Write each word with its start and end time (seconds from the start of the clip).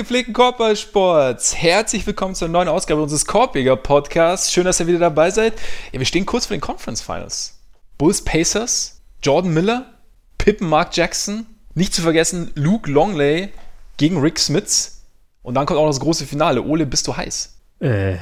Gepflegten 0.00 0.32
Korbballsports, 0.32 1.54
herzlich 1.54 2.06
willkommen 2.06 2.34
zur 2.34 2.48
neuen 2.48 2.68
Ausgabe 2.68 3.02
unseres 3.02 3.26
Korbjäger 3.26 3.76
Podcasts. 3.76 4.50
Schön, 4.50 4.64
dass 4.64 4.80
ihr 4.80 4.86
wieder 4.86 4.98
dabei 4.98 5.30
seid. 5.30 5.52
Ja, 5.92 5.98
wir 5.98 6.06
stehen 6.06 6.24
kurz 6.24 6.46
vor 6.46 6.56
den 6.56 6.62
Conference 6.62 7.02
Finals. 7.02 7.60
Bulls 7.98 8.24
Pacers, 8.24 9.02
Jordan 9.22 9.52
Miller, 9.52 9.92
Pippen 10.38 10.66
Mark 10.70 10.96
Jackson, 10.96 11.44
nicht 11.74 11.92
zu 11.92 12.00
vergessen 12.00 12.50
Luke 12.54 12.90
Longley 12.90 13.50
gegen 13.98 14.18
Rick 14.18 14.38
Smits. 14.38 15.02
Und 15.42 15.52
dann 15.52 15.66
kommt 15.66 15.78
auch 15.78 15.84
noch 15.84 15.90
das 15.90 16.00
große 16.00 16.24
Finale. 16.24 16.62
Ole, 16.62 16.86
bist 16.86 17.06
du 17.06 17.14
heiß? 17.14 17.58
Äh, 17.80 18.16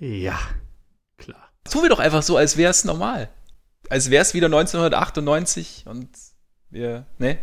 ja, 0.00 0.38
klar. 1.16 1.48
Tun 1.70 1.84
wir 1.84 1.88
doch 1.88 2.00
einfach 2.00 2.22
so, 2.22 2.36
als 2.36 2.58
wäre 2.58 2.70
es 2.70 2.84
normal. 2.84 3.30
Als 3.88 4.10
wäre 4.10 4.20
es 4.20 4.34
wieder 4.34 4.48
1998 4.48 5.84
und 5.86 6.06
wir, 6.68 7.06
ne? 7.16 7.38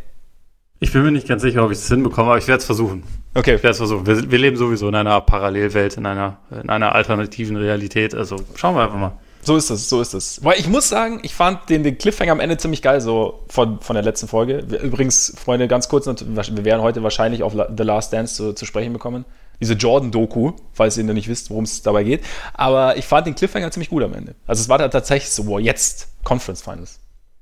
Ich 0.79 0.93
bin 0.93 1.01
mir 1.01 1.11
nicht 1.11 1.27
ganz 1.27 1.41
sicher, 1.41 1.65
ob 1.65 1.71
ich 1.71 1.79
es 1.79 1.87
hinbekomme, 1.87 2.29
aber 2.29 2.37
ich 2.37 2.47
werde 2.47 2.59
es 2.59 2.65
versuchen. 2.65 3.20
Okay. 3.33 3.53
Werde 3.53 3.69
es 3.69 3.77
versuchen. 3.77 4.05
Wir, 4.05 4.29
wir, 4.29 4.39
leben 4.39 4.57
sowieso 4.57 4.89
in 4.89 4.95
einer 4.95 5.21
Parallelwelt, 5.21 5.97
in 5.97 6.05
einer, 6.05 6.37
in 6.51 6.69
einer 6.69 6.93
alternativen 6.93 7.55
Realität. 7.55 8.13
Also 8.13 8.37
schauen 8.55 8.75
wir 8.75 8.83
einfach 8.83 8.97
mal. 8.97 9.13
So 9.43 9.57
ist 9.57 9.69
es, 9.71 9.89
so 9.89 10.01
ist 10.01 10.13
es. 10.13 10.43
Weil 10.43 10.59
ich 10.59 10.67
muss 10.67 10.89
sagen, 10.89 11.19
ich 11.23 11.33
fand 11.33 11.69
den, 11.69 11.83
den 11.83 11.97
Cliffhanger 11.97 12.31
am 12.31 12.39
Ende 12.39 12.57
ziemlich 12.57 12.81
geil, 12.81 13.01
so 13.01 13.43
von, 13.49 13.79
von 13.81 13.95
der 13.95 14.03
letzten 14.03 14.27
Folge. 14.27 14.59
Übrigens, 14.83 15.33
Freunde, 15.43 15.67
ganz 15.67 15.89
kurz, 15.89 16.05
wir 16.05 16.65
werden 16.65 16.81
heute 16.81 17.01
wahrscheinlich 17.01 17.41
auf 17.41 17.53
The 17.53 17.83
Last 17.83 18.13
Dance 18.13 18.35
zu, 18.35 18.53
zu 18.53 18.65
sprechen 18.65 18.93
bekommen. 18.93 19.25
Diese 19.59 19.73
Jordan-Doku, 19.73 20.53
falls 20.73 20.97
ihr 20.97 21.03
noch 21.03 21.13
nicht 21.13 21.27
wisst, 21.27 21.49
worum 21.49 21.63
es 21.63 21.81
dabei 21.81 22.03
geht. 22.03 22.23
Aber 22.53 22.97
ich 22.97 23.05
fand 23.05 23.27
den 23.27 23.35
Cliffhanger 23.35 23.71
ziemlich 23.71 23.89
gut 23.89 24.03
am 24.03 24.13
Ende. 24.13 24.35
Also 24.45 24.61
es 24.61 24.69
war 24.69 24.77
da 24.77 24.87
tatsächlich 24.89 25.31
so, 25.31 25.47
wow, 25.47 25.59
jetzt 25.59 26.09
Conference 26.23 26.61
Finals. 26.61 26.99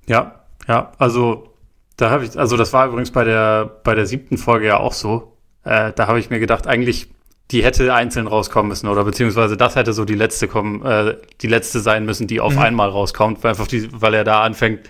Ja, 0.08 0.44
ja, 0.68 0.92
also 0.98 1.54
da 1.98 2.10
habe 2.10 2.26
ich, 2.26 2.38
also 2.38 2.56
das 2.56 2.72
war 2.72 2.88
übrigens 2.88 3.12
bei 3.12 3.26
der, 3.26 3.66
bei 3.84 3.96
der 3.96 4.06
siebten 4.06 4.38
Folge 4.38 4.68
ja 4.68 4.80
auch 4.80 4.94
so. 4.94 5.34
Äh, 5.64 5.94
da 5.94 6.08
habe 6.08 6.20
ich 6.20 6.30
mir 6.30 6.40
gedacht, 6.40 6.68
eigentlich, 6.68 7.08
die 7.52 7.64
hätte 7.64 7.94
einzeln 7.94 8.28
rauskommen 8.28 8.70
müssen 8.70 8.88
oder 8.88 9.04
beziehungsweise 9.04 9.58
das 9.58 9.76
hätte 9.76 9.94
so 9.94 10.06
die 10.06 10.16
letzte 10.16 10.48
kommen, 10.48 10.86
äh, 10.86 11.16
die 11.42 11.48
letzte 11.48 11.80
sein 11.80 12.06
müssen, 12.06 12.28
die 12.28 12.40
auf 12.40 12.54
mhm. 12.54 12.60
einmal 12.60 12.90
rauskommt, 12.90 13.44
weil 13.44 13.52
einfach 13.52 13.68
die, 13.68 13.90
weil 13.92 14.14
er 14.14 14.24
da 14.24 14.44
anfängt, 14.44 14.90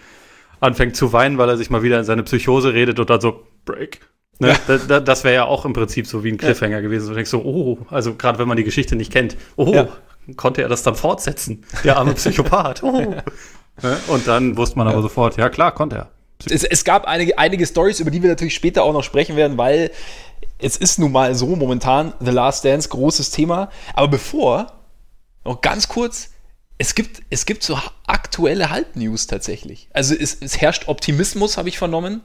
anfängt 0.60 0.96
zu 0.96 1.14
weinen, 1.14 1.38
weil 1.38 1.50
er 1.50 1.58
sich 1.58 1.70
mal 1.70 1.84
wieder 1.84 2.00
in 2.00 2.06
seine 2.06 2.24
Psychose 2.24 2.74
redet 2.74 3.00
und 3.00 3.10
dann 3.10 3.22
so 3.22 3.44
Break. 3.66 4.02
Ne? 4.40 4.56
Ja. 4.68 4.78
Da, 4.78 5.00
das 5.00 5.24
wäre 5.24 5.36
ja 5.36 5.46
auch 5.46 5.66
im 5.66 5.74
Prinzip 5.74 6.08
so 6.08 6.24
wie 6.24 6.32
ein 6.32 6.38
Cliffhanger 6.38 6.78
ja. 6.78 6.82
gewesen. 6.82 7.10
Du 7.10 7.14
denkst 7.14 7.30
so, 7.30 7.42
oh, 7.44 7.80
also 7.90 8.16
gerade 8.16 8.40
wenn 8.40 8.48
man 8.48 8.58
die 8.58 8.64
Geschichte 8.64 8.96
nicht 8.96 9.12
kennt, 9.12 9.38
oh, 9.58 9.74
ja. 9.74 9.88
konnte 10.38 10.62
er 10.62 10.70
das 10.70 10.84
dann 10.84 10.96
fortsetzen? 10.96 11.66
Der 11.84 11.98
arme 11.98 12.14
Psychopath. 12.14 12.84
Oh. 12.84 13.16
Ne? 13.82 13.98
Und 14.08 14.28
dann 14.28 14.58
wusste 14.58 14.78
man 14.78 14.90
aber 14.90 15.02
sofort, 15.02 15.38
ja 15.38 15.48
klar, 15.48 15.74
konnte 15.74 15.96
er. 15.96 16.10
Es, 16.50 16.66
es 16.66 16.84
gab 16.84 17.06
einige, 17.06 17.38
einige 17.38 17.66
Stories, 17.66 18.02
über 18.02 18.12
die 18.12 18.22
wir 18.22 18.30
natürlich 18.30 18.54
später 18.54 18.84
auch 18.84 18.92
noch 18.92 19.04
sprechen 19.04 19.38
werden, 19.38 19.58
weil 19.58 19.92
es 20.58 20.78
ist 20.78 21.00
nun 21.00 21.12
mal 21.12 21.34
so 21.36 21.56
momentan 21.56 22.14
The 22.20 22.32
Last 22.32 22.66
Dance 22.66 22.90
großes 22.90 23.32
Thema. 23.32 23.70
Aber 23.94 24.08
bevor, 24.08 24.74
noch 25.46 25.62
ganz 25.62 25.88
kurz, 25.88 26.30
es 26.78 26.96
gibt, 26.96 27.24
es 27.30 27.46
gibt 27.46 27.64
so 27.64 27.78
aktuelle 28.08 28.70
Halbnews 28.70 29.28
tatsächlich. 29.28 29.90
Also 29.94 30.16
es, 30.16 30.38
es 30.40 30.60
herrscht 30.62 30.88
Optimismus, 30.88 31.58
habe 31.58 31.70
ich 31.70 31.78
vernommen, 31.78 32.22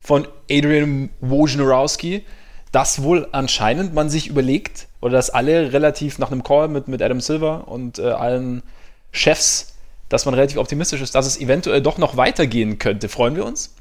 von 0.00 0.26
Adrian 0.50 1.10
Wojnarowski, 1.20 2.24
dass 2.72 3.02
wohl 3.02 3.28
anscheinend 3.32 3.94
man 3.94 4.08
sich 4.08 4.28
überlegt, 4.28 4.88
oder 5.00 5.12
dass 5.12 5.30
alle 5.30 5.72
relativ 5.72 6.18
nach 6.18 6.30
einem 6.30 6.42
Call 6.42 6.68
mit, 6.68 6.88
mit 6.88 7.02
Adam 7.02 7.20
Silver 7.20 7.68
und 7.68 7.98
äh, 7.98 8.10
allen 8.10 8.62
Chefs 9.10 9.74
dass 10.10 10.24
man 10.26 10.34
relativ 10.34 10.58
optimistisch 10.58 11.00
ist, 11.00 11.14
dass 11.14 11.24
es 11.24 11.40
eventuell 11.40 11.80
doch 11.80 11.96
noch 11.96 12.18
weitergehen 12.18 12.78
könnte. 12.78 13.08
Freuen 13.08 13.36
wir 13.36 13.46
uns? 13.46 13.74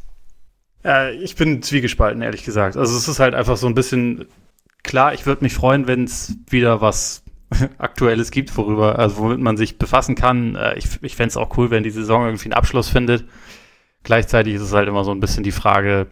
Ja, 0.84 1.10
ich 1.10 1.36
bin 1.36 1.62
zwiegespalten, 1.62 2.22
ehrlich 2.22 2.44
gesagt. 2.44 2.78
Also 2.78 2.96
es 2.96 3.08
ist 3.08 3.20
halt 3.20 3.36
einfach 3.36 3.58
so 3.58 3.68
ein 3.68 3.76
bisschen 3.76 4.26
klar, 4.84 5.14
ich 5.14 5.26
würde 5.26 5.44
mich 5.44 5.54
freuen, 5.54 5.88
wenn 5.88 6.06
es 6.06 6.38
wieder 6.50 6.82
was 6.82 7.24
Aktuelles 7.78 8.32
gibt, 8.32 8.56
worüber, 8.58 8.98
also 8.98 9.18
womit 9.18 9.40
man 9.40 9.58
sich 9.58 9.78
befassen 9.78 10.16
kann. 10.16 10.56
Äh, 10.56 10.78
ich 10.78 10.88
ich 11.02 11.16
fände 11.16 11.30
es 11.30 11.38
auch 11.38 11.58
cool, 11.58 11.70
wenn 11.72 11.84
die 11.84 11.90
Saison 11.90 12.26
irgendwie 12.26 12.46
einen 12.46 12.54
Abschluss 12.54 12.90
findet. 12.90 13.26
Gleichzeitig 14.04 14.54
ist 14.56 14.62
es 14.62 14.74
halt 14.74 14.88
immer 14.88 15.04
so 15.04 15.12
ein 15.12 15.20
bisschen 15.20 15.44
die 15.44 15.52
Frage 15.52 16.08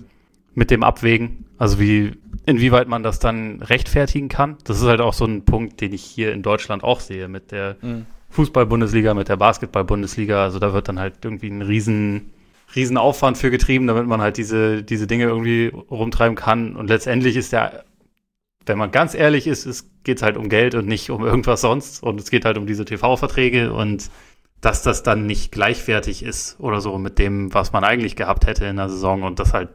mit 0.53 0.71
dem 0.71 0.83
Abwägen, 0.83 1.45
also 1.57 1.79
wie, 1.79 2.13
inwieweit 2.45 2.87
man 2.87 3.03
das 3.03 3.19
dann 3.19 3.61
rechtfertigen 3.61 4.27
kann. 4.27 4.57
Das 4.63 4.77
ist 4.77 4.87
halt 4.87 5.01
auch 5.01 5.13
so 5.13 5.25
ein 5.25 5.45
Punkt, 5.45 5.81
den 5.81 5.93
ich 5.93 6.03
hier 6.03 6.33
in 6.33 6.41
Deutschland 6.41 6.83
auch 6.83 6.99
sehe 6.99 7.27
mit 7.27 7.51
der 7.51 7.77
mhm. 7.81 8.07
Fußball-Bundesliga, 8.31 9.13
mit 9.13 9.29
der 9.29 9.37
Basketball-Bundesliga. 9.37 10.43
Also 10.43 10.57
da 10.59 10.73
wird 10.73 10.87
dann 10.87 10.99
halt 10.99 11.23
irgendwie 11.23 11.49
ein 11.49 11.61
riesen, 11.61 12.31
riesen 12.75 12.97
Aufwand 12.97 13.37
für 13.37 13.51
getrieben, 13.51 13.87
damit 13.87 14.07
man 14.07 14.21
halt 14.21 14.37
diese, 14.37 14.83
diese 14.83 15.07
Dinge 15.07 15.25
irgendwie 15.25 15.67
rumtreiben 15.67 16.35
kann. 16.35 16.75
Und 16.75 16.87
letztendlich 16.87 17.35
ist 17.35 17.53
der, 17.53 17.85
wenn 18.65 18.77
man 18.77 18.91
ganz 18.91 19.13
ehrlich 19.13 19.47
ist, 19.47 19.65
es 19.65 19.89
geht 20.03 20.21
halt 20.21 20.37
um 20.37 20.49
Geld 20.49 20.75
und 20.75 20.87
nicht 20.87 21.09
um 21.09 21.25
irgendwas 21.25 21.61
sonst. 21.61 22.03
Und 22.03 22.19
es 22.19 22.29
geht 22.29 22.45
halt 22.45 22.57
um 22.57 22.67
diese 22.67 22.85
TV-Verträge 22.85 23.73
und 23.73 24.09
dass 24.61 24.81
das 24.81 25.03
dann 25.03 25.25
nicht 25.27 25.51
gleichwertig 25.51 26.23
ist 26.23 26.59
oder 26.59 26.81
so 26.81 26.97
mit 26.97 27.19
dem, 27.19 27.53
was 27.53 27.73
man 27.73 27.83
eigentlich 27.83 28.15
gehabt 28.15 28.47
hätte 28.47 28.65
in 28.65 28.77
der 28.77 28.89
Saison 28.89 29.23
und 29.23 29.39
dass 29.39 29.53
halt 29.53 29.69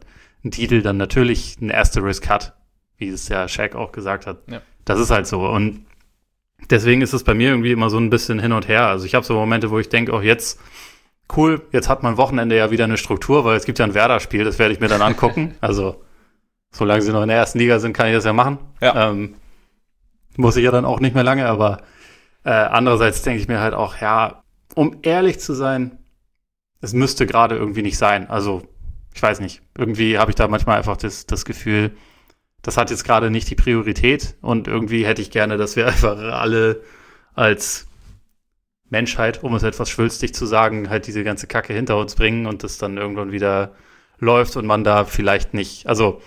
ein 0.44 0.50
Titel 0.50 0.82
dann 0.82 0.97
natürlich 0.97 1.60
ein 1.60 1.70
Asterisk 1.70 2.28
hat, 2.28 2.56
wie 2.97 3.09
es 3.09 3.28
ja 3.28 3.47
Shaq 3.47 3.76
auch 3.76 3.92
gesagt 3.92 4.26
hat. 4.26 4.38
Ja. 4.50 4.60
Das 4.84 4.98
ist 4.98 5.10
halt 5.10 5.28
so. 5.28 5.47
Und 5.47 5.86
deswegen 6.69 7.00
ist 7.00 7.12
es 7.12 7.22
bei 7.22 7.34
mir 7.34 7.50
irgendwie 7.50 7.70
immer 7.70 7.91
so 7.91 7.98
ein 7.98 8.10
bisschen 8.10 8.41
hin 8.41 8.53
und 8.53 8.66
her. 8.66 8.88
Also 8.88 9.06
ich 9.06 9.14
habe 9.14 9.24
so 9.24 9.34
Momente, 9.34 9.70
wo 9.70 9.78
ich 9.78 9.88
denke, 9.88 10.12
auch 10.12 10.22
jetzt, 10.22 10.60
cool, 11.37 11.66
jetzt 11.72 11.88
hat 11.88 12.03
mein 12.03 12.16
Wochenende 12.16 12.56
ja 12.56 12.70
wieder 12.70 12.84
eine 12.84 12.97
Struktur, 12.97 13.44
weil 13.44 13.56
es 13.56 13.65
gibt 13.65 13.78
ja 13.78 13.84
ein 13.84 13.94
Werder-Spiel, 13.94 14.44
das 14.44 14.59
werde 14.59 14.75
ich 14.75 14.81
mir 14.81 14.88
dann 14.88 15.03
angucken. 15.03 15.54
also 15.60 16.03
solange 16.70 17.03
sie 17.03 17.12
noch 17.12 17.22
in 17.22 17.28
der 17.28 17.37
ersten 17.37 17.59
Liga 17.59 17.78
sind, 17.78 17.93
kann 17.93 18.09
ich 18.09 18.15
das 18.15 18.25
ja 18.25 18.32
machen. 18.32 18.59
Ja. 18.81 19.10
Ähm, 19.10 19.34
muss 20.37 20.56
ich 20.56 20.65
ja 20.65 20.71
dann 20.71 20.84
auch 20.84 21.00
nicht 21.00 21.15
mehr 21.15 21.25
lange, 21.25 21.47
aber 21.47 21.82
äh, 22.44 22.50
andererseits 22.50 23.22
denke 23.22 23.41
ich 23.41 23.48
mir 23.48 23.60
halt 23.60 23.75
auch, 23.75 23.98
ja, 23.98 24.42
um 24.75 24.97
ehrlich 25.03 25.38
zu 25.38 25.53
sein, 25.53 25.98
es 26.81 26.92
müsste 26.92 27.26
gerade 27.26 27.56
irgendwie 27.56 27.82
nicht 27.82 27.98
sein. 27.98 28.28
Also 28.31 28.62
ich 29.15 29.22
weiß 29.22 29.41
nicht, 29.41 29.62
irgendwie 29.76 30.19
habe 30.19 30.31
ich 30.31 30.34
da 30.34 30.48
manchmal 30.48 30.78
einfach 30.78 30.97
das, 30.97 31.26
das 31.26 31.44
Gefühl, 31.44 31.92
das 32.62 32.76
hat 32.76 32.91
jetzt 32.91 33.04
gerade 33.04 33.31
nicht 33.31 33.50
die 33.50 33.54
Priorität 33.54 34.37
und 34.41 34.69
irgendwie 34.69 35.04
hätte 35.04 35.22
ich 35.22 35.31
gerne, 35.31 35.56
dass 35.56 35.76
wir 35.76 35.87
einfach 35.88 36.19
alle 36.19 36.82
als 37.34 37.87
Menschheit, 38.92 39.42
um 39.42 39.54
es 39.54 39.62
etwas 39.62 39.88
schwülstig 39.91 40.34
zu 40.34 40.47
sagen, 40.47 40.91
halt 40.91 41.06
diese 41.06 41.25
ganze 41.25 41.47
Kacke 41.47 41.72
hinter 41.72 41.97
uns 41.97 42.14
bringen 42.14 42.47
und 42.47 42.62
das 42.62 42.78
dann 42.78 42.98
irgendwann 42.98 43.32
wieder 43.32 43.75
läuft 44.19 44.56
und 44.56 44.66
man 44.66 44.84
da 44.84 45.04
vielleicht 45.06 45.54
nicht, 45.54 45.88
also 45.88 46.20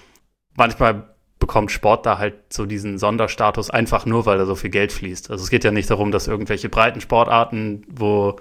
manchmal 0.58 1.16
bekommt 1.40 1.72
Sport 1.72 2.06
da 2.06 2.18
halt 2.18 2.52
so 2.52 2.66
diesen 2.66 2.98
Sonderstatus 2.98 3.70
einfach 3.70 4.06
nur, 4.06 4.26
weil 4.26 4.40
da 4.40 4.46
so 4.46 4.56
viel 4.56 4.72
Geld 4.72 4.92
fließt. 4.92 5.30
Also 5.30 5.44
es 5.44 5.50
geht 5.50 5.64
ja 5.64 5.72
nicht 5.72 5.90
darum, 5.90 6.12
dass 6.12 6.28
irgendwelche 6.28 6.70
breiten 6.70 7.02
Sportarten, 7.02 7.86
wo 7.88 8.38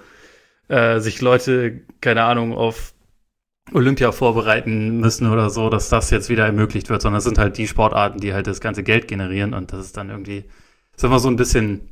äh, 0.69 0.99
sich 0.99 1.21
Leute, 1.21 1.81
keine 2.01 2.23
Ahnung, 2.23 2.53
auf 2.53 2.93
Olympia 3.73 4.11
vorbereiten 4.11 4.99
müssen 4.99 5.31
oder 5.31 5.49
so, 5.51 5.69
dass 5.69 5.89
das 5.89 6.09
jetzt 6.09 6.29
wieder 6.29 6.45
ermöglicht 6.45 6.89
wird, 6.89 7.01
sondern 7.01 7.19
es 7.19 7.25
sind 7.25 7.37
halt 7.37 7.57
die 7.57 7.67
Sportarten, 7.67 8.19
die 8.19 8.33
halt 8.33 8.47
das 8.47 8.59
ganze 8.59 8.81
Geld 8.81 9.07
generieren 9.07 9.53
und 9.53 9.71
das 9.71 9.85
ist 9.85 9.97
dann 9.97 10.09
irgendwie, 10.09 10.45
ist 10.95 11.03
immer 11.03 11.19
so 11.19 11.27
ein 11.29 11.35
bisschen, 11.35 11.89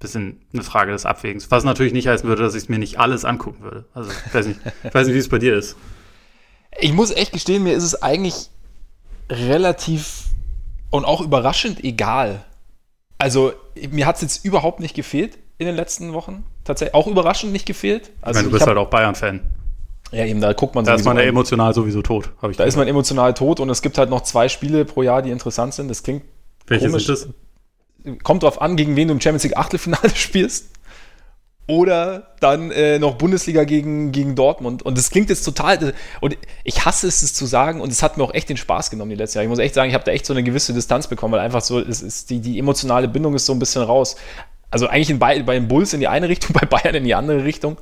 bisschen 0.00 0.40
eine 0.52 0.62
Frage 0.62 0.92
des 0.92 1.06
Abwägens. 1.06 1.50
Was 1.50 1.62
natürlich 1.64 1.92
nicht 1.92 2.08
heißen 2.08 2.28
würde, 2.28 2.42
dass 2.42 2.54
ich 2.54 2.68
mir 2.68 2.78
nicht 2.78 2.98
alles 2.98 3.24
angucken 3.24 3.62
würde. 3.62 3.84
Also 3.94 4.10
ich 4.10 4.34
weiß 4.34 4.46
nicht, 4.46 4.60
ich 4.84 4.94
weiß 4.94 5.06
nicht, 5.06 5.14
wie 5.14 5.20
es 5.20 5.28
bei 5.28 5.38
dir 5.38 5.56
ist. 5.56 5.76
Ich 6.80 6.92
muss 6.92 7.10
echt 7.10 7.32
gestehen, 7.32 7.62
mir 7.62 7.74
ist 7.74 7.84
es 7.84 8.00
eigentlich 8.02 8.48
relativ 9.30 10.24
und 10.90 11.04
auch 11.04 11.20
überraschend 11.20 11.84
egal. 11.84 12.44
Also 13.18 13.52
mir 13.90 14.06
hat 14.06 14.16
es 14.16 14.22
jetzt 14.22 14.44
überhaupt 14.44 14.80
nicht 14.80 14.94
gefehlt 14.94 15.38
in 15.58 15.66
den 15.66 15.76
letzten 15.76 16.12
Wochen. 16.12 16.44
Tatsächlich 16.64 16.94
auch 16.94 17.06
überraschend 17.06 17.52
nicht 17.52 17.66
gefehlt. 17.66 18.10
Also 18.22 18.30
ich 18.30 18.42
meine, 18.44 18.48
du 18.48 18.52
bist 18.58 18.66
halt 18.66 18.78
auch 18.78 18.88
Bayern-Fan. 18.88 19.40
Ja, 20.12 20.24
eben, 20.24 20.40
da 20.40 20.52
guckt 20.54 20.74
man 20.74 20.84
Da 20.84 20.94
ist 20.94 21.04
man 21.04 21.16
ja 21.16 21.22
emotional 21.22 21.72
sowieso 21.74 22.02
tot, 22.02 22.30
habe 22.42 22.50
ich 22.50 22.56
Da 22.56 22.64
gehört. 22.64 22.68
ist 22.68 22.76
man 22.76 22.88
emotional 22.88 23.32
tot 23.34 23.60
und 23.60 23.70
es 23.70 23.80
gibt 23.82 23.96
halt 23.98 24.10
noch 24.10 24.22
zwei 24.22 24.48
Spiele 24.48 24.84
pro 24.84 25.02
Jahr, 25.02 25.22
die 25.22 25.30
interessant 25.30 25.74
sind. 25.74 25.88
Das 25.88 26.02
klingt 26.02 26.24
Welches 26.66 26.90
komisch. 26.90 27.08
ist 27.08 27.26
das? 27.26 27.28
Kommt 28.22 28.42
drauf 28.42 28.60
an, 28.60 28.76
gegen 28.76 28.96
wen 28.96 29.08
du 29.08 29.14
im 29.14 29.20
Champions 29.20 29.44
League 29.44 29.56
Achtelfinale 29.56 30.10
spielst. 30.14 30.70
Oder 31.66 32.34
dann 32.40 32.72
äh, 32.72 32.98
noch 32.98 33.14
Bundesliga 33.14 33.62
gegen, 33.62 34.10
gegen 34.10 34.34
Dortmund. 34.34 34.82
Und 34.82 34.98
das 34.98 35.10
klingt 35.10 35.30
jetzt 35.30 35.44
total. 35.44 35.94
Und 36.20 36.36
ich 36.64 36.84
hasse 36.84 37.06
es, 37.06 37.22
es 37.22 37.32
zu 37.32 37.46
sagen. 37.46 37.80
Und 37.80 37.92
es 37.92 38.02
hat 38.02 38.16
mir 38.16 38.24
auch 38.24 38.34
echt 38.34 38.48
den 38.48 38.56
Spaß 38.56 38.90
genommen 38.90 39.10
die 39.10 39.16
letzten 39.16 39.38
Jahre. 39.38 39.44
Ich 39.44 39.50
muss 39.50 39.60
echt 39.60 39.74
sagen, 39.74 39.88
ich 39.88 39.94
habe 39.94 40.02
da 40.02 40.10
echt 40.10 40.26
so 40.26 40.32
eine 40.32 40.42
gewisse 40.42 40.74
Distanz 40.74 41.06
bekommen, 41.06 41.32
weil 41.32 41.40
einfach 41.40 41.60
so, 41.60 41.78
es 41.78 42.02
ist 42.02 42.30
die, 42.30 42.40
die 42.40 42.58
emotionale 42.58 43.06
Bindung 43.06 43.34
ist 43.34 43.46
so 43.46 43.52
ein 43.52 43.60
bisschen 43.60 43.82
raus. 43.82 44.16
Also 44.72 44.88
eigentlich 44.88 45.10
in, 45.10 45.20
bei, 45.20 45.42
bei 45.44 45.54
den 45.54 45.68
Bulls 45.68 45.92
in 45.92 46.00
die 46.00 46.08
eine 46.08 46.28
Richtung, 46.28 46.52
bei 46.60 46.66
Bayern 46.66 46.96
in 46.96 47.04
die 47.04 47.14
andere 47.14 47.44
Richtung. 47.44 47.76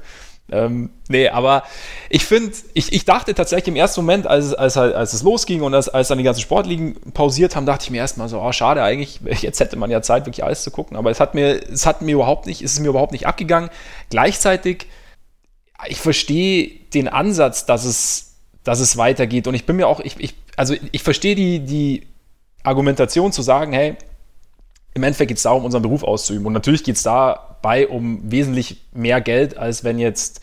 Ähm, 0.50 0.90
nee, 1.08 1.28
aber 1.28 1.62
ich 2.08 2.24
finde, 2.24 2.52
ich, 2.72 2.92
ich 2.92 3.04
dachte 3.04 3.34
tatsächlich 3.34 3.68
im 3.68 3.76
ersten 3.76 4.00
Moment, 4.00 4.26
als, 4.26 4.54
als, 4.54 4.76
als 4.78 5.12
es 5.12 5.22
losging 5.22 5.60
und 5.60 5.74
als, 5.74 5.90
als 5.90 6.08
dann 6.08 6.16
die 6.18 6.24
ganzen 6.24 6.40
Sportligen 6.40 6.94
pausiert 7.12 7.54
haben, 7.54 7.66
dachte 7.66 7.84
ich 7.84 7.90
mir 7.90 7.98
erstmal 7.98 8.28
so, 8.28 8.40
oh, 8.40 8.52
schade 8.52 8.82
eigentlich, 8.82 9.20
jetzt 9.42 9.60
hätte 9.60 9.76
man 9.76 9.90
ja 9.90 10.00
Zeit, 10.00 10.24
wirklich 10.24 10.44
alles 10.44 10.62
zu 10.62 10.70
gucken. 10.70 10.96
Aber 10.96 11.10
es 11.10 11.20
hat 11.20 11.34
mir, 11.34 11.60
es 11.70 11.84
hat 11.84 12.00
mir 12.00 12.12
überhaupt 12.12 12.46
nicht, 12.46 12.62
es 12.62 12.72
ist 12.72 12.80
mir 12.80 12.88
überhaupt 12.88 13.12
nicht 13.12 13.26
abgegangen. 13.26 13.68
Gleichzeitig, 14.08 14.86
ich 15.86 16.00
verstehe 16.00 16.70
den 16.94 17.08
Ansatz, 17.08 17.66
dass 17.66 17.84
es, 17.84 18.36
dass 18.64 18.80
es 18.80 18.96
weitergeht. 18.96 19.46
Und 19.46 19.54
ich 19.54 19.66
bin 19.66 19.76
mir 19.76 19.86
auch, 19.86 20.00
ich, 20.00 20.18
ich, 20.18 20.34
also 20.56 20.74
ich 20.92 21.02
verstehe 21.02 21.34
die, 21.34 21.60
die 21.60 22.06
Argumentation 22.62 23.32
zu 23.32 23.42
sagen, 23.42 23.72
hey, 23.72 23.96
im 24.94 25.02
Endeffekt 25.02 25.28
geht 25.28 25.36
es 25.36 25.42
darum, 25.42 25.66
unseren 25.66 25.82
Beruf 25.82 26.02
auszuüben. 26.02 26.46
Und 26.46 26.54
natürlich 26.54 26.84
geht 26.84 26.96
es 26.96 27.02
dabei 27.62 27.88
um 27.88 28.20
wesentlich 28.30 28.84
mehr 28.92 29.20
Geld, 29.20 29.56
als 29.56 29.84
wenn 29.84 29.98
jetzt 29.98 30.40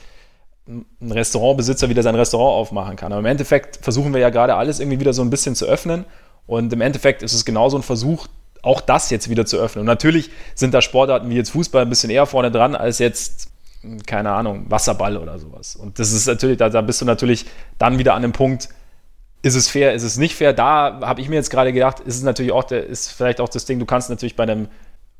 ein 0.68 1.12
Restaurantbesitzer 1.12 1.90
wieder 1.90 2.04
sein 2.04 2.16
Restaurant 2.16 2.56
aufmachen 2.56 2.96
kann. 2.96 3.12
Aber 3.12 3.20
im 3.20 3.26
Endeffekt 3.26 3.80
versuchen 3.82 4.14
wir 4.14 4.22
ja 4.22 4.30
gerade 4.30 4.56
alles 4.56 4.80
irgendwie 4.80 5.00
wieder 5.00 5.14
so 5.14 5.22
ein 5.22 5.30
bisschen 5.30 5.56
zu 5.56 5.66
öffnen. 5.66 6.06
Und 6.48 6.74
im 6.74 6.82
Endeffekt 6.82 7.24
ist 7.24 7.34
es 7.34 7.46
genauso 7.46 7.78
ein 7.78 7.84
Versuch, 7.84 8.28
auch 8.62 8.82
das 8.82 9.10
jetzt 9.12 9.30
wieder 9.30 9.46
zu 9.46 9.58
öffnen. 9.58 9.82
Und 9.82 9.88
natürlich 9.88 10.32
sind 10.56 10.74
da 10.74 10.82
Sportarten 10.82 11.30
wie 11.30 11.36
jetzt 11.36 11.52
Fußball 11.52 11.84
ein 11.84 11.90
bisschen 11.90 12.10
eher 12.10 12.26
vorne 12.26 12.50
dran 12.52 12.76
als 12.76 12.98
jetzt, 13.00 13.50
keine 14.08 14.32
Ahnung, 14.32 14.66
Wasserball 14.70 15.18
oder 15.18 15.38
sowas. 15.38 15.76
Und 15.76 16.00
das 16.00 16.12
ist 16.12 16.26
natürlich, 16.26 16.58
da, 16.58 16.70
da 16.70 16.82
bist 16.82 17.02
du 17.02 17.06
natürlich 17.06 17.46
dann 17.78 18.00
wieder 18.00 18.16
an 18.16 18.24
dem 18.24 18.32
Punkt, 18.32 18.70
ist 19.44 19.56
es 19.56 19.68
fair, 19.68 19.94
ist 19.94 20.02
es 20.02 20.18
nicht 20.18 20.36
fair? 20.36 20.54
Da 20.54 21.02
habe 21.02 21.22
ich 21.22 21.30
mir 21.30 21.36
jetzt 21.36 21.52
gerade 21.52 21.72
gedacht, 21.72 22.00
ist 22.00 22.16
es 22.16 22.24
natürlich 22.24 22.52
auch, 22.52 22.64
der, 22.64 22.88
ist 22.88 23.12
vielleicht 23.12 23.40
auch 23.40 23.50
das 23.50 23.66
Ding, 23.66 23.78
du 23.78 23.86
kannst 23.86 24.10
natürlich 24.10 24.36
bei 24.36 24.42
einem, 24.42 24.68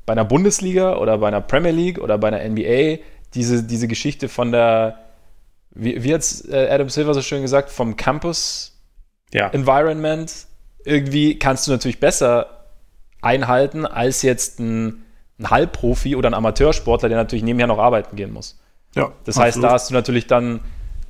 bei 0.06 0.12
einer 0.12 0.24
Bundesliga 0.24 0.96
oder 0.96 1.18
bei 1.18 1.28
einer 1.28 1.40
Premier 1.40 1.72
League 1.72 1.98
oder 1.98 2.16
bei 2.16 2.28
einer 2.28 2.48
NBA 2.48 3.02
diese, 3.34 3.64
diese 3.64 3.88
Geschichte 3.88 4.28
von 4.28 4.52
der, 4.52 4.98
wie, 5.70 6.02
wie 6.02 6.14
hat 6.14 6.24
äh, 6.48 6.68
Adam 6.68 6.88
Silver 6.88 7.12
so 7.12 7.22
schön 7.22 7.42
gesagt, 7.42 7.70
vom 7.70 7.96
Campus 7.96 8.80
ja. 9.34 9.48
Environment 9.48 10.32
irgendwie 10.84 11.38
kannst 11.38 11.66
du 11.66 11.72
natürlich 11.72 11.98
besser 12.00 12.64
einhalten 13.20 13.84
als 13.84 14.22
jetzt 14.22 14.60
ein, 14.60 15.02
ein 15.38 15.50
Halbprofi 15.50 16.14
oder 16.14 16.30
ein 16.30 16.34
Amateursportler, 16.34 17.08
der 17.08 17.18
natürlich 17.18 17.44
nebenher 17.44 17.66
noch 17.66 17.78
arbeiten 17.78 18.14
gehen 18.16 18.32
muss. 18.32 18.58
Ja, 18.94 19.12
das 19.24 19.38
heißt, 19.38 19.62
da 19.62 19.72
hast 19.72 19.90
du 19.90 19.94
natürlich 19.94 20.26
dann, 20.26 20.60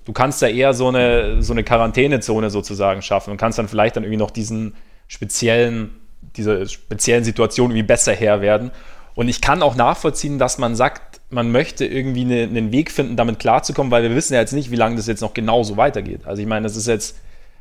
du 0.07 0.13
kannst 0.13 0.43
da 0.43 0.49
eher 0.49 0.75
so 0.75 0.89
eine, 0.89 1.43
so 1.43 1.53
eine 1.53 1.63
Quarantänezone 1.63 2.51
sozusagen 2.51 3.03
schaffen 3.03 3.31
und 3.31 3.37
kannst 3.37 3.59
dann 3.59 3.69
vielleicht 3.69 3.97
dann 3.97 4.03
irgendwie 4.03 4.19
noch 4.19 4.33
diesen 4.33 4.75
speziellen, 5.07 5.91
diese 6.37 6.69
speziellen 6.69 7.25
Situation 7.25 7.71
irgendwie 7.71 7.83
besser 7.83 8.13
Herr 8.13 8.41
werden. 8.41 8.71
Und 9.15 9.29
ich 9.29 9.41
kann 9.41 9.63
auch 9.63 9.77
nachvollziehen, 9.77 10.39
dass 10.39 10.59
man 10.59 10.77
sagt, 10.77 11.21
man 11.31 11.51
möchte 11.51 11.87
irgendwie 11.87 12.23
eine, 12.23 12.43
einen 12.43 12.73
Weg 12.73 12.91
finden, 12.91 13.17
damit 13.17 13.39
klarzukommen, 13.39 13.91
weil 13.91 14.03
wir 14.03 14.15
wissen 14.15 14.35
ja 14.35 14.41
jetzt 14.41 14.53
nicht, 14.53 14.71
wie 14.71 14.77
lange 14.77 14.97
das 14.97 15.07
jetzt 15.07 15.23
noch 15.23 15.35
genauso 15.35 15.77
weitergeht. 15.77 16.27
Also 16.27 16.43
ich 16.43 16.49
meine, 16.49 16.65
das 16.65 16.77
ist 16.77 16.87
jetzt, 16.87 17.17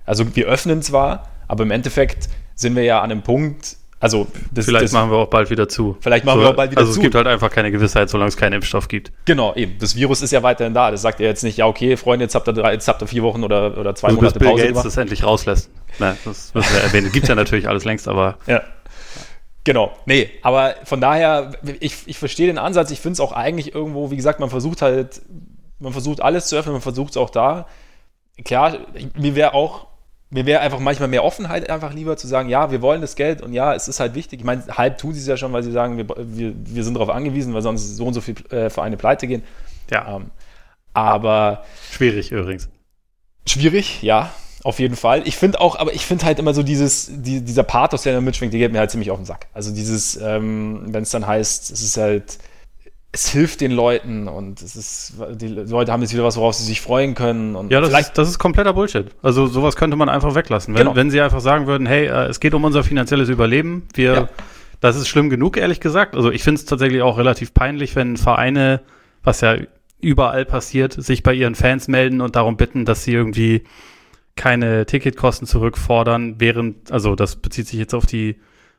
also 0.06 0.35
wir 0.35 0.45
öffnen 0.47 0.81
zwar, 0.81 1.29
aber 1.47 1.63
im 1.63 1.71
Endeffekt 1.71 2.29
sind 2.56 2.75
wir 2.75 2.83
ja 2.83 3.01
an 3.01 3.12
einem 3.12 3.21
Punkt, 3.21 3.77
also 4.05 4.27
das, 4.51 4.65
vielleicht 4.65 4.85
das, 4.85 4.91
machen 4.91 5.09
wir 5.09 5.17
auch 5.17 5.29
bald 5.29 5.49
wieder 5.49 5.67
zu. 5.67 5.97
Vielleicht 5.99 6.25
machen 6.25 6.37
so, 6.37 6.45
wir 6.45 6.49
auch 6.51 6.55
bald 6.55 6.69
wieder 6.69 6.81
also 6.81 6.91
zu. 6.91 6.99
Also 6.99 7.01
es 7.01 7.03
gibt 7.03 7.15
halt 7.15 7.25
einfach 7.25 7.49
keine 7.49 7.71
Gewissheit, 7.71 8.07
solange 8.09 8.29
es 8.29 8.37
keinen 8.37 8.53
Impfstoff 8.53 8.87
gibt. 8.87 9.11
Genau, 9.25 9.55
eben. 9.55 9.77
Das 9.79 9.95
Virus 9.95 10.21
ist 10.21 10.31
ja 10.31 10.43
weiterhin 10.43 10.75
da. 10.75 10.91
Das 10.91 11.01
sagt 11.01 11.19
ihr 11.19 11.27
jetzt 11.27 11.43
nicht, 11.43 11.57
ja 11.57 11.65
okay, 11.65 11.97
Freunde, 11.97 12.25
jetzt 12.25 12.35
habt 12.35 12.47
ihr 12.47 12.53
drei, 12.53 12.73
jetzt 12.73 12.87
habt 12.87 13.01
ihr 13.01 13.07
vier 13.07 13.23
Wochen 13.23 13.43
oder, 13.43 13.77
oder 13.77 13.95
zwei 13.95 14.09
also 14.09 14.17
Monate 14.17 14.37
Bill 14.37 14.49
Pause 14.49 14.67
Gates 14.67 14.83
das 14.83 14.97
endlich 14.97 15.23
rauslässt. 15.23 15.71
Nein, 15.97 16.17
das 16.23 16.53
müssen 16.53 16.73
wir 16.73 16.81
erwähnen. 16.81 17.11
Gibt 17.11 17.27
ja 17.27 17.35
natürlich 17.35 17.67
alles 17.67 17.83
längst, 17.83 18.07
aber 18.07 18.37
ja. 18.47 18.61
Genau, 19.63 19.91
nee, 20.05 20.29
aber 20.43 20.75
von 20.83 21.01
daher, 21.01 21.53
ich, 21.79 21.95
ich 22.05 22.19
verstehe 22.19 22.45
den 22.45 22.59
Ansatz, 22.59 22.91
ich 22.91 22.99
finde 22.99 23.13
es 23.13 23.19
auch 23.19 23.31
eigentlich 23.31 23.73
irgendwo, 23.73 24.11
wie 24.11 24.15
gesagt, 24.15 24.39
man 24.39 24.51
versucht 24.51 24.83
halt, 24.83 25.23
man 25.79 25.91
versucht 25.91 26.21
alles 26.21 26.47
zu 26.47 26.55
öffnen, 26.55 26.73
man 26.73 26.83
versucht 26.83 27.11
es 27.11 27.17
auch 27.17 27.31
da. 27.31 27.65
Klar, 28.43 28.77
mir 29.17 29.33
wäre 29.33 29.55
auch, 29.55 29.87
mir 30.35 30.45
wäre 30.45 30.59
einfach 30.59 30.79
manchmal 30.79 31.07
mehr 31.07 31.23
Offenheit 31.23 31.69
einfach 31.69 31.93
lieber 31.93 32.17
zu 32.17 32.27
sagen, 32.27 32.49
ja, 32.49 32.69
wir 32.69 32.81
wollen 32.81 32.99
das 32.99 33.15
Geld 33.15 33.41
und 33.41 33.53
ja, 33.53 33.73
es 33.73 33.87
ist 33.87 34.01
halt 34.01 34.15
wichtig. 34.15 34.41
Ich 34.41 34.45
meine, 34.45 34.63
halb 34.69 34.97
tun 34.97 35.13
sie 35.13 35.21
es 35.21 35.27
ja 35.27 35.37
schon, 35.37 35.53
weil 35.53 35.63
sie 35.63 35.71
sagen, 35.71 35.97
wir, 35.97 36.05
wir, 36.17 36.53
wir 36.57 36.83
sind 36.83 36.93
darauf 36.93 37.09
angewiesen, 37.09 37.53
weil 37.53 37.61
sonst 37.61 37.95
so 37.95 38.05
und 38.05 38.13
so 38.13 38.19
viele 38.19 38.43
äh, 38.49 38.69
Vereine 38.69 38.97
pleite 38.97 39.27
gehen. 39.27 39.43
Ja. 39.89 40.17
Ähm, 40.17 40.31
aber. 40.93 41.63
Schwierig 41.89 42.33
übrigens. 42.33 42.67
Schwierig, 43.47 44.03
ja. 44.03 44.31
Auf 44.63 44.79
jeden 44.79 44.97
Fall. 44.97 45.25
Ich 45.25 45.37
finde 45.37 45.61
auch, 45.61 45.77
aber 45.79 45.93
ich 45.93 46.05
finde 46.05 46.25
halt 46.25 46.38
immer 46.38 46.53
so 46.53 46.63
dieses, 46.63 47.09
die, 47.09 47.39
dieser 47.39 47.63
Pathos, 47.63 48.03
der 48.03 48.13
da 48.13 48.21
mitschwingt, 48.21 48.51
der 48.51 48.59
geht 48.59 48.73
mir 48.73 48.79
halt 48.79 48.91
ziemlich 48.91 49.11
auf 49.11 49.19
den 49.19 49.25
Sack. 49.25 49.47
Also 49.53 49.73
dieses, 49.73 50.17
ähm, 50.17 50.81
wenn 50.88 51.03
es 51.03 51.11
dann 51.11 51.25
heißt, 51.25 51.71
es 51.71 51.81
ist 51.81 51.95
halt, 51.95 52.39
es 53.15 53.29
hilft 53.29 53.62
den 53.62 53.71
Leuten 53.71 54.27
und 54.27 54.62
es 54.62 54.75
ist, 54.75 55.13
die 55.35 55.47
Leute 55.47 55.94
haben 55.94 56.01
jetzt 56.01 56.12
wieder 56.12 56.25
was, 56.25 56.35
worauf 56.35 56.53
sie 56.53 56.65
sich 56.65 56.81
freuen 56.81 57.15
können. 57.15 57.56
Und 57.56 57.71
ja, 57.71 57.79
das 57.79 57.97
ist, 57.97 58.17
das 58.17 58.27
ist 58.27 58.39
kompletter 58.39 58.73
Bullshit. 58.73 59.07
Also 59.21 59.47
sowas 59.47 59.77
könnte 59.77 59.95
man 59.95 60.09
einfach 60.09 60.35
weglassen. 60.35 60.73
Wenn, 60.73 60.83
genau. 60.83 60.95
wenn 60.97 61.09
sie 61.09 61.21
einfach 61.21 61.39
sagen 61.39 61.65
würden, 61.65 61.88
hey, 61.88 62.07
äh, 62.07 62.25
es 62.25 62.41
geht 62.41 62.53
um 62.53 62.65
unser 62.65 62.83
finanzielles 62.83 63.29
Überleben, 63.29 63.88
wir, 63.94 64.13
ja. 64.13 64.29
das 64.81 64.97
ist 64.97 65.07
schlimm 65.07 65.29
genug, 65.29 65.56
ehrlich 65.56 65.79
gesagt. 65.79 66.13
Also 66.15 66.29
ich 66.29 66.44
finde 66.44 66.59
es 66.59 66.65
tatsächlich 66.65 67.01
auch 67.03 67.17
relativ 67.17 67.53
peinlich, 67.53 67.95
wenn 67.95 68.17
Vereine, 68.17 68.81
was 69.23 69.39
ja 69.39 69.56
überall 70.01 70.44
passiert, 70.44 70.91
sich 70.91 71.23
bei 71.23 71.33
ihren 71.33 71.56
Fans 71.56 71.88
melden 71.88 72.19
und 72.19 72.35
darum 72.35 72.57
bitten, 72.57 72.83
dass 72.83 73.06
sie 73.06 73.13
irgendwie 73.13 73.63
keine 74.35 74.85
Ticketkosten 74.85 75.47
zurückfordern, 75.47 76.35
während, 76.39 76.91
also 76.91 77.15
das 77.15 77.38
bezieht 77.38 77.67
sich 77.67 77.79
jetzt 77.79 77.95
auf 77.95 78.06
die 78.06 78.35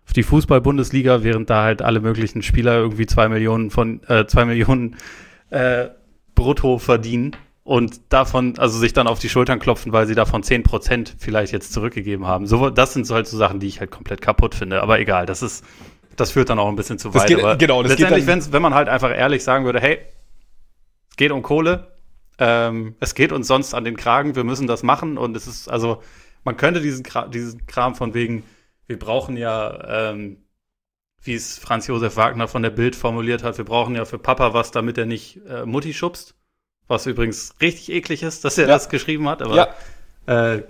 auf 0.06 0.12
die 0.12 0.22
Fußball-Bundesliga, 0.22 1.22
während 1.24 1.50
da 1.50 1.64
halt 1.64 1.82
alle 1.82 2.00
möglichen 2.00 2.42
Spieler 2.42 2.76
irgendwie 2.76 3.06
zwei 3.06 3.28
Millionen 3.28 3.70
von 3.70 4.02
äh, 4.04 4.26
zwei 4.26 4.44
Millionen 4.44 4.96
äh, 5.50 5.88
brutto 6.34 6.78
verdienen 6.78 7.36
und 7.64 8.00
davon, 8.10 8.56
also 8.58 8.78
sich 8.78 8.92
dann 8.92 9.08
auf 9.08 9.18
die 9.18 9.28
Schultern 9.28 9.58
klopfen, 9.58 9.92
weil 9.92 10.06
sie 10.06 10.14
davon 10.14 10.44
zehn 10.44 10.62
Prozent 10.62 11.16
vielleicht 11.18 11.52
jetzt 11.52 11.72
zurückgegeben 11.72 12.26
haben. 12.26 12.46
So, 12.46 12.70
das 12.70 12.92
sind 12.92 13.06
so 13.06 13.16
halt 13.16 13.26
so 13.26 13.36
Sachen, 13.36 13.58
die 13.58 13.66
ich 13.66 13.80
halt 13.80 13.90
komplett 13.90 14.20
kaputt 14.20 14.54
finde. 14.54 14.82
Aber 14.82 15.00
egal, 15.00 15.26
das 15.26 15.42
ist, 15.42 15.64
das 16.14 16.30
führt 16.30 16.48
dann 16.48 16.60
auch 16.60 16.68
ein 16.68 16.76
bisschen 16.76 17.00
zu 17.00 17.12
weit. 17.12 17.26
Geht, 17.26 17.40
Aber 17.40 17.56
genau, 17.56 17.82
das 17.82 17.90
letztendlich, 17.90 18.24
geht 18.24 18.52
wenn 18.52 18.62
man 18.62 18.74
halt 18.74 18.88
einfach 18.88 19.10
ehrlich 19.10 19.42
sagen 19.42 19.64
würde, 19.64 19.80
hey, 19.80 19.98
es 21.10 21.16
geht 21.16 21.32
um 21.32 21.42
Kohle, 21.42 21.88
ähm, 22.38 22.94
es 23.00 23.16
geht 23.16 23.32
uns 23.32 23.48
sonst 23.48 23.74
an 23.74 23.84
den 23.84 23.96
Kragen, 23.96 24.36
wir 24.36 24.44
müssen 24.44 24.68
das 24.68 24.84
machen 24.84 25.18
und 25.18 25.36
es 25.36 25.48
ist, 25.48 25.68
also, 25.68 26.02
man 26.44 26.56
könnte 26.56 26.80
diesen, 26.80 27.02
Kram, 27.02 27.32
diesen 27.32 27.66
Kram 27.66 27.96
von 27.96 28.14
wegen, 28.14 28.44
wir 28.86 28.98
brauchen 28.98 29.36
ja, 29.36 30.10
ähm, 30.10 30.44
wie 31.22 31.34
es 31.34 31.58
Franz 31.58 31.86
Josef 31.86 32.16
Wagner 32.16 32.48
von 32.48 32.62
der 32.62 32.70
Bild 32.70 32.96
formuliert 32.96 33.42
hat, 33.42 33.58
wir 33.58 33.64
brauchen 33.64 33.94
ja 33.94 34.04
für 34.04 34.18
Papa 34.18 34.54
was, 34.54 34.70
damit 34.70 34.98
er 34.98 35.06
nicht 35.06 35.40
äh, 35.48 35.64
Mutti 35.66 35.92
schubst. 35.92 36.34
Was 36.88 37.06
übrigens 37.06 37.54
richtig 37.60 37.90
eklig 37.90 38.22
ist, 38.22 38.44
dass 38.44 38.58
er 38.58 38.68
ja. 38.68 38.74
das 38.74 38.88
geschrieben 38.88 39.28
hat, 39.28 39.42
aber 39.42 39.74
ja. 40.26 40.54
äh, 40.54 40.62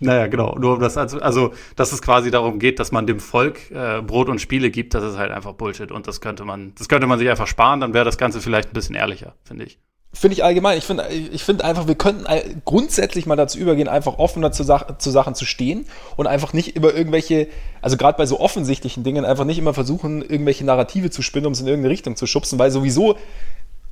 naja, 0.00 0.28
genau. 0.28 0.56
Nur 0.58 0.74
um 0.74 0.80
das 0.80 0.96
also, 0.96 1.18
also, 1.20 1.52
dass 1.76 1.92
es 1.92 2.02
quasi 2.02 2.30
darum 2.30 2.58
geht, 2.58 2.78
dass 2.78 2.92
man 2.92 3.06
dem 3.06 3.20
Volk 3.20 3.70
äh, 3.70 4.00
Brot 4.00 4.28
und 4.28 4.40
Spiele 4.40 4.70
gibt, 4.70 4.94
das 4.94 5.02
ist 5.02 5.18
halt 5.18 5.32
einfach 5.32 5.54
Bullshit. 5.54 5.90
Und 5.90 6.06
das 6.06 6.20
könnte 6.20 6.44
man, 6.44 6.74
das 6.76 6.88
könnte 6.88 7.06
man 7.06 7.18
sich 7.18 7.28
einfach 7.28 7.46
sparen, 7.46 7.80
dann 7.80 7.94
wäre 7.94 8.04
das 8.04 8.16
Ganze 8.18 8.40
vielleicht 8.40 8.70
ein 8.70 8.74
bisschen 8.74 8.94
ehrlicher, 8.94 9.34
finde 9.44 9.64
ich. 9.64 9.78
Finde 10.14 10.32
ich 10.32 10.42
allgemein. 10.42 10.78
Ich 10.78 10.84
finde 10.84 11.06
ich 11.08 11.44
find 11.44 11.62
einfach, 11.62 11.86
wir 11.86 11.94
könnten 11.94 12.26
grundsätzlich 12.64 13.26
mal 13.26 13.36
dazu 13.36 13.58
übergehen, 13.58 13.88
einfach 13.88 14.18
offener 14.18 14.52
zu, 14.52 14.64
Sach 14.64 14.98
zu 14.98 15.10
Sachen 15.10 15.34
zu 15.34 15.44
stehen 15.44 15.84
und 16.16 16.26
einfach 16.26 16.54
nicht 16.54 16.76
über 16.76 16.94
irgendwelche, 16.94 17.48
also 17.82 17.98
gerade 17.98 18.16
bei 18.16 18.24
so 18.24 18.40
offensichtlichen 18.40 19.04
Dingen, 19.04 19.26
einfach 19.26 19.44
nicht 19.44 19.58
immer 19.58 19.74
versuchen, 19.74 20.22
irgendwelche 20.22 20.64
Narrative 20.64 21.10
zu 21.10 21.20
spinnen, 21.20 21.46
um 21.46 21.52
es 21.52 21.60
in 21.60 21.66
irgendeine 21.66 21.92
Richtung 21.92 22.16
zu 22.16 22.26
schubsen, 22.26 22.58
weil 22.58 22.70
sowieso 22.70 23.16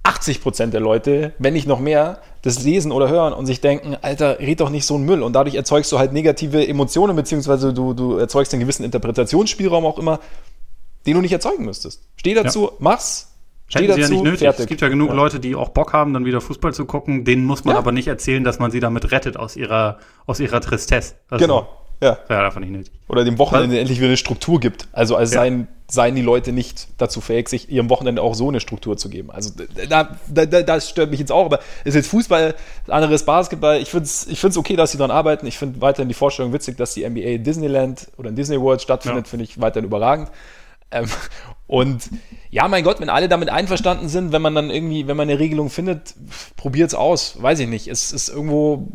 80 0.06 0.40
Prozent 0.40 0.73
der 0.73 0.80
Leute, 0.80 1.32
wenn 1.38 1.52
nicht 1.52 1.66
noch 1.66 1.80
mehr, 1.80 2.20
das 2.42 2.62
lesen 2.62 2.92
oder 2.92 3.08
hören 3.08 3.32
und 3.32 3.46
sich 3.46 3.61
denken, 3.61 3.96
Alter, 4.00 4.38
red 4.38 4.61
doch 4.61 4.70
nicht 4.70 4.87
so 4.87 4.94
einen 4.94 5.04
Müll. 5.04 5.23
Und 5.23 5.32
dadurch 5.32 5.56
erzeugst 5.56 5.90
du 5.90 5.99
halt 5.99 6.12
negative 6.12 6.66
Emotionen, 6.66 7.16
beziehungsweise 7.16 7.75
du, 7.75 7.92
du 7.92 8.16
erzeugst 8.16 8.52
einen 8.54 8.61
gewissen 8.61 8.85
Interpretationsspielraum 8.85 9.85
auch 9.85 9.99
immer, 9.99 10.20
den 11.06 11.14
du 11.14 11.20
nicht 11.20 11.32
erzeugen 11.32 11.64
müsstest. 11.64 12.02
Steh 12.16 12.35
dazu, 12.35 12.66
ja. 12.66 12.70
mach's, 12.78 13.36
Steht 13.68 13.90
dazu, 13.90 14.00
ja 14.00 14.08
nicht 14.08 14.23
nötig. 14.23 14.40
Fertig. 14.40 14.61
Es 14.61 14.66
gibt 14.66 14.80
ja 14.80 14.88
genug 14.88 15.08
ja. 15.08 15.14
Leute, 15.14 15.40
die 15.40 15.56
auch 15.56 15.70
Bock 15.70 15.92
haben, 15.92 16.14
dann 16.14 16.25
wieder 16.25 16.40
Fußball 16.40 16.73
zu 16.73 16.85
gucken. 16.85 17.25
Denen 17.25 17.44
muss 17.44 17.64
man 17.64 17.75
ja. 17.75 17.78
aber 17.78 17.92
nicht 17.92 18.06
erzählen, 18.06 18.44
dass 18.44 18.58
man 18.58 18.70
sie 18.70 18.80
damit 18.80 19.11
rettet 19.11 19.37
aus 19.37 19.56
ihrer, 19.56 19.99
aus 20.26 20.38
ihrer 20.38 20.61
Tristesse. 20.61 21.14
Also, 21.28 21.44
genau. 21.44 21.68
Ja. 22.00 22.18
Ja, 22.28 22.42
davon 22.42 22.62
nicht 22.62 22.73
nötig. 22.73 22.92
Oder 23.08 23.25
dem 23.25 23.38
Wochenende 23.38 23.75
Was? 23.75 23.80
endlich 23.80 23.99
wieder 23.99 24.08
eine 24.08 24.16
Struktur 24.16 24.61
gibt. 24.61 24.87
Also, 24.92 25.16
also 25.16 25.35
ja. 25.35 25.40
seien, 25.40 25.66
seien 25.88 26.14
die 26.14 26.23
Leute 26.23 26.52
nicht 26.52 26.88
dazu 26.99 27.20
fähig, 27.20 27.49
sich 27.49 27.70
ihrem 27.70 27.88
Wochenende 27.88 28.20
auch 28.20 28.35
so 28.35 28.49
eine 28.49 28.61
Struktur 28.61 28.96
zu 28.99 29.08
geben. 29.08 29.30
Also 29.30 29.50
da, 29.88 30.11
da, 30.28 30.46
da, 30.46 30.62
das 30.62 30.90
stört 30.90 31.11
mich 31.11 31.20
jetzt 31.20 31.32
auch, 31.32 31.46
aber 31.46 31.61
es 31.80 31.90
ist 31.90 31.94
jetzt 31.94 32.08
Fußball, 32.08 32.54
anderes 32.87 33.25
Basketball. 33.25 33.78
Ich 33.78 33.90
finde 33.90 34.04
es 34.04 34.26
ich 34.26 34.38
find's 34.38 34.58
okay, 34.58 34.76
dass 34.76 34.92
sie 34.92 34.99
daran 34.99 35.11
arbeiten. 35.11 35.46
Ich 35.46 35.58
finde 35.58 35.80
weiterhin 35.80 36.08
die 36.08 36.14
Vorstellung 36.14 36.52
witzig, 36.52 36.76
dass 36.76 36.92
die 36.92 37.08
NBA 37.08 37.20
in 37.20 37.44
Disneyland 37.44 38.08
oder 38.18 38.28
in 38.28 38.37
Disney 38.37 38.61
World 38.61 38.82
stattfindet, 38.82 39.26
ja. 39.26 39.30
finde 39.30 39.44
ich 39.44 39.61
weiterhin 39.61 39.87
überragend. 39.87 40.30
Ähm, 41.03 41.09
und 41.67 42.11
ja, 42.50 42.69
mein 42.69 42.85
Gott, 42.85 43.00
wenn 43.00 43.09
alle 43.09 43.29
damit 43.29 43.49
einverstanden 43.49 44.09
sind, 44.09 44.33
wenn 44.33 44.43
man 44.43 44.55
dann 44.55 44.71
irgendwie, 44.71 45.07
wenn 45.07 45.17
man 45.17 45.29
eine 45.29 45.38
Regelung 45.38 45.69
findet, 45.69 46.15
probiert 46.57 46.88
es 46.88 46.95
aus. 46.95 47.41
Weiß 47.41 47.59
ich 47.59 47.69
nicht. 47.69 47.88
Es 47.88 48.12
ist 48.12 48.29
irgendwo. 48.29 48.88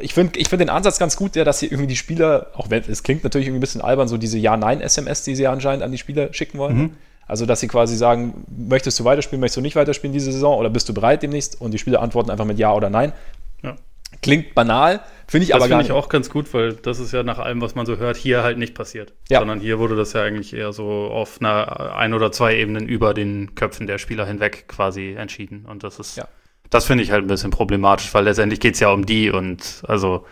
Ich 0.00 0.14
finde 0.14 0.38
ich 0.38 0.48
find 0.48 0.60
den 0.60 0.70
Ansatz 0.70 0.98
ganz 0.98 1.16
gut, 1.16 1.34
der, 1.34 1.44
dass 1.44 1.58
sie 1.58 1.66
irgendwie 1.66 1.88
die 1.88 1.96
Spieler, 1.96 2.48
auch 2.54 2.70
wenn 2.70 2.84
es 2.84 3.02
klingt 3.02 3.24
natürlich 3.24 3.48
irgendwie 3.48 3.58
ein 3.58 3.62
bisschen 3.62 3.80
albern, 3.80 4.06
so 4.06 4.18
diese 4.18 4.38
Ja-Nein-SMS, 4.38 5.24
die 5.24 5.34
sie 5.34 5.48
anscheinend 5.48 5.82
an 5.82 5.90
die 5.90 5.98
Spieler 5.98 6.32
schicken 6.32 6.58
wollen. 6.58 6.76
Mhm. 6.76 6.96
Also, 7.26 7.46
dass 7.46 7.60
sie 7.60 7.68
quasi 7.68 7.96
sagen, 7.96 8.44
möchtest 8.48 8.98
du 9.00 9.04
weiterspielen, 9.04 9.40
möchtest 9.40 9.56
du 9.56 9.60
nicht 9.60 9.76
weiterspielen 9.76 10.12
diese 10.12 10.32
Saison 10.32 10.58
oder 10.58 10.68
bist 10.68 10.88
du 10.88 10.94
bereit 10.94 11.22
demnächst? 11.22 11.60
Und 11.60 11.72
die 11.72 11.78
Spieler 11.78 12.02
antworten 12.02 12.30
einfach 12.30 12.44
mit 12.44 12.58
Ja 12.58 12.74
oder 12.74 12.90
Nein. 12.90 13.12
Ja. 13.62 13.76
Klingt 14.22 14.54
banal, 14.54 15.00
finde 15.26 15.44
ich 15.44 15.50
das 15.50 15.56
aber 15.56 15.68
gar 15.68 15.78
nicht. 15.78 15.88
Das 15.88 15.94
finde 15.94 15.98
ich 15.98 16.04
auch 16.04 16.08
ganz 16.08 16.30
gut, 16.30 16.52
weil 16.52 16.74
das 16.74 16.98
ist 16.98 17.12
ja 17.12 17.22
nach 17.22 17.38
allem, 17.38 17.60
was 17.60 17.74
man 17.74 17.86
so 17.86 17.96
hört, 17.96 18.16
hier 18.16 18.42
halt 18.42 18.58
nicht 18.58 18.74
passiert. 18.74 19.14
Ja. 19.30 19.38
Sondern 19.38 19.60
hier 19.60 19.78
wurde 19.78 19.96
das 19.96 20.12
ja 20.12 20.22
eigentlich 20.22 20.54
eher 20.54 20.72
so 20.72 20.84
auf 20.84 21.38
einer 21.40 21.96
ein 21.96 22.12
oder 22.12 22.30
zwei 22.32 22.56
Ebenen 22.56 22.86
über 22.86 23.14
den 23.14 23.54
Köpfen 23.54 23.86
der 23.86 23.98
Spieler 23.98 24.26
hinweg 24.26 24.66
quasi 24.68 25.14
entschieden. 25.16 25.64
Und 25.66 25.84
das 25.84 25.98
ist, 25.98 26.16
ja. 26.16 26.28
das 26.68 26.84
finde 26.84 27.04
ich 27.04 27.12
halt 27.12 27.24
ein 27.24 27.28
bisschen 27.28 27.50
problematisch, 27.50 28.12
weil 28.12 28.24
letztendlich 28.24 28.60
geht 28.60 28.74
es 28.74 28.80
ja 28.80 28.90
um 28.90 29.06
die 29.06 29.30
und 29.30 29.82
also 29.86 30.26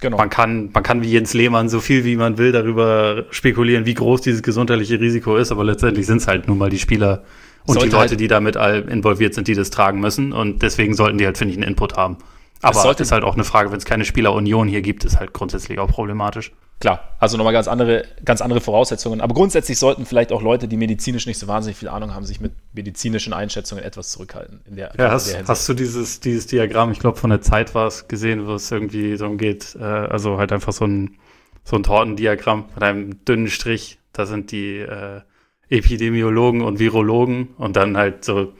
Genau. 0.00 0.16
Man 0.16 0.28
kann, 0.28 0.70
man 0.74 0.82
kann 0.82 1.02
wie 1.02 1.12
Jens 1.12 1.34
Lehmann 1.34 1.68
so 1.68 1.80
viel 1.80 2.04
wie 2.04 2.16
man 2.16 2.36
will 2.36 2.50
darüber 2.50 3.26
spekulieren, 3.30 3.86
wie 3.86 3.94
groß 3.94 4.22
dieses 4.22 4.42
gesundheitliche 4.42 4.98
Risiko 4.98 5.36
ist, 5.36 5.52
aber 5.52 5.62
letztendlich 5.62 6.04
sind 6.04 6.16
es 6.16 6.26
halt 6.26 6.48
nun 6.48 6.58
mal 6.58 6.68
die 6.68 6.80
Spieler 6.80 7.22
und 7.66 7.74
Sollte 7.74 7.88
die 7.88 7.94
Leute, 7.94 8.10
halt 8.10 8.20
die 8.20 8.28
damit 8.28 8.56
involviert 8.56 9.34
sind, 9.34 9.48
die 9.48 9.54
das 9.54 9.70
tragen 9.70 10.00
müssen. 10.00 10.32
Und 10.32 10.62
deswegen 10.62 10.94
sollten 10.94 11.16
die 11.16 11.24
halt, 11.24 11.38
finde 11.38 11.52
ich, 11.52 11.58
einen 11.58 11.68
Input 11.68 11.96
haben. 11.96 12.18
Aber 12.64 12.90
es 12.90 13.00
ist 13.00 13.12
halt 13.12 13.24
auch 13.24 13.34
eine 13.34 13.44
Frage, 13.44 13.70
wenn 13.70 13.78
es 13.78 13.84
keine 13.84 14.04
Spielerunion 14.04 14.68
hier 14.68 14.82
gibt, 14.82 15.04
ist 15.04 15.18
halt 15.18 15.32
grundsätzlich 15.32 15.78
auch 15.78 15.90
problematisch. 15.90 16.52
Klar, 16.80 17.16
also 17.18 17.36
nochmal 17.36 17.52
ganz 17.52 17.68
andere, 17.68 18.04
ganz 18.24 18.40
andere 18.40 18.60
Voraussetzungen. 18.60 19.20
Aber 19.20 19.34
grundsätzlich 19.34 19.78
sollten 19.78 20.06
vielleicht 20.06 20.32
auch 20.32 20.42
Leute, 20.42 20.66
die 20.68 20.76
medizinisch 20.76 21.26
nicht 21.26 21.38
so 21.38 21.46
wahnsinnig 21.46 21.76
viel 21.76 21.88
Ahnung 21.88 22.14
haben, 22.14 22.24
sich 22.24 22.40
mit 22.40 22.52
medizinischen 22.72 23.32
Einschätzungen 23.32 23.84
etwas 23.84 24.10
zurückhalten. 24.10 24.60
In 24.66 24.76
der, 24.76 24.92
ja, 24.98 25.10
hast, 25.10 25.36
hast 25.46 25.68
du 25.68 25.74
dieses, 25.74 26.20
dieses 26.20 26.46
Diagramm, 26.46 26.90
ich 26.90 26.98
glaube 26.98 27.18
von 27.18 27.30
der 27.30 27.40
Zeit 27.40 27.74
war 27.74 27.86
es 27.86 28.08
gesehen, 28.08 28.46
wo 28.46 28.54
es 28.54 28.70
irgendwie 28.70 29.16
darum 29.16 29.38
geht, 29.38 29.76
äh, 29.80 29.84
also 29.84 30.38
halt 30.38 30.52
einfach 30.52 30.72
so 30.72 30.84
ein, 30.84 31.16
so 31.62 31.76
ein 31.76 31.84
Tortendiagramm 31.84 32.66
mit 32.74 32.82
einem 32.82 33.24
dünnen 33.24 33.48
Strich. 33.48 33.98
Da 34.12 34.26
sind 34.26 34.50
die 34.50 34.78
äh, 34.78 35.20
Epidemiologen 35.68 36.62
und 36.62 36.78
Virologen 36.78 37.48
und 37.56 37.76
dann 37.76 37.96
halt 37.96 38.24
so 38.24 38.52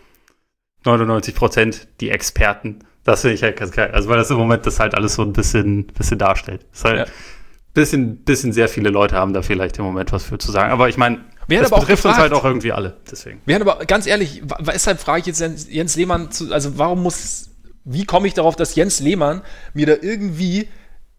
99 0.85 1.35
Prozent 1.35 1.89
die 2.01 2.11
Experten. 2.11 2.81
Das 3.05 3.21
finde 3.21 3.35
ich 3.35 3.43
halt 3.43 3.57
ganz 3.57 3.71
geil. 3.71 3.91
Also 3.93 4.09
weil 4.09 4.17
das 4.17 4.31
im 4.31 4.39
Moment 4.39 4.67
das 4.67 4.81
halt 4.81 4.95
alles 4.95 5.15
so 5.15 5.23
ein 5.23 5.33
bisschen, 5.33 5.87
bisschen 5.87 6.19
darstellt. 6.19 6.67
Das 6.71 6.81
ist 6.81 6.85
halt 6.85 6.99
ja. 6.99 7.15
bisschen, 7.75 8.25
bisschen 8.25 8.53
sehr 8.53 8.69
viele 8.69 8.91
Leute 8.91 9.17
haben 9.17 9.33
da 9.35 9.43
vielleicht 9.43 9.79
im 9.79 9.85
Moment 9.85 10.11
was 10.13 10.25
für 10.25 10.39
zu 10.39 10.51
sagen. 10.51 10.73
Aber 10.73 10.89
ich 10.89 10.97
meine, 10.97 11.21
das 11.49 11.71
aber 11.71 11.81
betrifft 11.81 12.03
gefragt, 12.03 12.17
uns 12.17 12.23
halt 12.23 12.33
auch 12.33 12.45
irgendwie 12.45 12.73
alle. 12.73 12.97
Deswegen. 13.11 13.41
Wir 13.45 13.55
haben 13.55 13.63
aber 13.63 13.85
ganz 13.85 14.07
ehrlich, 14.07 14.43
weshalb 14.61 15.01
frage 15.01 15.21
ich 15.21 15.27
jetzt 15.27 15.69
Jens 15.69 15.97
Lehmann 15.97 16.31
zu, 16.31 16.53
also 16.53 16.79
warum 16.79 17.03
muss, 17.03 17.51
wie 17.85 18.07
komme 18.07 18.27
ich 18.27 18.35
darauf, 18.35 18.57
dass 18.57 18.75
Jens 18.75 19.01
Lehmann 19.01 19.43
mir 19.75 19.87
da 19.87 19.95
irgendwie 20.01 20.69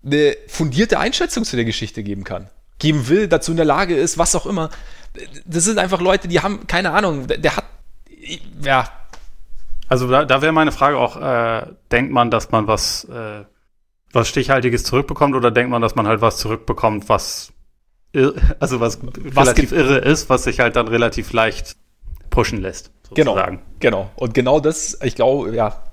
eine 0.03 0.35
fundierte 0.47 0.99
Einschätzung 0.99 1.43
zu 1.43 1.55
der 1.55 1.65
Geschichte 1.65 2.03
geben 2.03 2.23
kann? 2.23 2.49
Geben 2.79 3.07
will, 3.07 3.27
dazu 3.27 3.51
in 3.51 3.57
der 3.57 3.65
Lage 3.65 3.95
ist, 3.95 4.17
was 4.17 4.35
auch 4.35 4.47
immer. 4.47 4.69
Das 5.45 5.63
sind 5.63 5.77
einfach 5.77 6.01
Leute, 6.01 6.27
die 6.27 6.41
haben 6.41 6.67
keine 6.67 6.91
Ahnung. 6.91 7.27
Der, 7.27 7.37
der 7.37 7.57
hat, 7.57 7.65
ja, 8.63 8.89
also 9.87 10.07
da, 10.07 10.25
da 10.25 10.41
wäre 10.41 10.51
meine 10.51 10.71
Frage 10.71 10.97
auch, 10.97 11.17
äh, 11.21 11.67
denkt 11.91 12.11
man, 12.11 12.31
dass 12.31 12.51
man 12.51 12.67
was, 12.67 13.05
äh, 13.05 13.43
was 14.11 14.27
Stichhaltiges 14.27 14.83
zurückbekommt 14.83 15.35
oder 15.35 15.51
denkt 15.51 15.71
man, 15.71 15.81
dass 15.81 15.95
man 15.95 16.07
halt 16.07 16.21
was 16.21 16.37
zurückbekommt, 16.37 17.09
was 17.09 17.51
also 18.59 18.79
was, 18.79 18.99
was 19.01 19.45
relativ 19.47 19.71
irre 19.71 19.97
ist, 19.97 20.29
was 20.29 20.43
sich 20.43 20.59
halt 20.59 20.75
dann 20.75 20.87
relativ 20.87 21.33
leicht 21.33 21.75
pushen 22.29 22.61
lässt, 22.61 22.91
sozusagen. 23.09 23.59
Genau, 23.79 24.03
genau. 24.05 24.11
Und 24.15 24.33
genau 24.33 24.59
das, 24.59 24.97
ich 25.03 25.15
glaube, 25.15 25.53
ja, 25.53 25.83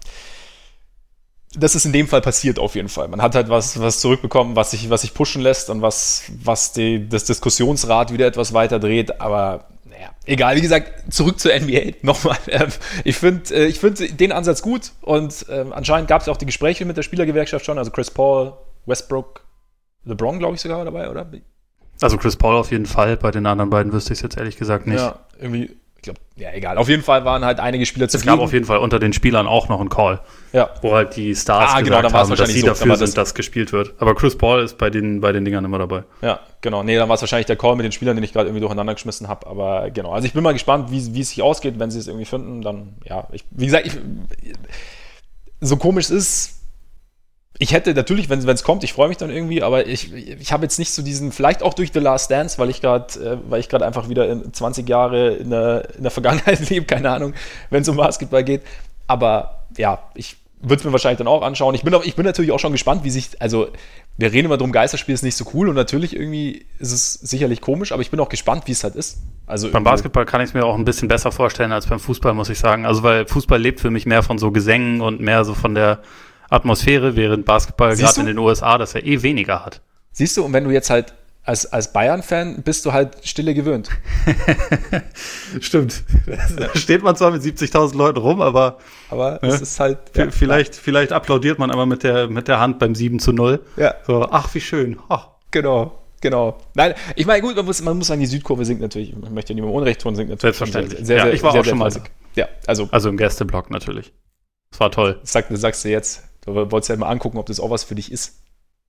das 1.54 1.74
ist 1.74 1.84
in 1.84 1.92
dem 1.92 2.08
Fall 2.08 2.20
passiert 2.20 2.58
auf 2.58 2.74
jeden 2.74 2.88
Fall. 2.88 3.08
Man 3.08 3.20
hat 3.20 3.34
halt 3.34 3.48
was, 3.48 3.78
was 3.80 4.00
zurückbekommen, 4.00 4.56
was 4.56 4.70
sich, 4.70 4.88
was 4.88 5.02
sich 5.02 5.14
pushen 5.14 5.42
lässt 5.42 5.68
und 5.68 5.82
was, 5.82 6.24
was 6.42 6.72
die, 6.72 7.08
das 7.08 7.24
Diskussionsrad 7.24 8.12
wieder 8.12 8.26
etwas 8.26 8.54
weiter 8.54 8.78
dreht, 8.78 9.20
aber 9.20 9.66
naja, 10.02 10.14
egal, 10.26 10.56
wie 10.56 10.60
gesagt, 10.60 11.12
zurück 11.12 11.38
zur 11.38 11.52
NBA 11.54 11.92
nochmal. 12.02 12.38
Ähm, 12.48 12.68
ich 13.04 13.16
finde 13.16 13.54
äh, 13.54 13.66
ich 13.66 13.78
find 13.78 14.20
den 14.20 14.32
Ansatz 14.32 14.62
gut 14.62 14.92
und 15.02 15.46
äh, 15.48 15.64
anscheinend 15.70 16.08
gab 16.08 16.22
es 16.22 16.28
auch 16.28 16.36
die 16.36 16.46
Gespräche 16.46 16.84
mit 16.84 16.96
der 16.96 17.02
Spielergewerkschaft 17.02 17.64
schon, 17.64 17.78
also 17.78 17.90
Chris 17.90 18.10
Paul, 18.10 18.54
Westbrook, 18.86 19.44
LeBron, 20.04 20.38
glaube 20.38 20.54
ich, 20.54 20.60
sogar 20.60 20.84
dabei, 20.84 21.08
oder? 21.08 21.30
Also 22.00 22.18
Chris 22.18 22.36
Paul 22.36 22.56
auf 22.56 22.70
jeden 22.72 22.86
Fall, 22.86 23.16
bei 23.16 23.30
den 23.30 23.46
anderen 23.46 23.70
beiden 23.70 23.92
wüsste 23.92 24.12
ich 24.12 24.18
es 24.18 24.22
jetzt 24.22 24.36
ehrlich 24.36 24.56
gesagt 24.56 24.86
nicht. 24.86 24.98
Ja, 24.98 25.20
irgendwie 25.38 25.76
ich 26.02 26.06
glaube, 26.06 26.20
ja, 26.34 26.52
egal. 26.52 26.78
Auf 26.78 26.88
jeden 26.88 27.04
Fall 27.04 27.24
waren 27.24 27.44
halt 27.44 27.60
einige 27.60 27.86
Spieler 27.86 28.08
zu 28.08 28.16
Es 28.16 28.26
gab 28.26 28.40
auf 28.40 28.52
jeden 28.52 28.64
Fall 28.64 28.78
unter 28.78 28.98
den 28.98 29.12
Spielern 29.12 29.46
auch 29.46 29.68
noch 29.68 29.78
einen 29.78 29.88
Call. 29.88 30.18
Ja. 30.52 30.70
Wo 30.82 30.94
halt 30.94 31.14
die 31.14 31.32
Stars 31.32 31.70
ah, 31.70 31.80
genau, 31.80 31.98
gesagt 31.98 32.12
haben, 32.12 32.36
dass 32.36 32.50
sie 32.50 32.62
dafür 32.62 32.96
sind, 32.96 33.16
dass 33.16 33.34
gespielt 33.34 33.72
wird. 33.72 33.94
Aber 33.98 34.16
Chris 34.16 34.36
Paul 34.36 34.64
ist 34.64 34.78
bei 34.78 34.90
den, 34.90 35.20
bei 35.20 35.30
den 35.30 35.44
Dingern 35.44 35.64
immer 35.64 35.78
dabei. 35.78 36.02
Ja, 36.20 36.40
genau. 36.60 36.82
Nee, 36.82 36.96
dann 36.96 37.08
war 37.08 37.14
es 37.14 37.20
wahrscheinlich 37.20 37.46
der 37.46 37.54
Call 37.54 37.76
mit 37.76 37.84
den 37.84 37.92
Spielern, 37.92 38.16
den 38.16 38.24
ich 38.24 38.32
gerade 38.32 38.48
irgendwie 38.48 38.62
durcheinander 38.62 38.94
geschmissen 38.94 39.28
habe. 39.28 39.46
Aber 39.46 39.90
genau. 39.90 40.10
Also 40.10 40.26
ich 40.26 40.32
bin 40.32 40.42
mal 40.42 40.54
gespannt, 40.54 40.90
wie, 40.90 41.14
wie 41.14 41.20
es 41.20 41.28
sich 41.28 41.40
ausgeht, 41.40 41.78
wenn 41.78 41.92
sie 41.92 42.00
es 42.00 42.08
irgendwie 42.08 42.26
finden. 42.26 42.62
Dann, 42.62 42.94
ja, 43.04 43.28
ich, 43.30 43.44
wie 43.52 43.66
gesagt, 43.66 43.86
ich, 43.86 43.96
so 45.60 45.76
komisch 45.76 46.06
es 46.06 46.10
ist, 46.10 46.61
ich 47.62 47.72
hätte 47.72 47.94
natürlich, 47.94 48.28
wenn 48.28 48.40
es 48.40 48.64
kommt, 48.64 48.82
ich 48.82 48.92
freue 48.92 49.06
mich 49.06 49.18
dann 49.18 49.30
irgendwie, 49.30 49.62
aber 49.62 49.86
ich, 49.86 50.12
ich 50.12 50.52
habe 50.52 50.64
jetzt 50.64 50.80
nicht 50.80 50.92
so 50.92 51.00
diesen, 51.00 51.30
vielleicht 51.30 51.62
auch 51.62 51.74
durch 51.74 51.92
The 51.94 52.00
Last 52.00 52.28
Dance, 52.28 52.58
weil 52.58 52.68
ich 52.70 52.80
gerade, 52.80 53.20
äh, 53.20 53.38
weil 53.48 53.60
ich 53.60 53.68
gerade 53.68 53.86
einfach 53.86 54.08
wieder 54.08 54.28
in 54.28 54.52
20 54.52 54.88
Jahre 54.88 55.34
in 55.34 55.50
der, 55.50 55.94
in 55.94 56.02
der 56.02 56.10
Vergangenheit 56.10 56.68
lebe, 56.70 56.86
keine 56.86 57.10
Ahnung, 57.10 57.34
wenn 57.70 57.82
es 57.82 57.88
um 57.88 57.96
Basketball 57.96 58.42
geht. 58.42 58.62
Aber 59.06 59.66
ja, 59.76 60.00
ich 60.16 60.38
würde 60.60 60.74
es 60.74 60.84
mir 60.84 60.90
wahrscheinlich 60.90 61.18
dann 61.18 61.28
auch 61.28 61.42
anschauen. 61.42 61.76
Ich 61.76 61.84
bin, 61.84 61.94
auch, 61.94 62.02
ich 62.02 62.16
bin 62.16 62.26
natürlich 62.26 62.50
auch 62.50 62.58
schon 62.58 62.72
gespannt, 62.72 63.04
wie 63.04 63.10
sich, 63.10 63.40
also 63.40 63.68
wir 64.16 64.32
reden 64.32 64.46
immer 64.46 64.58
drum, 64.58 64.72
Geisterspiel 64.72 65.14
ist 65.14 65.22
nicht 65.22 65.36
so 65.36 65.44
cool 65.54 65.68
und 65.68 65.76
natürlich 65.76 66.16
irgendwie 66.16 66.66
ist 66.80 66.90
es 66.90 67.12
sicherlich 67.14 67.60
komisch, 67.60 67.92
aber 67.92 68.02
ich 68.02 68.10
bin 68.10 68.18
auch 68.18 68.28
gespannt, 68.28 68.64
wie 68.66 68.72
es 68.72 68.82
halt 68.82 68.96
ist. 68.96 69.18
Also 69.46 69.70
beim 69.70 69.84
Basketball 69.84 70.24
kann 70.24 70.40
ich 70.40 70.48
es 70.48 70.54
mir 70.54 70.64
auch 70.64 70.74
ein 70.74 70.84
bisschen 70.84 71.06
besser 71.06 71.30
vorstellen 71.30 71.70
als 71.70 71.86
beim 71.86 72.00
Fußball, 72.00 72.34
muss 72.34 72.48
ich 72.48 72.58
sagen. 72.58 72.86
Also 72.86 73.04
weil 73.04 73.24
Fußball 73.24 73.60
lebt 73.60 73.78
für 73.78 73.90
mich 73.90 74.04
mehr 74.04 74.24
von 74.24 74.38
so 74.38 74.50
Gesängen 74.50 75.00
und 75.00 75.20
mehr 75.20 75.44
so 75.44 75.54
von 75.54 75.76
der 75.76 76.00
Atmosphäre, 76.52 77.16
während 77.16 77.46
Basketball 77.46 77.96
gerade 77.96 78.20
in 78.20 78.26
den 78.26 78.38
USA 78.38 78.78
das 78.78 78.92
ja 78.92 79.00
eh 79.00 79.22
weniger 79.22 79.64
hat. 79.64 79.80
Siehst 80.12 80.36
du, 80.36 80.44
und 80.44 80.52
wenn 80.52 80.64
du 80.64 80.70
jetzt 80.70 80.90
halt 80.90 81.14
als, 81.44 81.66
als 81.72 81.92
Bayern-Fan 81.92 82.62
bist 82.62 82.86
du 82.86 82.92
halt 82.92 83.16
Stille 83.24 83.52
gewöhnt. 83.54 83.90
Stimmt. 85.60 86.04
Da 86.56 86.68
steht 86.78 87.02
man 87.02 87.16
zwar 87.16 87.32
mit 87.32 87.42
70.000 87.42 87.96
Leuten 87.96 88.18
rum, 88.18 88.40
aber, 88.40 88.78
aber 89.10 89.40
ja, 89.42 89.48
es 89.48 89.60
ist 89.60 89.80
halt. 89.80 89.98
Ja, 90.14 90.30
vielleicht, 90.30 90.76
vielleicht 90.76 91.10
applaudiert 91.10 91.58
man 91.58 91.72
aber 91.72 91.84
mit 91.84 92.04
der, 92.04 92.28
mit 92.28 92.46
der 92.46 92.60
Hand 92.60 92.78
beim 92.78 92.94
7 92.94 93.18
zu 93.18 93.32
0. 93.32 93.60
Ja. 93.76 93.94
So, 94.06 94.28
ach, 94.30 94.54
wie 94.54 94.60
schön. 94.60 94.98
Oh. 95.08 95.18
Genau. 95.50 95.98
Genau. 96.20 96.58
Nein, 96.74 96.94
ich 97.16 97.26
meine, 97.26 97.42
gut, 97.42 97.56
man 97.56 97.64
muss, 97.64 97.82
man 97.82 97.98
muss 97.98 98.06
sagen, 98.06 98.20
die 98.20 98.26
Südkurve 98.26 98.64
singt 98.64 98.80
natürlich, 98.80 99.10
ich 99.10 99.30
möchte 99.30 99.52
ja 99.52 99.56
niemandem 99.56 99.76
Unrecht 99.76 100.00
tun, 100.00 100.14
singt 100.14 100.30
natürlich. 100.30 100.56
Selbstverständlich. 100.56 101.04
Sehr, 101.04 101.16
ja, 101.16 101.24
sehr, 101.24 101.34
ich 101.34 101.42
war 101.42 101.52
auch 101.52 101.64
schon 101.64 101.78
mal. 101.78 101.92
Ja, 102.36 102.46
also. 102.68 102.88
Also 102.92 103.08
im 103.08 103.16
Gästeblock 103.16 103.70
natürlich. 103.70 104.12
Das 104.70 104.78
war 104.78 104.92
toll. 104.92 105.18
Sag, 105.24 105.46
sagst 105.50 105.84
du 105.84 105.88
jetzt. 105.88 106.22
Du 106.44 106.54
wolltest 106.54 106.88
ja 106.88 106.96
mal 106.96 107.08
angucken, 107.08 107.38
ob 107.38 107.46
das 107.46 107.60
auch 107.60 107.70
was 107.70 107.84
für 107.84 107.94
dich 107.94 108.10
ist. 108.10 108.42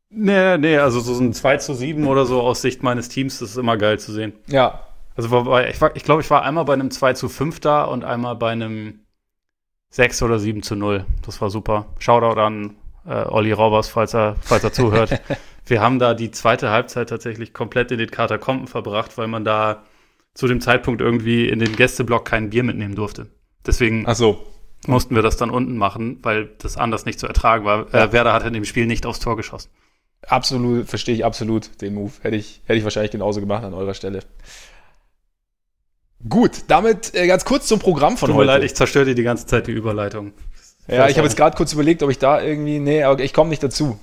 Nee, 0.10 0.58
nee, 0.58 0.78
also 0.78 1.00
so 1.00 1.20
ein 1.20 1.34
2 1.34 1.58
zu 1.58 1.74
7 1.74 2.06
oder 2.08 2.26
so 2.26 2.42
aus 2.42 2.62
Sicht 2.62 2.84
meines 2.84 3.10
Teams, 3.10 3.40
das 3.40 3.52
ist 3.52 3.58
immer 3.58 3.78
geil 3.78 4.00
zu 4.00 4.12
sehen. 4.12 4.34
Ja. 4.48 4.82
Also 5.16 5.28
ich, 5.60 5.82
war, 5.82 5.96
ich 5.96 6.04
glaube, 6.04 6.22
ich 6.22 6.30
war 6.30 6.44
einmal 6.44 6.66
bei 6.66 6.74
einem 6.74 6.92
2 6.92 7.14
zu 7.14 7.30
5 7.30 7.60
da 7.60 7.84
und 7.84 8.04
einmal 8.04 8.36
bei 8.36 8.52
einem 8.52 9.00
6 9.90 10.24
oder 10.24 10.40
7 10.40 10.64
zu 10.64 10.76
0. 10.76 11.06
Das 11.26 11.42
war 11.42 11.50
super. 11.50 11.88
Shoutout 12.00 12.40
an 12.40 12.76
äh, 13.06 13.26
Olli 13.26 13.52
Robbers, 13.52 13.90
falls 13.90 14.14
er, 14.14 14.36
falls 14.42 14.64
er 14.64 14.74
zuhört. 14.74 15.20
Wir 15.66 15.82
haben 15.82 16.00
da 16.00 16.14
die 16.14 16.32
zweite 16.32 16.72
Halbzeit 16.72 17.10
tatsächlich 17.10 17.54
komplett 17.54 17.92
in 17.92 18.00
den 18.00 18.12
Katakomben 18.12 18.68
verbracht, 18.68 19.18
weil 19.18 19.28
man 19.28 19.46
da 19.46 19.84
zu 20.34 20.48
dem 20.48 20.62
Zeitpunkt 20.62 21.02
irgendwie 21.02 21.48
in 21.48 21.60
den 21.60 21.76
Gästeblock 21.76 22.26
kein 22.26 22.50
Bier 22.50 22.64
mitnehmen 22.64 22.96
durfte. 22.96 23.28
Deswegen 23.66 24.06
Ach 24.08 24.16
so 24.16 24.46
mussten 24.88 25.16
wir 25.16 25.22
das 25.22 25.38
dann 25.38 25.50
unten 25.50 25.78
machen, 25.78 26.20
weil 26.24 26.50
das 26.60 26.78
anders 26.78 27.06
nicht 27.06 27.20
zu 27.20 27.28
ertragen 27.28 27.66
war. 27.66 27.94
Äh, 27.94 28.12
Werder 28.12 28.34
hat 28.34 28.46
in 28.46 28.54
dem 28.54 28.66
Spiel 28.66 28.86
nicht 28.86 29.06
aufs 29.06 29.20
Tor 29.20 29.38
geschossen. 29.38 29.70
Absolut, 30.28 30.88
verstehe 30.88 31.16
ich 31.16 31.26
absolut 31.26 31.82
den 31.82 31.96
Move. 31.96 32.12
Hätte 32.22 32.36
ich, 32.36 32.62
hätte 32.66 32.78
ich 32.78 32.84
wahrscheinlich 32.84 33.12
genauso 33.12 33.40
gemacht 33.40 33.64
an 33.64 33.74
eurer 33.74 33.94
Stelle. 33.94 34.20
Gut, 36.28 36.64
damit 36.68 37.14
äh, 37.14 37.28
ganz 37.28 37.44
kurz 37.44 37.68
zum 37.68 37.80
Programm 37.80 38.18
von 38.18 38.28
Tut 38.28 38.38
heute. 38.38 38.48
Tut 38.48 38.54
mir 38.54 38.60
leid, 38.60 38.64
ich 38.64 38.76
zerstöre 38.76 39.06
dir 39.06 39.16
die 39.16 39.24
ganze 39.24 39.46
Zeit 39.46 39.68
die 39.68 39.72
Überleitung. 39.72 40.34
Ja, 40.88 41.08
ich 41.08 41.18
habe 41.18 41.28
jetzt 41.28 41.38
gerade 41.38 41.56
kurz 41.56 41.74
überlegt, 41.74 42.04
ob 42.04 42.10
ich 42.10 42.20
da 42.20 42.42
irgendwie, 42.42 42.80
nee, 42.80 43.04
aber 43.04 43.22
ich 43.22 43.34
komme 43.34 43.50
nicht 43.50 43.64
dazu. 43.64 44.00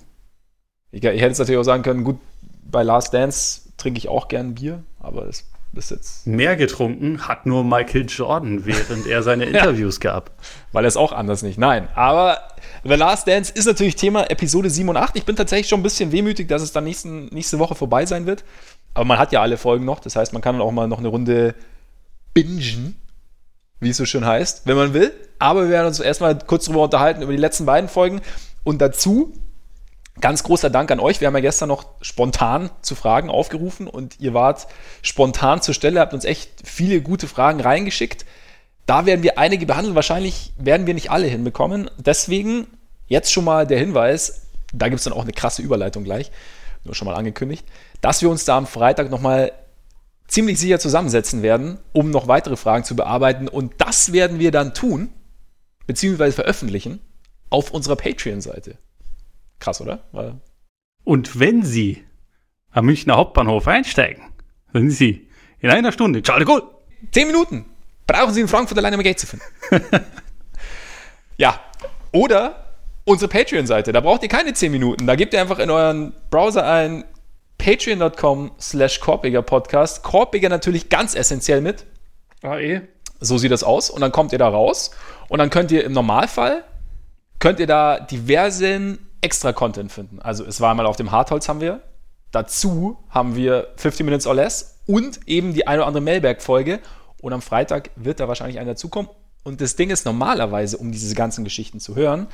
Ich, 0.90 1.02
ich 1.02 1.08
hätte 1.08 1.26
jetzt 1.26 1.38
natürlich 1.38 1.58
auch 1.58 1.64
sagen 1.64 1.82
können, 1.82 2.04
gut, 2.04 2.18
bei 2.64 2.82
Last 2.82 3.14
Dance 3.14 3.72
trinke 3.76 3.98
ich 3.98 4.08
auch 4.08 4.28
gern 4.28 4.54
Bier, 4.54 4.82
aber 4.98 5.24
das 5.24 5.49
bis 5.72 5.90
jetzt. 5.90 6.26
Mehr 6.26 6.56
getrunken 6.56 7.28
hat 7.28 7.46
nur 7.46 7.64
Michael 7.64 8.06
Jordan, 8.08 8.66
während 8.66 9.06
er 9.06 9.22
seine 9.22 9.44
Interviews 9.46 9.98
ja, 10.02 10.12
gab. 10.12 10.32
Weil 10.72 10.84
er 10.84 10.88
es 10.88 10.96
auch 10.96 11.12
anders 11.12 11.42
nicht. 11.42 11.58
Nein, 11.58 11.88
aber 11.94 12.40
The 12.82 12.94
Last 12.94 13.28
Dance 13.28 13.52
ist 13.54 13.66
natürlich 13.66 13.96
Thema 13.96 14.28
Episode 14.30 14.70
7 14.70 14.88
und 14.88 14.96
8. 14.96 15.16
Ich 15.16 15.24
bin 15.24 15.36
tatsächlich 15.36 15.68
schon 15.68 15.80
ein 15.80 15.84
bisschen 15.84 16.12
wehmütig, 16.12 16.48
dass 16.48 16.62
es 16.62 16.72
dann 16.72 16.84
nächsten, 16.84 17.26
nächste 17.26 17.58
Woche 17.58 17.74
vorbei 17.74 18.06
sein 18.06 18.26
wird. 18.26 18.44
Aber 18.94 19.04
man 19.04 19.18
hat 19.18 19.32
ja 19.32 19.40
alle 19.42 19.56
Folgen 19.56 19.84
noch. 19.84 20.00
Das 20.00 20.16
heißt, 20.16 20.32
man 20.32 20.42
kann 20.42 20.56
dann 20.56 20.62
auch 20.62 20.72
mal 20.72 20.88
noch 20.88 20.98
eine 20.98 21.08
Runde 21.08 21.54
bingen, 22.34 22.96
wie 23.78 23.90
es 23.90 23.96
so 23.96 24.04
schön 24.04 24.24
heißt, 24.24 24.66
wenn 24.66 24.76
man 24.76 24.94
will. 24.94 25.12
Aber 25.38 25.64
wir 25.64 25.70
werden 25.70 25.86
uns 25.86 26.00
erstmal 26.00 26.36
kurz 26.38 26.64
darüber 26.64 26.84
unterhalten, 26.84 27.22
über 27.22 27.32
die 27.32 27.38
letzten 27.38 27.66
beiden 27.66 27.88
Folgen. 27.88 28.20
Und 28.64 28.80
dazu 28.80 29.32
Ganz 30.18 30.42
großer 30.42 30.70
Dank 30.70 30.90
an 30.90 31.00
euch. 31.00 31.20
Wir 31.20 31.28
haben 31.28 31.34
ja 31.34 31.40
gestern 31.40 31.68
noch 31.68 31.84
spontan 32.02 32.70
zu 32.82 32.94
Fragen 32.94 33.30
aufgerufen 33.30 33.86
und 33.86 34.18
ihr 34.20 34.34
wart 34.34 34.66
spontan 35.02 35.62
zur 35.62 35.74
Stelle, 35.74 36.00
habt 36.00 36.14
uns 36.14 36.24
echt 36.24 36.50
viele 36.64 37.00
gute 37.00 37.28
Fragen 37.28 37.60
reingeschickt. 37.60 38.26
Da 38.86 39.06
werden 39.06 39.22
wir 39.22 39.38
einige 39.38 39.66
behandeln. 39.66 39.94
Wahrscheinlich 39.94 40.52
werden 40.58 40.86
wir 40.86 40.94
nicht 40.94 41.10
alle 41.10 41.26
hinbekommen. 41.26 41.90
Deswegen 41.96 42.66
jetzt 43.06 43.32
schon 43.32 43.44
mal 43.44 43.66
der 43.66 43.78
Hinweis, 43.78 44.48
da 44.72 44.88
gibt 44.88 44.98
es 44.98 45.04
dann 45.04 45.12
auch 45.12 45.22
eine 45.22 45.32
krasse 45.32 45.62
Überleitung 45.62 46.04
gleich, 46.04 46.30
nur 46.84 46.94
schon 46.94 47.06
mal 47.06 47.14
angekündigt, 47.14 47.64
dass 48.00 48.20
wir 48.20 48.30
uns 48.30 48.44
da 48.44 48.56
am 48.56 48.66
Freitag 48.66 49.10
nochmal 49.10 49.52
ziemlich 50.26 50.58
sicher 50.58 50.78
zusammensetzen 50.78 51.42
werden, 51.42 51.78
um 51.92 52.10
noch 52.10 52.28
weitere 52.28 52.56
Fragen 52.56 52.84
zu 52.84 52.94
bearbeiten. 52.94 53.48
Und 53.48 53.74
das 53.78 54.12
werden 54.12 54.38
wir 54.38 54.50
dann 54.50 54.74
tun, 54.74 55.10
beziehungsweise 55.86 56.32
veröffentlichen, 56.32 57.00
auf 57.48 57.72
unserer 57.72 57.96
Patreon-Seite. 57.96 58.78
Krass, 59.60 59.80
oder? 59.80 60.04
Weil 60.12 60.40
Und 61.04 61.38
wenn 61.38 61.62
Sie 61.62 62.04
am 62.70 62.86
Münchner 62.86 63.16
Hauptbahnhof 63.16 63.68
einsteigen, 63.68 64.24
sind 64.72 64.90
Sie 64.90 65.28
in 65.60 65.70
einer 65.70 65.92
Stunde 65.92 66.22
Charles 66.22 66.46
de 66.46 66.54
Gaulle. 66.54 66.70
Zehn 67.12 67.26
Minuten 67.26 67.66
brauchen 68.06 68.34
Sie 68.34 68.40
in 68.40 68.48
Frankfurt 68.48 68.78
alleine 68.78 68.96
um 68.96 69.02
Geld 69.02 69.18
zu 69.18 69.26
finden. 69.26 69.44
ja, 71.36 71.60
oder 72.12 72.70
unsere 73.04 73.28
Patreon-Seite. 73.28 73.92
Da 73.92 74.00
braucht 74.00 74.22
ihr 74.22 74.28
keine 74.28 74.52
10 74.52 74.72
Minuten. 74.72 75.06
Da 75.06 75.16
gebt 75.16 75.32
ihr 75.34 75.40
einfach 75.40 75.58
in 75.58 75.70
euren 75.70 76.12
Browser 76.30 76.66
ein 76.66 77.04
patreon.com 77.58 78.52
slash 78.60 79.00
Podcast. 79.00 80.02
Korpiger 80.02 80.48
natürlich 80.48 80.88
ganz 80.88 81.14
essentiell 81.14 81.60
mit. 81.60 81.86
Ah, 82.42 82.58
eh. 82.58 82.82
So 83.20 83.36
sieht 83.36 83.52
das 83.52 83.64
aus. 83.64 83.90
Und 83.90 84.00
dann 84.00 84.12
kommt 84.12 84.32
ihr 84.32 84.38
da 84.38 84.48
raus. 84.48 84.92
Und 85.28 85.38
dann 85.38 85.50
könnt 85.50 85.70
ihr 85.70 85.84
im 85.84 85.92
Normalfall, 85.92 86.64
könnt 87.38 87.60
ihr 87.60 87.66
da 87.66 88.00
diversen 88.00 89.09
Extra-Content 89.20 89.92
finden. 89.92 90.20
Also 90.20 90.44
es 90.44 90.60
war 90.60 90.70
einmal 90.70 90.86
auf 90.86 90.96
dem 90.96 91.10
Hartholz 91.10 91.48
haben 91.48 91.60
wir. 91.60 91.82
Dazu 92.32 92.98
haben 93.08 93.34
wir 93.34 93.68
50 93.76 94.04
Minutes 94.04 94.26
or 94.26 94.34
Less 94.34 94.78
und 94.86 95.20
eben 95.26 95.52
die 95.52 95.66
eine 95.66 95.80
oder 95.80 95.88
andere 95.88 96.02
Mailberg-Folge. 96.02 96.80
Und 97.20 97.32
am 97.32 97.42
Freitag 97.42 97.90
wird 97.96 98.20
da 98.20 98.28
wahrscheinlich 98.28 98.58
einer 98.58 98.72
dazukommen. 98.72 99.10
Und 99.42 99.60
das 99.60 99.76
Ding 99.76 99.90
ist 99.90 100.04
normalerweise, 100.04 100.78
um 100.78 100.92
diese 100.92 101.14
ganzen 101.14 101.44
Geschichten 101.44 101.80
zu 101.80 101.96
hören, 101.96 102.28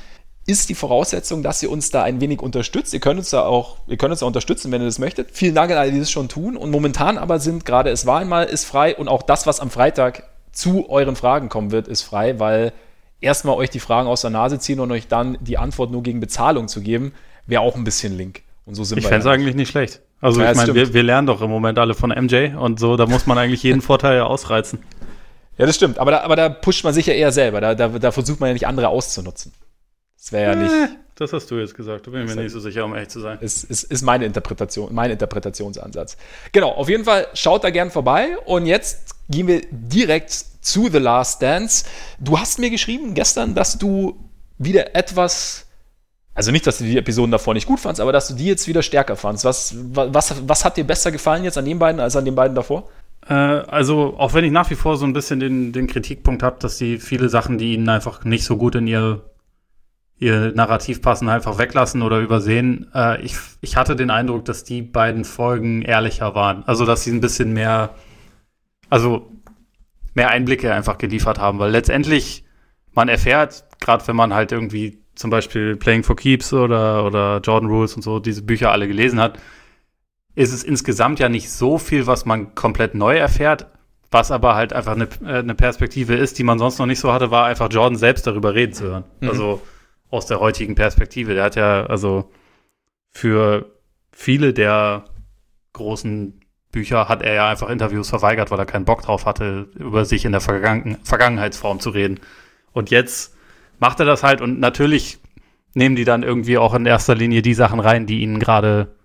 ist 0.45 0.69
die 0.69 0.75
Voraussetzung, 0.75 1.43
dass 1.43 1.61
ihr 1.61 1.69
uns 1.69 1.91
da 1.91 2.03
ein 2.03 2.21
wenig 2.21 2.41
unterstützt. 2.41 2.93
Ihr 2.93 3.01
könnt 3.01 3.19
uns 3.19 3.31
da 3.31 3.45
auch, 3.45 3.77
ihr 3.87 3.97
könnt 3.97 4.11
uns 4.11 4.21
da 4.21 4.25
unterstützen, 4.25 4.71
wenn 4.71 4.81
ihr 4.81 4.85
das 4.85 4.97
möchtet. 4.97 5.31
Vielen 5.31 5.53
Dank 5.55 5.71
an 5.71 5.77
alle, 5.77 5.91
die 5.91 5.99
das 5.99 6.09
schon 6.09 6.29
tun. 6.29 6.55
Und 6.55 6.71
momentan 6.71 7.17
aber 7.17 7.39
sind 7.39 7.65
gerade 7.65 7.89
es 7.89 8.05
war 8.05 8.19
einmal 8.19 8.45
ist 8.45 8.63
frei 8.63 8.95
und 8.95 9.09
auch 9.09 9.23
das, 9.23 9.45
was 9.45 9.59
am 9.59 9.69
Freitag 9.69 10.23
zu 10.53 10.89
euren 10.89 11.17
Fragen 11.17 11.49
kommen 11.49 11.71
wird, 11.71 11.89
ist 11.89 12.01
frei, 12.01 12.39
weil 12.39 12.71
erstmal 13.21 13.55
euch 13.55 13.69
die 13.69 13.79
Fragen 13.79 14.07
aus 14.07 14.21
der 14.21 14.29
Nase 14.29 14.59
ziehen 14.59 14.79
und 14.79 14.91
euch 14.91 15.07
dann 15.07 15.37
die 15.41 15.57
Antwort 15.57 15.91
nur 15.91 16.03
gegen 16.03 16.19
Bezahlung 16.19 16.67
zu 16.67 16.81
geben, 16.81 17.13
wäre 17.45 17.61
auch 17.61 17.75
ein 17.75 17.83
bisschen 17.83 18.15
link. 18.17 18.43
Und 18.65 18.75
so 18.75 18.83
sind 18.83 18.97
ich 18.97 19.03
wir. 19.03 19.07
Ich 19.07 19.09
fände 19.09 19.27
es 19.27 19.33
eigentlich 19.33 19.55
nicht 19.55 19.69
schlecht. 19.69 20.01
Also 20.19 20.41
ja, 20.41 20.51
ich 20.51 20.57
meine, 20.57 20.73
wir, 20.73 20.93
wir, 20.93 21.03
lernen 21.03 21.27
doch 21.27 21.41
im 21.41 21.49
Moment 21.49 21.77
alle 21.77 21.93
von 21.93 22.09
MJ 22.09 22.55
und 22.55 22.79
so, 22.79 22.97
da 22.97 23.05
muss 23.05 23.27
man 23.27 23.37
eigentlich 23.37 23.63
jeden 23.63 23.81
Vorteil 23.83 24.17
ja 24.17 24.25
ausreizen. 24.25 24.79
Ja, 25.57 25.65
das 25.65 25.75
stimmt. 25.75 25.99
Aber 25.99 26.11
da, 26.11 26.21
aber 26.21 26.35
da 26.35 26.49
pusht 26.49 26.83
man 26.83 26.93
sich 26.93 27.05
ja 27.05 27.13
eher 27.13 27.31
selber. 27.31 27.61
Da, 27.61 27.75
da, 27.75 27.87
da 27.87 28.11
versucht 28.11 28.39
man 28.39 28.47
ja 28.47 28.53
nicht 28.53 28.67
andere 28.67 28.89
auszunutzen. 28.89 29.53
Das 30.17 30.31
wäre 30.31 30.51
ja 30.51 30.55
nicht. 30.55 30.97
Das 31.15 31.33
hast 31.33 31.49
du 31.49 31.55
jetzt 31.55 31.73
gesagt. 31.73 32.05
Da 32.05 32.11
bin 32.11 32.25
ich 32.25 32.35
mir 32.35 32.43
nicht 32.43 32.51
so 32.51 32.59
sicher, 32.59 32.85
um 32.85 32.93
ehrlich 32.93 33.09
zu 33.09 33.19
sein. 33.19 33.39
Ist, 33.41 33.63
ist, 33.63 33.83
ist 33.83 34.03
meine 34.03 34.25
Interpretation, 34.25 34.93
mein 34.93 35.09
Interpretationsansatz. 35.09 36.15
Genau, 36.51 36.69
auf 36.69 36.89
jeden 36.89 37.05
Fall 37.05 37.27
schaut 37.33 37.63
da 37.63 37.71
gern 37.71 37.89
vorbei. 37.89 38.37
Und 38.45 38.67
jetzt 38.67 39.15
gehen 39.29 39.47
wir 39.47 39.61
direkt 39.71 40.31
zu 40.31 40.89
The 40.89 40.99
Last 40.99 41.41
Dance. 41.41 41.85
Du 42.19 42.39
hast 42.39 42.59
mir 42.59 42.69
geschrieben 42.69 43.13
gestern, 43.13 43.55
dass 43.55 43.77
du 43.77 44.29
wieder 44.57 44.95
etwas. 44.95 45.65
Also 46.33 46.51
nicht, 46.51 46.67
dass 46.67 46.77
du 46.77 46.83
die 46.83 46.97
Episoden 46.97 47.31
davor 47.31 47.55
nicht 47.55 47.65
gut 47.65 47.79
fandst, 47.79 47.99
aber 47.99 48.11
dass 48.11 48.27
du 48.27 48.35
die 48.35 48.45
jetzt 48.45 48.67
wieder 48.67 48.83
stärker 48.83 49.15
fandst. 49.15 49.43
Was, 49.43 49.75
was, 49.75 50.47
was 50.47 50.65
hat 50.65 50.77
dir 50.77 50.83
besser 50.83 51.11
gefallen 51.11 51.43
jetzt 51.43 51.57
an 51.57 51.65
den 51.65 51.79
beiden 51.79 51.99
als 51.99 52.15
an 52.15 52.25
den 52.25 52.35
beiden 52.35 52.53
davor? 52.53 52.89
Äh, 53.27 53.33
also, 53.33 54.15
auch 54.17 54.33
wenn 54.33 54.45
ich 54.45 54.51
nach 54.51 54.69
wie 54.69 54.75
vor 54.75 54.97
so 54.97 55.05
ein 55.05 55.13
bisschen 55.13 55.39
den, 55.39 55.73
den 55.73 55.87
Kritikpunkt 55.87 56.43
habe, 56.43 56.57
dass 56.59 56.77
die 56.77 56.99
viele 56.99 57.29
Sachen, 57.29 57.57
die 57.57 57.73
ihnen 57.73 57.89
einfach 57.89 58.23
nicht 58.23 58.45
so 58.45 58.57
gut 58.57 58.75
in 58.75 58.87
ihr 58.87 59.23
ihr 60.19 60.51
Narrativ 60.55 61.01
passen, 61.01 61.29
einfach 61.29 61.59
weglassen 61.59 62.01
oder 62.01 62.19
übersehen. 62.19 62.87
Äh, 62.93 63.21
ich, 63.21 63.35
ich 63.61 63.77
hatte 63.77 63.95
den 63.95 64.09
Eindruck, 64.09 64.45
dass 64.45 64.63
die 64.63 64.81
beiden 64.81 65.25
Folgen 65.25 65.83
ehrlicher 65.83 66.33
waren. 66.33 66.63
Also, 66.65 66.85
dass 66.85 67.03
sie 67.03 67.11
ein 67.11 67.21
bisschen 67.21 67.53
mehr, 67.53 67.91
also 68.89 69.31
mehr 70.13 70.29
Einblicke 70.29 70.73
einfach 70.73 70.97
geliefert 70.97 71.39
haben, 71.39 71.59
weil 71.59 71.71
letztendlich 71.71 72.43
man 72.93 73.09
erfährt, 73.09 73.65
gerade 73.79 74.07
wenn 74.07 74.15
man 74.15 74.33
halt 74.33 74.51
irgendwie 74.51 74.99
zum 75.15 75.29
Beispiel 75.29 75.75
Playing 75.75 76.03
for 76.03 76.15
Keeps 76.15 76.53
oder, 76.53 77.05
oder 77.05 77.39
Jordan 77.43 77.69
Rules 77.69 77.95
und 77.95 78.01
so 78.01 78.19
diese 78.19 78.41
Bücher 78.41 78.71
alle 78.71 78.87
gelesen 78.87 79.19
hat, 79.19 79.39
ist 80.35 80.53
es 80.53 80.63
insgesamt 80.63 81.19
ja 81.19 81.29
nicht 81.29 81.49
so 81.49 81.77
viel, 81.77 82.05
was 82.07 82.25
man 82.25 82.53
komplett 82.55 82.93
neu 82.93 83.17
erfährt, 83.17 83.67
was 84.11 84.31
aber 84.31 84.55
halt 84.55 84.73
einfach 84.73 84.93
eine, 84.93 85.07
äh, 85.25 85.39
eine 85.39 85.55
Perspektive 85.55 86.15
ist, 86.15 86.37
die 86.37 86.43
man 86.43 86.59
sonst 86.59 86.77
noch 86.77 86.85
nicht 86.85 86.99
so 86.99 87.11
hatte, 87.11 87.31
war 87.31 87.45
einfach 87.45 87.69
Jordan 87.71 87.97
selbst 87.97 88.27
darüber 88.27 88.53
reden 88.53 88.73
zu 88.73 88.85
hören. 88.85 89.03
Mhm. 89.19 89.29
Also 89.29 89.61
aus 90.09 90.25
der 90.25 90.39
heutigen 90.39 90.75
Perspektive. 90.75 91.33
Der 91.33 91.43
hat 91.43 91.55
ja 91.55 91.85
also 91.85 92.31
für 93.11 93.71
viele 94.11 94.53
der 94.53 95.05
großen 95.73 96.39
Bücher 96.71 97.07
hat 97.07 97.21
er 97.21 97.33
ja 97.33 97.49
einfach 97.49 97.69
Interviews 97.69 98.09
verweigert, 98.09 98.51
weil 98.51 98.59
er 98.59 98.65
keinen 98.65 98.85
Bock 98.85 99.01
drauf 99.01 99.25
hatte, 99.25 99.69
über 99.75 100.05
sich 100.05 100.25
in 100.25 100.31
der 100.31 100.41
Vergangen 100.41 100.97
Vergangenheitsform 101.03 101.79
zu 101.79 101.89
reden. 101.89 102.19
Und 102.73 102.89
jetzt 102.91 103.35
macht 103.79 103.99
er 103.99 104.05
das 104.05 104.23
halt 104.23 104.41
und 104.41 104.59
natürlich 104.59 105.19
nehmen 105.73 105.95
die 105.95 106.05
dann 106.05 106.23
irgendwie 106.23 106.57
auch 106.57 106.73
in 106.73 106.85
erster 106.85 107.15
Linie 107.15 107.41
die 107.41 107.53
Sachen 107.53 107.79
rein, 107.79 108.05
die 108.05 108.21
ihnen 108.21 108.39
gerade 108.39 108.95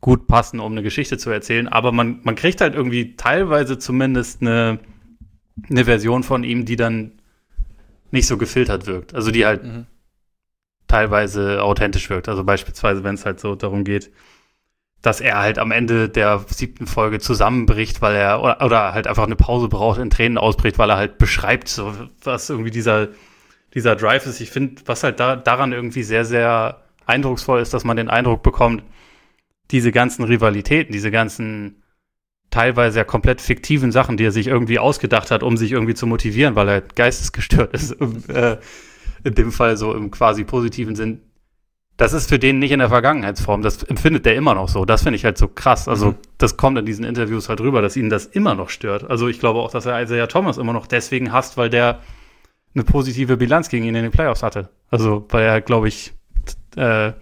gut 0.00 0.26
passen, 0.26 0.58
um 0.60 0.72
eine 0.72 0.82
Geschichte 0.82 1.18
zu 1.18 1.30
erzählen. 1.30 1.68
Aber 1.68 1.92
man, 1.92 2.20
man 2.24 2.34
kriegt 2.34 2.60
halt 2.60 2.74
irgendwie 2.74 3.16
teilweise 3.16 3.78
zumindest 3.78 4.40
eine, 4.40 4.80
eine 5.70 5.84
Version 5.84 6.22
von 6.22 6.42
ihm, 6.42 6.64
die 6.64 6.76
dann 6.76 7.12
nicht 8.10 8.26
so 8.26 8.36
gefiltert 8.36 8.86
wirkt. 8.86 9.14
Also 9.14 9.30
die 9.30 9.46
halt 9.46 9.62
mhm 9.62 9.86
teilweise 10.92 11.62
authentisch 11.62 12.10
wirkt. 12.10 12.28
Also 12.28 12.44
beispielsweise, 12.44 13.02
wenn 13.02 13.14
es 13.14 13.24
halt 13.24 13.40
so 13.40 13.54
darum 13.54 13.82
geht, 13.82 14.10
dass 15.02 15.20
er 15.20 15.38
halt 15.38 15.58
am 15.58 15.72
Ende 15.72 16.08
der 16.08 16.44
siebten 16.48 16.86
Folge 16.86 17.18
zusammenbricht, 17.18 18.00
weil 18.00 18.14
er 18.14 18.40
oder, 18.40 18.64
oder 18.64 18.94
halt 18.94 19.08
einfach 19.08 19.26
eine 19.26 19.36
Pause 19.36 19.68
braucht, 19.68 19.98
in 19.98 20.10
Tränen 20.10 20.38
ausbricht, 20.38 20.78
weil 20.78 20.90
er 20.90 20.96
halt 20.96 21.18
beschreibt, 21.18 21.68
so, 21.68 21.92
was 22.22 22.48
irgendwie 22.48 22.70
dieser, 22.70 23.08
dieser 23.74 23.96
Drive 23.96 24.26
ist. 24.26 24.40
Ich 24.40 24.50
finde, 24.50 24.80
was 24.86 25.02
halt 25.02 25.18
da, 25.18 25.34
daran 25.34 25.72
irgendwie 25.72 26.04
sehr, 26.04 26.24
sehr 26.24 26.82
eindrucksvoll 27.04 27.60
ist, 27.60 27.74
dass 27.74 27.84
man 27.84 27.96
den 27.96 28.08
Eindruck 28.08 28.44
bekommt, 28.44 28.84
diese 29.72 29.90
ganzen 29.90 30.24
Rivalitäten, 30.24 30.92
diese 30.92 31.10
ganzen 31.10 31.82
teilweise 32.50 32.98
ja 32.98 33.04
komplett 33.04 33.40
fiktiven 33.40 33.90
Sachen, 33.90 34.16
die 34.16 34.24
er 34.24 34.32
sich 34.32 34.46
irgendwie 34.46 34.78
ausgedacht 34.78 35.30
hat, 35.32 35.42
um 35.42 35.56
sich 35.56 35.72
irgendwie 35.72 35.94
zu 35.94 36.06
motivieren, 36.06 36.54
weil 36.54 36.68
er 36.68 36.80
geistesgestört 36.80 37.72
ist, 37.74 37.92
äh, 38.28 38.58
in 39.24 39.34
dem 39.34 39.50
Fall 39.50 39.76
so 39.76 39.94
im 39.94 40.12
quasi 40.12 40.44
positiven 40.44 40.94
Sinn, 40.94 41.22
das 41.96 42.12
ist 42.12 42.28
für 42.28 42.38
den 42.38 42.58
nicht 42.58 42.72
in 42.72 42.78
der 42.78 42.88
Vergangenheitsform. 42.88 43.62
Das 43.62 43.82
empfindet 43.82 44.24
der 44.26 44.34
immer 44.34 44.54
noch 44.54 44.68
so. 44.68 44.84
Das 44.84 45.02
finde 45.02 45.16
ich 45.16 45.24
halt 45.24 45.38
so 45.38 45.48
krass. 45.48 45.88
Also, 45.88 46.12
mhm. 46.12 46.16
das 46.38 46.56
kommt 46.56 46.78
in 46.78 46.86
diesen 46.86 47.04
Interviews 47.04 47.48
halt 47.48 47.60
rüber, 47.60 47.82
dass 47.82 47.96
ihn 47.96 48.10
das 48.10 48.26
immer 48.26 48.54
noch 48.54 48.70
stört. 48.70 49.08
Also, 49.08 49.28
ich 49.28 49.38
glaube 49.38 49.60
auch, 49.60 49.70
dass 49.70 49.86
er 49.86 50.02
Isaiah 50.02 50.26
Thomas 50.26 50.58
immer 50.58 50.72
noch 50.72 50.86
deswegen 50.86 51.32
hasst, 51.32 51.56
weil 51.56 51.70
der 51.70 52.00
eine 52.74 52.84
positive 52.84 53.36
Bilanz 53.36 53.68
gegen 53.68 53.84
ihn 53.84 53.94
in 53.94 54.02
den 54.02 54.12
Playoffs 54.12 54.42
hatte. 54.42 54.70
Also, 54.90 55.26
weil 55.28 55.44
er, 55.44 55.60
glaube 55.60 55.88
ich, 55.88 56.14
äh, 56.76 57.12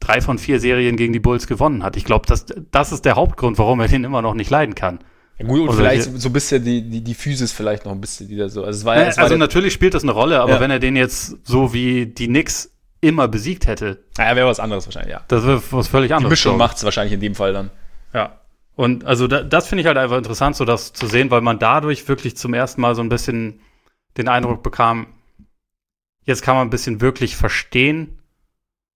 drei 0.00 0.20
von 0.20 0.38
vier 0.38 0.60
Serien 0.60 0.96
gegen 0.96 1.12
die 1.12 1.20
Bulls 1.20 1.46
gewonnen 1.46 1.82
hat. 1.82 1.96
Ich 1.96 2.04
glaube, 2.04 2.26
das, 2.26 2.46
das 2.70 2.92
ist 2.92 3.04
der 3.04 3.14
Hauptgrund, 3.14 3.58
warum 3.58 3.80
er 3.80 3.88
den 3.88 4.04
immer 4.04 4.22
noch 4.22 4.34
nicht 4.34 4.50
leiden 4.50 4.74
kann. 4.74 4.98
Ja, 5.38 5.46
gut, 5.46 5.60
und 5.60 5.68
also 5.68 5.80
vielleicht 5.80 6.20
so 6.20 6.28
ein 6.28 6.32
bisschen 6.32 6.64
die, 6.64 6.82
die, 6.82 7.02
die 7.02 7.14
Physis 7.14 7.52
vielleicht 7.52 7.84
noch 7.84 7.92
ein 7.92 8.00
bisschen 8.00 8.28
wieder 8.28 8.48
so. 8.48 8.64
Also, 8.64 8.80
es 8.80 8.84
war, 8.84 8.96
ja, 8.96 9.02
es 9.06 9.16
war 9.16 9.24
also 9.24 9.36
natürlich 9.36 9.72
spielt 9.72 9.94
das 9.94 10.02
eine 10.02 10.12
Rolle, 10.12 10.40
aber 10.40 10.54
ja. 10.54 10.60
wenn 10.60 10.70
er 10.70 10.78
den 10.78 10.96
jetzt 10.96 11.38
so 11.44 11.72
wie 11.72 12.06
die 12.06 12.26
Knicks 12.26 12.73
immer 13.04 13.28
besiegt 13.28 13.66
hätte. 13.66 14.04
Ja, 14.18 14.34
wäre 14.36 14.46
was 14.46 14.60
anderes 14.60 14.86
wahrscheinlich, 14.86 15.12
ja. 15.12 15.22
Das 15.28 15.46
wäre 15.46 15.62
was 15.70 15.88
völlig 15.88 16.12
anderes. 16.12 16.28
Die 16.28 16.32
Mischung 16.32 16.56
macht 16.56 16.76
es 16.76 16.84
wahrscheinlich 16.84 17.12
in 17.12 17.20
dem 17.20 17.34
Fall 17.34 17.52
dann. 17.52 17.70
Ja. 18.12 18.40
Und 18.76 19.04
also 19.04 19.28
da, 19.28 19.42
das 19.42 19.68
finde 19.68 19.82
ich 19.82 19.86
halt 19.86 19.98
einfach 19.98 20.16
interessant, 20.16 20.56
so 20.56 20.64
das 20.64 20.92
zu 20.92 21.06
sehen, 21.06 21.30
weil 21.30 21.40
man 21.40 21.58
dadurch 21.58 22.08
wirklich 22.08 22.36
zum 22.36 22.54
ersten 22.54 22.80
Mal 22.80 22.94
so 22.94 23.02
ein 23.02 23.08
bisschen 23.08 23.60
den 24.16 24.28
Eindruck 24.28 24.62
bekam, 24.62 25.06
jetzt 26.24 26.42
kann 26.42 26.56
man 26.56 26.66
ein 26.66 26.70
bisschen 26.70 27.00
wirklich 27.00 27.36
verstehen, 27.36 28.18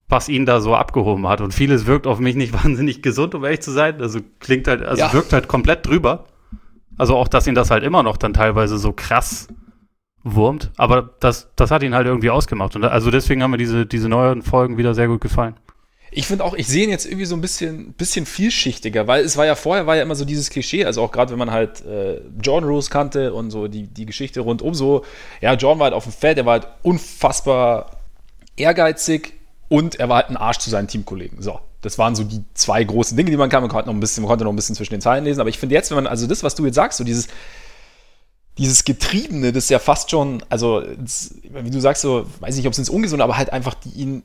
was 0.09 0.29
ihn 0.29 0.47
da 0.47 0.61
so 0.61 0.75
abgehoben 0.75 1.29
hat. 1.29 1.41
Und 1.41 1.53
vieles 1.53 1.87
wirkt 1.87 2.07
auf 2.07 2.19
mich 2.19 2.35
nicht 2.35 2.53
wahnsinnig 2.65 3.03
gesund, 3.03 3.35
um 3.35 3.45
ehrlich 3.45 3.63
zu 3.63 3.71
sein. 3.71 4.01
Also 4.01 4.21
klingt 4.41 4.67
halt, 4.67 4.83
also 4.83 5.03
ja. 5.03 5.13
wirkt 5.13 5.33
halt 5.33 5.49
komplett 5.49 5.87
drüber. 5.87 6.27
Also 6.97 7.17
auch, 7.17 7.29
dass 7.29 7.47
ihn 7.47 7.55
das 7.55 7.71
halt 7.71 7.85
immer 7.85 8.03
noch 8.03 8.17
dann 8.17 8.33
teilweise 8.33 8.79
so 8.79 8.93
krass 8.93 9.49
wurmt. 10.25 10.71
Aber 10.77 11.11
das, 11.21 11.49
das 11.57 11.71
hat 11.71 11.83
ihn 11.83 11.95
halt 11.95 12.07
irgendwie 12.07 12.31
ausgemacht. 12.31 12.77
Und 12.77 12.85
also 12.85 13.11
deswegen 13.11 13.43
haben 13.43 13.51
mir 13.51 13.59
diese, 13.59 13.87
diese 13.87 14.09
neuen 14.09 14.43
Folgen 14.43 14.79
wieder 14.79 14.95
sehr 14.95 15.09
gut 15.09 15.21
gefallen. 15.21 15.55
Ich 16.11 16.27
finde 16.27 16.45
auch, 16.45 16.55
ich 16.55 16.67
sehe 16.67 16.85
ihn 16.85 16.91
jetzt 16.91 17.05
irgendwie 17.05 17.27
so 17.27 17.35
ein 17.35 17.43
bisschen, 17.43 17.93
bisschen 17.93 18.25
vielschichtiger, 18.25 19.07
weil 19.07 19.25
es 19.25 19.37
war 19.37 19.45
ja 19.45 19.55
vorher 19.55 19.87
war 19.87 19.95
ja 19.95 20.03
immer 20.03 20.15
so 20.15 20.25
dieses 20.25 20.49
Klischee, 20.49 20.87
also 20.87 21.03
auch 21.03 21.13
gerade 21.13 21.31
wenn 21.31 21.39
man 21.39 21.51
halt 21.51 21.85
äh, 21.85 22.23
John 22.43 22.65
Rose 22.65 22.89
kannte 22.89 23.35
und 23.35 23.51
so 23.51 23.69
die, 23.69 23.83
die 23.83 24.07
Geschichte 24.07 24.41
rundum 24.41 24.73
so, 24.73 25.05
ja, 25.43 25.53
John 25.53 25.79
war 25.79 25.85
halt 25.85 25.95
auf 25.95 26.05
dem 26.05 26.13
Feld, 26.13 26.39
er 26.39 26.47
war 26.47 26.53
halt 26.53 26.69
unfassbar 26.83 27.91
ehrgeizig, 28.57 29.35
und 29.69 29.97
er 29.97 30.09
war 30.09 30.17
halt 30.17 30.31
ein 30.31 30.37
Arsch 30.37 30.59
zu 30.59 30.71
seinen 30.71 30.89
Teamkollegen. 30.89 31.43
So, 31.43 31.61
das 31.83 31.99
waren 31.99 32.15
so 32.15 32.25
die 32.25 32.43
zwei 32.55 32.83
großen 32.83 33.17
Dinge, 33.17 33.31
die 33.31 33.37
man 33.37 33.51
kann. 33.51 33.63
Man 33.63 33.71
konnte 33.71 33.89
noch 33.89 33.95
ein 33.95 34.01
bisschen, 34.01 34.23
man 34.23 34.29
konnte 34.29 34.45
noch 34.45 34.53
ein 34.53 34.57
bisschen 34.57 34.75
zwischen 34.75 34.95
den 34.95 35.01
Zeilen 35.01 35.25
lesen. 35.25 35.41
Aber 35.41 35.51
ich 35.51 35.59
finde 35.59 35.75
jetzt, 35.75 35.91
wenn 35.91 35.97
man, 35.97 36.07
also 36.07 36.27
das, 36.27 36.43
was 36.43 36.55
du 36.55 36.65
jetzt 36.65 36.75
sagst, 36.75 36.99
so 36.99 37.05
dieses, 37.05 37.29
dieses 38.59 38.85
Getriebene, 38.85 39.53
das 39.53 39.65
ist 39.65 39.71
ja 39.71 39.79
fast 39.79 40.11
schon, 40.11 40.43
also 40.49 40.83
wie 40.83 41.71
du 41.71 41.81
sagst, 41.81 42.03
so, 42.03 42.27
weiß 42.41 42.57
nicht, 42.57 42.67
ob 42.67 42.73
es 42.73 42.79
ins 42.79 42.91
Ungesunde, 42.91 43.25
aber 43.25 43.39
halt 43.39 43.53
einfach 43.53 43.75
die 43.75 43.91
ihn, 43.91 44.23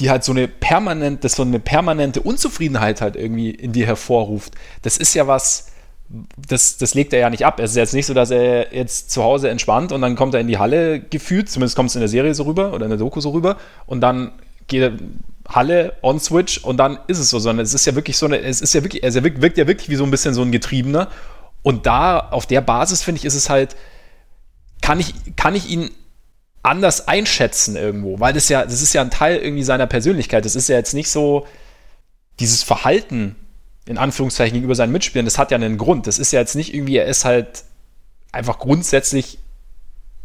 die 0.00 0.10
halt 0.10 0.24
so 0.24 0.32
eine 0.32 0.48
permanente, 0.48 1.22
das 1.22 1.32
so 1.32 1.42
eine 1.42 1.60
permanente 1.60 2.20
Unzufriedenheit 2.20 3.00
halt 3.00 3.14
irgendwie 3.14 3.50
in 3.50 3.72
dir 3.72 3.86
hervorruft. 3.86 4.54
Das 4.82 4.96
ist 4.96 5.14
ja 5.14 5.26
was, 5.26 5.68
das, 6.48 6.76
das 6.76 6.94
legt 6.94 7.12
er 7.12 7.20
ja 7.20 7.30
nicht 7.30 7.46
ab. 7.46 7.60
Es 7.60 7.70
ist 7.70 7.76
jetzt 7.76 7.94
nicht 7.94 8.06
so, 8.06 8.14
dass 8.14 8.30
er 8.30 8.74
jetzt 8.74 9.10
zu 9.10 9.22
Hause 9.22 9.48
entspannt 9.48 9.92
und 9.92 10.02
dann 10.02 10.16
kommt 10.16 10.34
er 10.34 10.40
in 10.40 10.48
die 10.48 10.58
Halle 10.58 11.00
gefühlt, 11.00 11.48
zumindest 11.48 11.76
kommt 11.76 11.90
es 11.90 11.94
in 11.94 12.00
der 12.00 12.08
Serie 12.08 12.34
so 12.34 12.44
rüber 12.44 12.72
oder 12.72 12.86
in 12.86 12.90
der 12.90 12.98
Doku 12.98 13.20
so 13.20 13.30
rüber 13.30 13.56
und 13.86 14.00
dann 14.00 14.32
geht, 14.66 14.92
Halle 15.48 15.94
on 16.02 16.20
Switch 16.20 16.58
und 16.58 16.76
dann 16.76 16.98
ist 17.08 17.18
es 17.18 17.30
so, 17.30 17.38
sondern 17.38 17.64
es 17.64 17.74
ist 17.74 17.84
ja 17.84 17.94
wirklich 17.94 18.16
so 18.16 18.26
eine, 18.26 18.40
es 18.40 18.60
ist 18.60 18.74
ja 18.74 18.82
wirklich, 18.82 19.02
er 19.02 19.14
wirkt, 19.22 19.42
wirkt 19.42 19.58
ja 19.58 19.66
wirklich 19.66 19.88
wie 19.88 19.96
so 19.96 20.04
ein 20.04 20.10
bisschen 20.10 20.34
so 20.34 20.42
ein 20.42 20.52
Getriebener. 20.52 21.08
Und 21.62 21.86
da, 21.86 22.18
auf 22.18 22.46
der 22.46 22.60
Basis, 22.60 23.02
finde 23.02 23.20
ich, 23.20 23.24
ist 23.24 23.34
es 23.34 23.48
halt, 23.48 23.76
kann 24.80 24.98
ich, 24.98 25.14
kann 25.36 25.54
ich 25.54 25.68
ihn 25.68 25.90
anders 26.62 27.08
einschätzen 27.08 27.76
irgendwo, 27.76 28.20
weil 28.20 28.32
das 28.32 28.48
ja, 28.48 28.64
das 28.64 28.82
ist 28.82 28.92
ja 28.92 29.00
ein 29.00 29.10
Teil 29.10 29.36
irgendwie 29.38 29.64
seiner 29.64 29.86
Persönlichkeit. 29.86 30.44
Das 30.44 30.54
ist 30.54 30.68
ja 30.68 30.76
jetzt 30.76 30.94
nicht 30.94 31.10
so 31.10 31.46
dieses 32.40 32.62
Verhalten, 32.62 33.36
in 33.86 33.98
Anführungszeichen, 33.98 34.54
gegenüber 34.54 34.74
seinen 34.74 34.92
Mitspielern, 34.92 35.24
das 35.24 35.38
hat 35.38 35.50
ja 35.50 35.56
einen 35.56 35.78
Grund. 35.78 36.06
Das 36.06 36.18
ist 36.18 36.32
ja 36.32 36.40
jetzt 36.40 36.54
nicht 36.54 36.72
irgendwie, 36.74 36.96
er 36.96 37.06
ist 37.06 37.24
halt 37.24 37.64
einfach 38.30 38.58
grundsätzlich 38.58 39.38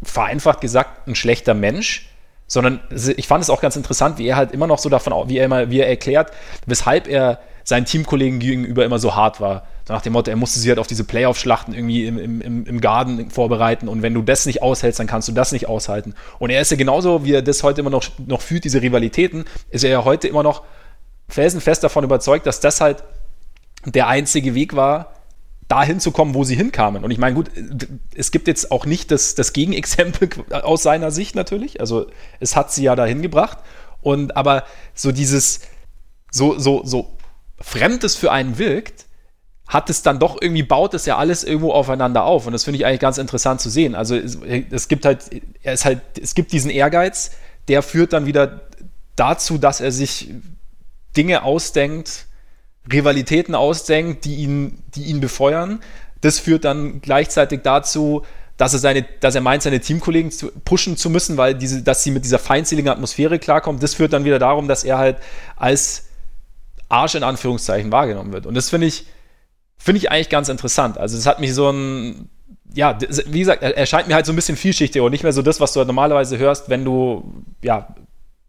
vereinfacht 0.03 0.61
gesagt 0.61 1.07
ein 1.07 1.15
schlechter 1.15 1.53
Mensch, 1.53 2.09
sondern 2.45 2.79
ich 2.91 3.27
fand 3.27 3.43
es 3.43 3.49
auch 3.49 3.61
ganz 3.61 3.75
interessant, 3.75 4.19
wie 4.19 4.27
er 4.27 4.37
halt 4.37 4.51
immer 4.51 4.67
noch 4.67 4.79
so 4.79 4.89
davon, 4.89 5.27
wie 5.27 5.37
er 5.37 5.45
immer, 5.45 5.69
wie 5.69 5.79
er 5.79 5.89
erklärt, 5.89 6.31
weshalb 6.65 7.07
er 7.07 7.39
seinen 7.63 7.85
Teamkollegen 7.85 8.39
gegenüber 8.39 8.85
immer 8.85 8.99
so 8.99 9.15
hart 9.15 9.41
war. 9.41 9.67
Nach 9.89 10.01
dem 10.01 10.13
Motto, 10.13 10.29
er 10.29 10.35
musste 10.35 10.59
sich 10.59 10.69
halt 10.69 10.79
auf 10.79 10.87
diese 10.87 11.03
Playoff-Schlachten 11.03 11.73
irgendwie 11.73 12.05
im, 12.05 12.41
im, 12.41 12.65
im 12.65 12.81
Garden 12.81 13.29
vorbereiten 13.29 13.87
und 13.87 14.01
wenn 14.01 14.13
du 14.13 14.21
das 14.21 14.45
nicht 14.45 14.61
aushältst, 14.61 14.99
dann 14.99 15.07
kannst 15.07 15.27
du 15.27 15.31
das 15.31 15.51
nicht 15.51 15.67
aushalten. 15.67 16.13
Und 16.39 16.49
er 16.49 16.61
ist 16.61 16.71
ja 16.71 16.77
genauso, 16.77 17.23
wie 17.23 17.33
er 17.33 17.41
das 17.41 17.63
heute 17.63 17.81
immer 17.81 17.89
noch, 17.89 18.03
noch 18.25 18.41
fühlt, 18.41 18.65
diese 18.65 18.81
Rivalitäten, 18.81 19.45
ist 19.69 19.83
er 19.83 19.89
ja 19.89 20.03
heute 20.03 20.27
immer 20.27 20.43
noch 20.43 20.63
felsenfest 21.29 21.83
davon 21.83 22.03
überzeugt, 22.03 22.45
dass 22.45 22.59
das 22.59 22.81
halt 22.81 23.03
der 23.85 24.07
einzige 24.07 24.55
Weg 24.55 24.75
war, 24.75 25.13
dahin 25.67 25.99
zu 25.99 26.11
kommen, 26.11 26.33
wo 26.33 26.43
sie 26.43 26.55
hinkamen. 26.55 27.03
Und 27.03 27.11
ich 27.11 27.17
meine, 27.17 27.35
gut, 27.35 27.51
es 28.15 28.31
gibt 28.31 28.47
jetzt 28.47 28.71
auch 28.71 28.85
nicht 28.85 29.11
das, 29.11 29.35
das 29.35 29.53
Gegenexempel 29.53 30.29
aus 30.51 30.83
seiner 30.83 31.11
Sicht 31.11 31.35
natürlich. 31.35 31.79
Also 31.81 32.07
es 32.39 32.55
hat 32.55 32.71
sie 32.71 32.83
ja 32.83 32.95
dahin 32.95 33.21
gebracht. 33.21 33.59
Und 34.01 34.37
aber 34.37 34.63
so 34.93 35.11
dieses, 35.11 35.61
so, 36.31 36.57
so, 36.57 36.83
so 36.85 37.17
Fremdes 37.59 38.15
für 38.15 38.31
einen 38.31 38.57
wirkt, 38.57 39.06
hat 39.67 39.89
es 39.89 40.01
dann 40.01 40.19
doch 40.19 40.41
irgendwie, 40.41 40.63
baut 40.63 40.93
es 40.93 41.05
ja 41.05 41.17
alles 41.17 41.43
irgendwo 41.43 41.71
aufeinander 41.71 42.23
auf. 42.23 42.45
Und 42.45 42.53
das 42.53 42.63
finde 42.63 42.77
ich 42.79 42.85
eigentlich 42.85 43.01
ganz 43.01 43.17
interessant 43.17 43.59
zu 43.59 43.69
sehen. 43.69 43.95
Also 43.95 44.15
es, 44.15 44.37
es 44.71 44.87
gibt 44.87 45.05
halt, 45.05 45.25
er 45.61 45.73
ist 45.73 45.83
halt, 45.83 46.01
es 46.21 46.35
gibt 46.35 46.53
diesen 46.53 46.71
Ehrgeiz, 46.71 47.31
der 47.67 47.83
führt 47.83 48.13
dann 48.13 48.25
wieder 48.25 48.61
dazu, 49.17 49.57
dass 49.57 49.81
er 49.81 49.91
sich 49.91 50.29
Dinge 51.17 51.43
ausdenkt, 51.43 52.27
Rivalitäten 52.91 53.55
ausdenkt, 53.55 54.23
die 54.23 54.35
ihn, 54.35 54.83
die 54.95 55.03
ihn 55.03 55.19
befeuern. 55.19 55.81
Das 56.21 56.39
führt 56.39 56.63
dann 56.63 57.01
gleichzeitig 57.01 57.61
dazu, 57.63 58.23
dass 58.55 58.73
er, 58.73 58.79
seine, 58.79 59.05
dass 59.19 59.35
er 59.35 59.41
meint, 59.41 59.63
seine 59.63 59.81
Teamkollegen 59.81 60.31
zu, 60.31 60.49
pushen 60.63 60.95
zu 60.95 61.09
müssen, 61.09 61.35
weil 61.35 61.53
diese, 61.53 61.83
dass 61.83 62.03
sie 62.03 62.11
mit 62.11 62.23
dieser 62.23 62.39
feindseligen 62.39 62.89
Atmosphäre 62.89 63.37
klarkommen. 63.37 63.81
Das 63.81 63.95
führt 63.95 64.13
dann 64.13 64.23
wieder 64.23 64.39
darum, 64.39 64.69
dass 64.69 64.85
er 64.85 64.97
halt 64.97 65.17
als 65.57 66.05
Arsch 66.87 67.15
in 67.15 67.23
Anführungszeichen 67.23 67.91
wahrgenommen 67.91 68.31
wird. 68.31 68.45
Und 68.45 68.55
das 68.55 68.69
finde 68.69 68.87
ich, 68.87 69.05
finde 69.77 69.99
ich 69.99 70.11
eigentlich 70.11 70.29
ganz 70.29 70.49
interessant. 70.49 70.97
Also, 70.97 71.17
es 71.17 71.25
hat 71.25 71.39
mich 71.39 71.53
so 71.53 71.69
ein, 71.69 72.29
ja, 72.73 72.97
wie 73.27 73.39
gesagt, 73.39 73.63
er 73.63 73.85
scheint 73.85 74.07
mir 74.07 74.15
halt 74.15 74.25
so 74.25 74.33
ein 74.33 74.35
bisschen 74.35 74.57
vielschichtiger 74.57 75.03
und 75.03 75.11
nicht 75.11 75.23
mehr 75.23 75.33
so 75.33 75.41
das, 75.41 75.59
was 75.59 75.73
du 75.73 75.79
halt 75.79 75.87
normalerweise 75.87 76.37
hörst, 76.37 76.69
wenn 76.69 76.85
du, 76.85 77.43
ja, 77.63 77.95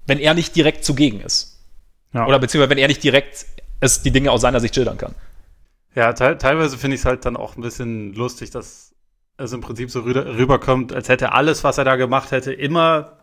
wenn 0.06 0.18
er 0.18 0.34
nicht 0.34 0.56
direkt 0.56 0.84
zugegen 0.84 1.20
ist. 1.20 1.58
Ja. 2.12 2.26
Oder 2.26 2.38
beziehungsweise 2.38 2.70
wenn 2.70 2.78
er 2.78 2.88
nicht 2.88 3.02
direkt 3.02 3.46
es 3.80 4.02
die 4.02 4.10
Dinge 4.10 4.32
aus 4.32 4.40
seiner 4.40 4.60
Sicht 4.60 4.74
schildern 4.74 4.98
kann. 4.98 5.14
Ja, 5.94 6.12
te 6.12 6.36
teilweise 6.38 6.78
finde 6.78 6.96
ich 6.96 7.02
es 7.02 7.04
halt 7.04 7.24
dann 7.24 7.36
auch 7.36 7.56
ein 7.56 7.62
bisschen 7.62 8.14
lustig, 8.14 8.50
dass 8.50 8.94
es 9.36 9.52
im 9.52 9.60
Prinzip 9.60 9.90
so 9.90 10.00
rüberkommt, 10.00 10.92
als 10.92 11.08
hätte 11.08 11.32
alles, 11.32 11.64
was 11.64 11.78
er 11.78 11.84
da 11.84 11.96
gemacht 11.96 12.32
hätte, 12.32 12.52
immer 12.52 13.18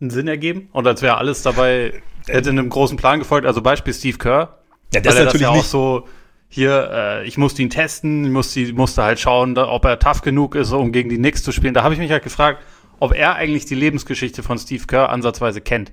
einen 0.00 0.10
Sinn 0.10 0.28
ergeben 0.28 0.68
und 0.72 0.86
als 0.86 1.02
wäre 1.02 1.18
alles 1.18 1.42
dabei, 1.42 2.02
hätte 2.26 2.50
einem 2.50 2.68
großen 2.68 2.96
Plan 2.96 3.18
gefolgt. 3.18 3.46
Also 3.46 3.60
Beispiel 3.62 3.92
Steve 3.94 4.18
Kerr. 4.18 4.58
Ja, 4.94 5.00
das 5.00 5.14
ist 5.14 5.24
natürlich 5.24 5.46
das 5.46 5.54
ja 5.54 5.60
auch 5.60 5.64
so, 5.64 6.08
hier, 6.52 6.90
äh, 6.92 7.26
ich 7.26 7.38
musste 7.38 7.62
ihn 7.62 7.70
testen, 7.70 8.24
ich 8.26 8.30
musste, 8.30 8.72
musste 8.74 9.02
halt 9.02 9.18
schauen, 9.18 9.56
ob 9.56 9.84
er 9.84 9.98
tough 9.98 10.20
genug 10.20 10.54
ist, 10.54 10.72
um 10.72 10.92
gegen 10.92 11.08
die 11.08 11.16
Knicks 11.16 11.42
zu 11.42 11.50
spielen. 11.50 11.72
Da 11.72 11.82
habe 11.82 11.94
ich 11.94 12.00
mich 12.00 12.10
halt 12.10 12.22
gefragt, 12.22 12.62
ob 13.00 13.14
er 13.14 13.36
eigentlich 13.36 13.64
die 13.64 13.74
Lebensgeschichte 13.74 14.42
von 14.42 14.58
Steve 14.58 14.86
Kerr 14.86 15.08
ansatzweise 15.08 15.60
kennt. 15.62 15.92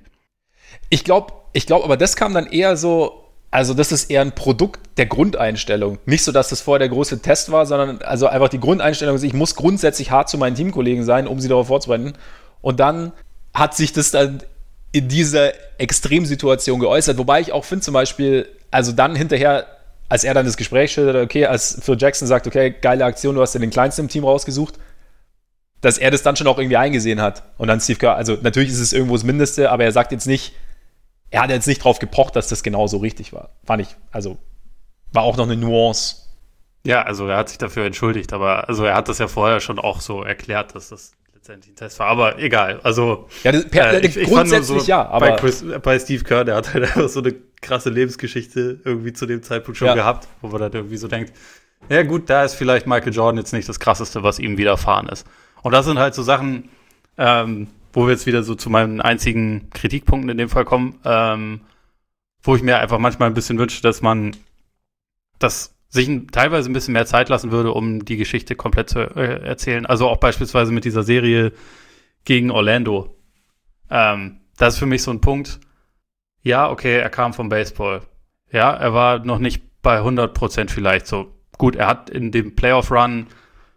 Ich 0.90 1.02
glaube, 1.02 1.32
ich 1.54 1.66
glaube, 1.66 1.84
aber 1.84 1.96
das 1.96 2.14
kam 2.14 2.34
dann 2.34 2.46
eher 2.46 2.76
so 2.76 3.30
also 3.50 3.74
das 3.74 3.90
ist 3.90 4.10
eher 4.10 4.20
ein 4.20 4.34
Produkt 4.34 4.80
der 4.96 5.06
Grundeinstellung. 5.06 5.98
Nicht 6.06 6.22
so, 6.22 6.30
dass 6.30 6.50
das 6.50 6.60
vorher 6.60 6.78
der 6.78 6.88
große 6.88 7.20
Test 7.20 7.50
war, 7.50 7.66
sondern 7.66 8.00
also 8.02 8.28
einfach 8.28 8.48
die 8.48 8.60
Grundeinstellung 8.60 9.16
ist, 9.16 9.24
ich 9.24 9.32
muss 9.32 9.56
grundsätzlich 9.56 10.12
hart 10.12 10.28
zu 10.28 10.38
meinen 10.38 10.54
Teamkollegen 10.54 11.04
sein, 11.04 11.26
um 11.26 11.40
sie 11.40 11.48
darauf 11.48 11.66
vorzubereiten. 11.66 12.12
Und 12.60 12.78
dann 12.78 13.12
hat 13.52 13.74
sich 13.74 13.92
das 13.92 14.12
dann 14.12 14.42
in 14.92 15.08
dieser 15.08 15.52
Extremsituation 15.78 16.78
geäußert. 16.78 17.18
Wobei 17.18 17.40
ich 17.40 17.52
auch 17.52 17.64
finde 17.64 17.84
zum 17.84 17.94
Beispiel, 17.94 18.48
also 18.70 18.92
dann 18.92 19.16
hinterher, 19.16 19.66
als 20.10 20.24
er 20.24 20.34
dann 20.34 20.44
das 20.44 20.56
Gespräch 20.56 20.92
schildert, 20.92 21.16
okay, 21.16 21.46
als 21.46 21.78
Phil 21.82 21.96
Jackson 21.98 22.26
sagt, 22.26 22.46
okay, 22.46 22.74
geile 22.82 23.04
Aktion, 23.04 23.36
du 23.36 23.40
hast 23.40 23.54
dir 23.54 23.60
den 23.60 23.70
kleinsten 23.70 24.02
im 24.02 24.08
Team 24.08 24.24
rausgesucht, 24.24 24.74
dass 25.80 25.98
er 25.98 26.10
das 26.10 26.24
dann 26.24 26.34
schon 26.34 26.48
auch 26.48 26.58
irgendwie 26.58 26.76
eingesehen 26.76 27.22
hat. 27.22 27.44
Und 27.58 27.68
dann 27.68 27.80
Steve 27.80 27.98
Kerr, 27.98 28.16
also 28.16 28.36
natürlich 28.42 28.70
ist 28.70 28.80
es 28.80 28.92
irgendwo 28.92 29.14
das 29.14 29.22
Mindeste, 29.22 29.70
aber 29.70 29.84
er 29.84 29.92
sagt 29.92 30.10
jetzt 30.10 30.26
nicht, 30.26 30.52
er 31.30 31.42
hat 31.42 31.50
jetzt 31.50 31.68
nicht 31.68 31.84
drauf 31.84 32.00
gepocht, 32.00 32.34
dass 32.34 32.48
das 32.48 32.64
genau 32.64 32.88
so 32.88 32.98
richtig 32.98 33.32
war. 33.32 33.50
Fand 33.64 33.82
ich, 33.82 33.96
also 34.10 34.36
war 35.12 35.22
auch 35.22 35.36
noch 35.36 35.44
eine 35.44 35.56
Nuance. 35.56 36.16
Ja, 36.84 37.02
also 37.02 37.28
er 37.28 37.36
hat 37.36 37.48
sich 37.48 37.58
dafür 37.58 37.86
entschuldigt, 37.86 38.32
aber 38.32 38.68
also 38.68 38.84
er 38.84 38.96
hat 38.96 39.08
das 39.08 39.18
ja 39.18 39.28
vorher 39.28 39.60
schon 39.60 39.78
auch 39.78 40.00
so 40.00 40.24
erklärt, 40.24 40.74
dass 40.74 40.88
das 40.88 41.12
letztendlich 41.40 41.72
ein 41.72 41.76
Test 41.76 41.98
war. 41.98 42.08
Aber 42.08 42.38
egal, 42.38 42.80
also 42.82 43.26
ja, 43.44 43.52
das, 43.52 43.64
per, 43.68 43.94
äh, 43.94 44.06
ich, 44.06 44.16
ich 44.16 44.28
grundsätzlich 44.28 44.82
so, 44.82 44.86
ja. 44.86 45.08
Aber 45.08 45.30
bei, 45.30 45.36
Chris, 45.36 45.64
bei 45.82 45.98
Steve 45.98 46.22
Kerr, 46.22 46.44
der 46.44 46.56
hat 46.56 46.74
halt 46.74 46.84
einfach 46.84 47.08
so 47.08 47.20
eine 47.20 47.34
krasse 47.62 47.88
Lebensgeschichte 47.88 48.80
irgendwie 48.84 49.14
zu 49.14 49.24
dem 49.24 49.42
Zeitpunkt 49.42 49.78
schon 49.78 49.88
ja. 49.88 49.94
gehabt, 49.94 50.28
wo 50.42 50.48
man 50.48 50.60
dann 50.60 50.72
irgendwie 50.72 50.98
so 50.98 51.08
denkt, 51.08 51.32
ja 51.88 52.02
gut, 52.02 52.28
da 52.28 52.44
ist 52.44 52.54
vielleicht 52.54 52.86
Michael 52.86 53.14
Jordan 53.14 53.38
jetzt 53.38 53.52
nicht 53.52 53.68
das 53.68 53.80
Krasseste, 53.80 54.22
was 54.22 54.38
ihm 54.38 54.58
widerfahren 54.58 55.08
ist. 55.08 55.26
Und 55.62 55.72
das 55.72 55.86
sind 55.86 55.98
halt 55.98 56.14
so 56.14 56.22
Sachen, 56.22 56.68
ähm, 57.16 57.68
wo 57.94 58.04
wir 58.04 58.12
jetzt 58.12 58.26
wieder 58.26 58.42
so 58.42 58.54
zu 58.54 58.68
meinen 58.68 59.00
einzigen 59.00 59.70
Kritikpunkten 59.70 60.28
in 60.28 60.36
dem 60.36 60.50
Fall 60.50 60.66
kommen, 60.66 61.00
ähm, 61.04 61.62
wo 62.42 62.54
ich 62.54 62.62
mir 62.62 62.78
einfach 62.78 62.98
manchmal 62.98 63.30
ein 63.30 63.34
bisschen 63.34 63.58
wünsche, 63.58 63.82
dass 63.82 64.02
man 64.02 64.36
das 65.38 65.74
sich 65.90 66.08
teilweise 66.30 66.70
ein 66.70 66.72
bisschen 66.72 66.92
mehr 66.92 67.06
Zeit 67.06 67.28
lassen 67.28 67.50
würde, 67.50 67.72
um 67.72 68.04
die 68.04 68.16
Geschichte 68.16 68.54
komplett 68.54 68.88
zu 68.88 69.00
äh, 69.00 69.42
erzählen. 69.44 69.86
Also 69.86 70.08
auch 70.08 70.18
beispielsweise 70.18 70.72
mit 70.72 70.84
dieser 70.84 71.02
Serie 71.02 71.52
gegen 72.24 72.50
Orlando. 72.50 73.16
Ähm, 73.90 74.40
das 74.56 74.74
ist 74.74 74.78
für 74.78 74.86
mich 74.86 75.02
so 75.02 75.10
ein 75.10 75.20
Punkt. 75.20 75.60
Ja, 76.42 76.70
okay, 76.70 76.98
er 76.98 77.10
kam 77.10 77.34
vom 77.34 77.48
Baseball. 77.48 78.02
Ja, 78.52 78.72
er 78.72 78.94
war 78.94 79.24
noch 79.24 79.38
nicht 79.38 79.82
bei 79.82 79.96
100 79.98 80.32
Prozent 80.32 80.70
vielleicht 80.70 81.06
so. 81.06 81.34
Gut, 81.58 81.76
er 81.76 81.88
hat 81.88 82.08
in 82.08 82.30
dem 82.30 82.54
Playoff-Run 82.54 83.26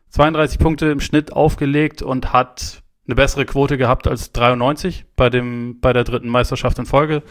32 0.09 0.59
Punkte 0.59 0.85
im 0.91 0.99
Schnitt 0.99 1.33
aufgelegt 1.33 2.03
und 2.03 2.31
hat 2.31 2.83
eine 3.07 3.15
bessere 3.15 3.45
Quote 3.45 3.77
gehabt 3.77 4.07
als 4.07 4.31
93 4.31 5.05
bei 5.15 5.29
dem 5.29 5.79
bei 5.81 5.91
der 5.91 6.03
dritten 6.03 6.29
Meisterschaft 6.29 6.77
in 6.79 6.85
Folge. 6.85 7.23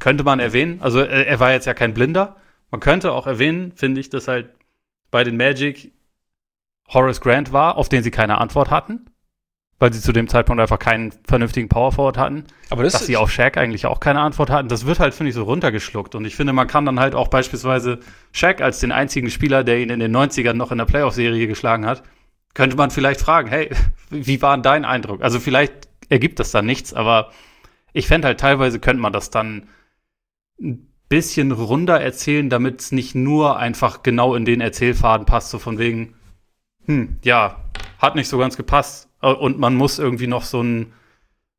Könnte 0.00 0.24
man 0.24 0.40
erwähnen. 0.40 0.80
Also 0.82 0.98
er, 0.98 1.26
er 1.26 1.40
war 1.40 1.52
jetzt 1.52 1.66
ja 1.66 1.74
kein 1.74 1.94
Blinder. 1.94 2.36
Man 2.72 2.80
könnte 2.80 3.12
auch 3.12 3.26
erwähnen, 3.26 3.72
finde 3.76 4.00
ich, 4.00 4.08
dass 4.08 4.28
halt 4.28 4.48
bei 5.10 5.22
den 5.24 5.36
Magic 5.36 5.92
Horace 6.88 7.20
Grant 7.20 7.52
war, 7.52 7.76
auf 7.76 7.90
den 7.90 8.02
sie 8.02 8.10
keine 8.10 8.38
Antwort 8.38 8.70
hatten, 8.70 9.10
weil 9.78 9.92
sie 9.92 10.00
zu 10.00 10.12
dem 10.12 10.26
Zeitpunkt 10.26 10.60
einfach 10.60 10.78
keinen 10.78 11.12
vernünftigen 11.26 11.68
Power 11.68 11.92
Forward 11.92 12.16
hatten. 12.16 12.44
Aber 12.70 12.82
das 12.82 12.94
dass 12.94 13.06
sie 13.06 13.18
auf 13.18 13.30
Shaq 13.30 13.58
eigentlich 13.58 13.84
auch 13.84 14.00
keine 14.00 14.20
Antwort 14.20 14.48
hatten, 14.48 14.68
das 14.68 14.86
wird 14.86 15.00
halt, 15.00 15.12
finde 15.14 15.28
ich, 15.28 15.34
so 15.34 15.44
runtergeschluckt. 15.44 16.14
Und 16.14 16.24
ich 16.24 16.34
finde, 16.34 16.54
man 16.54 16.66
kann 16.66 16.86
dann 16.86 16.98
halt 16.98 17.14
auch 17.14 17.28
beispielsweise 17.28 18.00
Shaq 18.32 18.62
als 18.62 18.80
den 18.80 18.90
einzigen 18.90 19.30
Spieler, 19.30 19.64
der 19.64 19.78
ihn 19.78 19.90
in 19.90 20.00
den 20.00 20.16
90ern 20.16 20.54
noch 20.54 20.72
in 20.72 20.78
der 20.78 20.86
Playoff-Serie 20.86 21.46
geschlagen 21.46 21.84
hat, 21.84 22.02
könnte 22.54 22.76
man 22.76 22.90
vielleicht 22.90 23.20
fragen, 23.20 23.48
hey, 23.48 23.70
wie 24.10 24.40
war 24.40 24.56
dein 24.56 24.86
Eindruck? 24.86 25.22
Also 25.22 25.40
vielleicht 25.40 25.88
ergibt 26.08 26.38
das 26.38 26.52
dann 26.52 26.64
nichts, 26.64 26.94
aber 26.94 27.32
ich 27.92 28.06
fände 28.06 28.28
halt 28.28 28.40
teilweise 28.40 28.80
könnte 28.80 29.02
man 29.02 29.12
das 29.12 29.28
dann 29.28 29.68
ein 30.58 30.91
bisschen 31.12 31.52
runder 31.52 32.00
erzählen, 32.00 32.48
damit 32.48 32.80
es 32.80 32.90
nicht 32.90 33.14
nur 33.14 33.58
einfach 33.58 34.02
genau 34.02 34.34
in 34.34 34.46
den 34.46 34.62
Erzählfaden 34.62 35.26
passt, 35.26 35.50
so 35.50 35.58
von 35.58 35.76
wegen, 35.76 36.14
hm, 36.86 37.18
ja, 37.22 37.56
hat 37.98 38.14
nicht 38.14 38.28
so 38.28 38.38
ganz 38.38 38.56
gepasst 38.56 39.10
und 39.20 39.58
man 39.58 39.74
muss 39.74 39.98
irgendwie 39.98 40.26
noch 40.26 40.42
so 40.42 40.60
einen, 40.60 40.94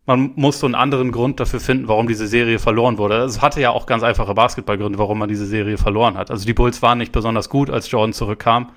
man 0.08 0.32
muss 0.36 0.60
so 0.60 0.66
einen 0.66 0.74
anderen 0.74 1.12
Grund 1.12 1.40
dafür 1.40 1.60
finden, 1.60 1.88
warum 1.88 2.08
diese 2.08 2.28
Serie 2.28 2.58
verloren 2.58 2.98
wurde. 2.98 3.18
Es 3.18 3.44
hatte 3.44 3.62
ja 3.62 3.70
auch 3.70 3.86
ganz 3.86 4.02
einfache 4.02 4.34
Basketballgründe, 4.34 4.98
warum 4.98 5.20
man 5.20 5.30
diese 5.30 5.46
Serie 5.46 5.78
verloren 5.78 6.18
hat. 6.18 6.32
Also 6.32 6.48
die 6.48 6.56
Bulls 6.56 6.82
waren 6.82 6.98
nicht 6.98 7.12
besonders 7.12 7.48
gut, 7.48 7.70
als 7.70 7.92
Jordan 7.92 8.14
zurückkam 8.14 8.72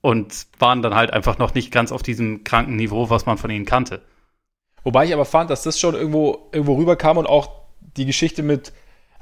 und 0.00 0.48
waren 0.58 0.82
dann 0.82 0.96
halt 0.96 1.12
einfach 1.12 1.38
noch 1.38 1.54
nicht 1.54 1.70
ganz 1.70 1.92
auf 1.92 2.02
diesem 2.02 2.42
kranken 2.42 2.74
Niveau, 2.74 3.08
was 3.08 3.24
man 3.24 3.38
von 3.38 3.50
ihnen 3.50 3.66
kannte. 3.66 4.02
Wobei 4.82 5.04
ich 5.04 5.14
aber 5.14 5.26
fand, 5.26 5.48
dass 5.48 5.62
das 5.62 5.78
schon 5.78 5.94
irgendwo, 5.94 6.48
irgendwo 6.50 6.74
rüberkam 6.74 7.18
und 7.18 7.28
auch 7.28 7.50
die 7.96 8.04
Geschichte 8.04 8.42
mit, 8.42 8.72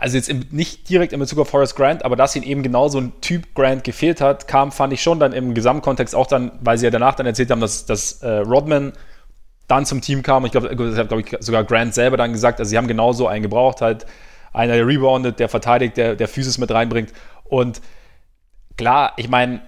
also 0.04 0.18
jetzt 0.18 0.28
im, 0.28 0.44
nicht 0.50 0.90
direkt 0.90 1.14
in 1.14 1.18
Bezug 1.18 1.38
auf 1.38 1.48
Forrest 1.48 1.76
Grant, 1.76 2.04
aber 2.04 2.14
dass 2.14 2.36
ihn 2.36 2.42
eben 2.42 2.62
genau 2.62 2.88
so 2.88 3.00
ein 3.00 3.18
Typ 3.22 3.54
Grant 3.54 3.84
gefehlt 3.84 4.20
hat, 4.20 4.46
kam, 4.46 4.70
fand 4.70 4.92
ich 4.92 5.02
schon 5.02 5.18
dann 5.18 5.32
im 5.32 5.54
Gesamtkontext 5.54 6.14
auch 6.14 6.26
dann, 6.26 6.52
weil 6.60 6.76
sie 6.76 6.84
ja 6.84 6.90
danach 6.90 7.14
dann 7.14 7.24
erzählt 7.24 7.50
haben, 7.50 7.62
dass, 7.62 7.86
dass 7.86 8.20
äh, 8.22 8.28
Rodman 8.40 8.92
dann 9.66 9.86
zum 9.86 10.02
Team 10.02 10.22
kam. 10.22 10.44
Ich 10.44 10.52
glaube, 10.52 10.76
das 10.76 10.98
hat, 10.98 11.08
glaube 11.08 11.22
ich, 11.22 11.34
sogar 11.40 11.64
Grant 11.64 11.94
selber 11.94 12.18
dann 12.18 12.32
gesagt, 12.32 12.60
also 12.60 12.68
sie 12.68 12.76
haben 12.76 12.86
genauso 12.86 13.28
einen 13.28 13.42
gebraucht 13.42 13.80
halt 13.80 14.04
einer, 14.52 14.74
der 14.74 14.86
reboundet, 14.86 15.40
der 15.40 15.48
verteidigt, 15.48 15.96
der, 15.96 16.16
der 16.16 16.28
Physis 16.28 16.58
mit 16.58 16.70
reinbringt. 16.70 17.10
Und 17.44 17.80
klar, 18.76 19.14
ich 19.16 19.30
meine, 19.30 19.62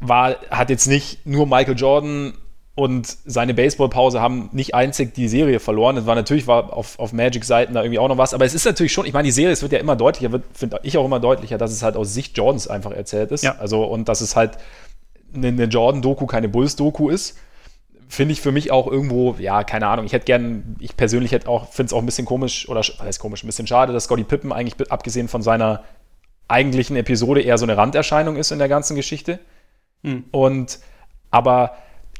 war, 0.00 0.36
hat 0.50 0.68
jetzt 0.68 0.86
nicht 0.86 1.24
nur 1.24 1.46
Michael 1.46 1.78
Jordan 1.78 2.34
und 2.78 3.18
seine 3.24 3.54
Baseballpause 3.54 4.20
haben 4.20 4.50
nicht 4.52 4.72
einzig 4.72 5.12
die 5.12 5.26
Serie 5.26 5.58
verloren. 5.58 5.96
Es 5.96 6.06
war 6.06 6.14
natürlich 6.14 6.46
war 6.46 6.72
auf, 6.72 6.96
auf 7.00 7.12
Magic-Seiten 7.12 7.74
da 7.74 7.82
irgendwie 7.82 7.98
auch 7.98 8.06
noch 8.06 8.18
was, 8.18 8.34
aber 8.34 8.44
es 8.44 8.54
ist 8.54 8.64
natürlich 8.66 8.92
schon, 8.92 9.04
ich 9.04 9.12
meine, 9.12 9.24
die 9.24 9.32
Serie, 9.32 9.50
es 9.52 9.62
wird 9.62 9.72
ja 9.72 9.80
immer 9.80 9.96
deutlicher, 9.96 10.40
finde 10.52 10.78
ich 10.84 10.96
auch 10.96 11.04
immer 11.04 11.18
deutlicher, 11.18 11.58
dass 11.58 11.72
es 11.72 11.82
halt 11.82 11.96
aus 11.96 12.14
Sicht 12.14 12.36
Jordans 12.36 12.68
einfach 12.68 12.92
erzählt 12.92 13.32
ist. 13.32 13.42
Ja. 13.42 13.56
Also, 13.58 13.82
und 13.82 14.08
dass 14.08 14.20
es 14.20 14.36
halt 14.36 14.58
eine, 15.34 15.48
eine 15.48 15.64
Jordan-Doku 15.64 16.26
keine 16.26 16.48
Bulls-Doku 16.48 17.08
ist. 17.08 17.36
Finde 18.06 18.30
ich 18.30 18.40
für 18.40 18.52
mich 18.52 18.70
auch 18.70 18.86
irgendwo, 18.86 19.34
ja, 19.40 19.64
keine 19.64 19.88
Ahnung. 19.88 20.06
Ich 20.06 20.12
hätte 20.12 20.26
gern, 20.26 20.76
ich 20.78 20.96
persönlich 20.96 21.32
hätte 21.32 21.48
auch, 21.48 21.72
finde 21.72 21.86
es 21.86 21.92
auch 21.92 21.98
ein 21.98 22.06
bisschen 22.06 22.26
komisch, 22.26 22.68
oder 22.68 22.78
was 22.78 23.00
heißt 23.00 23.18
komisch, 23.18 23.42
ein 23.42 23.48
bisschen 23.48 23.66
schade, 23.66 23.92
dass 23.92 24.04
Scotty 24.04 24.22
Pippen 24.22 24.52
eigentlich, 24.52 24.92
abgesehen 24.92 25.26
von 25.26 25.42
seiner 25.42 25.82
eigentlichen 26.46 26.94
Episode, 26.94 27.40
eher 27.40 27.58
so 27.58 27.66
eine 27.66 27.76
Randerscheinung 27.76 28.36
ist 28.36 28.52
in 28.52 28.60
der 28.60 28.68
ganzen 28.68 28.94
Geschichte. 28.94 29.40
Hm. 30.04 30.26
Und, 30.30 30.78
aber 31.32 31.72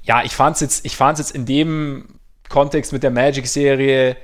ja, 0.08 0.24
ich 0.24 0.34
fand 0.34 0.56
es 0.56 0.60
jetzt, 0.60 0.86
jetzt 1.18 1.30
in 1.32 1.44
dem 1.44 2.18
Kontext 2.48 2.92
mit 2.94 3.02
der 3.02 3.10
Magic-Serie 3.10 4.16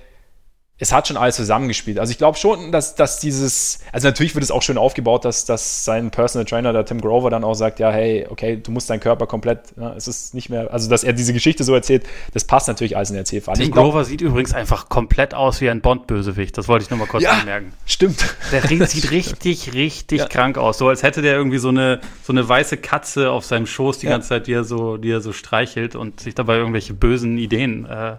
es 0.76 0.92
hat 0.92 1.06
schon 1.06 1.16
alles 1.16 1.37
zusammengespielt. 1.37 2.00
Also 2.00 2.10
ich 2.10 2.18
glaube 2.18 2.37
schon, 2.37 2.72
dass, 2.72 2.96
dass 2.96 3.20
dieses, 3.20 3.78
also 3.92 4.08
natürlich 4.08 4.34
wird 4.34 4.42
es 4.42 4.50
auch 4.50 4.62
schön 4.62 4.76
aufgebaut, 4.76 5.24
dass, 5.24 5.44
dass 5.44 5.84
sein 5.84 6.10
Personal 6.10 6.44
Trainer, 6.46 6.72
der 6.72 6.84
Tim 6.84 7.00
Grover, 7.00 7.30
dann 7.30 7.44
auch 7.44 7.54
sagt, 7.54 7.78
ja, 7.78 7.92
hey, 7.92 8.26
okay, 8.28 8.56
du 8.56 8.72
musst 8.72 8.90
deinen 8.90 8.98
Körper 8.98 9.28
komplett, 9.28 9.60
ja, 9.76 9.94
es 9.94 10.08
ist 10.08 10.34
nicht 10.34 10.50
mehr, 10.50 10.72
also 10.72 10.90
dass 10.90 11.04
er 11.04 11.12
diese 11.12 11.32
Geschichte 11.32 11.62
so 11.62 11.74
erzählt, 11.74 12.04
das 12.32 12.44
passt 12.44 12.66
natürlich 12.66 12.96
alles 12.96 13.10
in 13.10 13.14
der 13.14 13.20
Erzählfahrt. 13.20 13.58
Tim 13.58 13.70
glaub, 13.70 13.84
Grover 13.84 14.04
sieht 14.04 14.20
übrigens 14.20 14.52
einfach 14.52 14.88
komplett 14.88 15.32
aus 15.32 15.60
wie 15.60 15.70
ein 15.70 15.80
Bond-Bösewicht, 15.80 16.58
das 16.58 16.66
wollte 16.66 16.84
ich 16.84 16.90
nur 16.90 16.98
mal 16.98 17.06
kurz 17.06 17.22
ja, 17.22 17.30
anmerken. 17.30 17.72
stimmt. 17.87 18.37
Der 18.50 18.62
sieht 18.88 19.12
richtig, 19.12 19.74
richtig 19.74 20.18
ja. 20.18 20.26
krank 20.26 20.58
aus, 20.58 20.78
so 20.78 20.88
als 20.88 21.04
hätte 21.04 21.22
der 21.22 21.37
irgendwie 21.37 21.58
so 21.58 21.68
eine, 21.68 22.00
so 22.24 22.32
eine 22.32 22.48
weiße 22.48 22.78
Katze 22.78 23.30
auf 23.30 23.44
seinem 23.44 23.66
Schoß 23.66 23.98
die 23.98 24.06
ja. 24.06 24.12
ganze 24.12 24.30
Zeit, 24.30 24.48
die 24.48 24.52
er 24.52 24.64
so, 24.64 24.96
die 24.96 25.12
er 25.12 25.20
so 25.20 25.32
streichelt 25.32 25.94
und 25.94 26.18
sich 26.18 26.34
dabei 26.34 26.56
irgendwelche 26.56 26.94
bösen 26.94 27.38
Ideen 27.38 27.87
äh, 27.87 28.16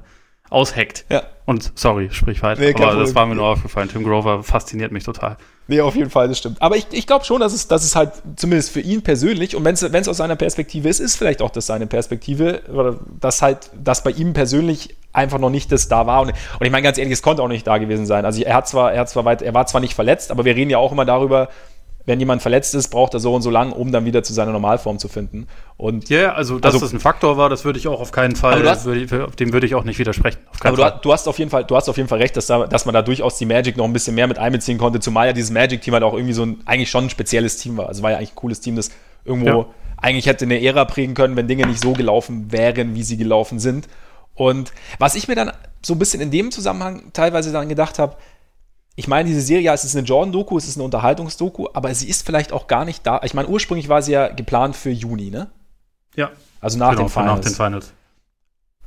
ausheckt. 0.50 1.06
Ja. 1.10 1.24
Und 1.46 1.72
sorry, 1.76 2.10
sprich 2.12 2.42
weiter. 2.42 2.62
Nee, 2.62 2.74
aber 2.74 3.00
das 3.00 3.14
war 3.14 3.26
mir 3.26 3.36
nur 3.36 3.46
aufgefallen. 3.46 3.90
Tim 3.90 4.04
Grover 4.04 4.44
fasziniert 4.44 4.92
mich 4.92 5.04
total. 5.04 5.38
Nee, 5.68 5.82
auf 5.82 5.96
jeden 5.96 6.10
Fall, 6.10 6.28
das 6.28 6.38
stimmt. 6.38 6.62
Aber 6.62 6.76
ich, 6.76 6.88
ich 6.92 7.08
glaube 7.08 7.26
schon, 7.26 7.40
dass 7.40 7.54
es, 7.54 7.68
dass 7.68 7.84
es 7.84 7.96
halt 7.96 8.12
zumindest 8.36 8.72
für 8.72 8.80
ihn 8.80 9.02
persönlich, 9.02 9.56
und 9.56 9.64
wenn 9.64 9.74
es 9.74 10.08
aus 10.08 10.18
seiner 10.18 10.36
Perspektive 10.36 10.90
ist, 10.90 11.00
ist 11.00 11.16
vielleicht 11.16 11.42
auch 11.42 11.50
das 11.50 11.66
seine 11.66 11.88
Perspektive, 11.88 12.62
oder 12.72 13.00
dass 13.20 13.42
halt, 13.42 13.72
dass 13.84 14.04
bei 14.04 14.12
ihm 14.12 14.34
persönlich 14.34 14.96
einfach 15.12 15.40
noch 15.40 15.50
nicht 15.50 15.72
das 15.72 15.88
da 15.88 16.06
war. 16.06 16.22
Und, 16.22 16.30
und 16.30 16.66
ich 16.66 16.72
meine 16.72 16.84
ganz 16.84 16.98
ehrlich, 16.98 17.14
es 17.14 17.22
konnte 17.22 17.42
auch 17.42 17.48
nicht 17.48 17.66
da 17.66 17.78
gewesen 17.78 18.06
sein. 18.06 18.26
Also 18.26 18.44
er 18.44 18.54
hat 18.54 18.68
zwar, 18.68 18.94
er 18.94 19.02
hat 19.02 19.10
zwar 19.10 19.26
weit, 19.26 19.42
er 19.42 19.54
war 19.54 19.66
zwar 19.66 19.82
nicht 19.82 19.94
verletzt, 19.94 20.32
aber 20.32 20.46
wir 20.46 20.56
reden 20.56 20.70
ja 20.70 20.78
auch 20.78 20.92
immer 20.92 21.06
darüber, 21.06 21.50
wenn 22.06 22.20
jemand 22.20 22.42
verletzt 22.42 22.76
ist, 22.76 22.90
braucht 22.90 23.14
er 23.14 23.20
so 23.20 23.34
und 23.34 23.42
so 23.42 23.50
lang, 23.50 23.72
um 23.72 23.92
dann 23.92 24.06
wieder 24.06 24.24
zu 24.24 24.34
seiner 24.34 24.52
Normalform 24.52 25.00
zu 25.00 25.08
finden. 25.08 25.48
Und 25.78 26.10
ja, 26.10 26.20
yeah, 26.20 26.34
also 26.34 26.60
dass 26.60 26.76
also, 26.76 26.86
das 26.86 26.94
ein 26.94 27.00
Faktor 27.00 27.38
war, 27.38 27.50
das 27.50 27.66
würde 27.66 27.80
ich 27.80 27.88
auch 27.88 28.00
auf 28.00 28.12
keinen 28.12 28.36
Fall, 28.36 28.68
hast, 28.68 28.86
würde, 28.86 29.28
dem 29.40 29.54
würde 29.54 29.66
ich 29.66 29.76
auch 29.76 29.84
nicht 29.84 29.98
widersprechen. 29.98 30.40
aber 30.62 30.78
du, 30.78 31.00
du, 31.02 31.14
hast 31.14 31.28
auf 31.28 31.40
jeden 31.40 31.50
Fall, 31.50 31.64
du 31.64 31.76
hast 31.76 31.90
auf 31.90 31.98
jeden 31.98 32.08
Fall 32.08 32.20
recht, 32.20 32.38
dass, 32.38 32.46
da, 32.48 32.68
dass 32.68 32.86
man 32.86 32.94
da 32.94 33.02
durchaus 33.02 33.38
die 33.38 33.46
Magic 33.46 33.76
noch 33.78 33.86
ein 33.86 33.94
bisschen 33.94 34.16
mehr 34.16 34.28
mit 34.28 34.38
einbeziehen 34.38 34.78
konnte, 34.78 35.00
zumal 35.00 35.28
ja 35.28 35.34
dieses 35.34 35.52
Magic-Team 35.52 35.94
halt 35.94 36.04
auch 36.04 36.14
irgendwie 36.14 36.34
so 36.34 36.44
ein 36.44 36.58
eigentlich 36.66 36.90
schon 36.90 37.06
ein 37.06 37.10
spezielles 37.10 37.58
Team 37.58 37.78
war. 37.78 37.88
Also 37.88 38.04
war 38.04 38.12
ja 38.12 38.18
eigentlich 38.18 38.34
ein 38.34 38.36
cooles 38.36 38.62
Team, 38.62 38.76
das 38.76 38.92
irgendwo 39.24 39.50
ja. 39.50 39.66
eigentlich 39.98 40.28
hätte 40.28 40.46
eine 40.46 40.62
Ära 40.62 40.86
prägen 40.86 41.16
können, 41.16 41.36
wenn 41.36 41.48
Dinge 41.48 41.66
nicht 41.66 41.82
so 41.82 41.94
gelaufen 41.94 42.52
wären, 42.52 42.94
wie 42.96 43.04
sie 43.04 43.18
gelaufen 43.18 43.60
sind. 43.60 43.88
Und 44.36 44.74
was 45.00 45.16
ich 45.16 45.28
mir 45.28 45.36
dann 45.36 45.52
so 45.82 45.94
ein 45.94 46.00
bisschen 46.00 46.22
in 46.22 46.30
dem 46.30 46.52
Zusammenhang 46.52 47.14
teilweise 47.14 47.52
dann 47.52 47.70
gedacht 47.70 48.00
habe, 48.00 48.18
ich 48.96 49.08
meine, 49.08 49.28
diese 49.28 49.42
Serie, 49.42 49.66
ja, 49.66 49.74
es 49.74 49.84
ist 49.84 49.96
eine 49.96 50.06
Jordan-Doku, 50.06 50.58
es 50.58 50.68
ist 50.68 50.78
eine 50.78 50.86
Unterhaltungsdoku, 50.86 51.68
aber 51.74 51.94
sie 51.94 52.08
ist 52.08 52.26
vielleicht 52.26 52.54
auch 52.54 52.68
gar 52.68 52.86
nicht 52.86 53.06
da. 53.06 53.22
Ich 53.24 53.34
meine, 53.34 53.50
ursprünglich 53.50 53.90
war 53.90 54.02
sie 54.02 54.14
ja 54.14 54.30
geplant 54.30 54.76
für 54.76 54.90
Juni, 54.90 55.30
ne? 55.30 55.50
Ja. 56.16 56.32
Also 56.62 56.80
nach, 56.80 56.92
genau, 56.92 57.04
den, 57.04 57.10
Finals. 57.10 57.40
nach 57.40 57.44
den 57.44 57.56
Finals. 57.56 57.94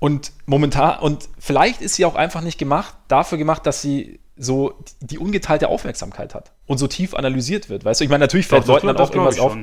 Und 0.01 0.33
momentan, 0.47 1.01
und 1.01 1.29
vielleicht 1.39 1.83
ist 1.83 1.97
sie 1.97 2.05
auch 2.05 2.15
einfach 2.15 2.41
nicht 2.41 2.59
gemacht, 2.59 2.95
dafür 3.09 3.37
gemacht, 3.37 3.67
dass 3.67 3.83
sie 3.83 4.21
so 4.37 4.75
die 5.01 5.19
ungeteilte 5.19 5.69
Aufmerksamkeit 5.69 6.35
hat 6.35 6.53
und 6.67 6.79
so 6.79 6.87
tief 6.87 7.15
analysiert 7.15 7.69
wird. 7.69 7.85
Weißt 7.85 8.01
du, 8.01 8.05
ich 8.05 8.11
meine, 8.11 8.23
natürlich 8.23 8.47
fällt 8.47 8.67
Leuten 8.67 8.87
dann 8.87 8.97
auch 8.97 9.11
irgendwas 9.11 9.41
auf. 9.41 9.57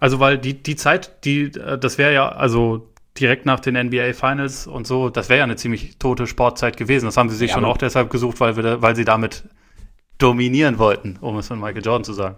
Also, 0.00 0.20
weil 0.20 0.36
die, 0.36 0.62
die 0.62 0.76
Zeit, 0.76 1.24
die, 1.24 1.44
äh, 1.44 1.78
das 1.78 1.96
wäre 1.96 2.12
ja, 2.12 2.28
also 2.28 2.90
direkt 3.18 3.46
nach 3.46 3.60
den 3.60 3.76
NBA 3.76 4.12
Finals 4.12 4.66
und 4.66 4.86
so, 4.86 5.08
das 5.08 5.28
wäre 5.28 5.38
ja 5.38 5.44
eine 5.44 5.56
ziemlich 5.56 5.98
tote 5.98 6.26
Sportzeit 6.26 6.76
gewesen. 6.76 7.06
Das 7.06 7.16
haben 7.16 7.30
sie 7.30 7.36
sich 7.36 7.50
ja, 7.50 7.54
schon 7.54 7.64
auch 7.64 7.76
deshalb 7.76 8.10
gesucht, 8.10 8.40
weil, 8.40 8.56
wir, 8.56 8.82
weil 8.82 8.96
sie 8.96 9.04
damit 9.04 9.44
dominieren 10.18 10.78
wollten, 10.78 11.16
um 11.20 11.36
es 11.38 11.48
von 11.48 11.60
Michael 11.60 11.84
Jordan 11.84 12.04
zu 12.04 12.12
sagen. 12.12 12.36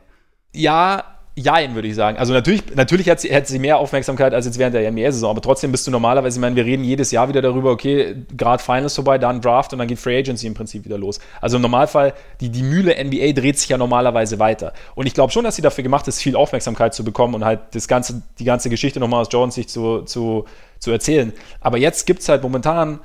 Ja, 0.52 1.15
Jein, 1.38 1.75
würde 1.75 1.87
ich 1.87 1.94
sagen. 1.94 2.16
Also 2.16 2.33
natürlich, 2.33 2.62
natürlich 2.75 3.11
hat 3.11 3.20
sie, 3.20 3.35
hat 3.35 3.46
sie 3.46 3.59
mehr 3.59 3.77
Aufmerksamkeit 3.77 4.33
als 4.33 4.46
jetzt 4.46 4.59
während 4.59 4.75
der 4.75 4.90
NBA-Saison, 4.90 5.31
aber 5.31 5.42
trotzdem 5.42 5.70
bist 5.70 5.87
du 5.87 5.90
normalerweise, 5.90 6.38
ich 6.38 6.40
meine, 6.40 6.57
wir 6.57 6.64
reden 6.64 6.83
jedes 6.83 7.11
Jahr 7.11 7.29
wieder 7.29 7.42
darüber, 7.42 7.72
okay, 7.72 8.16
gerade 8.35 8.62
Finals 8.62 8.94
vorbei, 8.94 9.18
dann 9.18 9.42
Draft 9.42 9.75
und 9.75 9.79
dann 9.79 9.87
geht 9.87 9.99
Free 9.99 10.18
Agency 10.18 10.46
im 10.46 10.55
Prinzip 10.55 10.87
wieder 10.87 10.96
los. 10.96 11.20
Also 11.42 11.57
im 11.57 11.62
Normalfall, 11.62 12.14
die, 12.40 12.49
die 12.49 12.62
Mühle 12.62 12.94
NBA 13.05 13.33
dreht 13.38 13.59
sich 13.59 13.68
ja 13.68 13.77
normalerweise 13.77 14.38
weiter. 14.38 14.72
Und 14.94 15.05
ich 15.05 15.12
glaube 15.12 15.31
schon, 15.31 15.44
dass 15.44 15.57
sie 15.57 15.62
dafür 15.62 15.85
gemacht 15.85 16.09
ist, 16.09 16.22
viel 16.22 16.37
Aufmerksamkeit 16.37 16.94
zu 16.94 17.05
bekommen 17.05 17.35
und 17.35 17.44
halt 17.44 17.61
das 17.72 17.87
ganze, 17.87 18.22
die 18.38 18.44
ganze 18.44 18.70
Geschichte 18.70 18.99
nochmal 18.99 19.20
aus 19.20 19.29
Jordans 19.31 19.57
Sicht 19.57 19.68
zu, 19.68 20.05
zu, 20.05 20.46
zu 20.79 20.90
erzählen. 20.90 21.35
Aber 21.61 21.77
jetzt 21.77 22.07
gibt 22.07 22.22
es 22.22 22.31
halt 22.31 22.42
momentan 22.42 23.01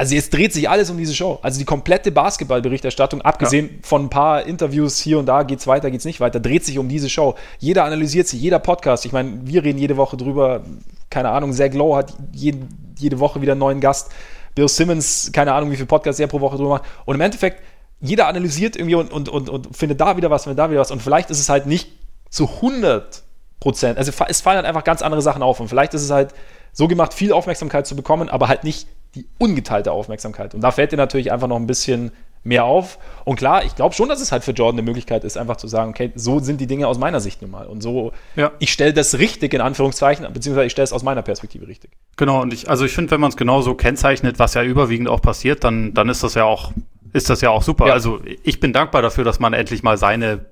also 0.00 0.14
jetzt 0.14 0.32
dreht 0.32 0.54
sich 0.54 0.66
alles 0.66 0.88
um 0.88 0.96
diese 0.96 1.14
Show. 1.14 1.38
Also 1.42 1.58
die 1.58 1.66
komplette 1.66 2.10
Basketballberichterstattung, 2.10 3.20
abgesehen 3.20 3.66
ja. 3.66 3.78
von 3.82 4.06
ein 4.06 4.08
paar 4.08 4.46
Interviews 4.46 4.98
hier 4.98 5.18
und 5.18 5.26
da, 5.26 5.42
geht's 5.42 5.66
weiter, 5.66 5.90
geht's 5.90 6.06
nicht 6.06 6.20
weiter, 6.20 6.40
dreht 6.40 6.64
sich 6.64 6.78
um 6.78 6.88
diese 6.88 7.10
Show. 7.10 7.34
Jeder 7.58 7.84
analysiert 7.84 8.26
sie, 8.26 8.38
jeder 8.38 8.60
Podcast. 8.60 9.04
Ich 9.04 9.12
meine, 9.12 9.40
wir 9.44 9.62
reden 9.62 9.78
jede 9.78 9.98
Woche 9.98 10.16
drüber. 10.16 10.62
Keine 11.10 11.28
Ahnung, 11.28 11.52
Zach 11.52 11.74
Lowe 11.74 11.98
hat 11.98 12.14
jeden, 12.32 12.94
jede 12.96 13.20
Woche 13.20 13.42
wieder 13.42 13.52
einen 13.52 13.58
neuen 13.58 13.78
Gast. 13.78 14.10
Bill 14.54 14.68
Simmons, 14.68 15.32
keine 15.34 15.52
Ahnung, 15.52 15.70
wie 15.70 15.76
viele 15.76 15.86
Podcasts 15.86 16.18
er 16.18 16.28
pro 16.28 16.40
Woche 16.40 16.56
drüber 16.56 16.70
macht. 16.70 16.84
Und 17.04 17.16
im 17.16 17.20
Endeffekt, 17.20 17.62
jeder 18.00 18.26
analysiert 18.26 18.76
irgendwie 18.76 18.94
und, 18.94 19.12
und, 19.12 19.28
und, 19.28 19.50
und 19.50 19.76
findet 19.76 20.00
da 20.00 20.16
wieder 20.16 20.30
was, 20.30 20.44
findet 20.44 20.60
da 20.60 20.70
wieder 20.70 20.80
was. 20.80 20.90
Und 20.90 21.02
vielleicht 21.02 21.28
ist 21.28 21.40
es 21.40 21.50
halt 21.50 21.66
nicht 21.66 21.90
zu 22.30 22.48
100 22.48 23.22
Prozent. 23.60 23.98
Also 23.98 24.10
es 24.28 24.40
fallen 24.40 24.56
halt 24.56 24.66
einfach 24.66 24.84
ganz 24.84 25.02
andere 25.02 25.20
Sachen 25.20 25.42
auf. 25.42 25.60
Und 25.60 25.68
vielleicht 25.68 25.92
ist 25.92 26.00
es 26.00 26.10
halt 26.10 26.32
so 26.72 26.88
gemacht, 26.88 27.12
viel 27.12 27.34
Aufmerksamkeit 27.34 27.86
zu 27.86 27.94
bekommen, 27.94 28.30
aber 28.30 28.48
halt 28.48 28.64
nicht 28.64 28.86
die 29.14 29.26
ungeteilte 29.38 29.92
Aufmerksamkeit. 29.92 30.54
Und 30.54 30.60
da 30.60 30.70
fällt 30.70 30.92
dir 30.92 30.96
natürlich 30.96 31.32
einfach 31.32 31.48
noch 31.48 31.56
ein 31.56 31.66
bisschen 31.66 32.12
mehr 32.42 32.64
auf. 32.64 32.98
Und 33.24 33.36
klar, 33.36 33.64
ich 33.64 33.76
glaube 33.76 33.94
schon, 33.94 34.08
dass 34.08 34.20
es 34.20 34.32
halt 34.32 34.44
für 34.44 34.52
Jordan 34.52 34.78
eine 34.78 34.82
Möglichkeit 34.82 35.24
ist, 35.24 35.36
einfach 35.36 35.56
zu 35.56 35.68
sagen, 35.68 35.90
okay, 35.90 36.10
so 36.14 36.38
sind 36.40 36.60
die 36.60 36.66
Dinge 36.66 36.88
aus 36.88 36.98
meiner 36.98 37.20
Sicht 37.20 37.42
nun 37.42 37.50
mal. 37.50 37.66
Und 37.66 37.82
so, 37.82 38.12
ja. 38.36 38.52
ich 38.58 38.72
stelle 38.72 38.94
das 38.94 39.18
richtig 39.18 39.52
in 39.52 39.60
Anführungszeichen, 39.60 40.26
beziehungsweise 40.32 40.66
ich 40.66 40.72
stelle 40.72 40.84
es 40.84 40.92
aus 40.92 41.02
meiner 41.02 41.22
Perspektive 41.22 41.66
richtig. 41.66 41.90
Genau, 42.16 42.40
und 42.40 42.54
ich, 42.54 42.70
also 42.70 42.84
ich 42.84 42.92
finde, 42.92 43.10
wenn 43.10 43.20
man 43.20 43.30
es 43.30 43.36
genau 43.36 43.60
so 43.60 43.74
kennzeichnet, 43.74 44.38
was 44.38 44.54
ja 44.54 44.62
überwiegend 44.62 45.08
auch 45.08 45.20
passiert, 45.20 45.64
dann, 45.64 45.92
dann 45.92 46.08
ist 46.08 46.22
das 46.22 46.34
ja 46.34 46.44
auch, 46.44 46.72
ist 47.12 47.28
das 47.28 47.42
ja 47.42 47.50
auch 47.50 47.62
super. 47.62 47.88
Ja. 47.88 47.92
Also 47.92 48.20
ich 48.42 48.58
bin 48.58 48.72
dankbar 48.72 49.02
dafür, 49.02 49.24
dass 49.24 49.38
man 49.38 49.52
endlich 49.52 49.82
mal 49.82 49.98
seine 49.98 50.46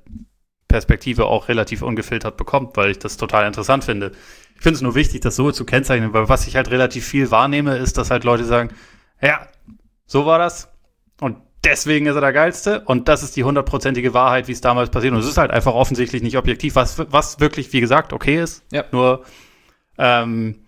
Perspektive 0.68 1.25
auch 1.25 1.49
relativ 1.49 1.81
ungefiltert 1.81 2.37
bekommt, 2.37 2.77
weil 2.77 2.90
ich 2.90 2.99
das 2.99 3.16
total 3.16 3.47
interessant 3.47 3.85
finde. 3.85 4.12
Ich 4.59 4.62
finde 4.64 4.77
es 4.77 4.83
nur 4.83 4.97
wichtig, 4.97 5.21
das 5.21 5.37
so 5.37 5.53
zu 5.53 5.64
kennzeichnen, 5.64 6.12
weil 6.12 6.29
was 6.29 6.47
ich 6.49 6.57
halt 6.57 6.71
relativ 6.71 7.07
viel 7.07 7.31
wahrnehme, 7.31 7.77
ist, 7.77 7.97
dass 7.97 8.11
halt 8.11 8.25
Leute 8.25 8.44
sagen, 8.44 8.71
ja, 9.23 9.47
so 10.05 10.27
war 10.27 10.38
das 10.38 10.68
und 11.21 11.38
deswegen 11.62 12.07
ist 12.07 12.16
er 12.16 12.21
der 12.21 12.33
Geilste 12.33 12.81
und 12.81 13.07
das 13.09 13.23
ist 13.23 13.37
die 13.37 13.44
hundertprozentige 13.44 14.14
Wahrheit, 14.14 14.49
wie 14.49 14.53
es 14.53 14.61
damals 14.61 14.90
passiert. 14.90 15.12
Und 15.12 15.21
es 15.21 15.29
ist 15.29 15.38
halt 15.38 15.53
einfach 15.53 15.75
offensichtlich 15.75 16.23
nicht 16.23 16.37
objektiv, 16.37 16.75
was, 16.75 16.99
was 17.12 17.38
wirklich, 17.38 17.73
wie 17.73 17.81
gesagt, 17.81 18.12
okay 18.12 18.42
ist. 18.42 18.64
Ja. 18.73 18.85
Nur 18.90 19.25
ähm, 19.97 20.64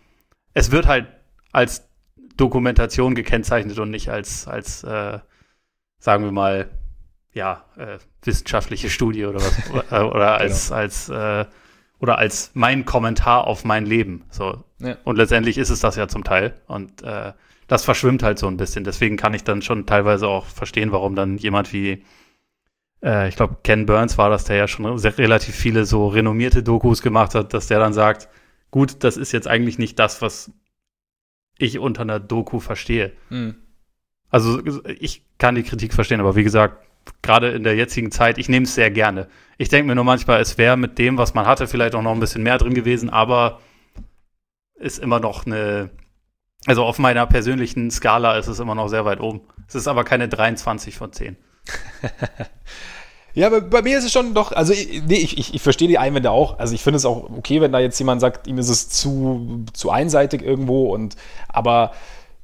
es 0.54 0.70
wird 0.70 0.86
halt 0.86 1.08
als 1.52 1.88
Dokumentation 2.36 3.14
gekennzeichnet 3.14 3.78
und 3.78 3.90
nicht 3.90 4.08
als, 4.08 4.46
als 4.46 4.84
äh, 4.84 5.18
sagen 5.98 6.24
wir 6.24 6.32
mal, 6.32 6.70
ja, 7.32 7.64
äh, 7.76 7.98
wissenschaftliche 8.22 8.90
Studie 8.90 9.26
oder 9.26 9.40
was. 9.40 9.70
oder, 9.70 10.14
oder 10.14 10.36
als, 10.38 10.68
genau. 10.68 10.80
als 10.80 11.08
äh, 11.08 11.44
oder 12.00 12.18
als 12.18 12.50
mein 12.54 12.84
Kommentar 12.84 13.46
auf 13.46 13.64
mein 13.64 13.86
Leben. 13.86 14.24
So. 14.30 14.64
Ja. 14.78 14.96
Und 15.04 15.16
letztendlich 15.16 15.58
ist 15.58 15.70
es 15.70 15.80
das 15.80 15.96
ja 15.96 16.08
zum 16.08 16.24
Teil. 16.24 16.54
Und 16.66 17.02
äh, 17.02 17.32
das 17.68 17.84
verschwimmt 17.84 18.22
halt 18.22 18.38
so 18.38 18.48
ein 18.48 18.56
bisschen. 18.56 18.84
Deswegen 18.84 19.16
kann 19.16 19.34
ich 19.34 19.44
dann 19.44 19.62
schon 19.62 19.86
teilweise 19.86 20.26
auch 20.26 20.46
verstehen, 20.46 20.92
warum 20.92 21.14
dann 21.14 21.36
jemand 21.36 21.72
wie, 21.72 22.04
äh, 23.04 23.28
ich 23.28 23.36
glaube, 23.36 23.58
Ken 23.62 23.86
Burns 23.86 24.18
war 24.18 24.30
das, 24.30 24.44
der 24.44 24.56
ja 24.56 24.66
schon 24.66 24.98
sehr, 24.98 25.16
relativ 25.18 25.54
viele 25.54 25.84
so 25.84 26.08
renommierte 26.08 26.62
Dokus 26.62 27.02
gemacht 27.02 27.34
hat, 27.34 27.52
dass 27.54 27.68
der 27.68 27.78
dann 27.78 27.92
sagt, 27.92 28.28
gut, 28.70 29.04
das 29.04 29.16
ist 29.16 29.32
jetzt 29.32 29.46
eigentlich 29.46 29.78
nicht 29.78 29.98
das, 29.98 30.22
was 30.22 30.50
ich 31.58 31.78
unter 31.78 32.02
einer 32.02 32.18
Doku 32.18 32.60
verstehe. 32.60 33.12
Mhm. 33.28 33.56
Also 34.30 34.62
ich 34.86 35.24
kann 35.38 35.54
die 35.54 35.64
Kritik 35.64 35.92
verstehen, 35.92 36.20
aber 36.20 36.34
wie 36.34 36.44
gesagt, 36.44 36.86
gerade 37.22 37.50
in 37.50 37.62
der 37.62 37.74
jetzigen 37.74 38.10
Zeit, 38.10 38.38
ich 38.38 38.48
nehme 38.48 38.64
es 38.64 38.74
sehr 38.74 38.90
gerne. 38.90 39.28
Ich 39.58 39.68
denke 39.68 39.88
mir 39.88 39.94
nur 39.94 40.04
manchmal, 40.04 40.40
es 40.40 40.58
wäre 40.58 40.76
mit 40.76 40.98
dem, 40.98 41.18
was 41.18 41.34
man 41.34 41.46
hatte, 41.46 41.66
vielleicht 41.66 41.94
auch 41.94 42.02
noch 42.02 42.12
ein 42.12 42.20
bisschen 42.20 42.42
mehr 42.42 42.58
drin 42.58 42.74
gewesen, 42.74 43.10
aber 43.10 43.60
ist 44.74 44.98
immer 44.98 45.20
noch 45.20 45.46
eine, 45.46 45.90
also 46.66 46.84
auf 46.84 46.98
meiner 46.98 47.26
persönlichen 47.26 47.90
Skala 47.90 48.38
ist 48.38 48.48
es 48.48 48.58
immer 48.58 48.74
noch 48.74 48.88
sehr 48.88 49.04
weit 49.04 49.20
oben. 49.20 49.42
Es 49.68 49.74
ist 49.74 49.88
aber 49.88 50.04
keine 50.04 50.28
23 50.28 50.96
von 50.96 51.12
10. 51.12 51.36
Ja, 53.34 53.46
aber 53.46 53.60
bei 53.60 53.82
mir 53.82 53.96
ist 53.98 54.04
es 54.04 54.12
schon 54.12 54.34
doch, 54.34 54.52
also 54.52 54.72
nee, 54.72 55.16
ich, 55.16 55.38
ich, 55.38 55.54
ich 55.54 55.62
verstehe 55.62 55.88
die 55.88 55.98
Einwände 55.98 56.30
auch. 56.30 56.58
Also 56.58 56.74
ich 56.74 56.82
finde 56.82 56.96
es 56.96 57.04
auch 57.04 57.30
okay, 57.30 57.60
wenn 57.60 57.72
da 57.72 57.78
jetzt 57.78 57.98
jemand 57.98 58.20
sagt, 58.20 58.46
ihm 58.46 58.58
ist 58.58 58.68
es 58.68 58.88
zu, 58.88 59.64
zu 59.72 59.90
einseitig 59.90 60.42
irgendwo 60.42 60.92
und 60.92 61.16
aber 61.48 61.92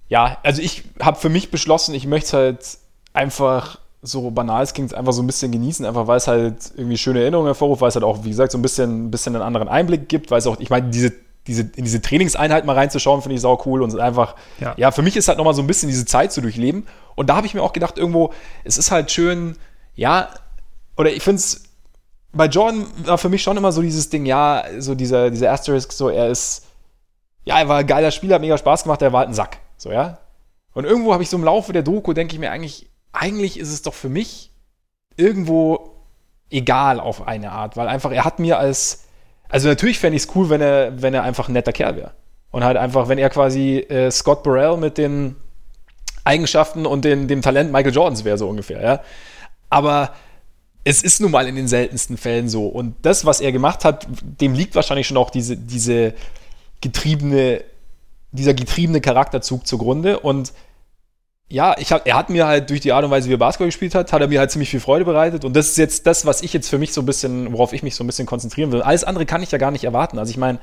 ja, 0.08 0.38
also 0.44 0.62
ich 0.62 0.84
habe 1.00 1.18
für 1.18 1.28
mich 1.28 1.50
beschlossen, 1.50 1.94
ich 1.94 2.06
möchte 2.06 2.26
es 2.26 2.32
halt 2.32 2.78
einfach 3.12 3.80
so 4.06 4.30
banal 4.30 4.62
es 4.62 4.72
klingt, 4.72 4.94
einfach 4.94 5.12
so 5.12 5.22
ein 5.22 5.26
bisschen 5.26 5.52
genießen, 5.52 5.84
einfach 5.84 6.06
weil 6.06 6.16
es 6.16 6.26
halt 6.26 6.72
irgendwie 6.76 6.98
schöne 6.98 7.20
Erinnerungen 7.20 7.48
hervorruft, 7.48 7.80
weil 7.80 7.88
es 7.88 7.94
halt 7.94 8.04
auch, 8.04 8.24
wie 8.24 8.30
gesagt, 8.30 8.52
so 8.52 8.58
ein 8.58 8.62
bisschen, 8.62 9.06
ein 9.06 9.10
bisschen 9.10 9.34
einen 9.34 9.44
anderen 9.44 9.68
Einblick 9.68 10.08
gibt, 10.08 10.30
weil 10.30 10.38
es 10.38 10.46
auch, 10.46 10.58
ich 10.60 10.70
meine, 10.70 10.88
diese, 10.90 11.12
diese, 11.46 11.62
in 11.62 11.84
diese 11.84 12.00
Trainingseinheit 12.00 12.64
mal 12.64 12.74
reinzuschauen, 12.74 13.22
finde 13.22 13.36
ich 13.36 13.40
sau 13.40 13.60
cool 13.66 13.82
und 13.82 13.98
einfach, 13.98 14.34
ja. 14.60 14.74
ja, 14.76 14.90
für 14.90 15.02
mich 15.02 15.16
ist 15.16 15.28
halt 15.28 15.38
nochmal 15.38 15.54
so 15.54 15.62
ein 15.62 15.66
bisschen 15.66 15.88
diese 15.88 16.04
Zeit 16.04 16.32
zu 16.32 16.40
durchleben. 16.40 16.86
Und 17.14 17.28
da 17.28 17.36
habe 17.36 17.46
ich 17.46 17.54
mir 17.54 17.62
auch 17.62 17.72
gedacht, 17.72 17.98
irgendwo, 17.98 18.32
es 18.64 18.78
ist 18.78 18.90
halt 18.90 19.10
schön, 19.10 19.56
ja, 19.94 20.28
oder 20.96 21.10
ich 21.12 21.22
finde 21.22 21.40
es, 21.40 21.64
bei 22.32 22.46
Jordan 22.46 22.86
war 23.04 23.18
für 23.18 23.28
mich 23.28 23.42
schon 23.42 23.56
immer 23.56 23.72
so 23.72 23.80
dieses 23.82 24.10
Ding, 24.10 24.26
ja, 24.26 24.64
so 24.78 24.94
dieser, 24.94 25.30
dieser 25.30 25.52
Asterisk, 25.52 25.92
so 25.92 26.08
er 26.08 26.28
ist, 26.28 26.64
ja, 27.44 27.58
er 27.58 27.68
war 27.68 27.78
ein 27.78 27.86
geiler 27.86 28.10
Spieler, 28.10 28.34
hat 28.34 28.42
mega 28.42 28.58
Spaß 28.58 28.82
gemacht, 28.82 29.00
er 29.02 29.12
war 29.12 29.20
halt 29.20 29.30
ein 29.30 29.34
Sack, 29.34 29.58
so, 29.76 29.90
ja. 29.90 30.18
Und 30.74 30.84
irgendwo 30.84 31.12
habe 31.12 31.22
ich 31.22 31.30
so 31.30 31.38
im 31.38 31.44
Laufe 31.44 31.72
der 31.72 31.82
Doku, 31.82 32.12
denke 32.12 32.34
ich 32.34 32.40
mir 32.40 32.50
eigentlich, 32.50 32.86
eigentlich 33.16 33.58
ist 33.58 33.72
es 33.72 33.82
doch 33.82 33.94
für 33.94 34.08
mich 34.08 34.50
irgendwo 35.16 35.96
egal 36.50 37.00
auf 37.00 37.26
eine 37.26 37.52
Art, 37.52 37.76
weil 37.76 37.88
einfach 37.88 38.12
er 38.12 38.24
hat 38.24 38.38
mir 38.38 38.58
als, 38.58 39.04
also 39.48 39.68
natürlich 39.68 39.98
fände 39.98 40.16
ich 40.16 40.24
es 40.24 40.34
cool, 40.34 40.50
wenn 40.50 40.60
er, 40.60 41.02
wenn 41.02 41.14
er 41.14 41.22
einfach 41.22 41.48
ein 41.48 41.52
netter 41.52 41.72
Kerl 41.72 41.96
wäre. 41.96 42.12
Und 42.50 42.64
halt 42.64 42.76
einfach, 42.76 43.08
wenn 43.08 43.18
er 43.18 43.30
quasi 43.30 43.78
äh, 43.78 44.10
Scott 44.10 44.42
Burrell 44.42 44.76
mit 44.76 44.98
den 44.98 45.36
Eigenschaften 46.24 46.86
und 46.86 47.04
den, 47.04 47.28
dem 47.28 47.42
Talent 47.42 47.72
Michael 47.72 47.94
Jordans 47.94 48.24
wäre, 48.24 48.38
so 48.38 48.48
ungefähr, 48.48 48.82
ja. 48.82 49.00
Aber 49.68 50.12
es 50.84 51.02
ist 51.02 51.20
nun 51.20 51.32
mal 51.32 51.48
in 51.48 51.56
den 51.56 51.66
seltensten 51.66 52.16
Fällen 52.16 52.48
so. 52.48 52.66
Und 52.68 52.94
das, 53.02 53.24
was 53.24 53.40
er 53.40 53.50
gemacht 53.50 53.84
hat, 53.84 54.06
dem 54.40 54.54
liegt 54.54 54.76
wahrscheinlich 54.76 55.08
schon 55.08 55.16
auch 55.16 55.30
diese, 55.30 55.56
diese 55.56 56.14
getriebene, 56.80 57.64
dieser 58.30 58.54
getriebene 58.54 59.00
Charakterzug 59.00 59.66
zugrunde. 59.66 60.20
Und 60.20 60.52
ja, 61.48 61.76
ich 61.78 61.92
hab, 61.92 62.06
er 62.06 62.16
hat 62.16 62.28
mir 62.28 62.46
halt 62.46 62.70
durch 62.70 62.80
die 62.80 62.92
Art 62.92 63.04
und 63.04 63.10
Weise, 63.10 63.28
wie 63.28 63.34
er 63.34 63.38
Basketball 63.38 63.68
gespielt 63.68 63.94
hat, 63.94 64.12
hat 64.12 64.20
er 64.20 64.28
mir 64.28 64.40
halt 64.40 64.50
ziemlich 64.50 64.70
viel 64.70 64.80
Freude 64.80 65.04
bereitet. 65.04 65.44
Und 65.44 65.54
das 65.54 65.68
ist 65.68 65.78
jetzt 65.78 66.06
das, 66.06 66.26
was 66.26 66.42
ich 66.42 66.52
jetzt 66.52 66.68
für 66.68 66.78
mich 66.78 66.92
so 66.92 67.02
ein 67.02 67.06
bisschen, 67.06 67.52
worauf 67.52 67.72
ich 67.72 67.82
mich 67.82 67.94
so 67.94 68.02
ein 68.02 68.06
bisschen 68.08 68.26
konzentrieren 68.26 68.72
will. 68.72 68.82
Alles 68.82 69.04
andere 69.04 69.26
kann 69.26 69.42
ich 69.42 69.52
ja 69.52 69.58
gar 69.58 69.70
nicht 69.70 69.84
erwarten. 69.84 70.18
Also 70.18 70.30
ich 70.30 70.38
meine, 70.38 70.58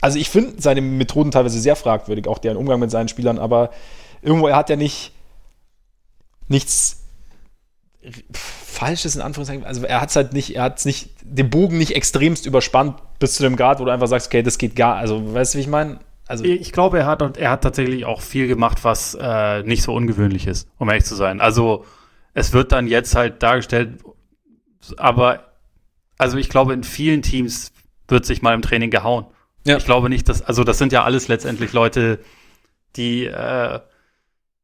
also 0.00 0.18
ich 0.18 0.30
finde 0.30 0.60
seine 0.60 0.80
Methoden 0.80 1.30
teilweise 1.30 1.60
sehr 1.60 1.76
fragwürdig, 1.76 2.26
auch 2.26 2.38
deren 2.38 2.56
Umgang 2.56 2.80
mit 2.80 2.90
seinen 2.90 3.08
Spielern, 3.08 3.38
aber 3.38 3.70
irgendwo, 4.22 4.48
er 4.48 4.56
hat 4.56 4.70
ja 4.70 4.76
nicht 4.76 5.12
nichts 6.48 7.04
Falsches 8.32 9.16
in 9.16 9.22
Anführungszeichen. 9.22 9.64
Also 9.64 9.84
er 9.84 10.00
hat 10.00 10.10
es 10.10 10.16
halt 10.16 10.32
nicht, 10.32 10.54
er 10.54 10.62
hat 10.62 10.78
es 10.78 10.84
nicht, 10.84 11.10
den 11.22 11.50
Bogen 11.50 11.78
nicht 11.78 11.94
extremst 11.94 12.46
überspannt 12.46 12.96
bis 13.18 13.34
zu 13.34 13.42
dem 13.42 13.56
Grad, 13.56 13.80
wo 13.80 13.84
du 13.84 13.90
einfach 13.90 14.06
sagst, 14.06 14.28
okay, 14.28 14.42
das 14.42 14.58
geht 14.58 14.76
gar, 14.76 14.96
also 14.96 15.34
weißt 15.34 15.54
du, 15.54 15.58
wie 15.58 15.62
ich 15.62 15.68
meine? 15.68 15.98
Also 16.28 16.44
ich 16.44 16.72
glaube, 16.72 16.98
er 16.98 17.06
hat 17.06 17.38
er 17.38 17.50
hat 17.50 17.62
tatsächlich 17.62 18.04
auch 18.04 18.20
viel 18.20 18.48
gemacht, 18.48 18.84
was 18.84 19.16
äh, 19.18 19.62
nicht 19.62 19.82
so 19.82 19.94
ungewöhnlich 19.94 20.46
ist, 20.46 20.68
um 20.78 20.88
ehrlich 20.88 21.06
zu 21.06 21.14
sein. 21.14 21.40
Also 21.40 21.86
es 22.34 22.52
wird 22.52 22.70
dann 22.70 22.86
jetzt 22.86 23.16
halt 23.16 23.42
dargestellt, 23.42 23.98
aber 24.98 25.54
also 26.18 26.36
ich 26.36 26.50
glaube, 26.50 26.74
in 26.74 26.84
vielen 26.84 27.22
Teams 27.22 27.72
wird 28.08 28.26
sich 28.26 28.42
mal 28.42 28.54
im 28.54 28.62
Training 28.62 28.90
gehauen. 28.90 29.26
Ja. 29.66 29.78
Ich 29.78 29.86
glaube 29.86 30.10
nicht, 30.10 30.28
dass, 30.28 30.42
also 30.42 30.64
das 30.64 30.76
sind 30.78 30.92
ja 30.92 31.04
alles 31.04 31.28
letztendlich 31.28 31.72
Leute, 31.72 32.18
die 32.94 33.24
äh, 33.24 33.80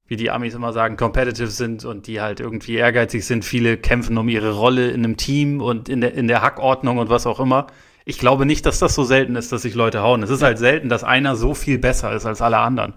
wie 0.07 0.16
die 0.16 0.31
Amis 0.31 0.55
immer 0.55 0.72
sagen, 0.72 0.96
competitive 0.96 1.48
sind 1.48 1.85
und 1.85 2.07
die 2.07 2.20
halt 2.20 2.40
irgendwie 2.40 2.74
ehrgeizig 2.74 3.24
sind. 3.24 3.44
Viele 3.44 3.79
kämpfen 3.79 4.18
um 4.18 4.29
ihre 4.29 4.53
Rolle 4.53 4.90
in 4.90 5.03
einem 5.03 5.16
Team 5.16 5.62
und 5.62 5.88
in 5.88 6.03
der, 6.03 6.14
in 6.14 6.29
der 6.29 6.42
Hackordnung 6.42 6.98
und 6.98 7.09
was 7.09 7.27
auch 7.27 7.40
immer. 7.40 7.68
Ich 8.05 8.19
glaube 8.19 8.47
nicht, 8.47 8.67
dass 8.67 8.79
das 8.79 8.95
so 8.95 9.05
selten 9.05 9.37
ist, 9.37 9.51
dass 9.53 9.62
sich 9.62 9.75
Leute 9.75 10.03
hauen. 10.03 10.23
Es 10.23 10.31
ist 10.31 10.43
halt 10.43 10.59
selten, 10.59 10.88
dass 10.88 11.05
einer 11.05 11.37
so 11.37 11.55
viel 11.55 11.79
besser 11.79 12.12
ist 12.12 12.27
als 12.27 12.43
alle 12.43 12.59
anderen. 12.59 12.95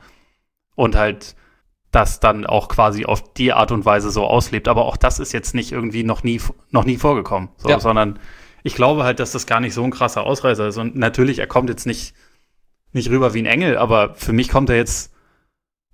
Und 0.75 0.95
halt 0.95 1.35
das 1.91 2.19
dann 2.19 2.45
auch 2.45 2.67
quasi 2.67 3.05
auf 3.05 3.33
die 3.33 3.53
Art 3.53 3.71
und 3.71 3.85
Weise 3.85 4.11
so 4.11 4.25
auslebt. 4.25 4.67
Aber 4.67 4.85
auch 4.85 4.97
das 4.97 5.19
ist 5.19 5.31
jetzt 5.31 5.55
nicht 5.55 5.71
irgendwie 5.71 6.03
noch 6.03 6.23
nie, 6.23 6.41
noch 6.71 6.83
nie 6.83 6.97
vorgekommen, 6.97 7.49
so, 7.57 7.69
ja. 7.69 7.79
sondern 7.79 8.19
ich 8.63 8.75
glaube 8.75 9.03
halt, 9.03 9.19
dass 9.19 9.31
das 9.31 9.47
gar 9.47 9.61
nicht 9.61 9.73
so 9.73 9.83
ein 9.83 9.91
krasser 9.91 10.23
Ausreißer 10.23 10.67
ist. 10.67 10.77
Und 10.77 10.95
natürlich, 10.95 11.39
er 11.39 11.47
kommt 11.47 11.69
jetzt 11.69 11.85
nicht, 11.85 12.13
nicht 12.91 13.09
rüber 13.09 13.33
wie 13.33 13.41
ein 13.41 13.45
Engel, 13.45 13.77
aber 13.77 14.13
für 14.15 14.33
mich 14.33 14.49
kommt 14.49 14.69
er 14.69 14.75
jetzt 14.75 15.13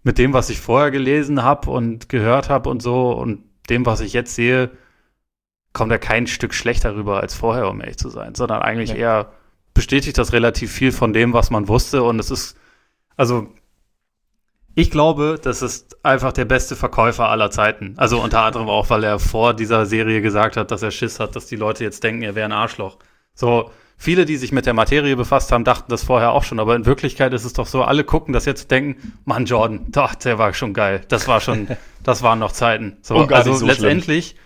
mit 0.02 0.18
dem, 0.18 0.34
was 0.34 0.50
ich 0.50 0.60
vorher 0.60 0.92
gelesen 0.92 1.44
habe 1.44 1.70
und 1.70 2.10
gehört 2.10 2.50
habe 2.50 2.70
und 2.70 2.82
so 2.82 3.12
und 3.12 3.44
dem, 3.70 3.86
was 3.86 4.02
ich 4.02 4.14
jetzt 4.14 4.36
sehe, 4.36 4.72
kommt 5.74 5.92
er 5.92 6.00
kein 6.00 6.28
Stück 6.28 6.54
schlechter 6.54 6.96
rüber 6.96 7.20
als 7.22 7.34
vorher, 7.34 7.70
um 7.70 7.82
ehrlich 7.82 7.98
zu 7.98 8.10
sein, 8.10 8.36
sondern 8.36 8.62
eigentlich 8.62 8.92
ja. 8.92 8.96
eher 8.96 9.32
bestätigt 9.74 10.18
das 10.18 10.34
relativ 10.34 10.72
viel 10.72 10.92
von 10.92 11.14
dem, 11.14 11.34
was 11.34 11.50
man 11.50 11.68
wusste 11.68 12.04
und 12.04 12.20
es 12.20 12.30
ist, 12.32 12.58
also 13.18 13.48
ich 14.76 14.90
glaube, 14.90 15.40
das 15.42 15.62
ist 15.62 16.04
einfach 16.04 16.34
der 16.34 16.46
beste 16.46 16.76
Verkäufer 16.76 17.30
aller 17.30 17.52
Zeiten. 17.52 17.94
Also 17.98 18.20
unter 18.22 18.42
anderem 18.42 18.70
auch, 18.70 18.90
weil 18.90 19.04
er 19.04 19.20
vor 19.20 19.54
dieser 19.54 19.86
Serie 19.86 20.22
gesagt 20.22 20.58
hat, 20.58 20.72
dass 20.72 20.82
er 20.82 20.90
Schiss 20.90 21.20
hat, 21.20 21.36
dass 21.36 21.46
die 21.46 21.56
Leute 21.56 21.84
jetzt 21.84 22.04
denken, 22.04 22.24
er 22.24 22.34
wäre 22.34 22.46
ein 22.46 22.52
Arschloch. 22.52 22.98
So, 23.36 23.70
Viele, 24.04 24.26
die 24.26 24.36
sich 24.36 24.52
mit 24.52 24.66
der 24.66 24.74
Materie 24.74 25.16
befasst 25.16 25.54
haben, 25.54 25.64
dachten 25.64 25.90
das 25.90 26.04
vorher 26.04 26.34
auch 26.34 26.44
schon, 26.44 26.60
aber 26.60 26.76
in 26.76 26.86
Wirklichkeit 26.86 27.34
ist 27.34 27.46
es 27.46 27.54
doch 27.54 27.68
so, 27.68 27.84
alle 27.84 28.04
gucken 28.04 28.34
das 28.34 28.44
jetzt 28.44 28.70
denken, 28.70 29.14
Mann, 29.24 29.46
Jordan, 29.46 29.86
doch, 29.90 30.16
der 30.16 30.38
war 30.38 30.54
schon 30.54 30.74
geil. 30.74 31.02
Das 31.08 31.28
war 31.30 31.40
schon, 31.40 31.70
das 32.04 32.22
waren 32.22 32.40
noch 32.40 32.52
Zeiten. 32.52 32.98
So, 33.02 33.16
also 33.28 33.54
so 33.54 33.66
letztendlich, 33.66 34.32
schlimm. 34.32 34.40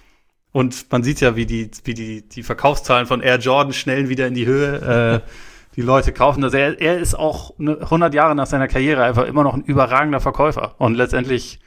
Und 0.52 0.92
man 0.92 1.04
sieht 1.04 1.22
ja, 1.22 1.36
wie 1.36 1.46
die, 1.46 1.70
wie 1.84 1.94
die, 1.94 2.28
die 2.28 2.44
Verkaufszahlen 2.44 3.06
von 3.06 3.22
Air 3.22 3.38
Jordan 3.38 3.74
schnellen 3.74 4.10
wieder 4.10 4.28
in 4.28 4.34
die 4.34 4.46
Höhe. 4.46 5.24
Äh, 5.24 5.30
die 5.76 5.82
Leute 5.82 6.12
kaufen 6.12 6.42
das. 6.42 6.54
Er, 6.54 6.82
er 6.82 6.98
ist 6.98 7.14
auch 7.14 7.58
100 7.60 8.14
Jahre 8.14 8.36
nach 8.36 8.48
seiner 8.48 8.68
Karriere 8.68 9.04
einfach 9.04 9.26
immer 9.26 9.44
noch 9.44 9.54
ein 9.54 9.64
überragender 9.64 10.20
Verkäufer. 10.20 10.76
Und 10.80 10.96
letztendlich, 10.96 11.60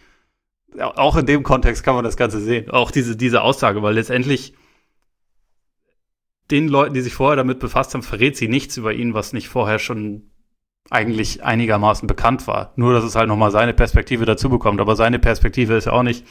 auch 0.78 1.16
in 1.16 1.26
dem 1.26 1.44
Kontext 1.44 1.84
kann 1.84 1.94
man 1.94 2.04
das 2.04 2.16
Ganze 2.16 2.40
sehen. 2.40 2.70
Auch 2.70 2.90
diese, 2.90 3.16
diese 3.16 3.42
Aussage, 3.42 3.82
weil 3.82 3.94
letztendlich 3.94 4.54
den 6.50 6.66
Leuten, 6.66 6.94
die 6.94 7.00
sich 7.00 7.14
vorher 7.14 7.36
damit 7.36 7.60
befasst 7.60 7.94
haben, 7.94 8.02
verrät 8.02 8.36
sie 8.36 8.48
nichts 8.48 8.76
über 8.76 8.92
ihn, 8.92 9.14
was 9.14 9.32
nicht 9.32 9.48
vorher 9.48 9.78
schon 9.78 10.30
eigentlich 10.90 11.44
einigermaßen 11.44 12.08
bekannt 12.08 12.48
war. 12.48 12.72
Nur, 12.74 12.92
dass 12.92 13.04
es 13.04 13.14
halt 13.14 13.28
nochmal 13.28 13.52
seine 13.52 13.74
Perspektive 13.74 14.24
dazu 14.24 14.48
bekommt. 14.48 14.80
Aber 14.80 14.96
seine 14.96 15.20
Perspektive 15.20 15.76
ist 15.76 15.84
ja 15.84 15.92
auch 15.92 16.02
nicht, 16.02 16.26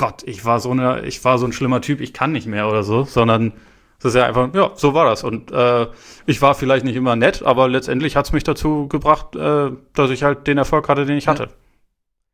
Gott, 0.00 0.22
ich 0.24 0.46
war 0.46 0.60
so 0.60 0.70
eine, 0.70 1.02
ich 1.02 1.22
war 1.26 1.36
so 1.36 1.44
ein 1.44 1.52
schlimmer 1.52 1.82
Typ, 1.82 2.00
ich 2.00 2.14
kann 2.14 2.32
nicht 2.32 2.46
mehr 2.46 2.66
oder 2.66 2.82
so, 2.84 3.04
sondern 3.04 3.52
es 3.98 4.06
ist 4.06 4.14
ja 4.14 4.24
einfach, 4.24 4.48
ja, 4.54 4.70
so 4.74 4.94
war 4.94 5.04
das. 5.04 5.24
Und 5.24 5.52
äh, 5.52 5.88
ich 6.24 6.40
war 6.40 6.54
vielleicht 6.54 6.86
nicht 6.86 6.96
immer 6.96 7.16
nett, 7.16 7.42
aber 7.42 7.68
letztendlich 7.68 8.16
hat 8.16 8.24
es 8.24 8.32
mich 8.32 8.42
dazu 8.42 8.88
gebracht, 8.88 9.36
äh, 9.36 9.72
dass 9.92 10.10
ich 10.10 10.22
halt 10.22 10.46
den 10.46 10.56
Erfolg 10.56 10.88
hatte, 10.88 11.04
den 11.04 11.18
ich 11.18 11.28
hatte. 11.28 11.50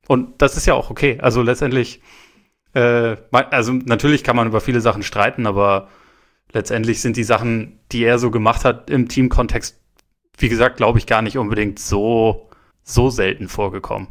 Und 0.06 0.40
das 0.40 0.56
ist 0.56 0.66
ja 0.66 0.74
auch 0.74 0.90
okay. 0.90 1.18
Also 1.20 1.42
letztendlich, 1.42 2.00
äh, 2.74 3.16
also 3.32 3.72
natürlich 3.72 4.22
kann 4.22 4.36
man 4.36 4.46
über 4.46 4.60
viele 4.60 4.80
Sachen 4.80 5.02
streiten, 5.02 5.48
aber 5.48 5.88
letztendlich 6.52 7.00
sind 7.00 7.16
die 7.16 7.24
Sachen, 7.24 7.80
die 7.90 8.04
er 8.04 8.20
so 8.20 8.30
gemacht 8.30 8.64
hat 8.64 8.90
im 8.90 9.08
Teamkontext, 9.08 9.76
wie 10.38 10.48
gesagt, 10.48 10.76
glaube 10.76 11.00
ich, 11.00 11.06
gar 11.08 11.20
nicht 11.20 11.36
unbedingt 11.36 11.80
so, 11.80 12.48
so 12.84 13.10
selten 13.10 13.48
vorgekommen. 13.48 14.06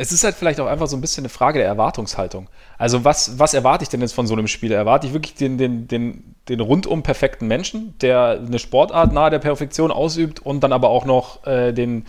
Es 0.00 0.12
ist 0.12 0.24
halt 0.24 0.34
vielleicht 0.34 0.58
auch 0.60 0.66
einfach 0.66 0.86
so 0.86 0.96
ein 0.96 1.02
bisschen 1.02 1.24
eine 1.24 1.28
Frage 1.28 1.58
der 1.58 1.68
Erwartungshaltung. 1.68 2.48
Also 2.78 3.04
was, 3.04 3.38
was 3.38 3.52
erwarte 3.52 3.82
ich 3.82 3.90
denn 3.90 4.00
jetzt 4.00 4.14
von 4.14 4.26
so 4.26 4.32
einem 4.32 4.46
Spiel? 4.46 4.72
Erwarte 4.72 5.06
ich 5.06 5.12
wirklich 5.12 5.34
den, 5.34 5.58
den, 5.58 5.88
den, 5.88 6.36
den 6.48 6.60
rundum 6.60 7.02
perfekten 7.02 7.46
Menschen, 7.46 7.94
der 8.00 8.40
eine 8.40 8.58
Sportart 8.58 9.12
nahe 9.12 9.28
der 9.28 9.40
Perfektion 9.40 9.90
ausübt 9.90 10.40
und 10.40 10.60
dann 10.60 10.72
aber 10.72 10.88
auch 10.88 11.04
noch 11.04 11.46
äh, 11.46 11.72
den, 11.74 12.06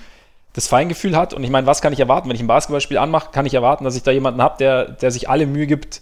das 0.54 0.70
Feingefühl 0.70 1.18
hat? 1.18 1.34
Und 1.34 1.44
ich 1.44 1.50
meine, 1.50 1.68
was 1.68 1.82
kann 1.82 1.92
ich 1.92 2.00
erwarten? 2.00 2.30
Wenn 2.30 2.38
ich 2.38 2.42
ein 2.42 2.48
Basketballspiel 2.48 2.98
anmache, 2.98 3.32
kann 3.34 3.46
ich 3.46 3.56
erwarten, 3.56 3.84
dass 3.84 3.98
ich 3.98 4.04
da 4.04 4.12
jemanden 4.12 4.42
habe, 4.42 4.56
der, 4.58 4.86
der 4.86 5.12
sich 5.12 5.28
alle 5.28 5.46
Mühe 5.46 5.68
gibt, 5.68 6.02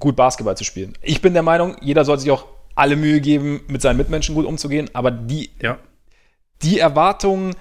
gut 0.00 0.16
Basketball 0.16 0.56
zu 0.56 0.64
spielen. 0.64 0.94
Ich 1.00 1.22
bin 1.22 1.32
der 1.32 1.44
Meinung, 1.44 1.76
jeder 1.80 2.04
soll 2.04 2.18
sich 2.18 2.32
auch 2.32 2.46
alle 2.74 2.96
Mühe 2.96 3.20
geben, 3.20 3.60
mit 3.68 3.82
seinen 3.82 3.98
Mitmenschen 3.98 4.34
gut 4.34 4.46
umzugehen, 4.46 4.90
aber 4.94 5.12
die, 5.12 5.50
ja. 5.62 5.78
die 6.62 6.80
Erwartungen, 6.80 7.54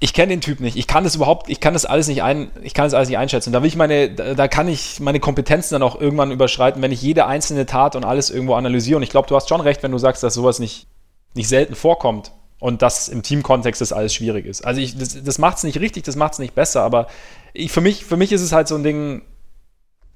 ich 0.00 0.12
kenne 0.12 0.30
den 0.30 0.40
Typ 0.40 0.60
nicht. 0.60 0.76
Ich 0.76 0.86
kann 0.86 1.02
das 1.02 1.16
überhaupt, 1.16 1.48
ich 1.48 1.60
kann 1.60 1.72
das 1.72 1.84
alles 1.84 2.06
nicht 2.06 2.22
ein, 2.22 2.50
ich 2.62 2.72
kann 2.72 2.84
das 2.86 2.94
alles 2.94 3.08
nicht 3.08 3.18
einschätzen. 3.18 3.52
Da 3.52 3.62
will 3.62 3.68
ich 3.68 3.76
meine, 3.76 4.10
da, 4.10 4.46
kann 4.46 4.68
ich 4.68 5.00
meine 5.00 5.18
Kompetenzen 5.18 5.74
dann 5.74 5.82
auch 5.82 6.00
irgendwann 6.00 6.30
überschreiten, 6.30 6.80
wenn 6.82 6.92
ich 6.92 7.02
jede 7.02 7.26
einzelne 7.26 7.66
Tat 7.66 7.96
und 7.96 8.04
alles 8.04 8.30
irgendwo 8.30 8.54
analysiere. 8.54 8.96
Und 8.98 9.02
ich 9.02 9.10
glaube, 9.10 9.26
du 9.26 9.34
hast 9.34 9.48
schon 9.48 9.60
recht, 9.60 9.82
wenn 9.82 9.90
du 9.90 9.98
sagst, 9.98 10.22
dass 10.22 10.34
sowas 10.34 10.60
nicht, 10.60 10.86
nicht 11.34 11.48
selten 11.48 11.74
vorkommt 11.74 12.32
und 12.60 12.82
dass 12.82 13.08
im 13.08 13.22
Teamkontext 13.22 13.80
das 13.80 13.92
alles 13.92 14.14
schwierig 14.14 14.46
ist. 14.46 14.64
Also 14.64 14.80
ich, 14.80 14.96
das, 14.96 15.22
das 15.22 15.38
macht 15.38 15.58
es 15.58 15.64
nicht 15.64 15.80
richtig, 15.80 16.04
das 16.04 16.14
macht 16.14 16.34
es 16.34 16.38
nicht 16.38 16.54
besser, 16.54 16.82
aber 16.82 17.08
ich, 17.52 17.72
für, 17.72 17.80
mich, 17.80 18.04
für 18.04 18.16
mich 18.16 18.30
ist 18.30 18.42
es 18.42 18.52
halt 18.52 18.68
so 18.68 18.76
ein 18.76 18.84
Ding, 18.84 19.22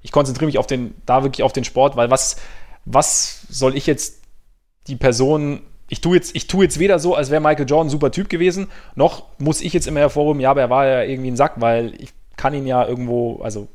ich 0.01 0.11
konzentriere 0.11 0.45
mich 0.45 0.57
auf 0.57 0.67
den, 0.67 0.95
da 1.05 1.23
wirklich 1.23 1.43
auf 1.43 1.53
den 1.53 1.63
Sport, 1.65 1.97
weil 1.97 2.09
was, 2.09 2.37
was 2.85 3.41
soll 3.49 3.75
ich 3.75 3.85
jetzt 3.85 4.21
die 4.87 4.95
Person, 4.95 5.61
ich 5.93 6.01
tue 6.01 6.15
jetzt, 6.15 6.35
ich 6.35 6.47
tue 6.47 6.63
jetzt 6.63 6.79
weder 6.79 6.97
so, 6.97 7.13
als 7.13 7.29
wäre 7.29 7.39
Michael 7.39 7.69
Jordan 7.69 7.85
ein 7.85 7.91
super 7.91 8.09
Typ 8.09 8.27
gewesen, 8.27 8.67
noch 8.95 9.25
muss 9.37 9.61
ich 9.61 9.73
jetzt 9.73 9.87
immer 9.87 9.99
hervorheben, 9.99 10.41
ja, 10.41 10.49
aber 10.49 10.61
er 10.61 10.69
war 10.71 10.87
ja 10.87 11.03
irgendwie 11.03 11.29
ein 11.29 11.35
Sack, 11.35 11.53
weil 11.57 11.93
ich 12.01 12.09
kann 12.35 12.55
ihn 12.55 12.65
ja 12.65 12.83
irgendwo, 12.83 13.41
also 13.43 13.67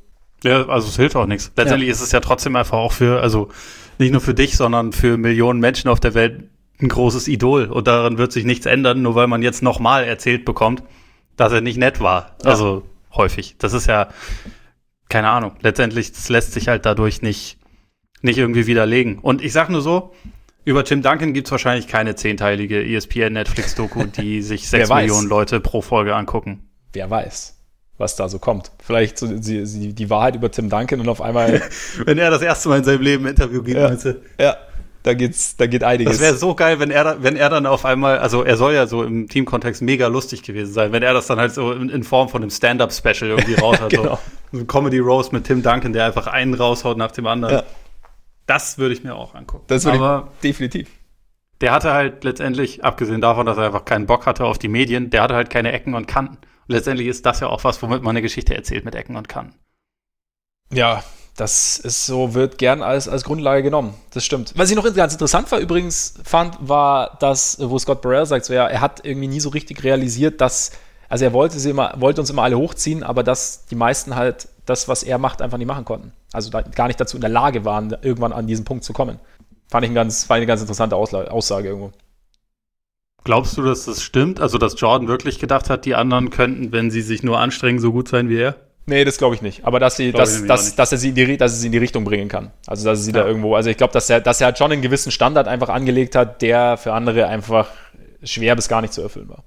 Ja, 0.42 0.66
also 0.66 0.88
es 0.88 0.96
hilft 0.96 1.14
auch 1.14 1.26
nichts. 1.26 1.52
Letztendlich 1.56 1.86
ja. 1.86 1.92
ist 1.92 2.00
es 2.00 2.10
ja 2.10 2.18
trotzdem 2.18 2.56
einfach 2.56 2.76
auch 2.76 2.90
für, 2.90 3.22
also 3.22 3.50
nicht 3.98 4.10
nur 4.10 4.20
für 4.20 4.34
dich, 4.34 4.56
sondern 4.56 4.92
für 4.92 5.16
Millionen 5.16 5.60
Menschen 5.60 5.88
auf 5.88 6.00
der 6.00 6.14
Welt 6.14 6.50
ein 6.80 6.88
großes 6.88 7.28
Idol. 7.28 7.66
Und 7.66 7.86
daran 7.86 8.18
wird 8.18 8.32
sich 8.32 8.44
nichts 8.44 8.66
ändern, 8.66 9.00
nur 9.00 9.14
weil 9.14 9.28
man 9.28 9.42
jetzt 9.42 9.62
nochmal 9.62 10.02
erzählt 10.02 10.44
bekommt, 10.44 10.82
dass 11.36 11.52
er 11.52 11.60
nicht 11.60 11.78
nett 11.78 12.00
war. 12.00 12.36
Ja. 12.42 12.50
Also 12.50 12.82
häufig. 13.14 13.54
Das 13.58 13.72
ist 13.74 13.86
ja, 13.86 14.08
keine 15.08 15.28
Ahnung. 15.28 15.52
Letztendlich, 15.60 16.10
das 16.10 16.28
lässt 16.28 16.52
sich 16.52 16.66
halt 16.66 16.84
dadurch 16.84 17.22
nicht, 17.22 17.58
nicht 18.22 18.38
irgendwie 18.38 18.66
widerlegen. 18.66 19.20
Und 19.20 19.40
ich 19.40 19.52
sag 19.52 19.70
nur 19.70 19.82
so, 19.82 20.12
über 20.68 20.84
Tim 20.84 21.02
Duncan 21.02 21.32
gibt's 21.32 21.50
wahrscheinlich 21.50 21.88
keine 21.88 22.14
zehnteilige 22.14 22.84
ESPN-Netflix-Doku, 22.84 24.04
die 24.18 24.42
sich 24.42 24.68
sechs 24.68 24.90
Millionen 24.90 25.28
Leute 25.28 25.60
pro 25.60 25.80
Folge 25.80 26.14
angucken. 26.14 26.68
Wer 26.92 27.10
weiß 27.10 27.54
was 28.00 28.14
da 28.14 28.28
so 28.28 28.38
kommt. 28.38 28.70
Vielleicht 28.78 29.18
so 29.18 29.26
die, 29.26 29.64
die, 29.64 29.92
die 29.92 30.08
Wahrheit 30.08 30.36
über 30.36 30.52
Tim 30.52 30.70
Duncan 30.70 31.00
und 31.00 31.08
auf 31.08 31.20
einmal. 31.20 31.60
wenn 32.04 32.16
er 32.16 32.30
das 32.30 32.42
erste 32.42 32.68
Mal 32.68 32.78
in 32.78 32.84
seinem 32.84 33.02
Leben 33.02 33.24
ein 33.24 33.30
Interview 33.30 33.60
gibt, 33.60 33.76
ja, 33.76 33.88
meinst? 33.88 34.06
Ja, 34.38 34.56
da 35.02 35.14
geht's, 35.14 35.56
da 35.56 35.66
geht 35.66 35.82
einiges. 35.82 36.18
Das 36.18 36.20
wäre 36.20 36.36
so 36.36 36.54
geil, 36.54 36.78
wenn 36.78 36.90
er, 36.90 37.22
wenn 37.22 37.36
er 37.36 37.50
dann 37.50 37.66
auf 37.66 37.84
einmal, 37.84 38.18
also 38.18 38.44
er 38.44 38.56
soll 38.56 38.74
ja 38.74 38.86
so 38.86 39.02
im 39.02 39.28
Teamkontext 39.28 39.82
mega 39.82 40.06
lustig 40.06 40.42
gewesen 40.42 40.72
sein, 40.72 40.92
wenn 40.92 41.02
er 41.02 41.12
das 41.12 41.26
dann 41.26 41.38
halt 41.38 41.52
so 41.52 41.72
in, 41.72 41.88
in 41.88 42.04
Form 42.04 42.28
von 42.28 42.42
einem 42.42 42.50
Stand-up-Special 42.50 43.30
irgendwie 43.30 43.54
raus 43.54 43.80
hat. 43.80 43.90
genau. 43.90 44.18
So 44.52 44.60
ein 44.60 44.66
Comedy 44.68 44.98
Rose 44.98 45.30
mit 45.32 45.44
Tim 45.44 45.62
Duncan, 45.62 45.92
der 45.92 46.04
einfach 46.04 46.28
einen 46.28 46.54
raushaut 46.54 46.96
nach 46.96 47.10
dem 47.10 47.26
anderen. 47.26 47.56
Ja. 47.56 47.64
Das 48.48 48.78
würde 48.78 48.94
ich 48.94 49.04
mir 49.04 49.14
auch 49.14 49.36
angucken. 49.36 49.64
Das 49.68 49.84
würde 49.84 50.26
ich 50.32 50.40
definitiv. 50.40 50.90
Der 51.60 51.70
hatte 51.70 51.92
halt 51.92 52.24
letztendlich, 52.24 52.84
abgesehen 52.84 53.20
davon, 53.20 53.46
dass 53.46 53.58
er 53.58 53.66
einfach 53.66 53.84
keinen 53.84 54.06
Bock 54.06 54.26
hatte 54.26 54.44
auf 54.44 54.58
die 54.58 54.68
Medien, 54.68 55.10
der 55.10 55.22
hatte 55.22 55.34
halt 55.34 55.50
keine 55.50 55.70
Ecken 55.70 55.94
und 55.94 56.06
Kanten 56.08 56.38
letztendlich 56.68 57.08
ist 57.08 57.26
das 57.26 57.40
ja 57.40 57.48
auch 57.48 57.64
was, 57.64 57.82
womit 57.82 58.02
man 58.02 58.10
eine 58.10 58.22
Geschichte 58.22 58.54
erzählt 58.54 58.84
mit 58.84 58.94
Ecken 58.94 59.16
und 59.16 59.28
Kanten. 59.28 59.54
Ja, 60.72 61.02
das 61.36 61.78
ist 61.78 62.06
so, 62.06 62.34
wird 62.34 62.58
gern 62.58 62.82
als, 62.82 63.08
als 63.08 63.24
Grundlage 63.24 63.62
genommen. 63.62 63.94
Das 64.12 64.24
stimmt. 64.24 64.52
Was 64.56 64.70
ich 64.70 64.76
noch 64.76 64.84
ganz 64.94 65.14
interessant 65.14 65.50
war 65.50 65.58
übrigens 65.58 66.14
fand, 66.22 66.56
war 66.60 67.16
das, 67.20 67.58
wo 67.60 67.78
Scott 67.78 68.02
Burrell 68.02 68.26
sagt, 68.26 68.44
so, 68.44 68.52
ja, 68.52 68.66
er 68.66 68.80
hat 68.80 69.04
irgendwie 69.04 69.28
nie 69.28 69.40
so 69.40 69.48
richtig 69.48 69.82
realisiert, 69.82 70.40
dass, 70.40 70.72
also 71.08 71.24
er 71.24 71.32
wollte 71.32 71.58
sie 71.58 71.70
immer, 71.70 71.94
wollte 71.96 72.20
uns 72.20 72.30
immer 72.30 72.42
alle 72.42 72.58
hochziehen, 72.58 73.02
aber 73.02 73.22
dass 73.22 73.66
die 73.66 73.76
meisten 73.76 74.14
halt 74.14 74.48
das, 74.68 74.88
was 74.88 75.02
er 75.02 75.18
macht, 75.18 75.42
einfach 75.42 75.58
nicht 75.58 75.66
machen 75.66 75.84
konnten. 75.84 76.12
Also 76.32 76.50
gar 76.50 76.86
nicht 76.86 77.00
dazu 77.00 77.16
in 77.16 77.20
der 77.20 77.30
Lage 77.30 77.64
waren, 77.64 77.96
irgendwann 78.02 78.32
an 78.32 78.46
diesen 78.46 78.64
Punkt 78.64 78.84
zu 78.84 78.92
kommen. 78.92 79.18
Fand 79.68 79.84
ich 79.84 79.90
ein 79.90 79.94
ganz, 79.94 80.30
eine 80.30 80.46
ganz 80.46 80.60
interessante 80.60 80.96
Aussage 80.96 81.68
irgendwo. 81.68 81.92
Glaubst 83.24 83.56
du, 83.58 83.62
dass 83.62 83.84
das 83.84 84.02
stimmt? 84.02 84.40
Also, 84.40 84.58
dass 84.58 84.80
Jordan 84.80 85.08
wirklich 85.08 85.38
gedacht 85.38 85.68
hat, 85.68 85.84
die 85.84 85.94
anderen 85.94 86.30
könnten, 86.30 86.72
wenn 86.72 86.90
sie 86.90 87.02
sich 87.02 87.22
nur 87.22 87.38
anstrengen, 87.38 87.78
so 87.78 87.92
gut 87.92 88.08
sein 88.08 88.28
wie 88.28 88.38
er? 88.38 88.56
Nee, 88.86 89.04
das 89.04 89.18
glaube 89.18 89.34
ich 89.34 89.42
nicht. 89.42 89.66
Aber 89.66 89.80
dass, 89.80 89.96
sie, 89.96 90.12
dass, 90.12 90.46
dass, 90.46 90.74
dass, 90.74 90.92
er 90.92 90.98
sie 90.98 91.10
in 91.10 91.14
die, 91.14 91.36
dass 91.36 91.52
er 91.52 91.58
sie 91.58 91.66
in 91.66 91.72
die 91.72 91.78
Richtung 91.78 92.04
bringen 92.04 92.28
kann. 92.28 92.52
Also, 92.66 92.86
dass 92.86 93.00
er 93.00 93.02
sie 93.02 93.12
ja. 93.12 93.20
da 93.20 93.26
irgendwo, 93.26 93.54
also 93.54 93.68
ich 93.68 93.76
glaube, 93.76 93.92
dass 93.92 94.08
er, 94.08 94.20
dass 94.20 94.40
er 94.40 94.46
halt 94.46 94.56
schon 94.56 94.72
einen 94.72 94.80
gewissen 94.80 95.12
Standard 95.12 95.46
einfach 95.46 95.68
angelegt 95.68 96.14
hat, 96.14 96.40
der 96.40 96.78
für 96.78 96.94
andere 96.94 97.26
einfach 97.26 97.68
schwer 98.22 98.56
bis 98.56 98.68
gar 98.68 98.80
nicht 98.80 98.94
zu 98.94 99.02
erfüllen 99.02 99.28
war. 99.28 99.44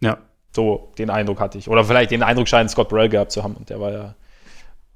Ja. 0.00 0.18
So, 0.54 0.92
den 0.98 1.08
Eindruck 1.08 1.40
hatte 1.40 1.56
ich. 1.56 1.68
Oder 1.68 1.84
vielleicht 1.84 2.10
den 2.10 2.22
Eindruck 2.22 2.48
scheint 2.48 2.70
Scott 2.70 2.90
Burrell 2.90 3.08
gehabt 3.08 3.32
zu 3.32 3.42
haben. 3.42 3.54
Und 3.54 3.70
der 3.70 3.80
war 3.80 3.92
ja, 3.92 4.14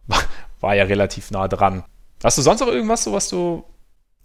war 0.60 0.74
ja 0.74 0.84
relativ 0.84 1.30
nah 1.30 1.48
dran. 1.48 1.84
Hast 2.22 2.38
du 2.38 2.42
sonst 2.42 2.60
noch 2.60 2.68
irgendwas, 2.68 3.04
so 3.04 3.12
was 3.12 3.28
du. 3.28 3.64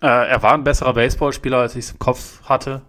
Äh, 0.01 0.07
er 0.07 0.41
war 0.41 0.53
ein 0.53 0.63
besserer 0.63 0.93
Baseballspieler, 0.93 1.57
als 1.57 1.75
ich 1.75 1.86
es 1.86 1.91
im 1.91 1.99
Kopf 1.99 2.41
hatte. 2.43 2.82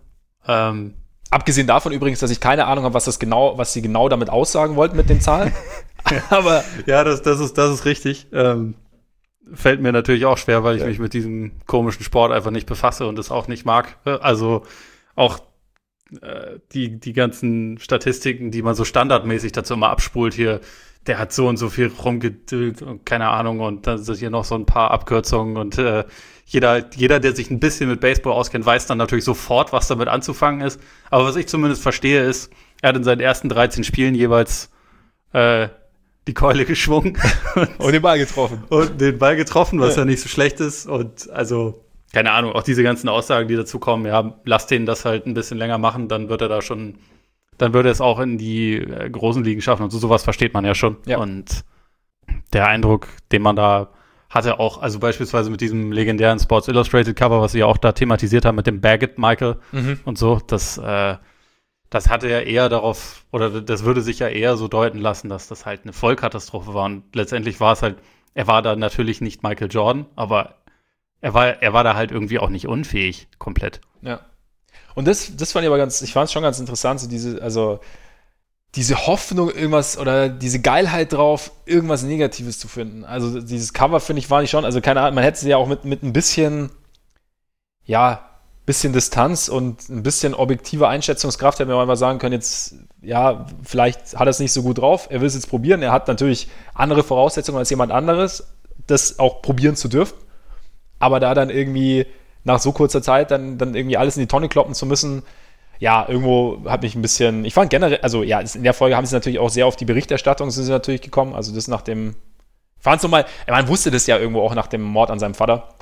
Ähm, 0.46 0.94
Abgesehen 1.30 1.68
davon 1.68 1.92
übrigens, 1.92 2.18
dass 2.18 2.32
ich 2.32 2.40
keine 2.40 2.66
Ahnung 2.66 2.84
habe, 2.84 2.94
was 2.94 3.04
das 3.04 3.20
genau, 3.20 3.56
was 3.56 3.72
sie 3.72 3.82
genau 3.82 4.08
damit 4.08 4.30
aussagen 4.30 4.74
wollten 4.74 4.96
mit 4.96 5.08
den 5.08 5.20
Zahlen. 5.20 5.52
Aber 6.30 6.64
ja, 6.86 7.04
das, 7.04 7.22
das 7.22 7.38
ist, 7.38 7.56
das 7.56 7.72
ist 7.72 7.84
richtig. 7.84 8.26
Ähm, 8.32 8.74
fällt 9.54 9.80
mir 9.80 9.92
natürlich 9.92 10.26
auch 10.26 10.38
schwer, 10.38 10.64
weil 10.64 10.74
ich 10.76 10.82
ja. 10.82 10.88
mich 10.88 10.98
mit 10.98 11.14
diesem 11.14 11.52
komischen 11.66 12.02
Sport 12.02 12.32
einfach 12.32 12.50
nicht 12.50 12.66
befasse 12.66 13.06
und 13.06 13.16
es 13.18 13.30
auch 13.30 13.46
nicht 13.46 13.64
mag. 13.64 13.96
Also 14.04 14.64
auch 15.14 15.38
äh, 16.20 16.58
die, 16.72 16.98
die 16.98 17.12
ganzen 17.12 17.78
Statistiken, 17.78 18.50
die 18.50 18.62
man 18.62 18.74
so 18.74 18.84
standardmäßig 18.84 19.52
dazu 19.52 19.74
immer 19.74 19.90
abspult 19.90 20.34
hier, 20.34 20.60
der 21.06 21.18
hat 21.18 21.32
so 21.32 21.48
und 21.48 21.56
so 21.56 21.70
viel 21.70 21.86
rumgedüllt 21.86 22.82
und 22.82 23.06
keine 23.06 23.28
Ahnung 23.28 23.60
und 23.60 23.86
dann 23.86 23.98
sind 23.98 24.18
hier 24.18 24.30
noch 24.30 24.44
so 24.44 24.54
ein 24.54 24.66
paar 24.66 24.90
Abkürzungen 24.90 25.56
und 25.56 25.78
äh, 25.78 26.04
jeder, 26.50 26.90
jeder, 26.94 27.20
der 27.20 27.34
sich 27.34 27.48
ein 27.50 27.60
bisschen 27.60 27.88
mit 27.88 28.00
Baseball 28.00 28.32
auskennt, 28.32 28.66
weiß 28.66 28.86
dann 28.86 28.98
natürlich 28.98 29.24
sofort, 29.24 29.72
was 29.72 29.86
damit 29.86 30.08
anzufangen 30.08 30.62
ist. 30.62 30.80
Aber 31.08 31.24
was 31.24 31.36
ich 31.36 31.46
zumindest 31.46 31.80
verstehe, 31.80 32.24
ist, 32.24 32.52
er 32.82 32.88
hat 32.88 32.96
in 32.96 33.04
seinen 33.04 33.20
ersten 33.20 33.48
13 33.48 33.84
Spielen 33.84 34.16
jeweils 34.16 34.68
äh, 35.32 35.68
die 36.26 36.34
Keule 36.34 36.64
geschwungen. 36.64 37.16
und, 37.54 37.68
und 37.78 37.92
den 37.92 38.02
Ball 38.02 38.18
getroffen. 38.18 38.64
Und 38.68 39.00
den 39.00 39.18
Ball 39.18 39.36
getroffen, 39.36 39.78
was 39.78 39.94
ja. 39.94 40.02
ja 40.02 40.06
nicht 40.06 40.20
so 40.20 40.28
schlecht 40.28 40.58
ist. 40.58 40.86
Und 40.88 41.30
also, 41.30 41.84
keine 42.12 42.32
Ahnung, 42.32 42.52
auch 42.52 42.64
diese 42.64 42.82
ganzen 42.82 43.08
Aussagen, 43.08 43.46
die 43.46 43.54
dazu 43.56 43.78
kommen, 43.78 44.06
ja, 44.06 44.34
lass 44.44 44.66
den 44.66 44.86
das 44.86 45.04
halt 45.04 45.26
ein 45.26 45.34
bisschen 45.34 45.56
länger 45.56 45.78
machen, 45.78 46.08
dann 46.08 46.28
wird 46.28 46.40
er 46.42 46.48
da 46.48 46.62
schon, 46.62 46.98
dann 47.60 47.74
würde 47.74 47.90
es 47.90 48.00
auch 48.00 48.18
in 48.20 48.38
die 48.38 48.76
äh, 48.76 49.10
großen 49.10 49.44
Ligen 49.44 49.60
schaffen. 49.60 49.82
Und 49.82 49.90
so 49.90 49.98
sowas 49.98 50.24
versteht 50.24 50.54
man 50.54 50.64
ja 50.64 50.74
schon. 50.74 50.96
Ja. 51.06 51.18
Und 51.18 51.64
der 52.52 52.66
Eindruck, 52.66 53.08
den 53.32 53.42
man 53.42 53.56
da 53.56 53.90
hatte 54.30 54.60
auch, 54.60 54.80
also 54.80 55.00
beispielsweise 55.00 55.50
mit 55.50 55.60
diesem 55.60 55.90
legendären 55.90 56.38
Sports 56.38 56.68
Illustrated 56.68 57.16
Cover, 57.16 57.40
was 57.40 57.52
sie 57.52 57.58
ja 57.58 57.66
auch 57.66 57.76
da 57.76 57.92
thematisiert 57.92 58.44
haben 58.44 58.54
mit 58.54 58.66
dem 58.66 58.80
Baggett 58.80 59.18
Michael 59.18 59.56
mhm. 59.72 59.98
und 60.04 60.18
so, 60.18 60.40
das, 60.46 60.78
äh, 60.78 61.16
das 61.90 62.08
hatte 62.08 62.30
ja 62.30 62.38
eher 62.38 62.68
darauf, 62.68 63.26
oder 63.32 63.60
das 63.60 63.84
würde 63.84 64.00
sich 64.00 64.20
ja 64.20 64.28
eher 64.28 64.56
so 64.56 64.68
deuten 64.68 64.98
lassen, 64.98 65.28
dass 65.28 65.48
das 65.48 65.66
halt 65.66 65.82
eine 65.82 65.92
Vollkatastrophe 65.92 66.72
war. 66.72 66.84
Und 66.84 67.02
letztendlich 67.16 67.58
war 67.58 67.72
es 67.72 67.82
halt, 67.82 67.98
er 68.34 68.46
war 68.46 68.62
da 68.62 68.76
natürlich 68.76 69.20
nicht 69.20 69.42
Michael 69.42 69.68
Jordan, 69.68 70.06
aber 70.14 70.54
er 71.20 71.34
war, 71.34 71.46
er 71.60 71.72
war 71.72 71.82
da 71.82 71.94
halt 71.94 72.12
irgendwie 72.12 72.38
auch 72.38 72.48
nicht 72.48 72.68
unfähig, 72.68 73.26
komplett. 73.38 73.80
Ja. 74.00 74.20
Und 74.94 75.06
das, 75.06 75.36
das 75.36 75.52
fand 75.52 75.64
ich 75.64 75.68
aber 75.68 75.78
ganz, 75.78 76.02
ich 76.02 76.12
fand 76.12 76.26
es 76.26 76.32
schon 76.32 76.42
ganz 76.42 76.58
interessant, 76.58 77.00
so 77.00 77.08
diese, 77.08 77.42
also 77.42 77.80
diese 78.74 79.06
Hoffnung, 79.06 79.50
irgendwas 79.50 79.98
oder 79.98 80.28
diese 80.28 80.60
Geilheit 80.60 81.12
drauf, 81.12 81.52
irgendwas 81.66 82.02
Negatives 82.02 82.58
zu 82.58 82.68
finden. 82.68 83.04
Also 83.04 83.40
dieses 83.40 83.72
Cover 83.72 84.00
finde 84.00 84.20
ich 84.20 84.30
war 84.30 84.40
nicht 84.40 84.50
schon, 84.50 84.64
also 84.64 84.80
keine 84.80 85.00
Ahnung, 85.00 85.16
man 85.16 85.24
hätte 85.24 85.40
sie 85.40 85.50
ja 85.50 85.56
auch 85.56 85.66
mit, 85.66 85.84
mit 85.84 86.02
ein 86.02 86.12
bisschen, 86.12 86.70
ja, 87.84 88.26
bisschen 88.66 88.92
Distanz 88.92 89.48
und 89.48 89.88
ein 89.88 90.04
bisschen 90.04 90.34
objektive 90.34 90.86
Einschätzungskraft 90.86 91.58
hätte 91.58 91.72
man 91.72 91.80
einfach 91.80 91.96
sagen 91.96 92.20
können, 92.20 92.34
jetzt, 92.34 92.76
ja, 93.02 93.46
vielleicht 93.64 94.14
hat 94.14 94.28
er 94.28 94.30
es 94.30 94.38
nicht 94.38 94.52
so 94.52 94.62
gut 94.62 94.78
drauf, 94.78 95.08
er 95.10 95.20
will 95.20 95.26
es 95.26 95.34
jetzt 95.34 95.48
probieren, 95.48 95.82
er 95.82 95.90
hat 95.90 96.06
natürlich 96.06 96.48
andere 96.74 97.02
Voraussetzungen 97.02 97.58
als 97.58 97.70
jemand 97.70 97.90
anderes, 97.90 98.46
das 98.86 99.18
auch 99.18 99.42
probieren 99.42 99.74
zu 99.74 99.88
dürfen. 99.88 100.16
Aber 101.00 101.18
da 101.18 101.34
dann 101.34 101.50
irgendwie 101.50 102.06
nach 102.44 102.60
so 102.60 102.72
kurzer 102.72 103.02
Zeit 103.02 103.30
dann, 103.30 103.58
dann 103.58 103.74
irgendwie 103.74 103.96
alles 103.96 104.16
in 104.16 104.22
die 104.22 104.28
Tonne 104.28 104.48
kloppen 104.48 104.74
zu 104.74 104.86
müssen, 104.86 105.22
ja, 105.80 106.06
irgendwo 106.06 106.62
hat 106.66 106.82
mich 106.82 106.94
ein 106.94 107.02
bisschen, 107.02 107.44
ich 107.44 107.54
fand 107.54 107.70
generell, 107.70 108.00
also 108.02 108.22
ja, 108.22 108.40
in 108.40 108.62
der 108.62 108.74
Folge 108.74 108.96
haben 108.96 109.06
sie 109.06 109.14
natürlich 109.14 109.38
auch 109.38 109.48
sehr 109.48 109.66
auf 109.66 109.76
die 109.76 109.86
Berichterstattung 109.86 110.50
sind 110.50 110.64
sie 110.64 110.70
natürlich 110.70 111.00
gekommen, 111.00 111.34
also 111.34 111.54
das 111.54 111.68
nach 111.68 111.80
dem, 111.80 112.16
fand 112.78 112.98
es 112.98 113.02
nochmal, 113.02 113.24
man 113.48 113.66
wusste 113.66 113.90
das 113.90 114.06
ja 114.06 114.18
irgendwo 114.18 114.42
auch 114.42 114.54
nach 114.54 114.66
dem 114.66 114.82
Mord 114.82 115.10
an 115.10 115.18
seinem 115.18 115.34
Vater, 115.34 115.74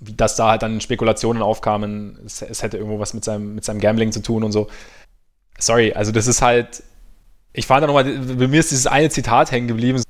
dass 0.00 0.36
da 0.36 0.48
halt 0.48 0.62
dann 0.62 0.80
Spekulationen 0.80 1.42
aufkamen, 1.42 2.18
es, 2.24 2.40
es 2.40 2.62
hätte 2.62 2.78
irgendwo 2.78 2.98
was 2.98 3.12
mit 3.12 3.22
seinem, 3.22 3.54
mit 3.54 3.64
seinem 3.64 3.80
Gambling 3.80 4.10
zu 4.10 4.22
tun 4.22 4.42
und 4.42 4.52
so. 4.52 4.68
Sorry, 5.58 5.92
also 5.92 6.12
das 6.12 6.26
ist 6.26 6.40
halt, 6.40 6.82
ich 7.52 7.66
fand 7.66 7.82
da 7.82 7.86
nochmal, 7.86 8.04
bei 8.04 8.48
mir 8.48 8.60
ist 8.60 8.70
dieses 8.70 8.86
eine 8.86 9.10
Zitat 9.10 9.52
hängen 9.52 9.68
geblieben, 9.68 10.02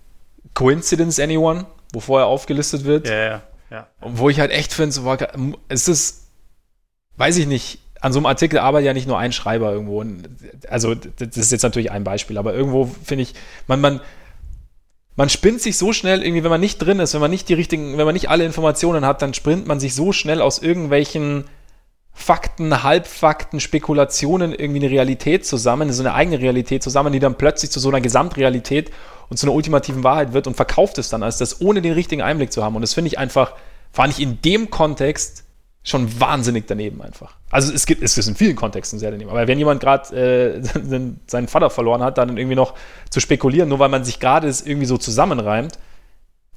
Coincidence 0.55 1.19
anyone, 1.19 1.67
wo 1.93 1.99
vorher 1.99 2.29
aufgelistet 2.29 2.85
wird. 2.85 3.09
Ja, 3.09 3.25
ja, 3.25 3.43
ja. 3.71 3.89
Und 4.01 4.19
wo 4.19 4.29
ich 4.29 4.41
halt 4.41 4.51
echt 4.51 4.73
finde, 4.73 4.93
so, 4.93 5.17
es 5.69 5.89
ist, 5.89 6.29
weiß 7.17 7.37
ich 7.39 7.47
nicht, 7.47 7.81
an 8.01 8.13
so 8.13 8.19
einem 8.19 8.27
Artikel 8.27 8.59
arbeitet 8.59 8.87
ja 8.87 8.93
nicht 8.95 9.07
nur 9.07 9.19
ein 9.19 9.33
Schreiber 9.33 9.73
irgendwo. 9.73 10.05
Also, 10.69 10.95
das 10.95 11.37
ist 11.37 11.53
jetzt 11.53 11.63
natürlich 11.63 11.91
ein 11.91 12.05
Beispiel, 12.05 12.39
aber 12.39 12.55
irgendwo 12.55 12.87
finde 13.05 13.23
ich, 13.23 13.35
man, 13.67 13.81
man, 13.81 14.01
man 15.17 15.29
spinnt 15.29 15.61
sich 15.61 15.77
so 15.77 15.93
schnell 15.93 16.23
irgendwie, 16.23 16.43
wenn 16.43 16.51
man 16.51 16.61
nicht 16.61 16.79
drin 16.79 16.99
ist, 16.99 17.13
wenn 17.15 17.21
man 17.21 17.31
nicht 17.31 17.49
die 17.49 17.55
richtigen, 17.55 17.99
wenn 17.99 18.07
man 18.07 18.15
nicht 18.15 18.31
alle 18.31 18.45
Informationen 18.45 19.05
hat, 19.05 19.23
dann 19.23 19.35
springt 19.35 19.67
man 19.67 19.79
sich 19.79 19.95
so 19.95 20.13
schnell 20.13 20.41
aus 20.41 20.61
irgendwelchen 20.61 21.45
Fakten, 22.13 22.83
Halbfakten, 22.83 23.61
Spekulationen 23.61 24.53
irgendwie 24.53 24.81
eine 24.81 24.91
Realität 24.91 25.47
zusammen, 25.47 25.93
so 25.93 26.03
eine 26.03 26.15
eigene 26.15 26.41
Realität 26.41 26.83
zusammen, 26.83 27.13
die 27.13 27.21
dann 27.21 27.37
plötzlich 27.37 27.71
zu 27.71 27.81
so 27.81 27.89
einer 27.89 28.01
Gesamtrealität 28.01 28.91
und 29.31 29.37
zu 29.37 29.47
einer 29.47 29.55
ultimativen 29.55 30.05
Wahrheit 30.05 30.33
wird 30.33 30.47
und 30.47 30.57
verkauft 30.57 30.99
es 30.99 31.09
dann 31.09 31.23
als 31.23 31.39
das, 31.39 31.61
ohne 31.61 31.81
den 31.81 31.95
richtigen 31.95 32.21
Einblick 32.21 32.53
zu 32.53 32.63
haben. 32.63 32.75
Und 32.75 32.83
das 32.83 32.93
finde 32.93 33.09
ich 33.09 33.19
einfach, 33.19 33.55
fand 33.93 34.13
ich 34.13 34.21
in 34.21 34.43
dem 34.43 34.71
Kontext 34.71 35.45
schon 35.83 36.21
wahnsinnig 36.21 36.67
daneben 36.67 37.01
einfach. 37.01 37.37
Also 37.49 37.73
es 37.73 37.87
gibt, 37.87 38.03
es 38.03 38.19
ist 38.19 38.27
in 38.27 38.35
vielen 38.35 38.57
Kontexten 38.57 38.99
sehr 38.99 39.11
daneben. 39.11 39.31
Aber 39.31 39.47
wenn 39.49 39.59
jemand 39.59 39.81
gerade 39.81 40.15
äh, 40.15 40.63
seinen 41.27 41.49
Vater 41.49 41.71
verloren 41.71 42.03
hat, 42.03 42.19
dann 42.19 42.37
irgendwie 42.37 42.57
noch 42.57 42.75
zu 43.09 43.21
spekulieren, 43.21 43.69
nur 43.69 43.79
weil 43.79 43.89
man 43.89 44.05
sich 44.05 44.21
gerade 44.21 44.49
irgendwie 44.49 44.87
so 44.87 44.99
zusammenreimt, 44.99 45.79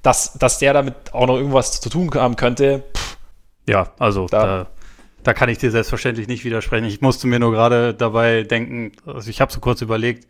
dass, 0.01 0.33
dass 0.33 0.59
der 0.59 0.73
damit 0.73 1.13
auch 1.13 1.27
noch 1.27 1.37
irgendwas 1.37 1.79
zu 1.79 1.89
tun 1.89 2.09
haben 2.15 2.35
könnte. 2.35 2.83
Pff, 2.95 3.17
ja, 3.69 3.91
also 3.97 4.27
da, 4.27 4.45
da, 4.45 4.67
da, 5.23 5.33
kann 5.33 5.47
ich 5.47 5.57
dir 5.57 5.71
selbstverständlich 5.71 6.27
nicht 6.27 6.43
widersprechen. 6.43 6.85
Ich 6.85 6.99
musste 6.99 7.27
mir 7.27 7.39
nur 7.39 7.51
gerade 7.51 7.93
dabei 7.93 8.43
denken, 8.43 8.91
also 9.05 9.29
ich 9.29 9.39
habe 9.39 9.53
so 9.53 9.61
kurz 9.61 9.81
überlegt, 9.81 10.27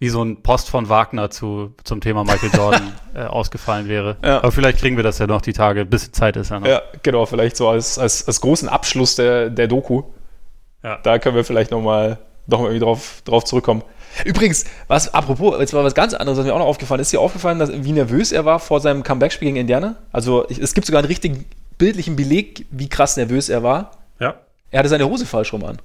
wie 0.00 0.08
so 0.08 0.24
ein 0.24 0.42
Post 0.42 0.70
von 0.70 0.88
Wagner 0.88 1.30
zu, 1.30 1.74
zum 1.84 2.00
Thema 2.00 2.24
Michael 2.24 2.50
Jordan 2.52 2.92
äh, 3.14 3.20
ausgefallen 3.20 3.86
wäre. 3.86 4.16
Ja. 4.24 4.38
Aber 4.38 4.50
vielleicht 4.50 4.78
kriegen 4.78 4.96
wir 4.96 5.04
das 5.04 5.18
ja 5.18 5.26
noch 5.26 5.42
die 5.42 5.52
Tage, 5.52 5.84
bis 5.84 6.10
Zeit 6.10 6.36
ist 6.36 6.50
ja 6.50 6.58
noch. 6.58 6.66
Ja, 6.66 6.82
genau, 7.02 7.26
vielleicht 7.26 7.56
so 7.56 7.68
als, 7.68 7.98
als, 7.98 8.26
als 8.26 8.40
großen 8.40 8.68
Abschluss 8.68 9.14
der, 9.14 9.50
der 9.50 9.68
Doku. 9.68 10.02
Ja. 10.82 10.98
Da 11.02 11.18
können 11.18 11.36
wir 11.36 11.44
vielleicht 11.44 11.70
nochmal 11.70 12.18
noch 12.46 12.60
mal 12.60 12.66
irgendwie 12.66 12.84
drauf, 12.84 13.22
drauf 13.24 13.44
zurückkommen. 13.44 13.82
Übrigens, 14.24 14.64
was, 14.88 15.12
apropos, 15.14 15.58
jetzt 15.60 15.72
war 15.72 15.84
was 15.84 15.94
ganz 15.94 16.14
anderes, 16.14 16.38
was 16.38 16.46
mir 16.46 16.54
auch 16.54 16.58
noch 16.58 16.66
aufgefallen 16.66 17.00
ist. 17.00 17.08
Ist 17.08 17.12
dir 17.12 17.20
aufgefallen, 17.20 17.58
dass, 17.58 17.70
wie 17.72 17.92
nervös 17.92 18.32
er 18.32 18.44
war 18.44 18.58
vor 18.58 18.80
seinem 18.80 19.02
Comeback-Spiel 19.02 19.46
gegen 19.46 19.56
Indiana? 19.56 19.96
Also, 20.10 20.48
ich, 20.48 20.58
es 20.58 20.74
gibt 20.74 20.86
sogar 20.86 21.00
einen 21.00 21.08
richtigen 21.08 21.44
bildlichen 21.78 22.16
Beleg, 22.16 22.66
wie 22.70 22.88
krass 22.88 23.16
nervös 23.16 23.48
er 23.48 23.62
war. 23.62 23.92
Ja. 24.18 24.34
Er 24.70 24.80
hatte 24.80 24.88
seine 24.88 25.08
Hose 25.08 25.26
falsch 25.26 25.52
rum 25.52 25.64
an. 25.64 25.78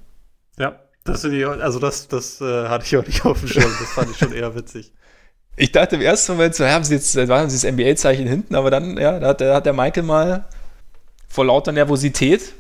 Ja. 0.57 0.80
Das 1.06 1.22
finde 1.22 1.38
ich, 1.39 1.45
also 1.47 1.80
das, 1.80 2.08
das 2.08 2.41
äh, 2.41 2.68
hatte 2.68 2.86
ich 2.86 2.97
auch 2.97 3.06
nicht 3.06 3.24
auf 3.26 3.39
dem 3.39 3.47
Schirm. 3.47 3.72
Das 3.80 3.89
fand 3.91 4.10
ich 4.12 4.18
schon 4.18 4.34
eher 4.34 4.53
witzig. 4.56 4.91
Ich 5.56 5.72
dachte 5.72 5.95
im 5.95 6.01
ersten 6.01 6.34
Moment, 6.34 6.56
so, 6.56 6.64
ja, 6.64 6.72
haben 6.74 6.84
sie 6.84 6.95
jetzt, 6.95 7.16
da 7.16 7.28
haben 7.28 7.49
sie 7.49 7.56
das 7.66 7.72
NBA-Zeichen 7.72 8.28
hinten, 8.28 8.56
aber 8.56 8.72
dann, 8.72 8.97
ja, 8.97 9.20
da 9.20 9.28
hat, 9.30 9.39
der- 9.39 9.56
hat 9.56 9.66
der 9.66 9.74
Michael 9.74 10.03
mal 10.03 10.45
vor 11.30 11.45
lauter 11.45 11.72
Nervosität 11.72 12.53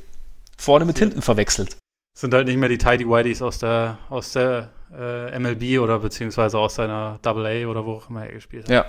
vorne 0.57 0.85
mit 0.85 0.97
hinten 0.99 1.21
verwechselt. 1.21 1.75
Das 2.13 2.21
sind 2.21 2.33
halt 2.33 2.47
nicht 2.47 2.57
mehr 2.57 2.69
die 2.69 2.77
Tidy 2.77 3.05
Whiteys 3.09 3.41
aus 3.41 3.57
der, 3.57 3.97
aus 4.09 4.31
der 4.31 4.69
äh, 4.97 5.37
MLB 5.37 5.79
oder 5.81 5.99
beziehungsweise 5.99 6.57
aus 6.57 6.75
seiner 6.75 7.19
Double 7.23 7.45
A 7.45 7.67
oder 7.67 7.85
wo 7.85 7.93
auch 7.95 8.09
immer 8.09 8.25
er 8.25 8.31
gespielt 8.33 8.65
hat. 8.65 8.69
Ja. 8.69 8.85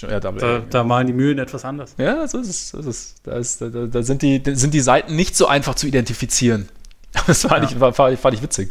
Schon 0.00 0.10
eher 0.10 0.18
Double 0.18 0.40
Da, 0.40 0.56
A. 0.56 0.58
da 0.68 0.82
malen 0.82 1.06
die 1.06 1.12
Mühlen 1.12 1.38
etwas 1.38 1.64
anders. 1.64 1.94
Ja, 1.98 2.26
so 2.26 2.38
ist 2.38 2.48
es. 2.48 2.70
So 2.70 2.78
ist 2.78 2.86
es. 2.86 3.14
Da, 3.22 3.36
ist, 3.36 3.60
da, 3.60 3.68
da 3.68 4.02
sind, 4.02 4.22
die, 4.22 4.42
sind 4.54 4.74
die 4.74 4.80
Seiten 4.80 5.14
nicht 5.14 5.36
so 5.36 5.46
einfach 5.46 5.74
zu 5.74 5.86
identifizieren. 5.86 6.68
Das 7.28 7.48
war 7.48 7.62
Ja. 7.62 7.80
war, 7.80 7.92
fand, 7.92 8.14
ich- 8.14 8.18
fand 8.20 8.34
ich 8.34 8.42
witzig. 8.42 8.70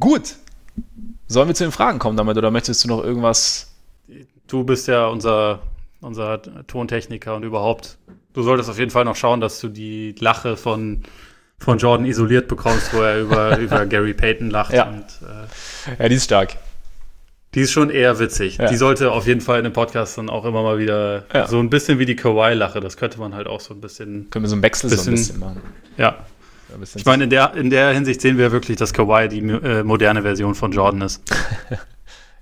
Gut. 0.00 0.36
Sollen 1.28 1.48
wir 1.48 1.54
zu 1.54 1.64
den 1.64 1.72
Fragen 1.72 1.98
kommen 1.98 2.16
damit 2.16 2.36
oder 2.36 2.50
möchtest 2.50 2.84
du 2.84 2.88
noch 2.88 3.02
irgendwas? 3.02 3.72
Du 4.46 4.62
bist 4.64 4.86
ja 4.88 5.06
unser, 5.06 5.60
unser 6.00 6.40
Tontechniker 6.66 7.34
und 7.34 7.42
überhaupt. 7.44 7.98
Du 8.32 8.42
solltest 8.42 8.68
auf 8.70 8.78
jeden 8.78 8.90
Fall 8.90 9.04
noch 9.04 9.16
schauen, 9.16 9.40
dass 9.40 9.58
du 9.60 9.68
die 9.68 10.14
Lache 10.20 10.56
von, 10.56 11.02
von 11.58 11.78
Jordan 11.78 12.06
isoliert 12.06 12.46
bekommst, 12.48 12.92
wo 12.94 13.00
er 13.00 13.20
über, 13.20 13.58
über 13.58 13.86
Gary 13.86 14.14
Payton 14.14 14.50
lacht. 14.50 14.72
Ja. 14.72 14.88
Und, 14.88 15.04
äh, 15.22 16.02
Ja, 16.02 16.08
die 16.08 16.14
ist 16.16 16.24
stark. 16.24 16.56
die 17.54 17.62
ist 17.62 17.72
schon 17.72 17.90
eher 17.90 18.18
witzig. 18.20 18.58
Ja. 18.58 18.68
Die 18.68 18.76
sollte 18.76 19.10
auf 19.10 19.26
jeden 19.26 19.40
Fall 19.40 19.58
in 19.58 19.64
dem 19.64 19.72
Podcast 19.72 20.18
dann 20.18 20.28
auch 20.28 20.44
immer 20.44 20.62
mal 20.62 20.78
wieder 20.78 21.24
Ja. 21.32 21.48
so 21.48 21.58
ein 21.58 21.70
bisschen 21.70 21.98
wie 21.98 22.04
die 22.06 22.14
Kawhi-Lache. 22.16 22.78
Das 22.80 22.96
könnte 22.98 23.18
man 23.18 23.34
halt 23.34 23.46
auch 23.48 23.60
so 23.60 23.72
ein 23.74 23.80
bisschen, 23.80 24.28
Können 24.30 24.44
wir 24.44 24.48
so 24.50 24.54
einen 24.54 24.62
Wechsel 24.62 24.90
so 24.90 24.94
ein 24.94 24.98
Bisschen- 24.98 25.14
bisschen 25.14 25.40
machen. 25.40 25.62
ja. 25.96 26.16
Ich 26.94 27.04
meine, 27.04 27.24
in 27.24 27.30
der, 27.30 27.54
in 27.54 27.70
der 27.70 27.92
Hinsicht 27.92 28.20
sehen 28.20 28.38
wir 28.38 28.52
wirklich, 28.52 28.76
dass 28.76 28.92
Kawhi 28.92 29.28
die 29.28 29.38
äh, 29.38 29.82
moderne 29.82 30.22
Version 30.22 30.54
von 30.54 30.72
Jordan 30.72 31.02
ist. 31.02 31.22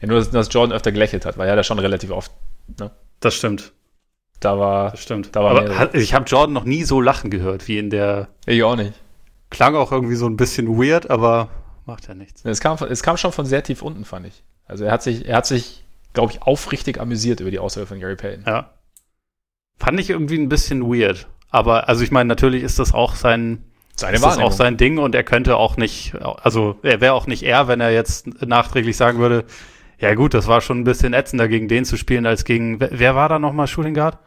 ja, 0.00 0.08
nur, 0.08 0.24
dass, 0.24 0.52
Jordan 0.52 0.74
öfter 0.74 0.92
gelächelt 0.92 1.26
hat, 1.26 1.36
weil 1.38 1.48
er 1.48 1.56
da 1.56 1.62
schon 1.62 1.78
relativ 1.78 2.10
oft 2.10 2.32
Das 3.20 3.34
stimmt. 3.34 3.72
da 4.40 4.58
war. 4.58 4.92
Das 4.92 5.02
stimmt. 5.02 5.34
Da 5.36 5.42
war 5.42 5.50
Aber 5.50 5.78
hat, 5.78 5.94
ich 5.94 6.14
habe 6.14 6.24
Jordan 6.24 6.52
noch 6.52 6.64
nie 6.64 6.84
so 6.84 7.00
lachen 7.00 7.30
gehört 7.30 7.68
wie 7.68 7.78
in 7.78 7.90
der. 7.90 8.28
Ich 8.46 8.62
auch 8.62 8.76
nicht. 8.76 8.94
Klang 9.50 9.76
auch 9.76 9.92
irgendwie 9.92 10.16
so 10.16 10.26
ein 10.26 10.36
bisschen 10.36 10.78
weird, 10.78 11.10
aber 11.10 11.48
macht 11.86 12.08
ja 12.08 12.14
nichts. 12.14 12.44
Es 12.44 12.60
kam, 12.60 12.78
es 12.88 13.02
kam 13.02 13.16
schon 13.16 13.32
von 13.32 13.46
sehr 13.46 13.62
tief 13.62 13.82
unten, 13.82 14.04
fand 14.04 14.26
ich. 14.26 14.42
Also 14.66 14.84
er 14.84 14.92
hat 14.92 15.02
sich, 15.02 15.26
er 15.28 15.36
hat 15.36 15.46
sich, 15.46 15.84
glaube 16.12 16.32
ich, 16.32 16.42
aufrichtig 16.42 17.00
amüsiert 17.00 17.40
über 17.40 17.50
die 17.50 17.58
Aussage 17.58 17.86
von 17.86 18.00
Gary 18.00 18.16
Payton. 18.16 18.44
Ja. 18.46 18.70
Fand 19.78 20.00
ich 20.00 20.10
irgendwie 20.10 20.38
ein 20.38 20.48
bisschen 20.48 20.82
weird. 20.82 21.28
Aber, 21.50 21.88
also 21.88 22.02
ich 22.02 22.10
meine, 22.10 22.26
natürlich 22.28 22.62
ist 22.62 22.78
das 22.78 22.94
auch 22.94 23.14
sein, 23.14 23.64
Seine 23.96 24.16
ist 24.16 24.24
das 24.24 24.38
auch 24.38 24.52
sein 24.52 24.76
Ding 24.76 24.98
und 24.98 25.14
er 25.14 25.22
könnte 25.22 25.56
auch 25.56 25.76
nicht, 25.76 26.14
also 26.20 26.76
er 26.82 27.00
wäre 27.00 27.14
auch 27.14 27.26
nicht 27.26 27.44
er, 27.44 27.68
wenn 27.68 27.80
er 27.80 27.92
jetzt 27.92 28.26
nachträglich 28.42 28.96
sagen 28.96 29.18
würde, 29.18 29.44
ja 29.98 30.14
gut, 30.14 30.34
das 30.34 30.48
war 30.48 30.60
schon 30.60 30.80
ein 30.80 30.84
bisschen 30.84 31.12
ätzender 31.14 31.46
gegen 31.46 31.68
den 31.68 31.84
zu 31.84 31.96
spielen 31.96 32.26
als 32.26 32.44
gegen, 32.44 32.80
wer, 32.80 33.14
war 33.14 33.28
da 33.28 33.38
nochmal 33.38 33.68
Shooting 33.68 33.94
Guard? 33.94 34.18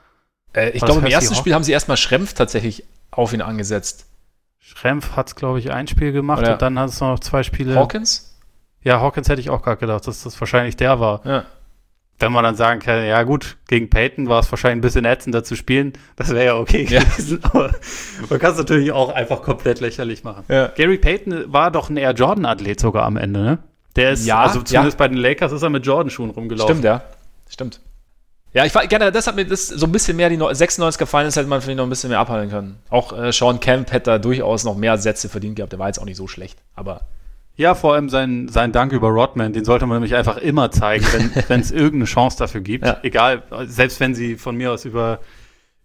Äh, 0.54 0.70
ich 0.70 0.82
glaube, 0.82 1.02
im 1.02 1.08
ersten? 1.08 1.36
Spiel 1.36 1.54
haben 1.54 1.64
sie 1.64 1.74
erstmal 1.74 1.98
Schrempf 1.98 2.34
tatsächlich 2.34 2.86
auf 3.12 3.34
ihn 3.34 3.42
angesetzt. 3.42 4.06
Schrempf 4.60 5.16
hat, 5.16 5.36
glaube 5.36 5.60
ich, 5.60 5.72
ein 5.72 5.88
Spiel 5.88 6.14
gemacht 6.14 6.40
Oder- 6.40 6.54
und 6.54 6.62
dann 6.62 6.80
hat 6.80 6.90
es 6.90 7.00
noch 7.02 7.20
zwei 7.20 7.44
Spiele. 7.44 7.76
Hawkins? 7.76 8.38
Ja, 8.82 9.02
Hawkins 9.02 9.28
hätte 9.28 9.42
ich 9.42 9.50
auch 9.50 9.62
gerade 9.62 9.78
gedacht, 9.78 10.08
dass 10.08 10.24
das 10.24 10.40
wahrscheinlich 10.40 10.78
der 10.78 11.00
war. 11.00 11.26
Ja. 11.26 11.46
Wenn 12.20 12.32
man 12.32 12.44
dann 12.44 12.56
sagen 12.56 12.80
kann, 12.80 13.06
ja 13.06 13.22
gut, 13.24 13.58
gegen 13.68 13.90
Peyton 13.92 14.28
war 14.28 14.40
es 14.40 14.52
wahrscheinlich 14.52 14.78
ein 14.80 14.82
bisschen 14.82 15.06
ätzender 15.06 15.44
zu 15.44 15.56
spielen, 15.56 15.94
das 16.16 16.30
wäre 16.32 16.46
ja 16.46 16.56
okay 16.56 16.88
Ja. 16.90 17.02
gewesen. 17.02 17.40
Aber 17.44 17.72
man 18.30 18.40
kann 18.40 18.52
es 18.54 18.58
natürlich 18.58 18.92
auch 18.92 19.14
einfach 19.14 19.44
komplett 19.44 19.80
lächerlich 19.82 20.24
machen. 20.24 20.44
ja. 20.48 20.68
Gary 20.76 20.98
Payton 20.98 21.54
war 21.54 21.70
doch 21.70 21.90
ein 21.90 21.98
eher 21.98 22.14
Jordan-Athlet 22.14 22.80
sogar 22.80 23.04
am 23.06 23.18
Ende, 23.18 23.42
ne? 23.42 23.58
Der 23.96 24.12
ist, 24.12 24.26
Ja, 24.26 24.42
also 24.44 24.62
zumindest 24.64 24.98
bei 24.98 25.08
den 25.08 25.18
Lakers 25.18 25.52
ist 25.52 25.62
er 25.62 25.70
mit 25.70 25.86
Jordan-Schuhen 25.86 26.30
rumgelaufen. 26.32 26.76
Stimmt, 26.76 26.86
ja. 26.86 27.02
Stimmt. 27.50 27.82
Ja, 28.54 28.66
ich 28.66 28.74
war 28.74 28.88
gerne, 28.88 29.12
das 29.12 29.28
hat 29.28 29.36
mir 29.36 29.46
das 29.46 29.68
so 29.68 29.86
ein 29.86 29.92
bisschen 29.92 30.18
mehr 30.18 30.30
die 30.30 30.38
Neu- 30.38 30.52
96er 30.52 31.06
Finals 31.06 31.36
hätte 31.36 31.48
man 31.48 31.62
vielleicht 31.62 31.78
noch 31.78 31.84
ein 31.86 31.90
bisschen 31.90 32.10
mehr 32.10 32.20
abhalten 32.20 32.50
können. 32.50 32.80
Auch 32.90 33.16
äh, 33.16 33.32
Sean 33.32 33.60
Kemp 33.60 33.92
hätte 33.92 34.10
da 34.12 34.18
durchaus 34.18 34.64
noch 34.64 34.76
mehr 34.76 34.98
Sätze 34.98 35.30
verdient 35.30 35.56
gehabt. 35.58 35.72
Der 35.74 35.80
war 35.80 35.88
jetzt 35.88 36.00
auch 36.00 36.06
nicht 36.06 36.18
so 36.18 36.28
schlecht. 36.28 36.58
Aber 36.76 37.02
Ja, 37.58 37.74
vor 37.74 37.96
allem 37.96 38.08
sein, 38.08 38.48
sein 38.48 38.72
Dank 38.72 38.92
über 38.94 39.10
Rodman, 39.10 39.52
den 39.52 39.66
sollte 39.66 39.88
man 39.88 39.98
nämlich 39.98 40.16
einfach 40.16 40.38
immer 40.38 40.70
zeigen, 40.72 41.06
wenn 41.48 41.60
es 41.60 41.72
irgendeine 41.72 42.06
Chance 42.06 42.38
dafür 42.38 42.62
gibt. 42.62 42.86
Ja. 42.86 43.00
Egal, 43.02 43.44
selbst 43.66 44.00
wenn 44.00 44.14
sie 44.14 44.36
von 44.36 44.56
mir 44.56 44.72
aus 44.72 44.86
über, 44.86 45.20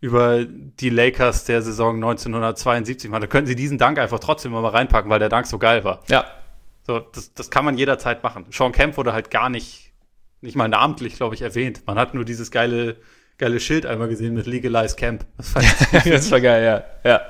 über 0.00 0.44
die 0.44 0.90
Lakers 0.90 1.44
der 1.44 1.62
Saison 1.62 1.94
1972 1.96 3.10
machen, 3.10 3.22
da 3.22 3.26
können 3.26 3.46
sie 3.46 3.56
diesen 3.56 3.78
Dank 3.78 3.98
einfach 3.98 4.18
trotzdem 4.18 4.52
immer 4.52 4.60
mal 4.60 4.68
reinpacken, 4.68 5.10
weil 5.10 5.18
der 5.18 5.30
Dank 5.30 5.46
so 5.46 5.58
geil 5.58 5.82
war. 5.82 6.00
ja, 6.08 6.24
So, 6.86 6.98
das, 7.00 7.32
das 7.32 7.50
kann 7.50 7.64
man 7.64 7.78
jederzeit 7.78 8.22
machen. 8.22 8.44
Sean 8.50 8.72
Kemp 8.72 8.98
wurde 8.98 9.14
halt 9.14 9.30
gar 9.30 9.48
nicht, 9.48 9.92
nicht 10.42 10.56
mal 10.56 10.68
namentlich, 10.68 11.16
glaube 11.16 11.34
ich, 11.34 11.40
erwähnt. 11.40 11.82
Man 11.86 11.98
hat 11.98 12.12
nur 12.12 12.26
dieses 12.26 12.50
geile, 12.50 12.96
geile 13.38 13.60
Schild 13.60 13.86
einmal 13.86 14.08
gesehen 14.08 14.34
mit 14.34 14.44
Legalize 14.46 14.94
Camp. 14.96 15.24
Das 15.38 15.48
fand 15.48 15.64
ich 15.64 16.02
das 16.12 16.30
war 16.30 16.40
geil, 16.42 16.64
ja. 17.02 17.10
Ja, 17.10 17.22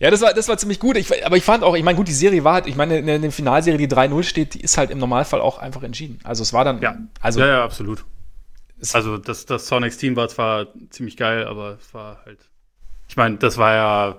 ja 0.00 0.10
das, 0.10 0.20
war, 0.20 0.34
das 0.34 0.48
war 0.48 0.58
ziemlich 0.58 0.80
gut. 0.80 0.96
Ich, 0.96 1.24
aber 1.24 1.36
ich 1.36 1.44
fand 1.44 1.62
auch, 1.62 1.76
ich 1.76 1.84
meine, 1.84 1.96
gut, 1.96 2.08
die 2.08 2.12
Serie 2.12 2.42
war 2.42 2.54
halt, 2.54 2.66
ich 2.66 2.74
meine, 2.76 2.98
in 2.98 3.06
der, 3.06 3.16
in 3.16 3.22
der 3.22 3.30
Finalserie, 3.30 3.78
die 3.78 3.88
3-0 3.88 4.22
steht, 4.24 4.54
die 4.54 4.60
ist 4.60 4.76
halt 4.76 4.90
im 4.90 4.98
Normalfall 4.98 5.40
auch 5.40 5.58
einfach 5.58 5.82
entschieden. 5.82 6.18
Also 6.24 6.42
es 6.42 6.52
war 6.52 6.64
dann, 6.64 6.80
Ja. 6.82 6.96
also 7.20 7.40
ja, 7.40 7.46
ja, 7.46 7.64
absolut. 7.64 8.04
Also 8.92 9.18
das, 9.18 9.46
das 9.46 9.66
Sonics-Team 9.68 10.16
war 10.16 10.28
zwar 10.28 10.66
ziemlich 10.88 11.16
geil, 11.16 11.46
aber 11.46 11.76
es 11.80 11.92
war 11.94 12.22
halt. 12.24 12.38
Ich 13.08 13.16
meine, 13.16 13.36
das 13.36 13.58
war 13.58 13.74
ja 13.74 14.16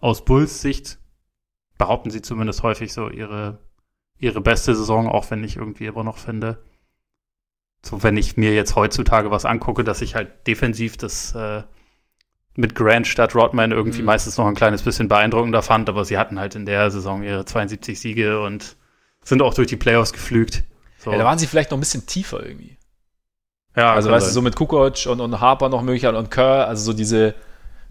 aus 0.00 0.24
Bulls 0.24 0.60
Sicht, 0.60 0.98
behaupten 1.78 2.10
sie 2.10 2.22
zumindest 2.22 2.62
häufig 2.62 2.92
so 2.92 3.08
ihre, 3.10 3.58
ihre 4.18 4.40
beste 4.40 4.74
Saison, 4.74 5.08
auch 5.08 5.30
wenn 5.30 5.42
ich 5.42 5.56
irgendwie 5.56 5.86
immer 5.86 6.04
noch 6.04 6.18
finde. 6.18 6.58
So, 7.84 8.02
wenn 8.02 8.16
ich 8.16 8.36
mir 8.36 8.54
jetzt 8.54 8.76
heutzutage 8.76 9.30
was 9.30 9.44
angucke, 9.44 9.84
dass 9.84 10.00
ich 10.02 10.14
halt 10.14 10.46
defensiv 10.46 10.96
das 10.96 11.34
äh, 11.34 11.62
mit 12.58 12.74
Grant 12.74 13.06
statt 13.06 13.34
Rodman 13.36 13.70
irgendwie 13.70 14.00
Mhm. 14.00 14.06
meistens 14.06 14.36
noch 14.36 14.46
ein 14.46 14.54
kleines 14.56 14.82
bisschen 14.82 15.06
beeindruckender 15.08 15.62
fand, 15.62 15.88
aber 15.88 16.04
sie 16.04 16.18
hatten 16.18 16.40
halt 16.40 16.54
in 16.56 16.66
der 16.66 16.90
Saison 16.90 17.22
ihre 17.22 17.44
72 17.44 18.00
Siege 18.00 18.40
und 18.40 18.76
sind 19.22 19.42
auch 19.42 19.54
durch 19.54 19.68
die 19.68 19.76
Playoffs 19.76 20.12
geflügt. 20.12 20.64
So. 20.98 21.12
ja, 21.12 21.18
da 21.18 21.24
waren 21.24 21.38
sie 21.38 21.46
vielleicht 21.46 21.70
noch 21.70 21.78
ein 21.78 21.80
bisschen 21.80 22.06
tiefer 22.06 22.44
irgendwie. 22.44 22.76
Ja, 23.76 23.92
Also 23.94 24.10
weißt 24.10 24.24
du, 24.26 24.30
sein. 24.30 24.34
so 24.34 24.42
mit 24.42 24.56
Kukoc 24.56 25.06
und, 25.06 25.20
und 25.20 25.40
Harper 25.40 25.68
noch 25.68 25.82
möglich 25.82 26.04
und 26.06 26.30
Kerr, 26.32 26.66
also 26.66 26.82
so 26.82 26.92
diese, 26.92 27.34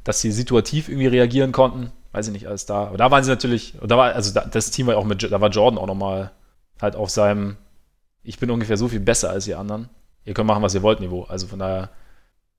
dass 0.03 0.19
sie 0.19 0.31
situativ 0.33 0.89
irgendwie 0.89 1.07
reagieren 1.07 1.53
konnten, 1.53 1.93
weiß 2.11 2.27
ich 2.27 2.33
nicht, 2.33 2.47
alles 2.47 2.65
da. 2.65 2.87
Aber 2.87 2.97
da 2.97 3.09
waren 3.09 3.23
sie 3.23 3.29
natürlich, 3.29 3.79
und 3.81 3.89
da 3.89 3.95
war, 3.97 4.13
also 4.13 4.33
da, 4.33 4.41
das 4.45 4.71
Team 4.71 4.87
war 4.87 4.95
ja 4.95 4.99
auch 4.99 5.05
mit, 5.05 5.23
da 5.31 5.39
war 5.39 5.49
Jordan 5.49 5.77
auch 5.79 5.87
nochmal 5.87 6.31
halt 6.81 6.97
auf 6.97 7.09
seinem, 7.09 7.55
ich 8.23 8.37
bin 8.37 8.51
ungefähr 8.51 8.75
so 8.75 8.89
viel 8.89 8.99
besser 8.99 9.29
als 9.29 9.47
ihr 9.47 9.57
anderen. 9.59 9.89
Ihr 10.25 10.33
könnt 10.33 10.47
machen, 10.47 10.61
was 10.63 10.75
ihr 10.75 10.81
wollt, 10.83 10.99
Niveau. 10.99 11.23
Also 11.23 11.47
von 11.47 11.59
daher, 11.59 11.89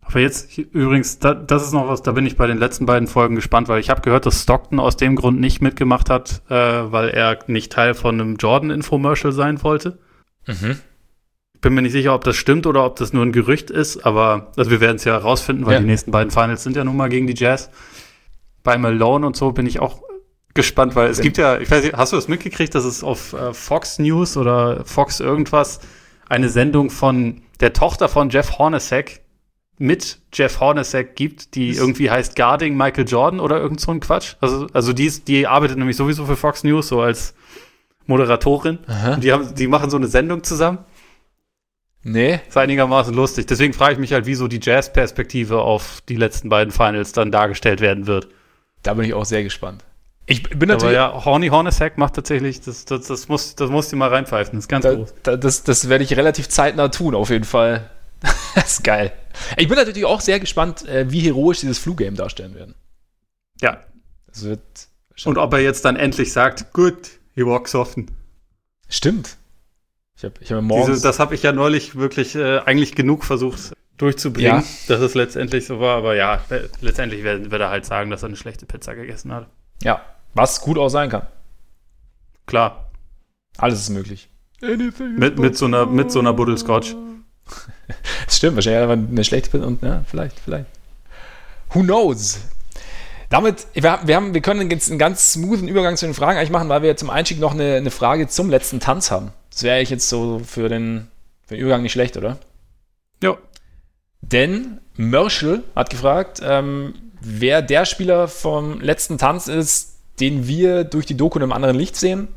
Aber 0.08 0.20
jetzt 0.20 0.56
übrigens, 0.56 1.18
da, 1.18 1.34
das 1.34 1.62
ist 1.66 1.72
noch 1.72 1.86
was, 1.88 2.02
da 2.02 2.12
bin 2.12 2.24
ich 2.24 2.36
bei 2.36 2.46
den 2.46 2.56
letzten 2.58 2.86
beiden 2.86 3.06
Folgen 3.06 3.34
gespannt, 3.34 3.68
weil 3.68 3.78
ich 3.78 3.90
habe 3.90 4.00
gehört, 4.00 4.24
dass 4.26 4.42
Stockton 4.42 4.80
aus 4.80 4.96
dem 4.96 5.16
Grund 5.16 5.38
nicht 5.38 5.60
mitgemacht 5.60 6.08
hat, 6.08 6.42
äh, 6.48 6.54
weil 6.54 7.10
er 7.10 7.38
nicht 7.46 7.72
Teil 7.72 7.92
von 7.94 8.20
einem 8.20 8.36
Jordan-Infomercial 8.36 9.32
sein 9.32 9.62
wollte. 9.62 9.98
Ich 11.54 11.60
bin 11.60 11.74
mir 11.74 11.82
nicht 11.82 11.92
sicher, 11.92 12.14
ob 12.14 12.24
das 12.24 12.36
stimmt 12.36 12.66
oder 12.66 12.84
ob 12.86 12.96
das 12.96 13.12
nur 13.12 13.22
ein 13.24 13.32
Gerücht 13.32 13.70
ist, 13.70 14.06
aber 14.06 14.52
also 14.56 14.70
wir 14.70 14.80
werden 14.80 14.96
es 14.96 15.04
ja 15.04 15.12
herausfinden, 15.12 15.66
weil 15.66 15.74
Ja. 15.74 15.80
die 15.80 15.86
nächsten 15.86 16.10
beiden 16.10 16.30
Finals 16.30 16.62
sind 16.62 16.74
ja 16.76 16.84
nun 16.84 16.96
mal 16.96 17.08
gegen 17.08 17.26
die 17.26 17.34
Jazz. 17.36 17.70
Bei 18.62 18.78
Malone 18.78 19.26
und 19.26 19.36
so 19.36 19.52
bin 19.52 19.66
ich 19.66 19.78
auch 19.80 20.00
gespannt, 20.54 20.96
weil 20.96 21.10
es 21.10 21.20
gibt 21.20 21.36
ja, 21.36 21.58
ich 21.58 21.70
weiß 21.70 21.84
nicht, 21.84 21.96
hast 21.96 22.12
du 22.12 22.16
das 22.16 22.28
mitgekriegt, 22.28 22.74
dass 22.74 22.84
es 22.84 23.04
auf 23.04 23.34
äh, 23.34 23.52
Fox 23.52 23.98
News 23.98 24.36
oder 24.38 24.84
Fox 24.86 25.20
irgendwas 25.20 25.80
eine 26.28 26.48
Sendung 26.48 26.90
von 26.90 27.42
der 27.60 27.72
Tochter 27.74 28.08
von 28.08 28.30
Jeff 28.30 28.58
Hornacek 28.58 29.20
mit 29.78 30.18
Jeff 30.32 30.60
Hornacek 30.60 31.14
gibt, 31.16 31.54
die 31.54 31.70
irgendwie 31.70 32.10
heißt 32.10 32.36
Guarding 32.36 32.76
Michael 32.76 33.06
Jordan 33.06 33.40
oder 33.40 33.58
irgend 33.58 33.80
so 33.80 33.92
ein 33.92 34.00
Quatsch. 34.00 34.34
Also, 34.40 34.66
also 34.72 34.92
die, 34.92 35.06
ist, 35.06 35.28
die 35.28 35.46
arbeitet 35.46 35.78
nämlich 35.78 35.96
sowieso 35.96 36.26
für 36.26 36.36
Fox 36.36 36.64
News, 36.64 36.88
so 36.88 37.00
als 37.00 37.34
Moderatorin. 38.06 38.78
Und 39.14 39.22
die, 39.22 39.32
haben, 39.32 39.54
die 39.54 39.68
machen 39.68 39.90
so 39.90 39.96
eine 39.96 40.08
Sendung 40.08 40.42
zusammen. 40.42 40.78
Nee, 42.02 42.40
Ist 42.48 42.56
einigermaßen 42.56 43.14
lustig. 43.14 43.46
Deswegen 43.46 43.72
frage 43.72 43.94
ich 43.94 43.98
mich 43.98 44.12
halt, 44.12 44.26
wieso 44.26 44.48
die 44.48 44.60
Jazz-Perspektive 44.62 45.60
auf 45.60 46.00
die 46.08 46.16
letzten 46.16 46.48
beiden 46.48 46.72
Finals 46.72 47.12
dann 47.12 47.30
dargestellt 47.30 47.80
werden 47.80 48.06
wird. 48.06 48.28
da 48.82 48.94
bin 48.94 49.04
ich 49.04 49.14
auch 49.14 49.24
sehr 49.24 49.42
gespannt. 49.42 49.84
Ich 50.26 50.42
bin 50.42 50.68
natürlich. 50.68 50.98
Aber 50.98 51.14
ja, 51.16 51.24
Horny 51.24 51.48
Hornacek 51.48 51.96
macht 51.96 52.14
tatsächlich, 52.14 52.60
das, 52.60 52.84
das, 52.84 53.06
das, 53.06 53.28
muss, 53.28 53.54
das 53.56 53.70
musst 53.70 53.92
du 53.92 53.96
mal 53.96 54.10
reinpfeifen, 54.10 54.56
das 54.56 54.64
ist 54.64 54.68
ganz 54.68 54.84
da, 54.84 54.94
groß. 54.94 55.14
Da, 55.22 55.36
das, 55.36 55.64
das 55.64 55.88
werde 55.88 56.04
ich 56.04 56.16
relativ 56.16 56.48
zeitnah 56.48 56.88
tun, 56.88 57.14
auf 57.14 57.30
jeden 57.30 57.44
Fall. 57.46 57.90
das 58.54 58.72
ist 58.72 58.84
geil. 58.84 59.12
Ich 59.56 59.68
bin 59.68 59.76
natürlich 59.76 60.04
auch 60.04 60.20
sehr 60.20 60.40
gespannt, 60.40 60.86
äh, 60.86 61.10
wie 61.10 61.20
heroisch 61.20 61.60
dieses 61.60 61.78
Flu-Game 61.78 62.16
darstellen 62.16 62.54
werden. 62.54 62.74
Ja. 63.60 63.84
Das 64.26 64.44
wird. 64.44 64.60
Und 65.24 65.38
ob 65.38 65.52
er 65.52 65.60
jetzt 65.60 65.84
dann 65.84 65.96
endlich 65.96 66.32
sagt, 66.32 66.72
gut, 66.72 67.10
he 67.34 67.44
walks 67.44 67.74
often. 67.74 68.10
Stimmt. 68.88 69.36
Ich 70.16 70.24
habe 70.24 70.34
ich 70.40 70.52
hab 70.52 70.62
morgens. 70.62 70.96
Diese, 70.96 71.02
das 71.02 71.18
habe 71.18 71.34
ich 71.34 71.42
ja 71.42 71.52
neulich 71.52 71.96
wirklich 71.96 72.34
äh, 72.34 72.58
eigentlich 72.58 72.94
genug 72.94 73.24
versucht 73.24 73.72
durchzubringen, 73.98 74.62
ja. 74.62 74.64
dass 74.86 75.00
es 75.00 75.14
letztendlich 75.14 75.66
so 75.66 75.80
war. 75.80 75.96
Aber 75.96 76.14
ja, 76.14 76.40
letztendlich 76.80 77.24
wird, 77.24 77.50
wird 77.50 77.60
er 77.60 77.70
halt 77.70 77.84
sagen, 77.84 78.10
dass 78.10 78.22
er 78.22 78.28
eine 78.28 78.36
schlechte 78.36 78.66
Pizza 78.66 78.94
gegessen 78.94 79.32
hat. 79.32 79.48
Ja, 79.82 80.02
was 80.34 80.60
gut 80.60 80.78
auch 80.78 80.88
sein 80.88 81.10
kann. 81.10 81.26
Klar. 82.46 82.90
Alles 83.58 83.80
ist 83.80 83.90
möglich. 83.90 84.30
Mit, 84.60 85.38
mit, 85.38 85.56
so 85.56 85.66
einer, 85.66 85.86
mit 85.86 86.10
so 86.10 86.18
einer 86.18 86.32
Buddel 86.32 86.58
Scotch. 86.58 86.96
das 88.26 88.36
stimmt, 88.36 88.56
wahrscheinlich 88.56 88.82
aber 88.82 88.92
eine 88.92 89.24
schlechte 89.24 89.64
und 89.64 89.82
ja, 89.82 90.04
vielleicht, 90.08 90.38
vielleicht. 90.40 90.66
Who 91.70 91.80
knows? 91.80 92.38
Damit, 93.30 93.66
wir, 93.74 94.00
wir, 94.04 94.16
haben, 94.16 94.32
wir 94.32 94.40
können 94.40 94.70
jetzt 94.70 94.88
einen 94.88 94.98
ganz 94.98 95.34
smoothen 95.34 95.68
Übergang 95.68 95.96
zu 95.96 96.06
den 96.06 96.14
Fragen 96.14 96.38
eigentlich 96.38 96.50
machen, 96.50 96.68
weil 96.68 96.82
wir 96.82 96.96
zum 96.96 97.10
Einstieg 97.10 97.38
noch 97.40 97.52
eine, 97.52 97.76
eine 97.76 97.90
Frage 97.90 98.26
zum 98.28 98.48
letzten 98.48 98.80
Tanz 98.80 99.10
haben. 99.10 99.32
Das 99.50 99.62
wäre 99.62 99.76
eigentlich 99.76 99.90
jetzt 99.90 100.08
so 100.08 100.40
für 100.44 100.68
den, 100.68 101.08
für 101.46 101.54
den 101.54 101.60
Übergang 101.60 101.82
nicht 101.82 101.92
schlecht, 101.92 102.16
oder? 102.16 102.38
Ja. 103.22 103.36
Denn 104.22 104.80
Merschel 104.96 105.62
hat 105.76 105.90
gefragt, 105.90 106.40
ähm, 106.42 106.94
wer 107.20 107.60
der 107.60 107.84
Spieler 107.84 108.28
vom 108.28 108.80
letzten 108.80 109.18
Tanz 109.18 109.46
ist, 109.46 109.96
den 110.20 110.48
wir 110.48 110.84
durch 110.84 111.06
die 111.06 111.16
Doku 111.16 111.38
in 111.38 111.42
einem 111.42 111.52
anderen 111.52 111.76
Licht 111.76 111.96
sehen? 111.96 112.28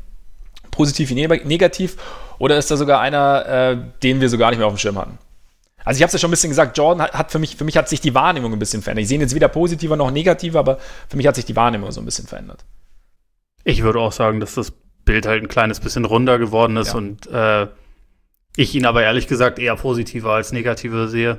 Positiv 0.70 1.10
wie 1.10 1.14
negativ? 1.14 1.96
Oder 2.42 2.58
ist 2.58 2.68
da 2.72 2.76
sogar 2.76 3.00
einer, 3.00 3.46
äh, 3.46 3.76
den 4.02 4.20
wir 4.20 4.28
so 4.28 4.36
gar 4.36 4.50
nicht 4.50 4.58
mehr 4.58 4.66
auf 4.66 4.72
dem 4.72 4.78
Schirm 4.78 4.98
hatten? 4.98 5.16
Also 5.84 5.98
ich 5.98 6.02
habe 6.02 6.08
es 6.08 6.14
ja 6.14 6.18
schon 6.18 6.28
ein 6.28 6.32
bisschen 6.32 6.50
gesagt, 6.50 6.76
Jordan 6.76 7.06
hat, 7.06 7.12
hat, 7.12 7.30
für 7.30 7.38
mich, 7.38 7.54
für 7.54 7.62
mich 7.62 7.76
hat 7.76 7.88
sich 7.88 8.00
die 8.00 8.16
Wahrnehmung 8.16 8.52
ein 8.52 8.58
bisschen 8.58 8.82
verändert. 8.82 9.02
Ich 9.02 9.08
sehe 9.08 9.16
ihn 9.16 9.20
jetzt 9.20 9.36
weder 9.36 9.46
positiver 9.46 9.96
noch 9.96 10.10
negativer, 10.10 10.58
aber 10.58 10.78
für 11.08 11.16
mich 11.16 11.28
hat 11.28 11.36
sich 11.36 11.44
die 11.44 11.54
Wahrnehmung 11.54 11.92
so 11.92 12.00
ein 12.00 12.04
bisschen 12.04 12.26
verändert. 12.26 12.64
Ich 13.62 13.84
würde 13.84 14.00
auch 14.00 14.10
sagen, 14.10 14.40
dass 14.40 14.54
das 14.54 14.72
Bild 15.04 15.24
halt 15.24 15.44
ein 15.44 15.46
kleines 15.46 15.78
bisschen 15.78 16.04
runder 16.04 16.40
geworden 16.40 16.76
ist 16.76 16.88
ja. 16.88 16.94
und 16.94 17.28
äh, 17.28 17.68
ich 18.56 18.74
ihn 18.74 18.86
aber 18.86 19.04
ehrlich 19.04 19.28
gesagt 19.28 19.60
eher 19.60 19.76
positiver 19.76 20.32
als 20.32 20.50
negativer 20.50 21.06
sehe. 21.06 21.38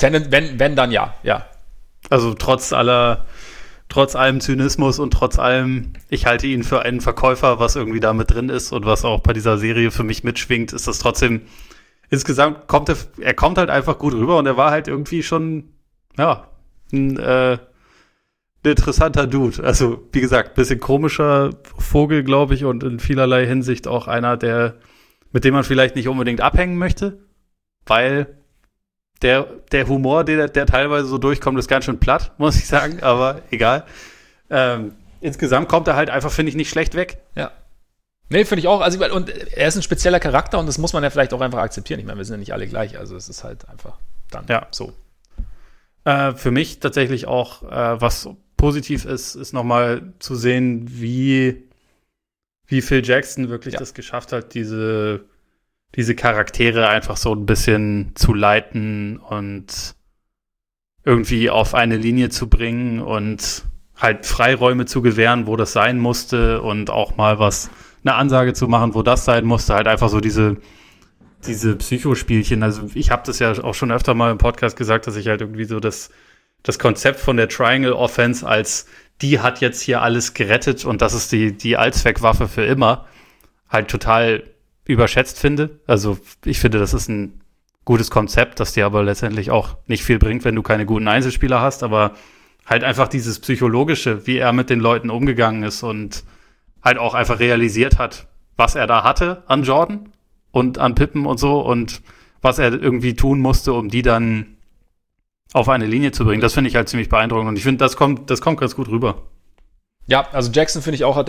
Wenn, 0.00 0.58
wenn, 0.58 0.74
dann 0.74 0.90
ja, 0.90 1.14
ja. 1.22 1.46
Also 2.10 2.34
trotz 2.34 2.72
aller 2.72 3.24
trotz 3.88 4.16
allem 4.16 4.40
Zynismus 4.40 4.98
und 4.98 5.12
trotz 5.12 5.38
allem, 5.38 5.92
ich 6.08 6.26
halte 6.26 6.46
ihn 6.46 6.64
für 6.64 6.82
einen 6.82 7.00
Verkäufer, 7.00 7.58
was 7.58 7.76
irgendwie 7.76 8.00
da 8.00 8.12
mit 8.12 8.32
drin 8.32 8.48
ist 8.48 8.72
und 8.72 8.84
was 8.84 9.04
auch 9.04 9.20
bei 9.20 9.32
dieser 9.32 9.58
Serie 9.58 9.90
für 9.90 10.04
mich 10.04 10.24
mitschwingt, 10.24 10.72
ist 10.72 10.88
das 10.88 10.98
trotzdem, 10.98 11.42
insgesamt 12.10 12.66
kommt 12.66 12.88
er, 12.88 12.96
er 13.20 13.34
kommt 13.34 13.58
halt 13.58 13.70
einfach 13.70 13.98
gut 13.98 14.14
rüber 14.14 14.38
und 14.38 14.46
er 14.46 14.56
war 14.56 14.70
halt 14.70 14.88
irgendwie 14.88 15.22
schon, 15.22 15.70
ja, 16.18 16.48
ein, 16.92 17.18
äh, 17.18 17.58
ein 18.64 18.70
interessanter 18.70 19.26
Dude. 19.26 19.62
Also, 19.62 20.08
wie 20.12 20.20
gesagt, 20.20 20.54
bisschen 20.54 20.80
komischer 20.80 21.50
Vogel, 21.78 22.24
glaube 22.24 22.54
ich, 22.54 22.64
und 22.64 22.82
in 22.82 22.98
vielerlei 22.98 23.46
Hinsicht 23.46 23.86
auch 23.86 24.08
einer, 24.08 24.36
der, 24.36 24.74
mit 25.32 25.44
dem 25.44 25.54
man 25.54 25.64
vielleicht 25.64 25.94
nicht 25.94 26.08
unbedingt 26.08 26.40
abhängen 26.40 26.76
möchte, 26.76 27.20
weil 27.86 28.35
der, 29.22 29.46
der 29.72 29.88
Humor, 29.88 30.24
der, 30.24 30.48
der 30.48 30.66
teilweise 30.66 31.06
so 31.06 31.18
durchkommt, 31.18 31.58
ist 31.58 31.68
ganz 31.68 31.84
schön 31.84 31.98
platt, 31.98 32.32
muss 32.38 32.56
ich 32.56 32.66
sagen, 32.66 33.02
aber 33.02 33.42
egal. 33.50 33.84
Ähm, 34.50 34.92
insgesamt 35.20 35.68
kommt 35.68 35.88
er 35.88 35.96
halt 35.96 36.10
einfach, 36.10 36.30
finde 36.30 36.50
ich, 36.50 36.56
nicht 36.56 36.70
schlecht 36.70 36.94
weg. 36.94 37.18
Ja. 37.34 37.52
Nee, 38.28 38.44
finde 38.44 38.60
ich 38.60 38.68
auch. 38.68 38.80
Also, 38.80 39.04
und 39.14 39.28
er 39.28 39.68
ist 39.68 39.76
ein 39.76 39.82
spezieller 39.82 40.18
Charakter 40.18 40.58
und 40.58 40.66
das 40.66 40.78
muss 40.78 40.92
man 40.92 41.02
ja 41.02 41.10
vielleicht 41.10 41.32
auch 41.32 41.40
einfach 41.40 41.60
akzeptieren. 41.60 42.00
Ich 42.00 42.06
meine, 42.06 42.18
wir 42.18 42.24
sind 42.24 42.34
ja 42.34 42.38
nicht 42.38 42.52
alle 42.52 42.66
gleich, 42.66 42.98
also 42.98 43.16
es 43.16 43.28
ist 43.28 43.44
halt 43.44 43.68
einfach 43.68 43.98
dann 44.30 44.46
ja. 44.48 44.66
so. 44.70 44.92
Äh, 46.04 46.34
für 46.34 46.50
mich 46.50 46.80
tatsächlich 46.80 47.26
auch, 47.26 47.62
äh, 47.62 48.00
was 48.00 48.28
positiv 48.56 49.04
ist, 49.04 49.34
ist 49.34 49.52
nochmal 49.52 50.12
zu 50.18 50.34
sehen, 50.34 50.86
wie, 50.88 51.68
wie 52.66 52.82
Phil 52.82 53.04
Jackson 53.04 53.48
wirklich 53.48 53.74
ja. 53.74 53.80
das 53.80 53.94
geschafft 53.94 54.32
hat, 54.32 54.54
diese 54.54 55.24
diese 55.94 56.14
Charaktere 56.14 56.88
einfach 56.88 57.16
so 57.16 57.34
ein 57.34 57.46
bisschen 57.46 58.12
zu 58.14 58.34
leiten 58.34 59.18
und 59.18 59.94
irgendwie 61.04 61.50
auf 61.50 61.74
eine 61.74 61.96
Linie 61.96 62.28
zu 62.30 62.48
bringen 62.48 63.00
und 63.00 63.64
halt 63.96 64.26
Freiräume 64.26 64.84
zu 64.84 65.00
gewähren, 65.00 65.46
wo 65.46 65.56
das 65.56 65.72
sein 65.72 65.98
musste 65.98 66.60
und 66.60 66.90
auch 66.90 67.16
mal 67.16 67.38
was, 67.38 67.70
eine 68.04 68.14
Ansage 68.14 68.52
zu 68.52 68.68
machen, 68.68 68.94
wo 68.94 69.02
das 69.02 69.24
sein 69.24 69.44
musste, 69.44 69.74
halt 69.74 69.88
einfach 69.88 70.08
so 70.08 70.20
diese, 70.20 70.58
diese 71.46 71.76
Psychospielchen. 71.76 72.62
Also 72.62 72.90
ich 72.94 73.10
habe 73.10 73.22
das 73.24 73.38
ja 73.38 73.52
auch 73.64 73.74
schon 73.74 73.92
öfter 73.92 74.14
mal 74.14 74.30
im 74.30 74.38
Podcast 74.38 74.76
gesagt, 74.76 75.06
dass 75.06 75.16
ich 75.16 75.28
halt 75.28 75.40
irgendwie 75.40 75.64
so 75.64 75.80
das, 75.80 76.10
das 76.62 76.78
Konzept 76.78 77.20
von 77.20 77.36
der 77.36 77.48
Triangle 77.48 77.94
Offense 77.94 78.46
als 78.46 78.86
die 79.22 79.40
hat 79.40 79.60
jetzt 79.60 79.80
hier 79.80 80.02
alles 80.02 80.34
gerettet 80.34 80.84
und 80.84 81.00
das 81.00 81.14
ist 81.14 81.32
die, 81.32 81.56
die 81.56 81.76
Allzweckwaffe 81.76 82.48
für 82.48 82.64
immer, 82.64 83.06
halt 83.68 83.88
total 83.88 84.42
überschätzt 84.86 85.38
finde. 85.38 85.80
Also 85.86 86.18
ich 86.44 86.60
finde, 86.60 86.78
das 86.78 86.94
ist 86.94 87.08
ein 87.08 87.40
gutes 87.84 88.10
Konzept, 88.10 88.60
das 88.60 88.72
dir 88.72 88.86
aber 88.86 89.02
letztendlich 89.02 89.50
auch 89.50 89.76
nicht 89.86 90.04
viel 90.04 90.18
bringt, 90.18 90.44
wenn 90.44 90.54
du 90.54 90.62
keine 90.62 90.86
guten 90.86 91.08
Einzelspieler 91.08 91.60
hast, 91.60 91.82
aber 91.82 92.12
halt 92.66 92.82
einfach 92.84 93.08
dieses 93.08 93.38
psychologische, 93.38 94.26
wie 94.26 94.38
er 94.38 94.52
mit 94.52 94.70
den 94.70 94.80
Leuten 94.80 95.10
umgegangen 95.10 95.62
ist 95.62 95.82
und 95.82 96.24
halt 96.82 96.98
auch 96.98 97.14
einfach 97.14 97.38
realisiert 97.38 97.98
hat, 97.98 98.26
was 98.56 98.74
er 98.74 98.86
da 98.86 99.04
hatte 99.04 99.44
an 99.46 99.62
Jordan 99.62 100.08
und 100.50 100.78
an 100.78 100.94
Pippen 100.94 101.26
und 101.26 101.38
so 101.38 101.60
und 101.60 102.02
was 102.42 102.58
er 102.58 102.72
irgendwie 102.72 103.14
tun 103.14 103.40
musste, 103.40 103.72
um 103.72 103.88
die 103.88 104.02
dann 104.02 104.56
auf 105.52 105.68
eine 105.68 105.86
Linie 105.86 106.12
zu 106.12 106.24
bringen. 106.24 106.40
Das 106.40 106.54
finde 106.54 106.68
ich 106.68 106.76
halt 106.76 106.88
ziemlich 106.88 107.08
beeindruckend 107.08 107.48
und 107.48 107.56
ich 107.56 107.62
finde, 107.62 107.78
das 107.78 107.96
kommt, 107.96 108.30
das 108.30 108.40
kommt 108.40 108.60
ganz 108.60 108.74
gut 108.74 108.88
rüber. 108.88 109.22
Ja, 110.08 110.28
also 110.32 110.52
Jackson 110.52 110.82
finde 110.82 110.96
ich 110.96 111.04
auch, 111.04 111.16
hat, 111.16 111.28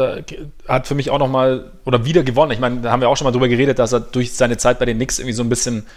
hat 0.67 0.87
für 0.87 0.93
mich 0.93 1.09
auch 1.09 1.17
nochmal 1.17 1.71
oder 1.85 2.05
wieder 2.05 2.23
gewonnen. 2.23 2.51
Ich 2.51 2.59
meine, 2.59 2.81
da 2.81 2.91
haben 2.91 3.01
wir 3.01 3.09
auch 3.09 3.17
schon 3.17 3.25
mal 3.25 3.31
drüber 3.31 3.47
geredet, 3.47 3.79
dass 3.79 3.91
er 3.91 3.99
durch 3.99 4.35
seine 4.35 4.57
Zeit 4.57 4.77
bei 4.77 4.85
den 4.85 4.97
Knicks 4.97 5.17
irgendwie 5.17 5.33
so 5.33 5.43
ein 5.43 5.49
bisschen 5.49 5.87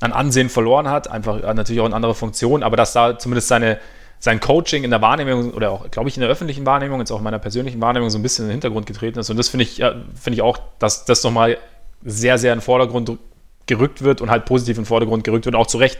an 0.00 0.12
Ansehen 0.12 0.48
verloren 0.48 0.88
hat. 0.88 1.10
Einfach 1.10 1.42
natürlich 1.54 1.80
auch 1.80 1.86
in 1.86 1.94
andere 1.94 2.14
Funktionen, 2.14 2.62
aber 2.62 2.76
dass 2.76 2.92
da 2.92 3.18
zumindest 3.18 3.48
seine, 3.48 3.78
sein 4.20 4.38
Coaching 4.38 4.84
in 4.84 4.90
der 4.90 5.02
Wahrnehmung 5.02 5.52
oder 5.52 5.72
auch, 5.72 5.90
glaube 5.90 6.08
ich, 6.08 6.16
in 6.16 6.20
der 6.20 6.30
öffentlichen 6.30 6.64
Wahrnehmung, 6.64 7.00
jetzt 7.00 7.10
auch 7.10 7.18
in 7.18 7.24
meiner 7.24 7.40
persönlichen 7.40 7.80
Wahrnehmung 7.80 8.08
so 8.10 8.18
ein 8.18 8.22
bisschen 8.22 8.44
in 8.44 8.50
den 8.50 8.52
Hintergrund 8.52 8.86
getreten 8.86 9.18
ist. 9.18 9.30
Und 9.30 9.36
das 9.36 9.48
finde 9.48 9.64
ich, 9.64 9.78
ja, 9.78 9.96
finde 10.14 10.36
ich 10.36 10.42
auch, 10.42 10.58
dass 10.78 11.04
das 11.04 11.24
nochmal 11.24 11.58
sehr, 12.04 12.38
sehr 12.38 12.52
in 12.52 12.60
den 12.60 12.64
Vordergrund 12.64 13.18
gerückt 13.66 14.02
wird 14.02 14.20
und 14.20 14.30
halt 14.30 14.44
positiv 14.44 14.76
in 14.78 14.84
den 14.84 14.86
Vordergrund 14.86 15.24
gerückt 15.24 15.44
wird, 15.44 15.56
auch 15.56 15.66
zu 15.66 15.78
Recht, 15.78 15.98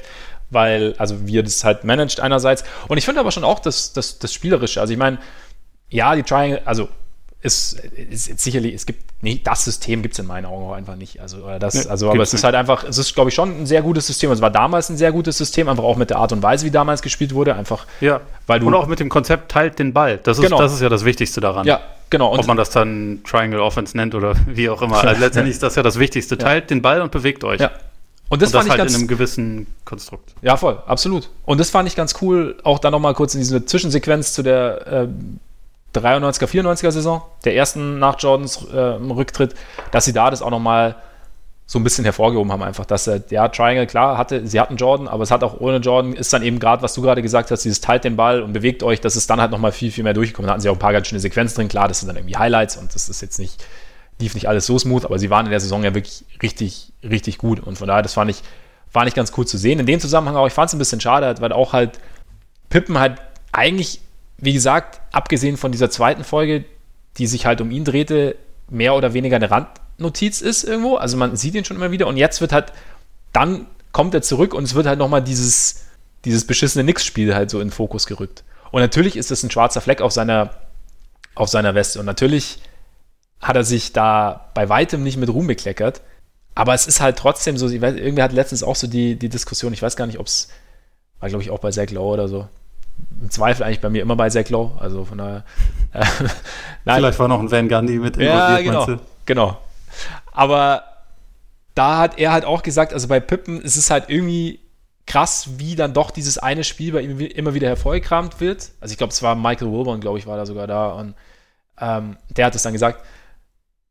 weil, 0.51 0.95
also 0.99 1.27
wie 1.27 1.39
er 1.39 1.43
das 1.43 1.65
halt 1.65 1.83
managt 1.83 2.21
einerseits. 2.21 2.63
Und 2.87 2.97
ich 2.97 3.05
finde 3.05 3.21
aber 3.21 3.33
schon 3.33 3.45
auch 3.45 3.59
das, 3.59 3.93
das, 3.93 4.21
das 4.21 4.33
Spielerische. 4.33 4.81
Also 4.81 4.93
ich 4.93 4.99
meine, 4.99 5.19
ja, 5.91 6.15
die 6.15 6.23
Triangle, 6.23 6.63
also 6.65 6.89
ist, 7.41 7.75
ist, 7.75 8.29
ist 8.29 8.41
sicherlich, 8.41 8.75
es 8.75 8.85
gibt, 8.85 9.05
nee, 9.23 9.41
das 9.43 9.65
System 9.65 10.03
gibt 10.03 10.15
es 10.15 10.19
in 10.19 10.27
meinen 10.27 10.45
Augen 10.45 10.65
auch 10.65 10.73
einfach 10.73 10.97
nicht. 10.97 11.21
Also, 11.21 11.47
das, 11.61 11.75
nee, 11.75 11.89
also 11.89 12.11
aber 12.11 12.23
es 12.23 12.35
ist 12.35 12.43
halt 12.43 12.57
einfach, 12.57 12.83
es 12.83 12.99
ist, 12.99 13.15
glaube 13.15 13.31
ich, 13.31 13.35
schon 13.35 13.61
ein 13.61 13.67
sehr 13.67 13.81
gutes 13.83 14.09
System. 14.09 14.33
Es 14.33 14.41
war 14.41 14.51
damals 14.51 14.89
ein 14.89 14.97
sehr 14.97 15.13
gutes 15.13 15.39
System, 15.39 15.69
einfach 15.69 15.85
auch 15.85 15.97
mit 15.97 16.11
der 16.11 16.19
Art 16.19 16.33
und 16.33 16.43
Weise, 16.43 16.67
wie 16.67 16.73
damals 16.73 17.01
gespielt 17.01 17.33
wurde. 17.35 17.55
Einfach, 17.55 17.87
ja. 18.01 18.21
weil 18.49 18.59
du. 18.59 18.67
Und 18.67 18.75
auch 18.75 18.89
mit 18.89 18.99
dem 18.99 19.09
Konzept 19.09 19.53
teilt 19.53 19.79
den 19.79 19.93
Ball. 19.93 20.19
Das 20.21 20.39
ist, 20.39 20.45
genau. 20.45 20.59
das 20.59 20.73
ist 20.73 20.81
ja 20.81 20.89
das 20.89 21.05
Wichtigste 21.05 21.41
daran. 21.41 21.65
Ja, 21.65 21.81
genau. 22.11 22.33
Und 22.33 22.41
Ob 22.41 22.47
man 22.49 22.57
das 22.57 22.71
dann 22.71 23.21
Triangle 23.25 23.61
Offense 23.61 23.97
nennt 23.97 24.17
oder 24.17 24.35
wie 24.47 24.69
auch 24.69 24.83
immer. 24.83 25.05
Also 25.05 25.21
letztendlich 25.21 25.55
ist 25.55 25.63
das 25.63 25.77
ja 25.77 25.85
das 25.85 25.99
Wichtigste. 26.01 26.39
Teilt 26.39 26.65
ja. 26.65 26.69
den 26.69 26.83
Ball 26.83 27.03
und 27.03 27.13
bewegt 27.13 27.45
euch. 27.45 27.61
Ja. 27.61 27.71
Und 28.31 28.43
das, 28.43 28.49
und 28.49 28.53
das 28.53 28.53
fand 28.53 28.65
ich 28.65 28.71
halt 28.71 28.79
ganz, 28.79 28.93
in 28.95 28.99
einem 28.99 29.09
gewissen 29.09 29.67
Konstrukt. 29.85 30.35
Ja, 30.43 30.57
voll, 30.57 30.83
absolut. 30.87 31.31
Und 31.47 31.59
das 31.61 31.71
fand 31.71 31.89
ich 31.89 31.97
ganz 31.97 32.17
cool, 32.21 32.59
auch 32.63 32.79
dann 32.79 32.93
nochmal 32.93 33.15
kurz 33.15 33.35
in 33.35 33.41
diese 33.41 33.65
Zwischensequenz 33.65 34.35
zu 34.35 34.43
der 34.43 34.87
äh, 34.87 35.09
93er, 35.95 36.47
94er 36.47 36.91
Saison, 36.91 37.23
der 37.45 37.57
ersten 37.57 37.99
nach 37.99 38.19
Jordans 38.19 38.65
äh, 38.73 38.77
Rücktritt, 38.77 39.55
dass 39.91 40.05
sie 40.05 40.13
da 40.13 40.31
das 40.31 40.43
auch 40.43 40.51
nochmal 40.51 40.97
so 41.71 41.79
ein 41.79 41.85
bisschen 41.85 42.05
hervorgehoben 42.05 42.51
haben, 42.51 42.63
einfach, 42.63 42.87
dass 42.87 43.07
er, 43.07 43.23
ja, 43.29 43.47
Triangle, 43.49 43.87
klar, 43.87 44.17
hatte, 44.17 44.47
sie 44.47 44.59
hatten 44.59 44.77
Jordan, 44.77 45.07
aber 45.07 45.23
es 45.23 45.31
hat 45.31 45.45
auch 45.45 45.61
ohne 45.61 45.77
Jordan, 45.77 46.15
ist 46.15 46.33
dann 46.33 46.43
eben 46.43 46.59
gerade, 46.59 46.83
was 46.83 46.95
du 46.95 47.03
gerade 47.03 47.21
gesagt 47.21 47.51
hast, 47.51 47.63
dieses 47.63 47.83
teilt 47.83 48.05
den 48.05 48.17
Ball 48.17 48.41
und 48.41 48.55
bewegt 48.55 48.83
euch, 48.83 49.03
dass 49.03 49.17
es 49.17 49.27
dann 49.27 49.39
halt 49.39 49.51
nochmal 49.51 49.73
viel, 49.73 49.93
viel 49.93 50.03
mehr 50.03 50.15
durchgekommen. 50.15 50.47
Da 50.47 50.53
hatten 50.55 50.63
sie 50.63 50.71
auch 50.71 50.77
ein 50.77 50.79
paar 50.79 50.95
ganz 50.95 51.09
schöne 51.09 51.21
Sequenzen 51.21 51.57
drin, 51.57 51.69
klar, 51.69 51.87
das 51.87 52.01
sind 52.01 52.09
dann 52.09 52.17
irgendwie 52.17 52.37
Highlights 52.37 52.79
und 52.79 52.95
das 52.95 53.11
ist 53.11 53.21
jetzt 53.21 53.39
nicht, 53.39 53.63
lief 54.19 54.35
nicht 54.35 54.49
alles 54.49 54.65
so 54.65 54.79
smooth, 54.79 55.05
aber 55.05 55.19
sie 55.19 55.29
waren 55.29 55.45
in 55.45 55.51
der 55.51 55.61
Saison 55.61 55.85
ja 55.85 55.95
wirklich 55.95 56.25
richtig, 56.43 56.95
richtig 57.03 57.37
gut 57.37 57.61
und 57.61 57.77
von 57.77 57.87
daher, 57.87 58.03
das 58.03 58.15
fand 58.15 58.31
ich, 58.31 58.43
war 58.95 59.05
nicht 59.05 59.15
ganz 59.15 59.31
cool 59.37 59.47
zu 59.47 59.59
sehen. 59.59 59.79
In 59.79 59.85
dem 59.85 60.01
Zusammenhang 60.01 60.37
auch, 60.37 60.47
ich 60.47 60.55
fand 60.55 60.69
es 60.69 60.75
ein 60.75 60.79
bisschen 60.79 61.03
schade, 61.03 61.35
weil 61.41 61.53
auch 61.53 61.75
halt 61.75 61.99
Pippen 62.71 62.99
halt 62.99 63.21
eigentlich 63.53 64.01
wie 64.39 64.53
gesagt, 64.53 65.01
abgesehen 65.13 65.57
von 65.57 65.73
dieser 65.73 65.91
zweiten 65.91 66.25
Folge, 66.25 66.65
die 67.19 67.27
sich 67.27 67.45
halt 67.45 67.61
um 67.61 67.71
ihn 67.71 67.85
drehte, 67.85 68.37
mehr 68.71 68.95
oder 68.95 69.13
weniger 69.13 69.37
eine 69.37 69.51
Randnotiz 69.51 70.41
ist 70.41 70.65
irgendwo. 70.65 70.97
Also 70.97 71.17
man 71.17 71.37
sieht 71.37 71.55
ihn 71.55 71.65
schon 71.65 71.77
immer 71.77 71.91
wieder 71.91 72.07
und 72.07 72.17
jetzt 72.17 72.41
wird 72.41 72.53
halt, 72.53 72.73
dann 73.33 73.67
kommt 73.93 74.15
er 74.15 74.23
zurück 74.23 74.55
und 74.55 74.65
es 74.65 74.75
wird 74.75 74.87
halt 74.87 74.99
nochmal 74.99 75.23
dieses, 75.23 75.87
dieses 76.25 76.47
beschissene 76.47 76.85
Nix-Spiel 76.85 77.35
halt 77.35 77.51
so 77.51 77.61
in 77.61 77.69
den 77.69 77.73
Fokus 77.73 78.07
gerückt. 78.07 78.45
Und 78.71 78.81
natürlich 78.81 79.17
ist 79.17 79.31
das 79.31 79.43
ein 79.43 79.51
schwarzer 79.51 79.81
Fleck 79.81 80.01
auf 80.01 80.13
seiner, 80.13 80.51
auf 81.35 81.49
seiner 81.49 81.75
Weste. 81.75 81.99
Und 81.99 82.07
natürlich 82.07 82.61
hat 83.41 83.57
er 83.57 83.65
sich 83.65 83.93
da 83.93 84.51
bei 84.55 84.69
weitem 84.69 85.03
nicht 85.03 85.17
mit 85.17 85.31
Ruhm 85.31 85.47
bekleckert. 85.47 86.03
Aber 86.55 86.75
es 86.75 86.87
ist 86.87 87.01
halt 87.01 87.17
trotzdem 87.17 87.57
so, 87.57 87.67
weiß, 87.67 87.95
irgendwie 87.95 88.23
hat 88.23 88.33
letztens 88.33 88.63
auch 88.63 88.77
so 88.77 88.87
die, 88.87 89.17
die 89.17 89.29
Diskussion, 89.29 89.73
ich 89.73 89.83
weiß 89.83 89.97
gar 89.97 90.07
nicht, 90.07 90.19
ob 90.19 90.27
es, 90.27 90.49
war 91.21 91.29
glaube 91.29 91.43
ich 91.43 91.51
auch 91.51 91.61
bei 91.61 91.71
Zach 91.71 91.91
Lowe 91.91 92.15
oder 92.15 92.29
so. 92.29 92.49
Im 93.21 93.31
Zweifel 93.31 93.65
eigentlich 93.65 93.81
bei 93.81 93.91
mir 93.91 94.03
immer 94.03 94.17
bei 94.17 94.31
Zach 94.31 94.49
Lowe, 94.49 94.81
also 94.81 95.05
von 95.05 95.19
daher. 95.19 95.45
Äh, 95.93 96.05
Vielleicht 96.85 97.19
war 97.19 97.29
noch 97.29 97.41
ein 97.41 97.51
Van 97.51 97.69
Gundy 97.69 97.99
mit 97.99 98.17
involviert, 98.17 98.21
ja, 98.21 98.61
genau, 98.61 99.01
genau. 99.27 99.59
Aber 100.33 100.85
da 101.75 101.99
hat 101.99 102.19
er 102.19 102.33
halt 102.33 102.45
auch 102.45 102.63
gesagt, 102.63 102.93
also 102.93 103.09
bei 103.09 103.21
Pippen 103.21 103.61
ist 103.61 103.77
es 103.77 103.91
halt 103.91 104.05
irgendwie 104.09 104.61
krass, 105.07 105.49
wie 105.57 105.75
dann 105.75 105.95
doch 105.95 106.11
dieses 106.11 106.39
eine 106.39 106.63
Spiel 106.65 106.93
bei 106.93 107.01
ihm 107.01 107.19
immer 107.19 107.55
wieder 107.55 107.69
hervorgekramt 107.69 108.41
wird. 108.41 108.73
Also 108.81 108.93
ich 108.93 108.99
glaube, 108.99 109.13
es 109.13 109.23
war 109.23 109.35
Michael 109.35 109.73
Wilburn, 109.73 110.01
glaube 110.01 110.19
ich, 110.19 110.27
war 110.27 110.37
da 110.37 110.47
sogar 110.47 110.67
da 110.67 110.91
und 110.93 111.15
ähm, 111.81 112.17
der 112.31 112.47
hat 112.47 112.55
es 112.55 112.63
dann 112.63 112.73
gesagt, 112.73 113.05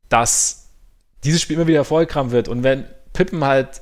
dass 0.10 0.70
dieses 1.24 1.42
Spiel 1.42 1.56
immer 1.56 1.68
wieder 1.68 1.80
hervorgekramt 1.80 2.32
wird 2.32 2.48
und 2.48 2.64
wenn 2.64 2.86
Pippen 3.14 3.44
halt 3.44 3.82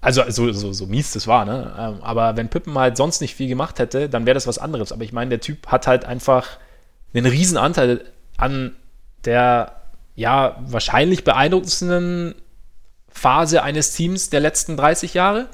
also 0.00 0.22
so, 0.28 0.50
so, 0.52 0.72
so 0.72 0.86
mies 0.86 1.12
das 1.12 1.26
war, 1.26 1.44
ne? 1.44 1.74
Ähm, 1.78 2.02
aber 2.02 2.36
wenn 2.36 2.48
Pippen 2.48 2.76
halt 2.78 2.96
sonst 2.96 3.20
nicht 3.20 3.34
viel 3.34 3.48
gemacht 3.48 3.78
hätte, 3.78 4.08
dann 4.08 4.26
wäre 4.26 4.34
das 4.34 4.46
was 4.46 4.58
anderes. 4.58 4.92
Aber 4.92 5.04
ich 5.04 5.12
meine, 5.12 5.30
der 5.30 5.40
Typ 5.40 5.66
hat 5.66 5.86
halt 5.86 6.04
einfach 6.04 6.58
einen 7.12 7.26
riesen 7.26 7.58
Anteil 7.58 8.04
an 8.36 8.74
der 9.24 9.76
ja 10.14 10.56
wahrscheinlich 10.66 11.24
beeindruckendsten 11.24 12.34
Phase 13.08 13.62
eines 13.62 13.92
Teams 13.92 14.30
der 14.30 14.40
letzten 14.40 14.76
30 14.76 15.14
Jahre. 15.14 15.48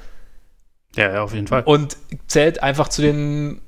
Ja, 0.95 1.13
ja, 1.13 1.23
auf 1.23 1.33
jeden 1.33 1.47
Fall. 1.47 1.63
Und 1.63 1.97
zählt 2.27 2.63
einfach 2.63 2.87
zu 2.87 3.01
den 3.01 3.61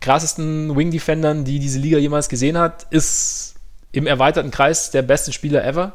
krassesten 0.00 0.76
Wing-Defendern, 0.76 1.44
die 1.44 1.58
diese 1.58 1.78
Liga 1.78 1.98
jemals 1.98 2.28
gesehen 2.28 2.58
hat, 2.58 2.86
ist 2.90 3.54
im 3.92 4.06
erweiterten 4.06 4.50
Kreis 4.50 4.90
der 4.90 5.02
beste 5.02 5.32
Spieler 5.32 5.64
ever. 5.64 5.92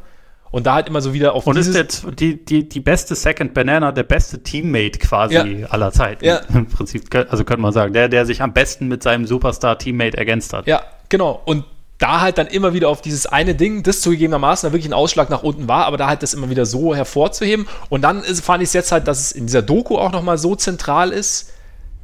Und 0.55 0.65
da 0.65 0.75
halt 0.75 0.87
immer 0.87 1.01
so 1.01 1.13
wieder 1.13 1.33
auf 1.33 1.47
Und 1.47 1.57
ist 1.57 1.75
jetzt 1.75 2.05
die, 2.17 2.45
die, 2.45 2.69
die 2.69 2.79
beste 2.79 3.13
Second 3.13 3.53
Banana, 3.53 3.91
der 3.91 4.03
beste 4.03 4.41
Teammate 4.41 4.99
quasi 4.99 5.35
ja. 5.35 5.67
aller 5.67 5.91
Zeiten. 5.91 6.23
Ja. 6.23 6.37
Im 6.53 6.67
Prinzip, 6.67 7.13
also 7.13 7.43
könnte 7.43 7.61
man 7.61 7.73
sagen, 7.73 7.91
der, 7.91 8.07
der 8.07 8.25
sich 8.25 8.41
am 8.41 8.53
besten 8.53 8.87
mit 8.87 9.03
seinem 9.03 9.27
Superstar-Teammate 9.27 10.17
ergänzt 10.17 10.53
hat. 10.53 10.65
Ja, 10.65 10.81
genau. 11.09 11.41
Und 11.43 11.65
da 11.97 12.21
halt 12.21 12.37
dann 12.37 12.47
immer 12.47 12.73
wieder 12.73 12.87
auf 12.87 13.01
dieses 13.01 13.25
eine 13.25 13.53
Ding, 13.53 13.83
das 13.83 13.99
zugegebenermaßen 13.99 14.69
da 14.69 14.71
wirklich 14.71 14.89
ein 14.89 14.93
Ausschlag 14.93 15.29
nach 15.29 15.43
unten 15.43 15.67
war, 15.67 15.87
aber 15.87 15.97
da 15.97 16.07
halt 16.07 16.23
das 16.23 16.33
immer 16.33 16.49
wieder 16.49 16.65
so 16.65 16.95
hervorzuheben. 16.95 17.67
Und 17.89 18.03
dann 18.03 18.23
ist, 18.23 18.39
fand 18.39 18.63
ich 18.63 18.67
es 18.67 18.73
jetzt 18.73 18.93
halt, 18.93 19.09
dass 19.09 19.19
es 19.19 19.31
in 19.33 19.47
dieser 19.47 19.61
Doku 19.61 19.97
auch 19.97 20.13
nochmal 20.13 20.37
so 20.37 20.55
zentral 20.55 21.11
ist, 21.11 21.51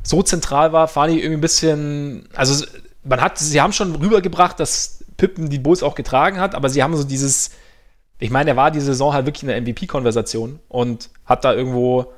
so 0.04 0.24
zentral 0.24 0.74
war, 0.74 0.90
fand 0.90 1.14
ich 1.14 1.20
irgendwie 1.20 1.38
ein 1.38 1.42
bisschen, 1.42 2.28
also 2.36 2.66
man 3.06 3.22
hat, 3.22 3.38
sie 3.38 3.62
haben 3.62 3.72
schon 3.72 3.96
rübergebracht, 3.96 4.60
dass 4.60 5.06
Pippen 5.16 5.50
die 5.50 5.60
Bulls 5.60 5.84
auch 5.84 5.96
getragen 5.96 6.38
hat, 6.42 6.54
aber 6.54 6.68
sie 6.68 6.84
haben 6.84 6.98
so 6.98 7.06
dieses, 7.06 7.52
ich 8.22 8.30
meine, 8.30 8.52
er 8.52 8.56
war 8.56 8.70
diese 8.70 8.86
Saison 8.86 9.14
halt 9.14 9.26
wirklich 9.26 9.44
in 9.44 9.50
der 9.50 9.60
MVP-Konversation 9.62 10.60
und 10.70 11.10
hat 11.26 11.44
da 11.44 11.54
irgendwo, 11.54 12.14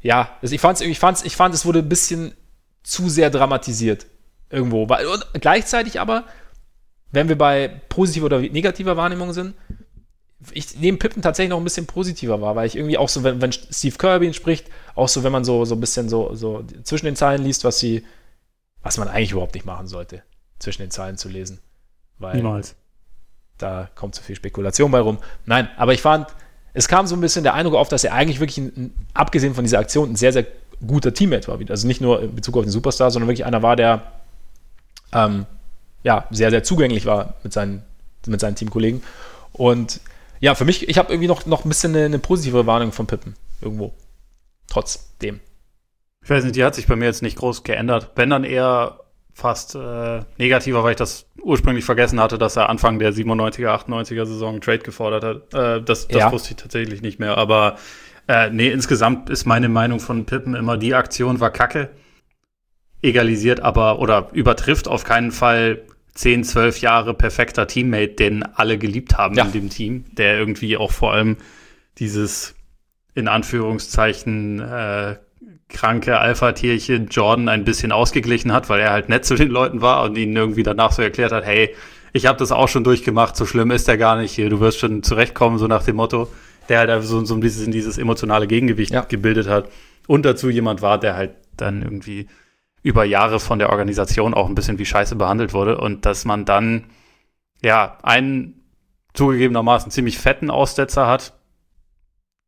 ja, 0.00 0.30
also 0.42 0.54
ich 0.54 0.60
fand 0.60 0.80
es, 0.80 0.86
ich 0.86 0.98
fand's, 0.98 1.22
ich 1.22 1.36
fand, 1.36 1.54
es 1.54 1.64
wurde 1.64 1.78
ein 1.78 1.88
bisschen 1.88 2.34
zu 2.82 3.08
sehr 3.08 3.30
dramatisiert 3.30 4.06
irgendwo. 4.50 4.82
Und 4.82 5.40
gleichzeitig 5.40 6.00
aber 6.00 6.24
wenn 7.12 7.28
wir 7.28 7.38
bei 7.38 7.68
positiver 7.88 8.26
oder 8.26 8.40
negativer 8.40 8.96
Wahrnehmung 8.96 9.32
sind, 9.32 9.54
ich 10.50 10.76
nehme 10.76 10.98
Pippen 10.98 11.22
tatsächlich 11.22 11.50
noch 11.50 11.58
ein 11.58 11.64
bisschen 11.64 11.86
positiver 11.86 12.40
wahr, 12.40 12.56
weil 12.56 12.66
ich 12.66 12.76
irgendwie 12.76 12.98
auch 12.98 13.08
so, 13.08 13.22
wenn, 13.22 13.40
wenn 13.40 13.52
Steve 13.52 13.96
Kirby 13.96 14.26
ihn 14.26 14.34
spricht, 14.34 14.68
auch 14.96 15.08
so, 15.08 15.22
wenn 15.22 15.32
man 15.32 15.44
so, 15.44 15.64
so 15.64 15.76
ein 15.76 15.80
bisschen 15.80 16.08
so, 16.08 16.34
so 16.34 16.64
zwischen 16.82 17.06
den 17.06 17.16
Zeilen 17.16 17.42
liest, 17.42 17.62
was 17.62 17.78
sie, 17.78 18.04
was 18.82 18.98
man 18.98 19.06
eigentlich 19.06 19.30
überhaupt 19.30 19.54
nicht 19.54 19.64
machen 19.64 19.86
sollte, 19.86 20.24
zwischen 20.58 20.82
den 20.82 20.90
Zeilen 20.90 21.16
zu 21.16 21.28
lesen. 21.28 21.60
Weil 22.18 22.36
Niemals. 22.36 22.74
Da 23.58 23.88
kommt 23.94 24.14
zu 24.14 24.22
viel 24.22 24.36
Spekulation 24.36 24.90
bei 24.90 25.00
rum. 25.00 25.18
Nein, 25.46 25.68
aber 25.76 25.94
ich 25.94 26.02
fand, 26.02 26.28
es 26.72 26.88
kam 26.88 27.06
so 27.06 27.14
ein 27.14 27.20
bisschen 27.20 27.44
der 27.44 27.54
Eindruck 27.54 27.76
auf, 27.76 27.88
dass 27.88 28.04
er 28.04 28.12
eigentlich 28.12 28.40
wirklich, 28.40 28.58
ein, 28.58 28.94
abgesehen 29.14 29.54
von 29.54 29.64
dieser 29.64 29.78
Aktion, 29.78 30.12
ein 30.12 30.16
sehr, 30.16 30.32
sehr 30.32 30.46
guter 30.84 31.14
Teammate 31.14 31.48
war. 31.48 31.58
Also 31.68 31.86
nicht 31.86 32.00
nur 32.00 32.22
in 32.22 32.34
Bezug 32.34 32.56
auf 32.56 32.64
den 32.64 32.70
Superstar, 32.70 33.10
sondern 33.10 33.28
wirklich 33.28 33.46
einer 33.46 33.62
war, 33.62 33.76
der 33.76 34.02
ähm, 35.12 35.46
ja, 36.02 36.26
sehr, 36.30 36.50
sehr 36.50 36.64
zugänglich 36.64 37.06
war 37.06 37.34
mit 37.42 37.52
seinen, 37.52 37.82
mit 38.26 38.40
seinen 38.40 38.56
Teamkollegen. 38.56 39.02
Und 39.52 40.00
ja, 40.40 40.54
für 40.54 40.64
mich, 40.64 40.88
ich 40.88 40.98
habe 40.98 41.12
irgendwie 41.12 41.28
noch, 41.28 41.46
noch 41.46 41.64
ein 41.64 41.68
bisschen 41.68 41.94
eine, 41.94 42.04
eine 42.06 42.18
positive 42.18 42.66
Warnung 42.66 42.92
von 42.92 43.06
Pippen 43.06 43.34
irgendwo. 43.60 43.92
Trotzdem. 44.68 45.40
Ich 46.22 46.30
weiß 46.30 46.44
nicht, 46.44 46.56
die 46.56 46.64
hat 46.64 46.74
sich 46.74 46.86
bei 46.86 46.96
mir 46.96 47.06
jetzt 47.06 47.22
nicht 47.22 47.38
groß 47.38 47.62
geändert. 47.62 48.10
Wenn 48.16 48.30
dann 48.30 48.44
eher 48.44 49.00
fast 49.34 49.74
äh, 49.74 50.20
negativer, 50.38 50.82
weil 50.84 50.92
ich 50.92 50.96
das 50.96 51.26
ursprünglich 51.42 51.84
vergessen 51.84 52.20
hatte, 52.20 52.38
dass 52.38 52.56
er 52.56 52.70
Anfang 52.70 52.98
der 52.98 53.12
97er, 53.12 53.68
98er 53.68 54.24
Saison 54.24 54.60
Trade 54.60 54.78
gefordert 54.78 55.24
hat. 55.24 55.54
Äh, 55.54 55.82
das 55.82 56.08
das 56.08 56.18
ja. 56.20 56.32
wusste 56.32 56.50
ich 56.50 56.56
tatsächlich 56.56 57.02
nicht 57.02 57.18
mehr. 57.18 57.36
Aber 57.36 57.76
äh, 58.28 58.48
nee, 58.50 58.70
insgesamt 58.70 59.28
ist 59.28 59.44
meine 59.44 59.68
Meinung 59.68 60.00
von 60.00 60.24
Pippen 60.24 60.54
immer, 60.54 60.78
die 60.78 60.94
Aktion 60.94 61.40
war 61.40 61.50
kacke. 61.50 61.90
Egalisiert 63.02 63.60
aber 63.60 63.98
oder 63.98 64.30
übertrifft 64.32 64.88
auf 64.88 65.04
keinen 65.04 65.30
Fall 65.30 65.82
10, 66.14 66.44
12 66.44 66.78
Jahre 66.78 67.12
perfekter 67.12 67.66
Teammate, 67.66 68.14
den 68.14 68.42
alle 68.44 68.78
geliebt 68.78 69.18
haben 69.18 69.34
ja. 69.34 69.44
in 69.44 69.52
dem 69.52 69.68
Team, 69.68 70.04
der 70.12 70.38
irgendwie 70.38 70.76
auch 70.76 70.92
vor 70.92 71.12
allem 71.12 71.36
dieses 71.98 72.54
in 73.14 73.28
Anführungszeichen 73.28 74.60
äh, 74.60 75.16
kranke 75.74 76.18
Alpha-Tierchen 76.18 77.08
Jordan 77.08 77.48
ein 77.48 77.64
bisschen 77.64 77.92
ausgeglichen 77.92 78.52
hat, 78.52 78.70
weil 78.70 78.80
er 78.80 78.90
halt 78.90 79.10
nett 79.10 79.24
zu 79.26 79.34
den 79.34 79.50
Leuten 79.50 79.82
war 79.82 80.04
und 80.04 80.16
ihnen 80.16 80.34
irgendwie 80.34 80.62
danach 80.62 80.92
so 80.92 81.02
erklärt 81.02 81.32
hat, 81.32 81.44
hey, 81.44 81.74
ich 82.12 82.26
habe 82.26 82.38
das 82.38 82.52
auch 82.52 82.68
schon 82.68 82.84
durchgemacht, 82.84 83.36
so 83.36 83.44
schlimm 83.44 83.70
ist 83.70 83.88
der 83.88 83.98
gar 83.98 84.16
nicht 84.16 84.38
du 84.38 84.60
wirst 84.60 84.78
schon 84.78 85.02
zurechtkommen, 85.02 85.58
so 85.58 85.66
nach 85.66 85.84
dem 85.84 85.96
Motto, 85.96 86.32
der 86.68 86.78
halt 86.78 86.90
einfach 86.90 87.06
so, 87.06 87.24
so 87.24 87.36
dieses, 87.36 87.68
dieses 87.68 87.98
emotionale 87.98 88.46
Gegengewicht 88.46 88.92
ja. 88.92 89.02
gebildet 89.02 89.48
hat 89.48 89.68
und 90.06 90.24
dazu 90.24 90.48
jemand 90.48 90.80
war, 90.80 90.98
der 90.98 91.16
halt 91.16 91.32
dann 91.56 91.82
irgendwie 91.82 92.28
über 92.82 93.04
Jahre 93.04 93.40
von 93.40 93.58
der 93.58 93.70
Organisation 93.70 94.34
auch 94.34 94.48
ein 94.48 94.54
bisschen 94.54 94.78
wie 94.78 94.86
Scheiße 94.86 95.16
behandelt 95.16 95.52
wurde 95.52 95.78
und 95.78 96.06
dass 96.06 96.24
man 96.24 96.44
dann 96.44 96.84
ja 97.62 97.98
einen 98.02 98.62
zugegebenermaßen 99.14 99.90
ziemlich 99.90 100.18
fetten 100.18 100.50
Aussetzer 100.50 101.06
hat, 101.06 101.32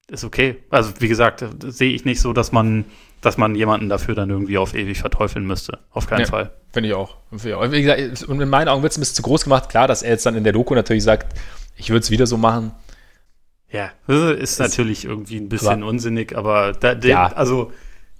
ist 0.08 0.24
okay. 0.24 0.62
Also 0.70 0.92
wie 1.00 1.08
gesagt, 1.08 1.44
sehe 1.64 1.92
ich 1.92 2.04
nicht 2.04 2.20
so, 2.20 2.32
dass 2.32 2.52
man, 2.52 2.84
dass 3.26 3.36
man 3.36 3.56
jemanden 3.56 3.88
dafür 3.88 4.14
dann 4.14 4.30
irgendwie 4.30 4.56
auf 4.56 4.72
ewig 4.72 5.00
verteufeln 5.00 5.44
müsste. 5.44 5.80
Auf 5.90 6.06
keinen 6.06 6.20
ja, 6.20 6.26
Fall. 6.26 6.52
Finde 6.72 6.90
ich 6.90 6.94
auch. 6.94 7.16
Wie 7.32 7.82
gesagt, 7.82 8.22
und 8.22 8.40
in 8.40 8.48
meinen 8.48 8.68
Augen 8.68 8.84
wird 8.84 8.92
es 8.92 8.98
ein 8.98 9.00
bisschen 9.00 9.16
zu 9.16 9.22
groß 9.22 9.42
gemacht. 9.42 9.68
Klar, 9.68 9.88
dass 9.88 10.02
er 10.02 10.10
jetzt 10.10 10.24
dann 10.26 10.36
in 10.36 10.44
der 10.44 10.52
Doku 10.52 10.76
natürlich 10.76 11.02
sagt, 11.02 11.36
ich 11.76 11.90
würde 11.90 12.04
es 12.04 12.12
wieder 12.12 12.28
so 12.28 12.36
machen. 12.36 12.70
Ja, 13.68 13.90
ist, 14.06 14.40
ist 14.40 14.58
natürlich 14.60 15.04
irgendwie 15.04 15.38
ein 15.38 15.48
bisschen 15.48 15.82
aber, 15.82 15.86
unsinnig, 15.86 16.36
aber 16.36 16.70
da, 16.72 16.94
den, 16.94 17.10
ja. 17.10 17.26
also 17.32 17.72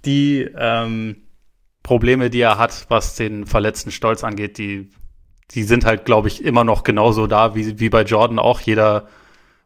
die 0.03 0.45
ähm, 0.57 1.15
Probleme, 1.83 2.29
die 2.29 2.41
er 2.41 2.57
hat, 2.57 2.87
was 2.89 3.15
den 3.15 3.45
verletzten 3.45 3.91
Stolz 3.91 4.25
angeht, 4.25 4.57
die, 4.57 4.91
die 5.51 5.63
sind 5.63 5.85
halt, 5.85 6.03
glaube 6.03 6.27
ich, 6.27 6.43
immer 6.43 6.65
noch 6.65 6.83
genauso 6.83 7.27
da, 7.27 7.55
wie, 7.55 7.79
wie 7.79 7.89
bei 7.89 8.01
Jordan 8.01 8.39
auch 8.39 8.59
jeder 8.59 9.07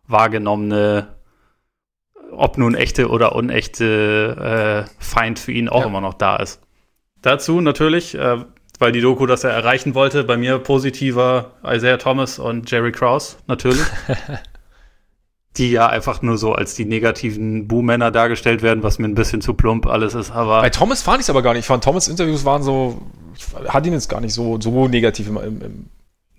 wahrgenommene, 0.05 1.07
ob 2.31 2.57
nun 2.57 2.75
echte 2.75 3.09
oder 3.09 3.35
unechte 3.35 4.87
äh, 4.87 5.03
Feind 5.03 5.39
für 5.39 5.51
ihn 5.51 5.69
auch 5.69 5.81
ja. 5.81 5.87
immer 5.87 6.01
noch 6.01 6.13
da 6.13 6.37
ist. 6.37 6.61
Dazu 7.21 7.61
natürlich, 7.61 8.15
äh, 8.15 8.37
weil 8.79 8.91
die 8.91 9.01
Doku 9.01 9.25
das 9.25 9.43
er 9.43 9.51
erreichen 9.51 9.93
wollte, 9.93 10.23
bei 10.23 10.37
mir 10.37 10.57
positiver 10.57 11.51
Isaiah 11.65 11.97
Thomas 11.97 12.39
und 12.39 12.69
Jerry 12.69 12.91
Krause, 12.91 13.37
natürlich. 13.47 13.85
die 15.57 15.71
ja 15.71 15.87
einfach 15.87 16.21
nur 16.21 16.37
so 16.37 16.53
als 16.53 16.75
die 16.75 16.85
negativen 16.85 17.67
Buhmänner 17.67 18.09
dargestellt 18.09 18.61
werden, 18.61 18.83
was 18.83 18.99
mir 18.99 19.07
ein 19.07 19.15
bisschen 19.15 19.41
zu 19.41 19.53
plump 19.53 19.85
alles 19.85 20.15
ist. 20.15 20.31
Aber 20.31 20.61
bei 20.61 20.69
Thomas 20.69 21.01
fand 21.01 21.17
ich 21.17 21.23
es 21.23 21.29
aber 21.29 21.41
gar 21.41 21.53
nicht. 21.53 21.61
Ich 21.61 21.67
fand 21.67 21.83
Thomas 21.83 22.07
Interviews 22.07 22.45
waren 22.45 22.63
so, 22.63 23.01
ich 23.35 23.45
hatte 23.67 23.89
ihn 23.89 23.93
jetzt 23.93 24.09
gar 24.09 24.21
nicht 24.21 24.33
so, 24.33 24.59
so 24.61 24.87
negativ 24.87 25.27
im, 25.27 25.37
im, 25.37 25.61
im 25.61 25.85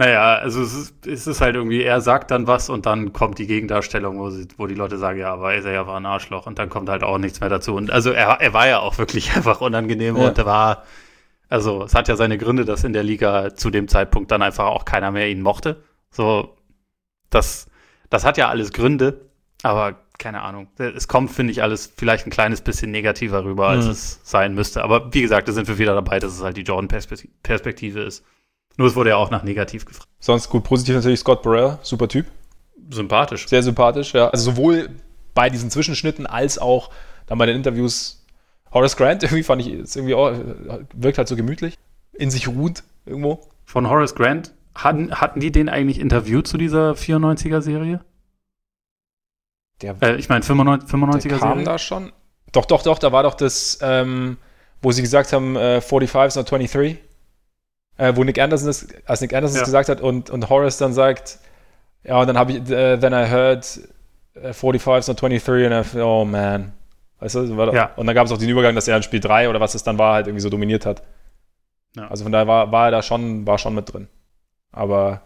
naja, 0.05 0.35
also 0.37 0.63
es 0.63 0.75
ist, 0.75 1.07
es 1.07 1.27
ist, 1.27 1.41
halt 1.41 1.55
irgendwie, 1.55 1.83
er 1.83 2.01
sagt 2.01 2.31
dann 2.31 2.47
was 2.47 2.69
und 2.69 2.87
dann 2.87 3.13
kommt 3.13 3.39
die 3.39 3.47
Gegendarstellung, 3.47 4.19
wo, 4.19 4.31
sie, 4.31 4.49
wo 4.57 4.67
die 4.67 4.75
Leute 4.75 4.99
sagen, 4.99 5.19
ja, 5.19 5.33
aber 5.33 5.55
er 5.55 5.73
ja 5.73 5.87
war 5.87 5.97
ein 5.97 6.07
Arschloch 6.07 6.47
und 6.47 6.59
dann 6.59 6.69
kommt 6.69 6.89
halt 6.89 7.03
auch 7.03 7.19
nichts 7.19 7.41
mehr 7.41 7.49
dazu. 7.49 7.75
Und 7.75 7.91
also 7.91 8.11
er, 8.11 8.41
er 8.41 8.53
war 8.53 8.69
ja 8.69 8.81
auch 8.81 8.99
wirklich 8.99 9.33
einfach 9.37 9.61
unangenehm 9.61 10.17
ja. 10.17 10.29
und 10.29 10.39
er 10.39 10.47
war, 10.47 10.85
also 11.49 11.85
es 11.85 11.95
hat 11.95 12.09
ja 12.09 12.17
seine 12.17 12.39
Gründe, 12.39 12.65
dass 12.65 12.85
in 12.85 12.93
der 12.93 13.03
Liga 13.03 13.55
zu 13.55 13.71
dem 13.71 13.89
Zeitpunkt 13.89 14.31
dann 14.31 14.43
einfach 14.43 14.67
auch 14.67 14.85
keiner 14.85 15.11
mehr 15.11 15.29
ihn 15.29 15.43
mochte. 15.43 15.83
So, 16.11 16.57
das 17.31 17.69
das 18.13 18.27
hat 18.27 18.37
ja 18.37 18.51
alles 18.51 18.73
Gründe, 18.73 19.31
aber 19.63 19.97
keine 20.19 20.43
Ahnung. 20.43 20.69
Es 20.77 21.09
kommt, 21.09 21.31
finde 21.31 21.53
ich, 21.53 21.63
alles 21.63 21.91
vielleicht 21.97 22.27
ein 22.27 22.31
kleines 22.31 22.61
bisschen 22.61 22.91
negativer 22.91 23.43
rüber, 23.45 23.69
als 23.69 23.87
mhm. 23.87 23.91
es 23.93 24.21
sein 24.23 24.55
müsste. 24.55 24.85
Aber 24.85 25.15
wie 25.15 25.23
gesagt, 25.23 25.49
da 25.49 25.53
sind 25.53 25.67
wir 25.67 25.79
wieder 25.79 25.95
dabei, 25.95 26.19
dass 26.19 26.35
es 26.35 26.43
halt 26.43 26.59
die 26.59 26.63
Jordan-Perspektive 26.63 28.01
ist. 28.01 28.23
Nur 28.77 28.89
es 28.89 28.95
wurde 28.95 29.11
ja 29.11 29.17
auch 29.17 29.31
nach 29.31 29.43
negativ 29.43 29.85
gefragt. 29.85 30.09
Sonst 30.21 30.49
gut, 30.49 30.65
positiv 30.65 30.95
natürlich 30.95 31.21
Scott 31.21 31.43
Burrell, 31.43 31.79
super 31.83 32.09
Typ. 32.09 32.27
Sympathisch. 32.91 33.49
Sehr 33.49 33.63
sympathisch, 33.63 34.15
ja. 34.15 34.29
Also 34.29 34.51
sowohl 34.53 34.91
bei 35.35 35.51
diesen 35.51 35.71
Zwischenschnitten 35.71 36.27
als 36.27 36.59
auch 36.59 36.91
dann 37.27 37.39
bei 37.39 37.47
den 37.47 37.57
Interviews 37.57 38.25
Horace 38.73 38.97
Grant, 38.97 39.23
irgendwie 39.23 39.43
fand 39.43 39.63
ich, 39.63 39.73
ist 39.73 39.97
irgendwie 39.97 40.15
auch, 40.15 40.33
wirkt 40.95 41.19
halt 41.19 41.29
so 41.29 41.37
gemütlich, 41.37 41.79
in 42.13 42.31
sich 42.31 42.49
ruht 42.49 42.83
irgendwo. 43.07 43.41
Von 43.65 43.89
Horace 43.89 44.15
Grant 44.15 44.53
Hatten, 44.75 45.15
hatten 45.21 45.41
die 45.41 45.53
den 45.53 45.69
eigentlich 45.69 45.99
interviewt 45.99 46.47
zu 46.47 46.59
dieser 46.59 46.93
94er-Serie? 46.93 48.01
Äh, 49.83 50.17
ich 50.17 50.29
meine 50.29 50.43
95, 50.43 50.91
95er 50.91 51.29
der 51.29 51.39
kam 51.39 51.65
da 51.65 51.79
schon. 51.79 52.13
Doch, 52.53 52.67
doch, 52.67 52.83
doch, 52.83 52.99
da 52.99 53.13
war 53.13 53.23
doch 53.23 53.35
das, 53.35 53.79
ähm, 53.83 54.37
wo 54.83 54.93
sie 54.93 55.03
gesagt 55.03 55.33
haben, 55.33 55.57
äh, 55.57 55.81
45 55.81 56.29
is 56.29 56.37
not 56.37 56.51
23. 56.51 56.99
Äh, 57.99 58.17
wo 58.17 58.25
Nick 58.25 58.39
Anderson 58.39 58.69
das, 58.69 58.87
als 59.07 59.21
Nick 59.21 59.35
Anderson 59.35 59.59
ja. 59.59 59.65
gesagt 59.65 59.89
hat 59.89 60.01
und, 60.01 60.31
und 60.31 60.49
Horace 60.49 60.79
dann 60.79 60.93
sagt, 60.93 61.39
ja, 62.05 62.21
und 62.21 62.27
dann 62.27 62.39
habe 62.39 62.53
ich, 62.53 62.61
uh, 62.61 62.97
then 62.97 63.13
I 63.13 63.29
heard 63.29 63.81
uh, 64.37 64.53
45 64.53 64.99
is 64.99 65.09
not 65.09 65.21
23 65.21 65.71
and 65.71 65.95
I 65.95 66.01
oh 66.01 66.25
man. 66.25 66.73
Weißt 67.21 67.37
du, 67.37 67.57
war 67.57 67.73
ja. 67.73 67.93
und 67.97 68.07
dann 68.07 68.15
gab 68.17 68.27
es 68.27 68.33
auch 68.33 68.39
den 68.39 68.49
Übergang, 68.49 68.75
dass 68.75 68.89
er 68.89 68.97
in 68.97 69.03
Spiel 69.03 69.21
3 69.21 69.49
oder 69.49 69.61
was 69.61 69.75
es 69.75 69.85
dann 69.85 69.99
war, 69.99 70.15
halt 70.15 70.27
irgendwie 70.27 70.43
so 70.43 70.51
dominiert 70.51 70.87
hat. 70.87 71.03
Ja. 71.97 72.09
Also 72.09 72.25
von 72.25 72.33
daher 72.33 72.49
war, 72.49 72.73
war 72.73 72.87
er 72.87 72.91
da 72.91 73.03
schon, 73.03 73.47
war 73.47 73.59
schon 73.59 73.75
mit 73.75 73.93
drin. 73.93 74.09
Aber 74.73 75.23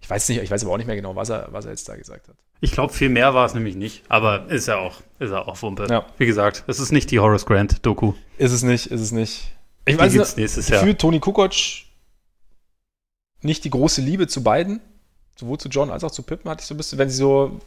ich 0.00 0.08
weiß 0.08 0.28
nicht, 0.28 0.40
ich 0.40 0.50
weiß 0.50 0.62
aber 0.62 0.72
auch 0.72 0.78
nicht 0.78 0.86
mehr 0.86 0.96
genau, 0.96 1.16
was 1.16 1.28
er, 1.28 1.48
was 1.50 1.64
er 1.64 1.72
jetzt 1.72 1.88
da 1.88 1.96
gesagt 1.96 2.28
hat. 2.28 2.36
Ich 2.60 2.72
glaube, 2.72 2.92
viel 2.92 3.08
mehr 3.08 3.34
war 3.34 3.44
es 3.44 3.54
nämlich 3.54 3.76
nicht. 3.76 4.04
Aber 4.08 4.46
ist 4.48 4.68
ja 4.68 4.76
auch, 4.78 5.00
ist 5.18 5.30
ja 5.30 5.46
auch 5.46 5.60
Wumpe. 5.60 5.86
Ja. 5.90 6.06
Wie 6.16 6.26
gesagt, 6.26 6.64
es 6.66 6.80
ist 6.80 6.92
nicht 6.92 7.10
die 7.10 7.20
Horace 7.20 7.44
Grant-Doku. 7.44 8.14
Ist 8.38 8.52
es 8.52 8.62
nicht, 8.62 8.86
ist 8.86 9.00
es 9.00 9.12
nicht. 9.12 9.55
Ich 9.86 9.96
weiß 9.96 10.12
nicht, 10.12 10.36
nächstes 10.36 10.68
Jahr. 10.68 10.84
Für 10.84 10.96
Toni 10.96 11.20
Kukoc 11.20 11.54
nicht 13.42 13.64
die 13.64 13.70
große 13.70 14.00
Liebe 14.00 14.26
zu 14.26 14.42
beiden, 14.42 14.80
sowohl 15.36 15.58
zu 15.58 15.68
John 15.68 15.90
als 15.90 16.04
auch 16.04 16.10
zu 16.10 16.22
Pippen, 16.22 16.50
hatte 16.50 16.60
ich 16.62 16.66
so 16.66 16.74
ein 16.74 16.76
bisschen, 16.76 16.98
wenn 16.98 17.08
sie 17.08 17.16
so. 17.16 17.60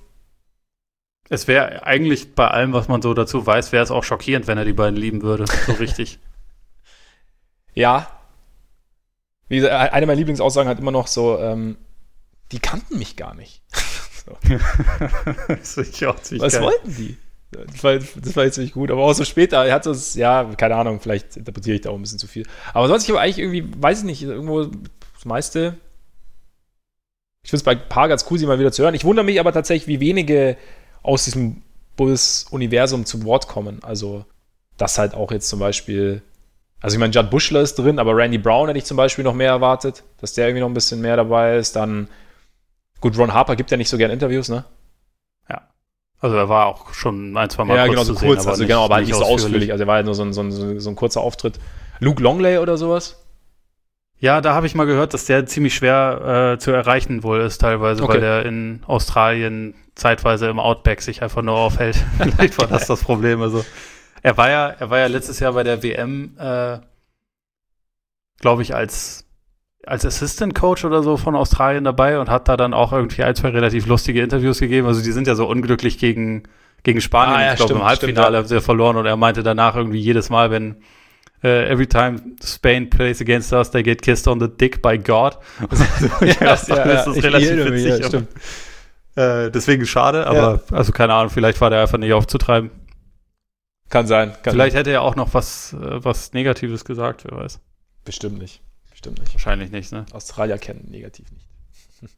Es 1.30 1.48
wäre 1.48 1.86
eigentlich 1.86 2.36
bei 2.36 2.48
allem, 2.48 2.74
was 2.74 2.88
man 2.88 3.02
so 3.02 3.14
dazu 3.14 3.46
weiß, 3.46 3.72
wäre 3.72 3.84
es 3.84 3.92
auch 3.92 4.04
schockierend, 4.04 4.48
wenn 4.48 4.58
er 4.58 4.66
die 4.66 4.74
beiden 4.74 4.96
lieben 4.96 5.22
würde. 5.22 5.46
So 5.68 5.74
richtig. 5.74 6.20
ja. 7.74 8.12
Wie 9.48 9.58
gesagt, 9.58 9.94
eine 9.94 10.06
meiner 10.06 10.18
Lieblingsaussagen 10.18 10.70
hat 10.70 10.80
immer 10.80 10.92
noch 10.92 11.08
so, 11.08 11.40
ähm, 11.40 11.78
die 12.52 12.60
kannten 12.60 12.98
mich 12.98 13.16
gar 13.16 13.36
nicht. 13.36 13.62
das 15.48 15.78
ich 15.78 16.06
auch 16.06 16.16
Was 16.16 16.54
geil. 16.54 16.62
wollten 16.62 16.96
die? 16.96 17.18
Das 17.52 17.84
war, 17.84 17.98
das 17.98 18.36
war 18.36 18.46
jetzt 18.46 18.58
nicht 18.58 18.74
gut, 18.74 18.92
aber 18.92 19.02
auch 19.02 19.14
so 19.14 19.26
später, 19.26 19.66
er 19.66 19.74
hat 19.74 19.86
das, 19.86 20.14
ja, 20.14 20.44
keine 20.56 20.76
Ahnung, 20.76 21.00
vielleicht 21.00 21.36
interpretiere 21.36 21.76
ich 21.76 21.82
da 21.82 21.90
auch 21.90 21.96
ein 21.96 22.02
bisschen 22.02 22.20
zu 22.20 22.28
viel. 22.28 22.46
Aber 22.74 22.88
sonst, 22.88 23.06
ich 23.06 23.10
habe 23.10 23.20
eigentlich 23.20 23.40
irgendwie, 23.40 23.66
weiß 23.82 24.00
ich 24.00 24.06
nicht, 24.06 24.22
irgendwo 24.22 24.66
das 24.66 25.26
meiste. 25.26 25.78
Ich 27.44 27.50
finde 27.50 27.62
es 27.62 27.64
bei 27.64 27.72
ein 27.72 27.90
paar 27.90 28.08
ganz 28.08 28.26
cool, 28.30 28.38
sie 28.38 28.46
mal 28.46 28.60
wieder 28.60 28.72
zu 28.72 28.84
hören. 28.84 28.94
Ich 28.94 29.04
wundere 29.04 29.26
mich 29.26 29.40
aber 29.40 29.52
tatsächlich, 29.52 29.88
wie 29.88 30.00
wenige 30.00 30.58
aus 31.02 31.26
diesem 31.26 31.64
Bulls-Universum 31.96 33.06
zu 33.06 33.24
Wort 33.24 33.48
kommen. 33.48 33.80
Also, 33.84 34.26
das 34.78 35.00
halt 35.00 35.16
auch 35.16 35.32
jetzt 35.32 35.50
zum 35.50 35.60
Beispiel, 35.60 36.22
also 36.82 36.96
ich 36.96 37.00
meine, 37.00 37.14
Judd 37.14 37.32
Bushler 37.32 37.62
ist 37.62 37.76
drin, 37.76 37.98
aber 37.98 38.16
Randy 38.16 38.38
Brown 38.38 38.68
hätte 38.68 38.78
ich 38.78 38.86
zum 38.86 38.98
Beispiel 38.98 39.24
noch 39.24 39.34
mehr 39.34 39.50
erwartet, 39.50 40.04
dass 40.22 40.34
der 40.34 40.48
irgendwie 40.48 40.62
noch 40.62 40.70
ein 40.70 40.76
bisschen 40.76 41.02
mehr 41.02 41.16
dabei 41.16 41.58
ist. 41.58 41.76
Dann 41.76 42.10
Gut, 43.02 43.18
Ron 43.18 43.34
Harper 43.34 43.56
gibt 43.56 43.72
ja 43.72 43.78
nicht 43.78 43.90
so 43.90 43.98
gern 43.98 44.12
Interviews, 44.12 44.50
ne? 44.50 44.66
Also 46.22 46.36
er 46.36 46.50
war 46.50 46.66
auch 46.66 46.94
schon 46.94 47.38
ein, 47.38 47.50
zwei 47.50 47.64
Mal 47.64 47.78
ja, 47.78 47.86
kurz 47.86 47.94
genau, 47.94 48.04
so 48.04 48.14
zu 48.14 48.26
kurz, 48.26 48.42
sehen, 48.42 48.50
also 48.50 48.62
nicht, 48.62 48.70
genau, 48.70 48.86
aber 48.86 48.96
halt 48.96 49.06
nicht 49.06 49.16
so 49.16 49.22
ausführlich. 49.22 49.46
ausführlich. 49.46 49.72
Also 49.72 49.84
er 49.84 49.88
war 49.88 49.98
ja 49.98 50.04
nur 50.04 50.16
so 50.16 50.24
ein, 50.24 50.34
so, 50.34 50.42
ein, 50.42 50.80
so 50.80 50.90
ein 50.90 50.96
kurzer 50.96 51.22
Auftritt. 51.22 51.60
Luke 52.00 52.22
Longley 52.22 52.58
oder 52.58 52.78
sowas? 52.78 53.24
Ja, 54.20 54.42
da 54.42 54.54
habe 54.54 54.68
ich 54.68 54.76
mal 54.76 54.86
gehört, 54.86 55.14
dass 55.14 55.26
der 55.26 55.46
ziemlich 55.46 55.74
schwer 55.76 56.56
äh, 56.56 56.60
zu 56.60 56.72
erreichen 56.72 57.24
wohl 57.24 57.40
ist, 57.40 57.60
teilweise, 57.60 58.04
okay. 58.04 58.14
weil 58.14 58.20
der 58.20 58.46
in 58.46 58.84
Australien 58.86 59.76
zeitweise 59.96 60.48
im 60.48 60.60
Outback 60.60 61.02
sich 61.02 61.24
einfach 61.24 61.42
nur 61.42 61.56
aufhält. 61.56 61.96
Vielleicht 62.18 62.58
war 62.58 62.68
das 62.68 62.88
das 62.88 63.02
Problem. 63.04 63.42
Also 63.42 63.64
er 64.22 64.36
war 64.36 64.50
ja, 64.50 64.68
er 64.68 64.90
war 64.90 65.00
ja 65.00 65.08
letztes 65.08 65.40
Jahr 65.40 65.54
bei 65.54 65.64
der 65.64 65.84
WM, 65.84 66.36
äh, 66.38 66.80
glaube 68.42 68.62
ich, 68.62 68.76
als 68.76 69.26
als 69.90 70.06
Assistant 70.06 70.54
Coach 70.54 70.86
oder 70.86 71.02
so 71.02 71.18
von 71.18 71.36
Australien 71.36 71.84
dabei 71.84 72.20
und 72.20 72.30
hat 72.30 72.48
da 72.48 72.56
dann 72.56 72.76
auch 72.76 72.94
irgendwie 72.94 73.24
ein, 73.24 73.34
zwei 73.34 73.50
relativ 73.50 73.88
lustige 73.88 74.22
Interviews 74.22 74.60
gegeben. 74.60 74.86
Also 74.86 75.02
die 75.02 75.12
sind 75.12 75.28
ja 75.28 75.34
so 75.34 75.48
unglücklich 75.48 75.98
gegen, 75.98 76.44
gegen 76.84 77.02
Spanien. 77.02 77.36
Ah, 77.36 77.46
ja, 77.46 77.52
ich 77.54 77.58
glaube, 77.58 77.74
im 77.74 77.84
Halbfinale 77.84 78.28
stimmt, 78.28 78.38
haben 78.38 78.48
sie 78.48 78.56
ja 78.56 78.62
verloren 78.62 78.98
und 78.98 79.08
er 79.08 79.18
meinte 79.18 79.42
danach 79.42 79.76
irgendwie 79.76 80.00
jedes 80.00 80.30
Mal, 80.30 80.52
wenn 80.52 80.76
uh, 81.44 81.48
every 81.48 81.88
time 81.88 82.22
Spain 82.44 82.88
plays 82.88 83.20
against 83.20 83.52
us, 83.52 83.72
they 83.72 83.82
get 83.82 84.04
kissed 84.04 84.28
on 84.28 84.40
the 84.40 84.48
dick 84.48 84.80
by 84.84 84.96
God. 84.96 85.40
ja, 86.22 86.28
ja, 86.28 86.36
das 86.44 86.68
ist 86.70 87.24
relativ 87.24 87.66
witzig. 87.66 88.24
Äh, 89.16 89.50
deswegen 89.50 89.88
schade, 89.88 90.28
aber 90.28 90.62
also 90.72 90.92
keine 90.92 91.16
Ahnung, 91.16 91.32
vielleicht 91.32 91.60
war 91.62 91.72
der 91.72 91.82
einfach 91.82 91.98
nicht 91.98 92.14
aufzutreiben. 92.14 92.70
Kann 93.90 94.06
sein. 94.06 94.34
Kann 94.44 94.54
vielleicht 94.54 94.74
sein. 94.74 94.82
hätte 94.82 94.92
er 94.92 95.02
auch 95.02 95.16
noch 95.16 95.34
was, 95.34 95.74
äh, 95.74 96.04
was 96.06 96.34
Negatives 96.34 96.86
gesagt, 96.86 97.24
wer 97.28 97.40
weiß. 97.40 97.60
Bestimmt 98.06 98.38
nicht. 98.38 98.62
Stimmt 99.00 99.20
nicht. 99.20 99.34
Wahrscheinlich 99.34 99.72
nicht, 99.72 99.94
ne? 99.94 100.06
Australier 100.12 100.58
kennen 100.58 100.90
negativ 100.92 101.26
nicht. 101.32 101.48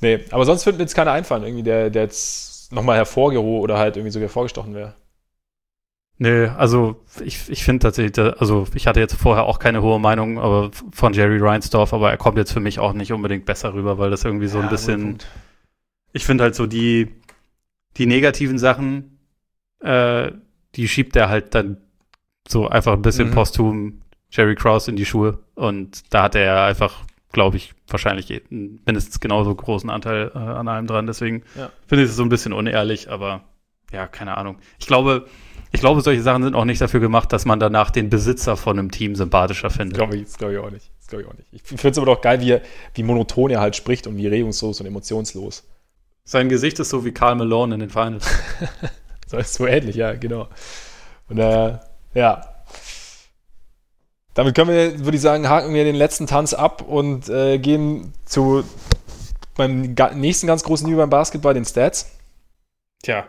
nee, 0.00 0.20
aber 0.30 0.46
sonst 0.46 0.64
mir 0.64 0.72
jetzt 0.78 0.94
keiner 0.94 1.12
einfallen, 1.12 1.42
irgendwie, 1.42 1.62
der, 1.62 1.90
der 1.90 2.04
jetzt 2.04 2.72
nochmal 2.72 2.96
hervorgehoben 2.96 3.60
oder 3.60 3.76
halt 3.76 3.98
irgendwie 3.98 4.10
sogar 4.10 4.30
vorgestochen 4.30 4.74
wäre. 4.74 4.94
Nö, 6.16 6.48
also 6.56 7.04
ich, 7.22 7.50
ich 7.50 7.64
finde 7.64 7.82
tatsächlich, 7.82 8.18
also 8.18 8.66
ich 8.74 8.86
hatte 8.86 8.98
jetzt 8.98 9.14
vorher 9.14 9.44
auch 9.44 9.58
keine 9.58 9.82
hohe 9.82 10.00
Meinung 10.00 10.38
aber 10.38 10.70
von 10.90 11.12
Jerry 11.12 11.36
Reinsdorf, 11.38 11.92
aber 11.92 12.10
er 12.10 12.16
kommt 12.16 12.38
jetzt 12.38 12.52
für 12.52 12.60
mich 12.60 12.78
auch 12.78 12.94
nicht 12.94 13.12
unbedingt 13.12 13.44
besser 13.44 13.74
rüber, 13.74 13.98
weil 13.98 14.08
das 14.08 14.24
irgendwie 14.24 14.48
so 14.48 14.56
ja, 14.56 14.64
ein 14.64 14.70
bisschen. 14.70 15.18
Ich 16.14 16.24
finde 16.24 16.44
halt 16.44 16.54
so 16.54 16.66
die, 16.66 17.14
die 17.98 18.06
negativen 18.06 18.58
Sachen, 18.58 19.18
äh, 19.80 20.32
die 20.76 20.88
schiebt 20.88 21.14
er 21.14 21.28
halt 21.28 21.54
dann 21.54 21.76
so 22.48 22.68
einfach 22.68 22.94
ein 22.94 23.02
bisschen 23.02 23.28
mhm. 23.28 23.34
posthum 23.34 24.00
Jerry 24.30 24.54
Krause 24.54 24.90
in 24.90 24.96
die 24.96 25.06
Schuhe. 25.06 25.38
Und 25.54 26.02
da 26.10 26.24
hat 26.24 26.34
er 26.34 26.64
einfach, 26.64 27.02
glaube 27.32 27.56
ich, 27.56 27.74
wahrscheinlich 27.88 28.42
mindestens 28.50 29.20
genauso 29.20 29.54
großen 29.54 29.90
Anteil 29.90 30.30
äh, 30.34 30.38
an 30.38 30.68
allem 30.68 30.86
dran. 30.86 31.06
Deswegen 31.06 31.42
ja. 31.56 31.70
finde 31.86 32.04
ich 32.04 32.10
es 32.10 32.16
so 32.16 32.22
ein 32.22 32.28
bisschen 32.28 32.52
unehrlich, 32.52 33.10
aber 33.10 33.42
ja, 33.92 34.06
keine 34.06 34.36
Ahnung. 34.36 34.58
Ich 34.78 34.86
glaube, 34.86 35.26
ich 35.72 35.80
glaube, 35.80 36.00
solche 36.00 36.22
Sachen 36.22 36.42
sind 36.42 36.54
auch 36.54 36.64
nicht 36.64 36.80
dafür 36.80 37.00
gemacht, 37.00 37.32
dass 37.32 37.44
man 37.44 37.60
danach 37.60 37.90
den 37.90 38.10
Besitzer 38.10 38.56
von 38.56 38.78
einem 38.78 38.90
Team 38.90 39.14
sympathischer 39.14 39.70
findet. 39.70 39.96
Glaube 39.96 40.16
ich, 40.16 40.32
glaube 40.36 40.54
ich 40.54 40.58
auch 40.58 40.70
nicht. 40.70 40.90
Das 40.98 41.08
glaube 41.08 41.22
ich 41.22 41.28
auch 41.28 41.34
nicht. 41.34 41.48
Ich 41.52 41.62
finde 41.62 41.90
es 41.90 41.98
aber 41.98 42.06
doch 42.06 42.20
geil, 42.20 42.40
wie, 42.40 42.58
wie 42.94 43.02
monoton 43.02 43.50
er 43.50 43.60
halt 43.60 43.76
spricht 43.76 44.06
und 44.06 44.16
wie 44.16 44.26
regungslos 44.26 44.80
und 44.80 44.86
emotionslos. 44.86 45.64
Sein 46.24 46.48
Gesicht 46.48 46.78
ist 46.78 46.90
so 46.90 47.04
wie 47.04 47.12
Karl 47.12 47.36
Malone 47.36 47.74
in 47.74 47.80
den 47.80 47.90
Finals. 47.90 48.28
so 49.26 49.36
ist 49.36 49.54
so 49.54 49.66
ähnlich, 49.66 49.96
ja, 49.96 50.14
genau. 50.14 50.48
Und 51.28 51.38
äh, 51.38 51.78
ja, 52.14 52.49
damit 54.40 54.54
können 54.54 54.70
wir, 54.70 55.04
würde 55.04 55.16
ich 55.16 55.20
sagen, 55.20 55.50
haken 55.50 55.74
wir 55.74 55.84
den 55.84 55.94
letzten 55.94 56.26
Tanz 56.26 56.54
ab 56.54 56.80
und 56.80 57.28
äh, 57.28 57.58
gehen 57.58 58.14
zu 58.24 58.64
beim 59.54 59.94
nächsten 60.14 60.46
ganz 60.46 60.64
großen 60.64 60.86
Niveau 60.86 60.96
beim 60.96 61.10
Basketball, 61.10 61.52
den 61.52 61.66
Stats. 61.66 62.10
Tja. 63.02 63.26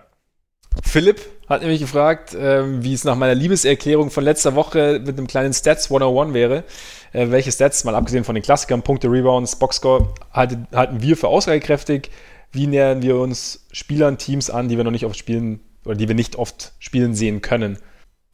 Philipp 0.85 1.19
hat 1.49 1.63
nämlich 1.63 1.81
gefragt, 1.81 2.33
äh, 2.33 2.81
wie 2.81 2.93
es 2.93 3.03
nach 3.03 3.17
meiner 3.17 3.35
Liebeserklärung 3.35 4.09
von 4.09 4.23
letzter 4.23 4.55
Woche 4.55 5.01
mit 5.05 5.17
einem 5.17 5.27
kleinen 5.27 5.51
Stats 5.51 5.91
101 5.91 6.33
wäre. 6.33 6.63
Äh, 7.11 7.29
welche 7.29 7.51
Stats, 7.51 7.83
mal 7.83 7.95
abgesehen 7.95 8.23
von 8.23 8.35
den 8.35 8.41
Klassikern, 8.41 8.81
Punkte, 8.81 9.11
Rebounds, 9.11 9.57
Boxscore, 9.57 10.13
halten, 10.31 10.65
halten 10.73 11.01
wir 11.01 11.17
für 11.17 11.27
aussagekräftig? 11.27 12.09
Wie 12.53 12.67
nähern 12.67 13.01
wir 13.01 13.17
uns 13.17 13.67
Spielern, 13.73 14.17
Teams 14.17 14.49
an, 14.49 14.69
die 14.69 14.77
wir 14.77 14.85
noch 14.85 14.91
nicht 14.91 15.05
oft 15.05 15.17
spielen 15.17 15.59
oder 15.83 15.95
die 15.95 16.07
wir 16.07 16.15
nicht 16.15 16.37
oft 16.37 16.71
spielen 16.79 17.15
sehen 17.15 17.41
können? 17.41 17.79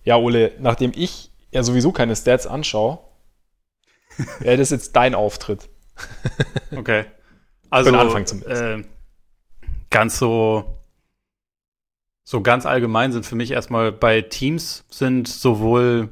Ja, 0.03 0.17
Ole, 0.17 0.51
nachdem 0.59 0.91
ich 0.95 1.31
ja 1.57 1.63
sowieso 1.63 1.91
keine 1.91 2.15
Stats 2.15 2.47
anschaue, 2.47 2.99
wäre 4.39 4.57
das 4.57 4.69
jetzt 4.69 4.95
dein 4.95 5.15
Auftritt. 5.15 5.69
okay. 6.75 7.05
Also, 7.69 7.89
Für 7.89 7.97
den 7.97 8.01
Anfang 8.01 8.25
zumindest. 8.25 8.61
Äh, 8.61 8.83
ganz 9.89 10.19
so, 10.19 10.77
so 12.23 12.41
ganz 12.41 12.65
allgemein 12.65 13.11
sind 13.11 13.25
für 13.25 13.35
mich 13.35 13.51
erstmal 13.51 13.91
bei 13.91 14.21
Teams 14.21 14.85
sind 14.89 15.27
sowohl 15.27 16.09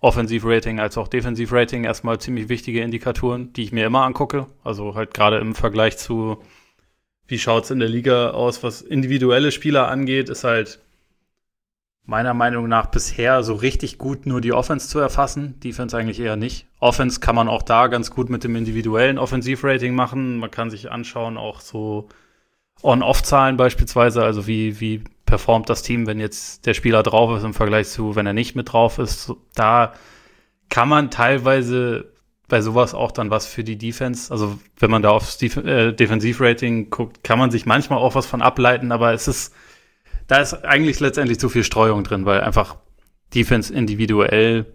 Offensivrating 0.00 0.78
als 0.78 0.98
auch 0.98 1.08
Defensivrating 1.08 1.84
erstmal 1.84 2.18
ziemlich 2.18 2.48
wichtige 2.48 2.82
Indikatoren, 2.82 3.52
die 3.52 3.62
ich 3.62 3.72
mir 3.72 3.86
immer 3.86 4.02
angucke. 4.02 4.46
Also 4.62 4.94
halt 4.94 5.14
gerade 5.14 5.38
im 5.38 5.54
Vergleich 5.54 5.96
zu, 5.96 6.42
wie 7.28 7.38
schaut 7.38 7.64
es 7.64 7.70
in 7.70 7.78
der 7.78 7.88
Liga 7.88 8.30
aus, 8.30 8.62
was 8.62 8.82
individuelle 8.82 9.52
Spieler 9.52 9.88
angeht, 9.88 10.28
ist 10.28 10.44
halt 10.44 10.80
meiner 12.04 12.34
Meinung 12.34 12.68
nach 12.68 12.86
bisher 12.86 13.42
so 13.42 13.54
richtig 13.54 13.98
gut 13.98 14.26
nur 14.26 14.40
die 14.40 14.52
Offense 14.52 14.88
zu 14.88 14.98
erfassen. 14.98 15.60
Defense 15.60 15.96
eigentlich 15.96 16.20
eher 16.20 16.36
nicht. 16.36 16.66
Offense 16.80 17.20
kann 17.20 17.36
man 17.36 17.48
auch 17.48 17.62
da 17.62 17.86
ganz 17.86 18.10
gut 18.10 18.28
mit 18.28 18.44
dem 18.44 18.56
individuellen 18.56 19.18
Offensivrating 19.18 19.94
machen. 19.94 20.38
Man 20.38 20.50
kann 20.50 20.70
sich 20.70 20.90
anschauen, 20.90 21.36
auch 21.36 21.60
so 21.60 22.08
On-Off-Zahlen 22.82 23.56
beispielsweise, 23.56 24.24
also 24.24 24.46
wie, 24.46 24.80
wie 24.80 25.04
performt 25.26 25.70
das 25.70 25.82
Team, 25.82 26.06
wenn 26.06 26.18
jetzt 26.18 26.66
der 26.66 26.74
Spieler 26.74 27.02
drauf 27.04 27.36
ist 27.36 27.44
im 27.44 27.54
Vergleich 27.54 27.88
zu, 27.88 28.16
wenn 28.16 28.26
er 28.26 28.32
nicht 28.32 28.56
mit 28.56 28.72
drauf 28.72 28.98
ist. 28.98 29.32
Da 29.54 29.92
kann 30.68 30.88
man 30.88 31.10
teilweise 31.10 32.12
bei 32.48 32.60
sowas 32.60 32.92
auch 32.94 33.12
dann 33.12 33.30
was 33.30 33.46
für 33.46 33.62
die 33.62 33.78
Defense. 33.78 34.32
Also 34.32 34.58
wenn 34.78 34.90
man 34.90 35.02
da 35.02 35.10
aufs 35.10 35.38
Def 35.38 35.56
äh, 35.56 35.92
Defensivrating 35.92 36.90
guckt, 36.90 37.22
kann 37.22 37.38
man 37.38 37.50
sich 37.50 37.64
manchmal 37.64 37.98
auch 37.98 38.14
was 38.14 38.26
von 38.26 38.42
ableiten, 38.42 38.90
aber 38.92 39.12
es 39.14 39.28
ist 39.28 39.54
da 40.26 40.38
ist 40.38 40.54
eigentlich 40.64 41.00
letztendlich 41.00 41.38
zu 41.38 41.48
viel 41.48 41.64
Streuung 41.64 42.04
drin, 42.04 42.24
weil 42.26 42.40
einfach 42.40 42.76
Defense 43.34 43.72
individuell, 43.72 44.66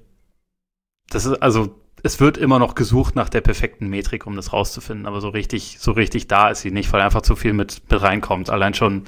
das 1.10 1.26
ist, 1.26 1.41
also 1.41 1.80
es 2.04 2.20
wird 2.20 2.38
immer 2.38 2.60
noch 2.60 2.76
gesucht 2.76 3.16
nach 3.16 3.30
der 3.30 3.41
perfekten 3.41 3.88
Metrik, 3.88 4.28
um 4.28 4.36
das 4.36 4.54
rauszufinden, 4.54 5.06
aber 5.06 5.22
so 5.22 5.30
richtig, 5.30 5.78
so 5.80 5.91
richtig 5.91 6.28
da 6.28 6.50
ist 6.50 6.62
sie 6.62 6.72
nicht, 6.72 6.91
weil 6.93 7.02
einfach 7.02 7.22
zu 7.22 7.36
viel 7.36 7.54
mit, 7.54 7.82
mit 7.89 8.02
reinkommt. 8.02 8.50
Allein 8.50 8.74
schon 8.74 9.06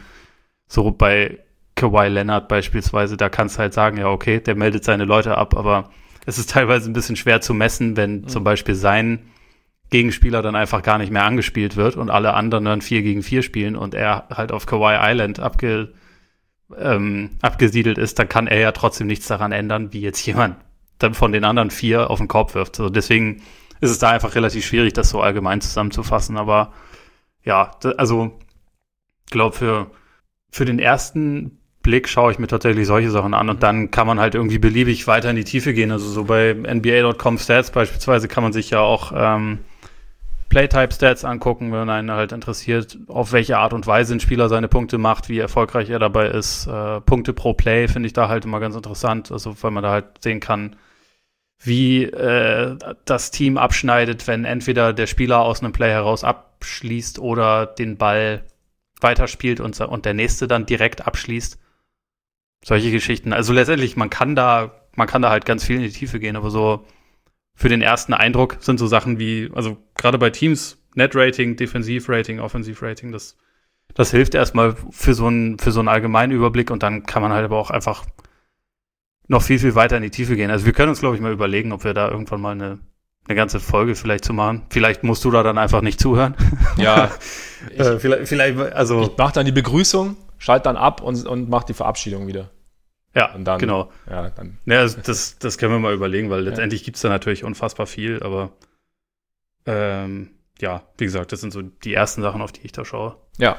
so 0.67 0.91
bei 0.91 1.39
Kawhi 1.75 2.07
Leonard 2.07 2.47
beispielsweise, 2.47 3.15
da 3.15 3.29
kannst 3.29 3.55
du 3.55 3.59
halt 3.59 3.73
sagen, 3.73 3.97
ja, 3.97 4.07
okay, 4.07 4.39
der 4.39 4.55
meldet 4.55 4.83
seine 4.83 5.05
Leute 5.05 5.37
ab, 5.37 5.55
aber 5.55 5.91
es 6.25 6.37
ist 6.37 6.49
teilweise 6.51 6.89
ein 6.89 6.93
bisschen 6.93 7.15
schwer 7.15 7.41
zu 7.41 7.53
messen, 7.53 7.95
wenn 7.95 8.21
mhm. 8.21 8.27
zum 8.27 8.43
Beispiel 8.43 8.75
sein 8.75 9.19
Gegenspieler 9.89 10.41
dann 10.41 10.55
einfach 10.55 10.83
gar 10.83 10.97
nicht 10.97 11.11
mehr 11.11 11.25
angespielt 11.25 11.75
wird 11.75 11.95
und 11.95 12.09
alle 12.09 12.33
anderen 12.33 12.65
dann 12.65 12.81
4 12.81 13.01
gegen 13.01 13.23
4 13.23 13.41
spielen 13.41 13.75
und 13.75 13.95
er 13.95 14.27
halt 14.29 14.51
auf 14.51 14.65
Kawhi 14.65 14.97
Island 14.99 15.39
abge, 15.39 15.93
ähm, 16.77 17.31
abgesiedelt 17.41 17.97
ist, 17.97 18.19
dann 18.19 18.29
kann 18.29 18.47
er 18.47 18.59
ja 18.59 18.71
trotzdem 18.71 19.07
nichts 19.07 19.27
daran 19.27 19.51
ändern, 19.51 19.93
wie 19.93 20.01
jetzt 20.01 20.25
jemand 20.25 20.57
dann 20.99 21.13
von 21.13 21.31
den 21.31 21.45
anderen 21.45 21.71
vier 21.71 22.09
auf 22.09 22.19
den 22.19 22.27
Korb 22.27 22.53
wirft. 22.55 22.79
Also 22.79 22.89
deswegen 22.89 23.41
ist 23.81 23.91
es 23.91 23.99
da 23.99 24.09
einfach 24.09 24.35
relativ 24.35 24.65
schwierig, 24.65 24.93
das 24.93 25.09
so 25.09 25.21
allgemein 25.21 25.61
zusammenzufassen. 25.61 26.37
Aber 26.37 26.73
ja, 27.43 27.71
also 27.97 28.37
ich 29.25 29.31
glaube, 29.31 29.55
für, 29.55 29.91
für 30.51 30.65
den 30.65 30.79
ersten 30.79 31.59
Blick 31.81 32.09
schaue 32.09 32.31
ich 32.31 32.39
mir 32.39 32.47
tatsächlich 32.47 32.85
solche 32.85 33.09
Sachen 33.09 33.33
an 33.33 33.49
und 33.49 33.63
dann 33.63 33.89
kann 33.89 34.05
man 34.05 34.19
halt 34.19 34.35
irgendwie 34.35 34.59
beliebig 34.59 35.07
weiter 35.07 35.29
in 35.29 35.37
die 35.37 35.45
Tiefe 35.45 35.73
gehen. 35.73 35.91
Also 35.91 36.09
so 36.09 36.25
bei 36.25 36.53
NBA.com 36.53 37.37
Stats 37.37 37.71
beispielsweise 37.71 38.27
kann 38.27 38.43
man 38.43 38.51
sich 38.51 38.69
ja 38.69 38.81
auch 38.81 39.13
ähm, 39.15 39.59
Playtype-Stats 40.49 41.25
angucken, 41.25 41.71
wenn 41.71 41.89
einen 41.89 42.11
halt 42.11 42.31
interessiert, 42.31 42.97
auf 43.07 43.31
welche 43.31 43.57
Art 43.57 43.73
und 43.73 43.85
Weise 43.85 44.15
ein 44.15 44.19
Spieler 44.19 44.49
seine 44.49 44.67
Punkte 44.67 44.97
macht, 44.97 45.29
wie 45.29 45.37
erfolgreich 45.37 45.89
er 45.89 45.99
dabei 45.99 46.27
ist. 46.27 46.67
Äh, 46.67 47.01
Punkte 47.01 47.33
pro 47.33 47.53
Play 47.53 47.87
finde 47.87 48.07
ich 48.07 48.13
da 48.13 48.27
halt 48.29 48.45
immer 48.45 48.59
ganz 48.59 48.75
interessant, 48.75 49.31
also 49.31 49.55
weil 49.61 49.71
man 49.71 49.83
da 49.83 49.91
halt 49.91 50.05
sehen 50.23 50.39
kann, 50.39 50.75
wie 51.61 52.03
äh, 52.03 52.77
das 53.05 53.31
Team 53.31 53.57
abschneidet, 53.57 54.27
wenn 54.27 54.43
entweder 54.45 54.91
der 54.91 55.07
Spieler 55.07 55.39
aus 55.41 55.61
einem 55.61 55.71
Play 55.71 55.91
heraus 55.91 56.23
abschließt 56.23 57.19
oder 57.19 57.67
den 57.67 57.97
Ball 57.97 58.43
weiterspielt 59.01 59.59
und, 59.59 59.79
und 59.79 60.05
der 60.05 60.13
nächste 60.13 60.47
dann 60.47 60.65
direkt 60.65 61.05
abschließt. 61.05 61.59
Solche 62.65 62.91
Geschichten. 62.91 63.33
Also 63.33 63.53
letztendlich, 63.53 63.95
man 63.95 64.09
kann 64.09 64.35
da, 64.35 64.71
man 64.95 65.07
kann 65.07 65.21
da 65.21 65.29
halt 65.29 65.45
ganz 65.45 65.63
viel 65.63 65.77
in 65.77 65.83
die 65.83 65.91
Tiefe 65.91 66.19
gehen, 66.19 66.35
aber 66.35 66.49
so 66.49 66.85
für 67.59 67.67
den 67.67 67.81
ersten 67.81 68.13
Eindruck 68.13 68.55
sind 68.61 68.79
so 68.79 68.87
Sachen 68.87 69.19
wie, 69.19 69.51
also 69.53 69.75
gerade 69.95 70.17
bei 70.17 70.29
Teams, 70.29 70.77
Net-Rating, 70.95 71.57
Defensiv-Rating, 71.57 72.39
Offensiv-Rating, 72.39 73.11
das, 73.11 73.35
das 73.93 74.11
hilft 74.11 74.33
erstmal 74.33 74.77
für 74.91 75.13
so 75.13 75.27
einen, 75.27 75.59
für 75.59 75.73
so 75.73 75.81
einen 75.81 75.89
allgemeinen 75.89 76.31
Überblick 76.31 76.71
und 76.71 76.83
dann 76.83 77.03
kann 77.03 77.21
man 77.21 77.33
halt 77.33 77.43
aber 77.43 77.57
auch 77.57 77.69
einfach 77.69 78.05
noch 79.27 79.41
viel, 79.41 79.59
viel 79.59 79.75
weiter 79.75 79.97
in 79.97 80.03
die 80.03 80.09
Tiefe 80.09 80.37
gehen. 80.37 80.51
Also 80.51 80.65
wir 80.65 80.71
können 80.71 80.87
uns, 80.87 81.01
glaube 81.01 81.17
ich, 81.17 81.21
mal 81.21 81.33
überlegen, 81.33 81.73
ob 81.73 81.83
wir 81.83 81.93
da 81.93 82.09
irgendwann 82.09 82.39
mal 82.39 82.51
eine, 82.53 82.79
eine 83.27 83.35
ganze 83.35 83.59
Folge 83.59 83.95
vielleicht 83.95 84.23
zu 84.23 84.31
machen. 84.31 84.61
Vielleicht 84.69 85.03
musst 85.03 85.25
du 85.25 85.29
da 85.29 85.43
dann 85.43 85.57
einfach 85.57 85.81
nicht 85.81 85.99
zuhören. 85.99 86.35
Ja. 86.77 87.11
ich, 87.71 87.79
äh, 87.81 87.99
vielleicht, 87.99 88.29
vielleicht, 88.29 88.57
also. 88.57 89.01
Ich 89.01 89.11
mach 89.17 89.33
dann 89.33 89.45
die 89.45 89.51
Begrüßung, 89.51 90.15
schalt 90.37 90.65
dann 90.65 90.77
ab 90.77 91.01
und, 91.01 91.27
und 91.27 91.49
mach 91.49 91.63
die 91.63 91.73
Verabschiedung 91.73 92.25
wieder. 92.25 92.51
Ja, 93.15 93.33
und 93.33 93.45
dann, 93.45 93.59
genau. 93.59 93.91
Ja, 94.09 94.29
dann. 94.29 94.59
Ja, 94.65 94.87
das, 94.87 95.39
das 95.39 95.57
können 95.57 95.73
wir 95.73 95.79
mal 95.79 95.93
überlegen, 95.93 96.29
weil 96.29 96.41
letztendlich 96.41 96.81
ja. 96.81 96.85
gibt's 96.85 97.01
da 97.01 97.09
natürlich 97.09 97.43
unfassbar 97.43 97.87
viel, 97.87 98.21
aber 98.21 98.51
ähm, 99.65 100.31
ja, 100.59 100.83
wie 100.97 101.05
gesagt, 101.05 101.31
das 101.31 101.41
sind 101.41 101.51
so 101.51 101.61
die 101.61 101.93
ersten 101.93 102.21
Sachen, 102.21 102.41
auf 102.41 102.51
die 102.51 102.61
ich 102.63 102.71
da 102.71 102.85
schaue. 102.85 103.15
Ja, 103.37 103.57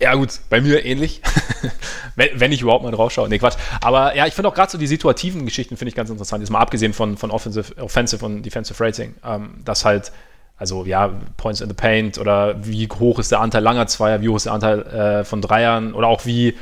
ja, 0.00 0.14
gut, 0.14 0.40
bei 0.50 0.60
mir 0.60 0.84
ähnlich. 0.84 1.22
wenn, 2.16 2.28
wenn, 2.38 2.52
ich 2.52 2.60
überhaupt 2.60 2.84
mal 2.84 2.90
drauf 2.90 3.12
schaue. 3.12 3.28
Nee, 3.28 3.38
Quatsch. 3.38 3.56
Aber 3.80 4.14
ja, 4.14 4.26
ich 4.26 4.34
finde 4.34 4.48
auch 4.48 4.54
gerade 4.54 4.70
so 4.70 4.76
die 4.76 4.86
situativen 4.86 5.46
Geschichten 5.46 5.76
finde 5.76 5.88
ich 5.88 5.94
ganz 5.94 6.10
interessant. 6.10 6.42
Jetzt 6.42 6.50
mal 6.50 6.60
abgesehen 6.60 6.92
von, 6.92 7.16
von 7.16 7.30
Offensive, 7.30 7.76
Offensive 7.78 8.24
und 8.24 8.42
Defensive 8.42 8.82
Rating. 8.82 9.14
Ähm, 9.24 9.62
dass 9.64 9.86
halt, 9.86 10.12
also 10.58 10.84
ja, 10.84 11.10
Points 11.38 11.62
in 11.62 11.68
the 11.68 11.74
Paint 11.74 12.18
oder 12.18 12.62
wie 12.66 12.86
hoch 12.88 13.18
ist 13.18 13.32
der 13.32 13.40
Anteil 13.40 13.62
langer 13.62 13.86
Zweier, 13.86 14.20
wie 14.20 14.28
hoch 14.28 14.36
ist 14.36 14.46
der 14.46 14.52
Anteil 14.52 14.82
äh, 14.82 15.24
von 15.24 15.40
Dreiern 15.40 15.94
oder 15.94 16.08
auch 16.08 16.26
wie. 16.26 16.56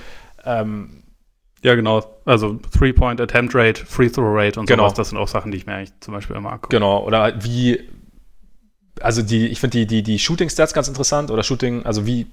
Ähm, 0.45 1.03
ja, 1.65 1.75
genau. 1.75 2.05
Also 2.25 2.61
Three-Point 2.77 3.21
Attempt 3.21 3.55
Rate, 3.55 3.85
Free-Throw 3.85 4.37
Rate 4.37 4.61
und 4.61 4.67
genau. 4.67 4.85
sowas. 4.85 4.95
Das 4.95 5.09
sind 5.09 5.19
auch 5.19 5.29
Sachen, 5.29 5.51
die 5.51 5.59
ich 5.59 5.67
mir 5.67 5.75
eigentlich 5.75 5.93
zum 6.01 6.15
Beispiel 6.15 6.37
immer 6.37 6.53
angucke. 6.53 6.77
Genau. 6.77 7.03
Oder 7.05 7.43
wie 7.43 7.81
also 9.01 9.23
die, 9.23 9.49
ich 9.49 9.61
finde 9.61 9.79
die, 9.79 9.87
die, 9.87 10.03
die 10.03 10.19
Shooting-Stats 10.19 10.73
ganz 10.73 10.89
interessant 10.89 11.31
oder 11.31 11.43
Shooting, 11.43 11.85
also 11.85 12.07
wie 12.07 12.27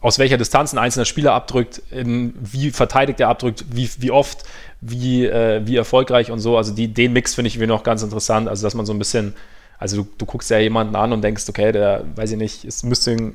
aus 0.00 0.18
welcher 0.18 0.38
Distanz 0.38 0.72
ein 0.72 0.78
einzelner 0.78 1.04
Spieler 1.04 1.34
abdrückt, 1.34 1.82
in, 1.90 2.34
wie 2.40 2.70
verteidigt 2.70 3.20
er 3.20 3.28
abdrückt, 3.28 3.66
wie, 3.70 3.90
wie 3.98 4.10
oft, 4.10 4.44
wie, 4.80 5.26
äh, 5.26 5.60
wie 5.66 5.76
erfolgreich 5.76 6.30
und 6.30 6.38
so. 6.38 6.56
Also 6.56 6.72
die, 6.72 6.88
den 6.88 7.12
Mix 7.12 7.34
finde 7.34 7.48
ich 7.48 7.58
mir 7.58 7.66
noch 7.66 7.82
ganz 7.82 8.02
interessant. 8.02 8.48
Also 8.48 8.66
dass 8.66 8.74
man 8.74 8.86
so 8.86 8.94
ein 8.94 8.98
bisschen, 8.98 9.34
also 9.78 10.02
du, 10.02 10.08
du 10.16 10.24
guckst 10.24 10.50
ja 10.50 10.58
jemanden 10.58 10.96
an 10.96 11.12
und 11.12 11.22
denkst, 11.22 11.44
okay, 11.48 11.70
der, 11.72 12.04
weiß 12.16 12.30
ich 12.30 12.38
nicht, 12.38 12.64
es 12.64 12.82
müsste, 12.82 13.34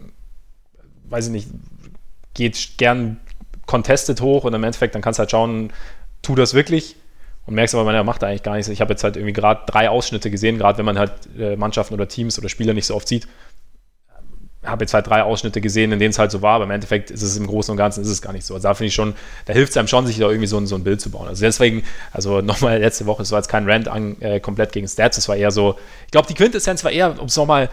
weiß 1.08 1.28
ich 1.28 1.32
nicht, 1.32 1.50
geht 2.34 2.78
gern 2.78 3.20
contested 3.66 4.22
hoch 4.22 4.44
und 4.44 4.54
im 4.54 4.64
Endeffekt 4.64 4.96
dann 4.96 5.02
kannst 5.02 5.20
du 5.20 5.22
halt 5.22 5.32
schauen, 5.32 5.72
tu 6.22 6.36
das 6.36 6.54
wirklich 6.54 6.96
und 7.46 7.56
merkst 7.56 7.76
aber, 7.76 7.84
man 7.84 8.06
macht 8.06 8.22
da 8.22 8.28
eigentlich 8.28 8.44
gar 8.44 8.56
nichts. 8.56 8.70
Ich 8.70 8.82
habe 8.82 8.94
jetzt 8.94 9.04
halt 9.04 9.16
irgendwie 9.18 9.34
gerade 9.34 9.62
drei 9.68 9.90
Ausschnitte 9.90 10.32
gesehen, 10.32 10.58
gerade 10.58 10.78
wenn 10.78 10.86
man 10.86 10.98
halt 10.98 11.14
äh, 11.38 11.56
Mannschaften 11.56 11.94
oder 11.94 12.08
Teams 12.08 12.40
oder 12.40 12.50
Spieler 12.50 12.74
nicht 12.74 12.86
so 12.86 12.96
oft 12.96 13.08
sieht 13.08 13.28
habe 14.66 14.84
jetzt 14.84 14.94
halt 14.94 15.08
drei 15.08 15.24
Ausschnitte 15.24 15.62
gesehen, 15.62 15.92
in 15.92 16.00
denen 16.00 16.12
es 16.12 16.20
halt 16.20 16.32
so 16.32 16.42
war, 16.42 16.56
aber 16.56 16.66
im 16.66 16.72
Endeffekt 16.72 17.12
ist 17.12 17.22
es 17.22 17.38
im 17.38 17.48
Großen 17.48 17.72
und 17.72 17.78
Ganzen 17.78 18.02
ist 18.02 18.10
es 18.10 18.22
gar 18.22 18.34
nicht 18.34 18.46
so. 18.46 18.54
Also 18.54 18.68
da 18.68 18.74
finde 18.74 18.88
ich 18.88 18.96
schon, 18.96 19.14
da 19.46 19.54
hilft 19.54 19.72
es 19.72 19.78
einem 19.78 19.88
schon, 19.88 20.06
sich 20.08 20.18
da 20.18 20.28
irgendwie 20.28 20.48
so 20.48 20.58
ein, 20.58 20.68
so 20.68 20.76
ein 20.76 20.84
Bild 20.84 21.02
zu 21.02 21.12
bauen. 21.12 21.28
Also 21.28 21.44
deswegen, 21.44 21.84
also 22.12 22.42
nochmal 22.42 22.80
letzte 22.80 23.06
Woche, 23.06 23.24
es 23.24 23.32
war 23.32 23.40
jetzt 23.40 23.48
kein 23.48 23.70
Rant 23.70 23.88
an, 23.88 24.20
äh, 24.22 24.40
komplett 24.40 24.72
gegen 24.72 24.88
Stats, 24.88 25.18
es 25.18 25.30
war 25.30 25.36
eher 25.36 25.52
so, 25.52 25.78
ich 26.06 26.12
glaube, 26.12 26.28
die 26.28 26.34
Quintessenz 26.34 26.84
war 26.84 26.92
eher, 26.92 27.20
um 27.20 27.28
es 27.28 27.38
nochmal, 27.38 27.70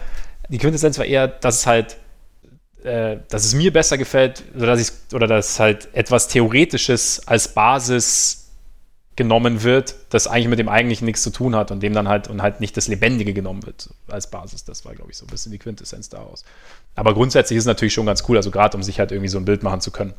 die 0.49 0.57
Quintessenz 0.57 0.97
war 0.97 1.05
eher, 1.05 1.27
dass 1.27 1.59
es 1.59 1.67
halt, 1.67 1.97
äh, 2.83 3.17
dass 3.29 3.45
es 3.45 3.53
mir 3.53 3.71
besser 3.71 3.97
gefällt, 3.97 4.43
oder 4.55 4.67
dass 4.67 4.79
ich, 4.79 5.15
oder 5.15 5.27
dass 5.27 5.59
halt 5.59 5.89
etwas 5.93 6.27
Theoretisches 6.27 7.27
als 7.27 7.47
Basis 7.47 8.43
genommen 9.15 9.63
wird, 9.63 9.95
das 10.09 10.27
eigentlich 10.27 10.47
mit 10.47 10.59
dem 10.59 10.69
eigentlichen 10.69 11.05
nichts 11.05 11.21
zu 11.21 11.29
tun 11.29 11.55
hat 11.55 11.69
und 11.71 11.83
dem 11.83 11.93
dann 11.93 12.07
halt 12.07 12.29
und 12.29 12.41
halt 12.41 12.59
nicht 12.61 12.75
das 12.77 12.87
Lebendige 12.87 13.33
genommen 13.33 13.65
wird 13.65 13.89
als 14.07 14.29
Basis. 14.29 14.65
Das 14.65 14.85
war, 14.85 14.95
glaube 14.95 15.11
ich, 15.11 15.17
so 15.17 15.25
ein 15.25 15.29
bisschen 15.29 15.51
die 15.51 15.59
Quintessenz 15.59 16.09
daraus. 16.09 16.43
Aber 16.95 17.13
grundsätzlich 17.13 17.57
ist 17.57 17.63
es 17.63 17.67
natürlich 17.67 17.93
schon 17.93 18.07
ganz 18.07 18.23
cool, 18.27 18.37
also 18.37 18.49
gerade 18.49 18.75
um 18.75 18.81
sich 18.81 18.99
halt 18.99 19.11
irgendwie 19.11 19.29
so 19.29 19.37
ein 19.37 19.45
Bild 19.45 19.61
machen 19.61 19.81
zu 19.81 19.91
können. 19.91 20.13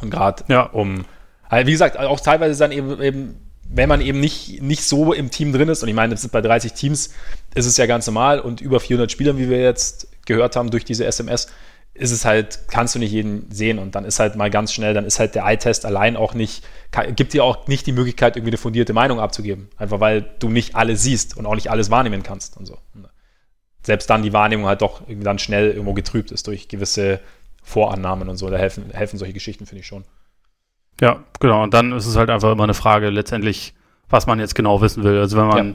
Und 0.00 0.10
gerade 0.10 0.44
ja. 0.48 0.62
um, 0.62 1.04
also 1.48 1.66
wie 1.66 1.72
gesagt, 1.72 1.98
auch 1.98 2.20
teilweise 2.20 2.58
dann 2.58 2.72
eben, 2.72 3.02
eben, 3.02 3.40
wenn 3.68 3.88
man 3.88 4.00
eben 4.00 4.20
nicht, 4.20 4.62
nicht 4.62 4.84
so 4.84 5.12
im 5.12 5.30
Team 5.30 5.52
drin 5.52 5.68
ist, 5.68 5.82
und 5.82 5.88
ich 5.88 5.94
meine, 5.94 6.14
das 6.14 6.22
sind 6.22 6.32
bei 6.32 6.40
30 6.40 6.72
Teams, 6.72 7.10
ist 7.54 7.66
es 7.66 7.76
ja 7.76 7.86
ganz 7.86 8.06
normal 8.06 8.40
und 8.40 8.60
über 8.62 8.80
400 8.80 9.10
Spielern, 9.10 9.38
wie 9.38 9.50
wir 9.50 9.60
jetzt 9.60 10.08
gehört 10.24 10.56
haben 10.56 10.70
durch 10.70 10.84
diese 10.84 11.04
SMS, 11.04 11.48
ist 11.98 12.12
es 12.12 12.24
halt, 12.24 12.68
kannst 12.68 12.94
du 12.94 12.98
nicht 12.98 13.12
jeden 13.12 13.50
sehen 13.50 13.78
und 13.78 13.94
dann 13.94 14.04
ist 14.04 14.18
halt 14.18 14.36
mal 14.36 14.50
ganz 14.50 14.72
schnell, 14.72 14.94
dann 14.94 15.04
ist 15.04 15.18
halt 15.18 15.34
der 15.34 15.44
Eye-Test 15.44 15.86
allein 15.86 16.16
auch 16.16 16.34
nicht, 16.34 16.64
kann, 16.90 17.14
gibt 17.14 17.32
dir 17.32 17.44
auch 17.44 17.66
nicht 17.66 17.86
die 17.86 17.92
Möglichkeit, 17.92 18.36
irgendwie 18.36 18.50
eine 18.50 18.58
fundierte 18.58 18.92
Meinung 18.92 19.20
abzugeben. 19.20 19.68
Einfach 19.76 20.00
weil 20.00 20.22
du 20.38 20.48
nicht 20.48 20.76
alles 20.76 21.02
siehst 21.02 21.36
und 21.36 21.46
auch 21.46 21.54
nicht 21.54 21.70
alles 21.70 21.90
wahrnehmen 21.90 22.22
kannst 22.22 22.56
und 22.56 22.66
so. 22.66 22.78
Selbst 23.82 24.10
dann 24.10 24.22
die 24.22 24.32
Wahrnehmung 24.32 24.66
halt 24.66 24.82
doch 24.82 25.02
dann 25.08 25.38
schnell 25.38 25.70
irgendwo 25.70 25.94
getrübt 25.94 26.30
ist 26.32 26.46
durch 26.46 26.68
gewisse 26.68 27.20
Vorannahmen 27.62 28.28
und 28.28 28.36
so. 28.36 28.50
Da 28.50 28.56
helfen, 28.56 28.90
helfen 28.92 29.18
solche 29.18 29.34
Geschichten, 29.34 29.66
finde 29.66 29.80
ich 29.80 29.86
schon. 29.86 30.04
Ja, 31.00 31.24
genau. 31.40 31.62
Und 31.62 31.74
dann 31.74 31.92
ist 31.92 32.06
es 32.06 32.16
halt 32.16 32.30
einfach 32.30 32.50
immer 32.52 32.64
eine 32.64 32.74
Frage, 32.74 33.10
letztendlich, 33.10 33.74
was 34.08 34.26
man 34.26 34.40
jetzt 34.40 34.54
genau 34.54 34.80
wissen 34.80 35.04
will. 35.04 35.18
Also 35.18 35.36
wenn 35.36 35.46
man 35.46 35.68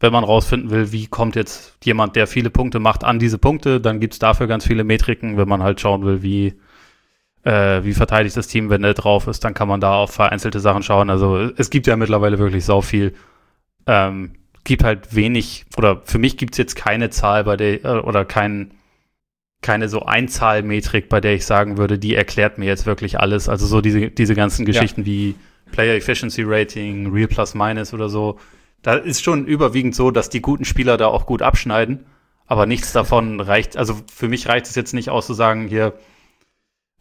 wenn 0.00 0.12
man 0.12 0.24
rausfinden 0.24 0.70
will, 0.70 0.92
wie 0.92 1.06
kommt 1.06 1.34
jetzt 1.36 1.76
jemand, 1.84 2.14
der 2.14 2.26
viele 2.26 2.50
Punkte 2.50 2.78
macht, 2.78 3.04
an 3.04 3.18
diese 3.18 3.38
Punkte, 3.38 3.80
dann 3.80 4.00
gibt's 4.00 4.18
dafür 4.18 4.46
ganz 4.46 4.66
viele 4.66 4.84
Metriken. 4.84 5.36
Wenn 5.36 5.48
man 5.48 5.62
halt 5.62 5.80
schauen 5.80 6.04
will, 6.04 6.22
wie, 6.22 6.54
äh, 7.42 7.82
wie 7.82 7.94
verteidigt 7.94 8.36
das 8.36 8.46
Team, 8.46 8.70
wenn 8.70 8.82
der 8.82 8.94
drauf 8.94 9.26
ist, 9.26 9.44
dann 9.44 9.54
kann 9.54 9.68
man 9.68 9.80
da 9.80 9.94
auf 9.94 10.12
vereinzelte 10.12 10.60
Sachen 10.60 10.82
schauen. 10.82 11.10
Also 11.10 11.50
es 11.56 11.70
gibt 11.70 11.86
ja 11.86 11.96
mittlerweile 11.96 12.38
wirklich 12.38 12.64
sau 12.64 12.80
viel. 12.80 13.14
Ähm, 13.86 14.32
gibt 14.64 14.84
halt 14.84 15.14
wenig, 15.16 15.64
oder 15.76 16.02
für 16.04 16.18
mich 16.18 16.36
gibt's 16.36 16.58
jetzt 16.58 16.76
keine 16.76 17.10
Zahl, 17.10 17.44
bei 17.44 17.56
der, 17.56 17.84
äh, 17.84 17.98
oder 18.00 18.24
kein, 18.24 18.72
keine 19.62 19.88
so 19.88 20.04
Einzahlmetrik, 20.04 21.08
bei 21.08 21.20
der 21.20 21.34
ich 21.34 21.44
sagen 21.44 21.76
würde, 21.78 21.98
die 21.98 22.14
erklärt 22.14 22.58
mir 22.58 22.66
jetzt 22.66 22.86
wirklich 22.86 23.18
alles. 23.18 23.48
Also 23.48 23.66
so 23.66 23.80
diese, 23.80 24.10
diese 24.10 24.36
ganzen 24.36 24.64
Geschichten 24.64 25.00
ja. 25.00 25.06
wie 25.06 25.34
Player 25.72 25.96
Efficiency 25.96 26.44
Rating, 26.46 27.12
Real 27.12 27.26
Plus 27.26 27.54
Minus 27.54 27.92
oder 27.92 28.08
so 28.08 28.38
da 28.82 28.94
ist 28.94 29.22
schon 29.22 29.46
überwiegend 29.46 29.94
so, 29.94 30.10
dass 30.10 30.30
die 30.30 30.40
guten 30.40 30.64
Spieler 30.64 30.96
da 30.96 31.06
auch 31.06 31.26
gut 31.26 31.42
abschneiden. 31.42 32.06
Aber 32.46 32.64
nichts 32.64 32.92
davon 32.92 33.40
reicht. 33.40 33.76
Also 33.76 33.96
für 34.10 34.28
mich 34.28 34.48
reicht 34.48 34.66
es 34.66 34.74
jetzt 34.74 34.94
nicht 34.94 35.10
aus 35.10 35.26
zu 35.26 35.34
sagen, 35.34 35.68
hier, 35.68 35.92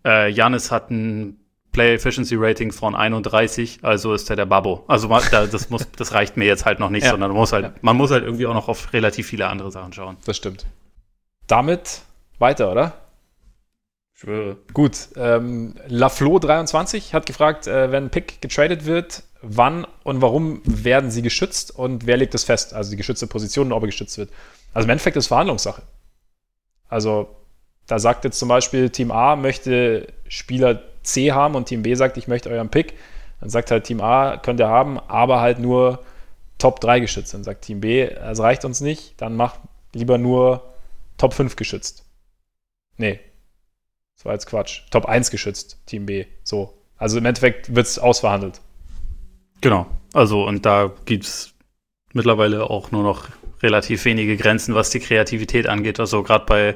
äh, 0.05 0.29
Janis 0.29 0.71
hat 0.71 0.91
ein 0.91 1.39
Player 1.71 1.93
Efficiency 1.93 2.35
Rating 2.35 2.71
von 2.71 2.95
31, 2.95 3.79
also 3.83 4.13
ist 4.13 4.29
er 4.29 4.35
der 4.35 4.45
Babbo. 4.45 4.83
Also 4.87 5.07
das, 5.07 5.69
muss, 5.69 5.87
das 5.95 6.13
reicht 6.13 6.35
mir 6.35 6.45
jetzt 6.45 6.65
halt 6.65 6.79
noch 6.79 6.89
nicht, 6.89 7.03
ja. 7.03 7.11
sondern 7.11 7.29
man 7.29 7.37
muss, 7.37 7.53
halt, 7.53 7.65
ja. 7.65 7.73
man 7.81 7.95
muss 7.95 8.11
halt 8.11 8.23
irgendwie 8.23 8.47
auch 8.47 8.53
noch 8.53 8.67
auf 8.67 8.93
relativ 8.93 9.27
viele 9.27 9.47
andere 9.47 9.71
Sachen 9.71 9.93
schauen. 9.93 10.17
Das 10.25 10.35
stimmt. 10.35 10.65
Damit 11.45 12.01
weiter, 12.39 12.71
oder? 12.71 12.93
Schwöre. 14.19 14.57
Gut, 14.73 15.09
ähm, 15.15 15.75
Laflo23 15.87 17.13
hat 17.13 17.27
gefragt, 17.27 17.67
äh, 17.67 17.91
wenn 17.91 18.09
Pick 18.09 18.41
getradet 18.41 18.85
wird, 18.85 19.21
wann 19.43 19.85
und 20.03 20.23
warum 20.23 20.61
werden 20.65 21.11
sie 21.11 21.21
geschützt 21.21 21.69
und 21.69 22.07
wer 22.07 22.17
legt 22.17 22.33
das 22.33 22.43
fest? 22.43 22.73
Also 22.73 22.89
die 22.89 22.97
geschützte 22.97 23.27
Position 23.27 23.67
und 23.67 23.73
ob 23.73 23.83
er 23.83 23.87
geschützt 23.87 24.17
wird. 24.17 24.31
Also 24.73 24.87
im 24.87 24.89
Endeffekt 24.89 25.17
ist 25.17 25.27
Verhandlungssache. 25.27 25.83
Also 26.89 27.29
da 27.85 27.99
sagt 27.99 28.23
jetzt 28.23 28.39
zum 28.39 28.49
Beispiel 28.49 28.89
Team 28.89 29.11
A 29.11 29.35
möchte 29.35 30.07
Spieler 30.27 30.81
C 31.03 31.31
haben 31.31 31.53
und 31.53 31.65
Team 31.65 31.83
B 31.83 31.93
sagt, 31.93 32.17
ich 32.17 32.27
möchte 32.27 32.49
euren 32.49 32.69
Pick. 32.69 32.95
Dann 33.39 33.51
sagt 33.51 33.69
halt 33.69 33.83
Team 33.83 34.01
A, 34.01 34.37
könnt 34.37 34.59
ihr 34.59 34.67
haben, 34.67 34.97
aber 34.97 35.41
halt 35.41 35.59
nur 35.59 36.03
Top 36.57 36.79
3 36.79 37.01
geschützt. 37.01 37.35
Dann 37.35 37.43
sagt 37.43 37.65
Team 37.65 37.81
B, 37.81 38.01
es 38.01 38.39
reicht 38.39 38.65
uns 38.65 38.81
nicht, 38.81 39.21
dann 39.21 39.35
mach 39.35 39.57
lieber 39.93 40.17
nur 40.17 40.73
Top 41.19 41.35
5 41.35 41.55
geschützt. 41.55 42.03
Nee, 42.97 43.19
das 43.19 43.26
war 44.27 44.33
jetzt 44.33 44.45
Quatsch. 44.45 44.81
Top 44.91 45.05
1 45.05 45.31
geschützt, 45.31 45.79
Team 45.87 46.05
B. 46.05 46.25
So. 46.43 46.77
Also 46.97 47.17
im 47.17 47.25
Endeffekt 47.25 47.73
wird 47.73 47.87
es 47.87 47.97
ausverhandelt. 47.97 48.61
Genau. 49.61 49.87
Also, 50.13 50.45
und 50.45 50.65
da 50.65 50.91
gibt 51.05 51.25
es 51.25 51.53
mittlerweile 52.13 52.69
auch 52.69 52.91
nur 52.91 53.03
noch 53.03 53.27
relativ 53.61 54.05
wenige 54.05 54.37
Grenzen, 54.37 54.75
was 54.75 54.89
die 54.89 54.99
Kreativität 54.99 55.67
angeht. 55.67 55.99
Also 55.99 56.23
gerade 56.23 56.45
bei, 56.45 56.75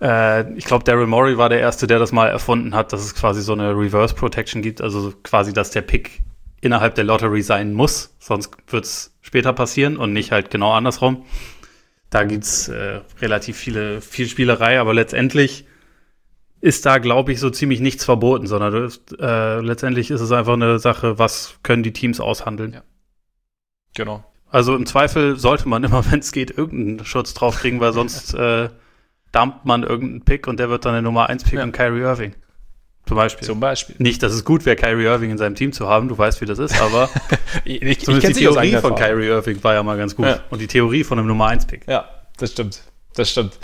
äh, 0.00 0.52
ich 0.54 0.64
glaube, 0.64 0.84
Daryl 0.84 1.06
Morey 1.06 1.38
war 1.38 1.48
der 1.48 1.60
Erste, 1.60 1.86
der 1.86 1.98
das 1.98 2.12
mal 2.12 2.28
erfunden 2.28 2.74
hat, 2.74 2.92
dass 2.92 3.04
es 3.04 3.14
quasi 3.14 3.42
so 3.42 3.52
eine 3.52 3.76
Reverse 3.76 4.14
Protection 4.14 4.62
gibt. 4.62 4.80
Also 4.80 5.12
quasi, 5.22 5.52
dass 5.52 5.70
der 5.70 5.82
Pick 5.82 6.22
innerhalb 6.60 6.94
der 6.96 7.04
Lottery 7.04 7.42
sein 7.42 7.72
muss, 7.72 8.16
sonst 8.18 8.50
wird 8.66 8.84
es 8.84 9.16
später 9.20 9.52
passieren 9.52 9.96
und 9.96 10.12
nicht 10.12 10.32
halt 10.32 10.50
genau 10.50 10.72
andersrum. 10.72 11.24
Da 12.10 12.24
gibt's 12.24 12.68
äh, 12.68 13.00
relativ 13.20 13.56
viele, 13.56 14.00
viel 14.00 14.28
Spielerei, 14.28 14.80
aber 14.80 14.94
letztendlich 14.94 15.66
ist 16.60 16.86
da, 16.86 16.98
glaube 16.98 17.32
ich, 17.32 17.40
so 17.40 17.50
ziemlich 17.50 17.80
nichts 17.80 18.04
verboten, 18.04 18.46
sondern 18.46 18.90
äh, 19.20 19.60
letztendlich 19.60 20.10
ist 20.10 20.20
es 20.20 20.32
einfach 20.32 20.54
eine 20.54 20.78
Sache, 20.78 21.18
was 21.18 21.58
können 21.62 21.82
die 21.82 21.92
Teams 21.92 22.20
aushandeln. 22.20 22.72
Ja. 22.72 22.82
Genau. 23.94 24.24
Also 24.50 24.74
im 24.74 24.86
Zweifel 24.86 25.36
sollte 25.36 25.68
man 25.68 25.84
immer, 25.84 26.04
wenn 26.10 26.20
es 26.20 26.32
geht, 26.32 26.56
irgendeinen 26.56 27.04
Schutz 27.04 27.34
drauf 27.34 27.58
kriegen, 27.58 27.80
weil 27.80 27.92
sonst 27.92 28.34
äh, 28.34 28.68
dumpt 29.32 29.64
man 29.64 29.82
irgendeinen 29.82 30.24
Pick 30.24 30.46
und 30.46 30.58
der 30.58 30.68
wird 30.70 30.84
dann 30.84 30.92
der 30.92 31.02
Nummer 31.02 31.28
1 31.28 31.44
Pick 31.44 31.54
ja. 31.54 31.62
und 31.62 31.72
Kyrie 31.72 32.00
Irving. 32.00 32.34
Zum 33.06 33.16
Beispiel. 33.16 33.46
Zum 33.46 33.58
Beispiel. 33.58 33.96
Nicht, 33.98 34.22
dass 34.22 34.34
es 34.34 34.44
gut 34.44 34.66
wäre, 34.66 34.76
Kyrie 34.76 35.04
Irving 35.04 35.30
in 35.30 35.38
seinem 35.38 35.54
Team 35.54 35.72
zu 35.72 35.88
haben, 35.88 36.08
du 36.08 36.18
weißt, 36.18 36.42
wie 36.42 36.44
das 36.44 36.58
ist, 36.58 36.78
aber 36.80 37.08
ich, 37.64 37.80
ich, 37.80 37.98
die 37.98 38.18
Theorie 38.18 38.76
von 38.76 38.94
Kyrie 38.96 39.28
Irving 39.28 39.62
war 39.64 39.74
ja 39.74 39.82
mal 39.82 39.96
ganz 39.96 40.14
gut. 40.14 40.26
Ja. 40.26 40.40
Und 40.50 40.60
die 40.60 40.66
Theorie 40.66 41.04
von 41.04 41.18
einem 41.18 41.28
Nummer 41.28 41.46
1 41.46 41.66
Pick. 41.66 41.86
Ja, 41.86 42.06
das 42.36 42.52
stimmt. 42.52 42.82
Das 43.14 43.30
stimmt. 43.30 43.58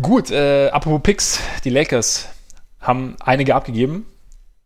Gut, 0.00 0.30
äh, 0.30 0.68
apropos 0.68 1.02
Picks, 1.02 1.40
die 1.64 1.70
Lakers 1.70 2.28
haben 2.80 3.16
einige 3.20 3.54
abgegeben 3.54 4.06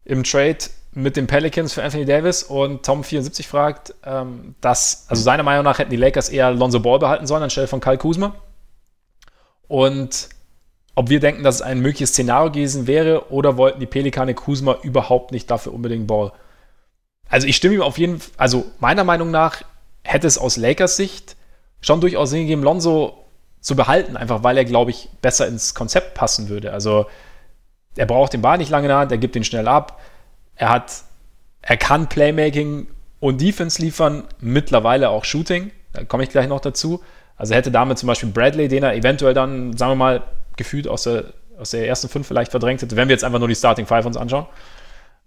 im 0.05 0.23
Trade 0.23 0.59
mit 0.93 1.17
den 1.17 1.27
Pelicans 1.27 1.73
für 1.73 1.83
Anthony 1.83 2.05
Davis 2.05 2.45
und 2.45 2.87
Tom74 2.87 3.47
fragt, 3.47 3.95
ähm, 4.05 4.55
dass, 4.61 5.07
also 5.09 5.23
seiner 5.23 5.43
Meinung 5.43 5.65
nach 5.65 5.79
hätten 5.79 5.91
die 5.91 5.97
Lakers 5.97 6.29
eher 6.29 6.53
Lonzo 6.53 6.79
Ball 6.79 7.01
behalten 7.01 7.27
sollen 7.27 7.43
anstelle 7.43 7.67
von 7.67 7.81
Kyle 7.81 7.99
Kuzma. 7.99 8.37
Und 9.67 10.29
ob 10.95 11.09
wir 11.09 11.19
denken, 11.19 11.43
dass 11.43 11.57
es 11.57 11.63
ein 11.63 11.81
mögliches 11.81 12.11
Szenario 12.11 12.53
gewesen 12.53 12.87
wäre 12.87 13.33
oder 13.33 13.57
wollten 13.57 13.81
die 13.81 13.87
Pelikane 13.87 14.35
Kuzma 14.35 14.77
überhaupt 14.83 15.33
nicht 15.33 15.51
dafür 15.51 15.73
unbedingt 15.73 16.07
Ball. 16.07 16.33
Also 17.29 17.49
ich 17.49 17.57
stimme 17.57 17.75
ihm 17.75 17.83
auf 17.83 17.99
jeden 17.99 18.21
Fall, 18.21 18.33
also 18.37 18.67
meiner 18.79 19.03
Meinung 19.03 19.33
nach 19.33 19.63
hätte 20.05 20.29
es 20.29 20.39
aus 20.39 20.57
Lakers 20.57 20.97
Sicht 20.97 21.35
schon 21.81 22.01
durchaus 22.01 22.31
Sinn 22.31 22.43
gegeben, 22.43 22.63
Lonzo 22.63 23.24
zu 23.65 23.75
behalten, 23.77 24.19
einfach 24.19 24.43
weil 24.43 24.59
er, 24.59 24.67
glaube 24.67 24.91
ich, 24.91 25.09
besser 25.23 25.49
ins 25.49 25.75
Konzept 25.75 26.13
passen 26.13 26.51
würde. 26.51 26.71
Also 26.75 27.07
er 27.97 28.05
braucht 28.05 28.35
den 28.35 28.43
Ball 28.43 28.59
nicht 28.59 28.69
lange 28.69 28.85
in 28.85 28.89
der 28.91 28.99
Hand, 28.99 29.11
er 29.11 29.17
gibt 29.17 29.35
ihn 29.37 29.45
schnell 29.45 29.69
ab. 29.69 30.03
Er 30.55 30.69
hat, 30.69 30.93
er 31.63 31.79
kann 31.79 32.11
Playmaking 32.11 32.89
und 33.21 33.41
Defense 33.41 33.81
liefern, 33.81 34.25
mittlerweile 34.39 35.09
auch 35.09 35.25
Shooting. 35.25 35.71
Da 35.95 36.05
komme 36.05 36.25
ich 36.25 36.29
gleich 36.29 36.47
noch 36.47 36.61
dazu. 36.61 37.03
Also 37.37 37.55
hätte 37.55 37.71
damit 37.71 37.97
zum 37.99 38.07
Beispiel 38.07 38.29
Bradley, 38.29 38.69
den 38.69 38.83
er 38.83 38.95
eventuell 38.95 39.33
dann, 39.33 39.75
sagen 39.79 39.93
wir 39.93 39.97
mal, 39.97 40.23
gefühlt 40.59 40.87
aus 40.87 41.05
der, 41.05 41.33
aus 41.59 41.71
der 41.71 41.89
ersten 41.89 42.11
fünf 42.11 42.27
vielleicht 42.29 42.51
verdrängt 42.51 42.83
hätte, 42.83 42.97
wenn 42.97 43.09
wir 43.09 43.15
jetzt 43.15 43.25
einfach 43.25 43.39
nur 43.39 43.49
die 43.49 43.55
Starting 43.55 43.87
Five 43.87 44.05
uns 44.05 44.19
anschauen. 44.19 44.45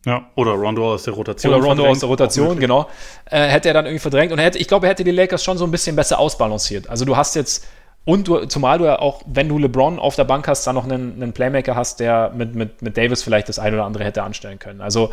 Ja, 0.06 0.30
oder 0.36 0.52
Rondo 0.52 0.94
aus 0.94 1.04
der 1.04 1.16
Rotation. 1.16 1.56
Oder 1.56 1.64
Rondo 1.64 1.88
aus 1.88 2.00
der 2.00 2.10
Rotation, 2.10 2.60
genau. 2.60 2.88
Äh, 3.26 3.48
hätte 3.48 3.70
er 3.70 3.74
dann 3.74 3.86
irgendwie 3.88 4.00
verdrängt 4.00 4.32
und 4.32 4.38
hätte, 4.38 4.60
ich 4.60 4.68
glaube, 4.68 4.86
er 4.86 4.92
hätte 4.92 5.04
die 5.04 5.10
Lakers 5.10 5.44
schon 5.44 5.58
so 5.58 5.66
ein 5.66 5.72
bisschen 5.72 5.96
besser 5.96 6.20
ausbalanciert. 6.20 6.88
Also 6.88 7.04
du 7.04 7.18
hast 7.18 7.36
jetzt 7.36 7.66
und 8.08 8.30
du, 8.30 8.46
zumal 8.46 8.78
du 8.78 8.86
ja 8.86 9.00
auch, 9.00 9.22
wenn 9.26 9.50
du 9.50 9.58
LeBron 9.58 10.00
auf 10.00 10.16
der 10.16 10.24
Bank 10.24 10.48
hast, 10.48 10.66
dann 10.66 10.76
noch 10.76 10.86
einen, 10.86 11.22
einen 11.22 11.34
Playmaker 11.34 11.76
hast, 11.76 12.00
der 12.00 12.32
mit, 12.34 12.56
mit, 12.56 12.82
mit 12.82 12.96
Davis 12.96 13.22
vielleicht 13.22 13.50
das 13.50 13.60
eine 13.60 13.76
oder 13.76 13.84
andere 13.84 14.06
hätte 14.06 14.24
anstellen 14.24 14.60
können. 14.60 14.80
Also 14.80 15.12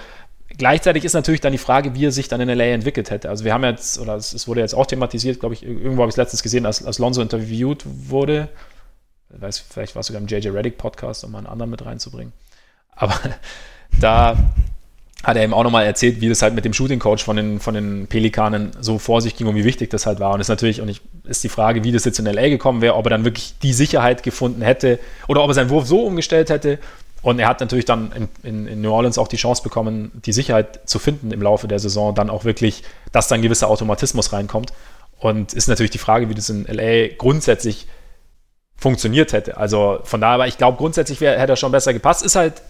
gleichzeitig 0.58 1.04
ist 1.04 1.12
natürlich 1.12 1.40
dann 1.40 1.50
die 1.50 1.58
Frage, 1.58 1.96
wie 1.96 2.06
er 2.06 2.12
sich 2.12 2.28
dann 2.28 2.40
in 2.40 2.48
LA 2.48 2.66
entwickelt 2.66 3.10
hätte. 3.10 3.30
Also 3.30 3.44
wir 3.44 3.52
haben 3.52 3.64
jetzt, 3.64 3.98
oder 3.98 4.14
es, 4.14 4.32
es 4.32 4.46
wurde 4.46 4.60
jetzt 4.60 4.76
auch 4.76 4.86
thematisiert, 4.86 5.40
glaube 5.40 5.56
ich, 5.56 5.64
irgendwo 5.64 6.02
habe 6.02 6.08
ich 6.08 6.12
es 6.12 6.18
letztens 6.18 6.44
gesehen, 6.44 6.66
als, 6.66 6.86
als 6.86 7.00
Lonzo 7.00 7.20
interviewt 7.20 7.82
wurde. 7.84 8.48
Ich 9.34 9.42
weiß, 9.42 9.58
vielleicht 9.58 9.96
war 9.96 10.00
es 10.00 10.06
sogar 10.06 10.22
im 10.22 10.28
JJ 10.28 10.50
Reddick 10.50 10.78
Podcast, 10.78 11.24
um 11.24 11.32
mal 11.32 11.38
einen 11.38 11.48
anderen 11.48 11.70
mit 11.70 11.84
reinzubringen. 11.84 12.32
Aber 12.94 13.18
da 14.00 14.36
hat 15.24 15.36
er 15.36 15.42
eben 15.42 15.54
auch 15.54 15.64
nochmal 15.64 15.86
erzählt, 15.86 16.20
wie 16.20 16.28
das 16.28 16.42
halt 16.42 16.54
mit 16.54 16.64
dem 16.64 16.74
Shooting 16.74 16.98
Coach 16.98 17.24
von 17.24 17.36
den, 17.36 17.58
von 17.58 17.74
den 17.74 18.06
Pelikanen 18.06 18.72
so 18.80 18.98
vor 18.98 19.22
sich 19.22 19.36
ging 19.36 19.46
und 19.46 19.56
wie 19.56 19.64
wichtig 19.64 19.90
das 19.90 20.04
halt 20.04 20.20
war. 20.20 20.34
Und 20.34 20.40
ist 20.40 20.48
natürlich, 20.48 20.82
und 20.82 20.88
ich, 20.88 21.00
ist 21.24 21.42
die 21.42 21.48
Frage, 21.48 21.82
wie 21.82 21.92
das 21.92 22.04
jetzt 22.04 22.18
in 22.18 22.26
LA 22.26 22.50
gekommen 22.50 22.82
wäre, 22.82 22.94
ob 22.94 23.06
er 23.06 23.10
dann 23.10 23.24
wirklich 23.24 23.54
die 23.62 23.72
Sicherheit 23.72 24.22
gefunden 24.22 24.60
hätte 24.60 24.98
oder 25.26 25.42
ob 25.42 25.48
er 25.48 25.54
seinen 25.54 25.70
Wurf 25.70 25.86
so 25.86 26.02
umgestellt 26.02 26.50
hätte. 26.50 26.78
Und 27.22 27.38
er 27.38 27.48
hat 27.48 27.60
natürlich 27.60 27.86
dann 27.86 28.12
in, 28.12 28.28
in, 28.42 28.66
in 28.66 28.82
New 28.82 28.92
Orleans 28.92 29.16
auch 29.16 29.28
die 29.28 29.38
Chance 29.38 29.62
bekommen, 29.62 30.12
die 30.26 30.32
Sicherheit 30.32 30.86
zu 30.86 30.98
finden 30.98 31.30
im 31.30 31.40
Laufe 31.40 31.66
der 31.66 31.78
Saison, 31.78 32.14
dann 32.14 32.28
auch 32.28 32.44
wirklich, 32.44 32.82
dass 33.12 33.28
dann 33.28 33.40
gewisser 33.40 33.70
Automatismus 33.70 34.34
reinkommt. 34.34 34.74
Und 35.18 35.54
ist 35.54 35.68
natürlich 35.68 35.90
die 35.90 35.98
Frage, 35.98 36.28
wie 36.28 36.34
das 36.34 36.50
in 36.50 36.66
LA 36.66 37.14
grundsätzlich 37.16 37.86
funktioniert 38.76 39.32
hätte. 39.32 39.56
Also 39.56 40.00
von 40.04 40.20
daher, 40.20 40.34
aber 40.34 40.46
ich 40.48 40.58
glaube, 40.58 40.76
grundsätzlich 40.76 41.22
wär, 41.22 41.38
hätte 41.38 41.54
er 41.54 41.56
schon 41.56 41.72
besser 41.72 41.94
gepasst. 41.94 42.22
Ist 42.22 42.36
halt, 42.36 42.60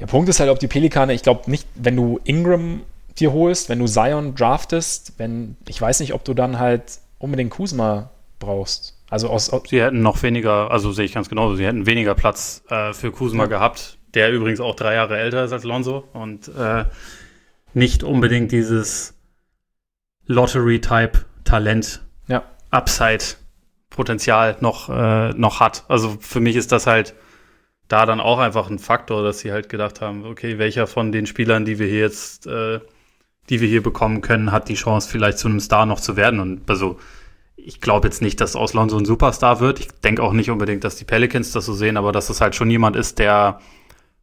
der 0.00 0.06
Punkt 0.06 0.28
ist 0.28 0.40
halt, 0.40 0.50
ob 0.50 0.58
die 0.58 0.68
Pelikane, 0.68 1.12
ich 1.12 1.22
glaube 1.22 1.50
nicht, 1.50 1.66
wenn 1.74 1.96
du 1.96 2.20
Ingram 2.24 2.82
dir 3.18 3.32
holst, 3.32 3.68
wenn 3.68 3.78
du 3.78 3.86
Zion 3.86 4.34
draftest, 4.34 5.14
wenn, 5.18 5.56
ich 5.66 5.80
weiß 5.80 6.00
nicht, 6.00 6.14
ob 6.14 6.24
du 6.24 6.34
dann 6.34 6.58
halt 6.58 7.00
unbedingt 7.18 7.50
Kuzma 7.50 8.10
brauchst. 8.38 8.96
Also 9.10 9.28
aus, 9.28 9.50
aus 9.50 9.62
sie 9.68 9.82
hätten 9.82 10.02
noch 10.02 10.22
weniger, 10.22 10.70
also 10.70 10.92
sehe 10.92 11.04
ich 11.04 11.14
ganz 11.14 11.28
genauso, 11.28 11.56
sie 11.56 11.66
hätten 11.66 11.86
weniger 11.86 12.14
Platz 12.14 12.62
äh, 12.68 12.92
für 12.92 13.10
Kuzma 13.10 13.44
ja. 13.44 13.48
gehabt, 13.48 13.98
der 14.14 14.30
übrigens 14.32 14.60
auch 14.60 14.76
drei 14.76 14.94
Jahre 14.94 15.18
älter 15.18 15.44
ist 15.44 15.52
als 15.52 15.64
Lonzo 15.64 16.04
und 16.12 16.48
äh, 16.48 16.84
nicht 17.74 18.02
unbedingt 18.02 18.52
dieses 18.52 19.14
Lottery-Type-Talent, 20.26 22.02
ja. 22.28 22.44
Upside-Potenzial 22.70 24.56
noch, 24.60 24.90
äh, 24.90 25.30
noch 25.30 25.60
hat. 25.60 25.84
Also 25.88 26.16
für 26.20 26.40
mich 26.40 26.56
ist 26.56 26.70
das 26.70 26.86
halt 26.86 27.14
da 27.88 28.04
dann 28.04 28.20
auch 28.20 28.38
einfach 28.38 28.70
ein 28.70 28.78
Faktor, 28.78 29.22
dass 29.22 29.40
sie 29.40 29.50
halt 29.50 29.68
gedacht 29.68 30.00
haben, 30.00 30.24
okay, 30.24 30.58
welcher 30.58 30.86
von 30.86 31.10
den 31.10 31.26
Spielern, 31.26 31.64
die 31.64 31.78
wir 31.78 31.86
hier 31.86 32.00
jetzt, 32.00 32.46
äh, 32.46 32.80
die 33.48 33.60
wir 33.60 33.68
hier 33.68 33.82
bekommen 33.82 34.20
können, 34.20 34.52
hat 34.52 34.68
die 34.68 34.74
Chance, 34.74 35.08
vielleicht 35.08 35.38
zu 35.38 35.48
einem 35.48 35.60
Star 35.60 35.86
noch 35.86 36.00
zu 36.00 36.16
werden. 36.16 36.38
Und 36.40 36.68
also 36.68 36.98
ich 37.56 37.80
glaube 37.80 38.06
jetzt 38.06 38.20
nicht, 38.20 38.40
dass 38.40 38.56
aus 38.56 38.74
Lonzo 38.74 38.98
ein 38.98 39.06
Superstar 39.06 39.60
wird. 39.60 39.80
Ich 39.80 39.88
denke 40.04 40.22
auch 40.22 40.32
nicht 40.32 40.50
unbedingt, 40.50 40.84
dass 40.84 40.96
die 40.96 41.04
Pelicans 41.04 41.52
das 41.52 41.64
so 41.64 41.72
sehen, 41.72 41.96
aber 41.96 42.12
dass 42.12 42.28
es 42.28 42.40
halt 42.40 42.54
schon 42.54 42.70
jemand 42.70 42.94
ist, 42.94 43.18
der 43.18 43.60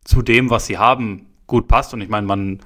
zu 0.04 0.22
dem, 0.22 0.52
was 0.52 0.68
sie 0.68 0.78
haben, 0.78 1.26
gut 1.48 1.68
passt. 1.68 1.94
Und 1.94 2.02
ich 2.02 2.10
meine, 2.10 2.28
man, 2.28 2.60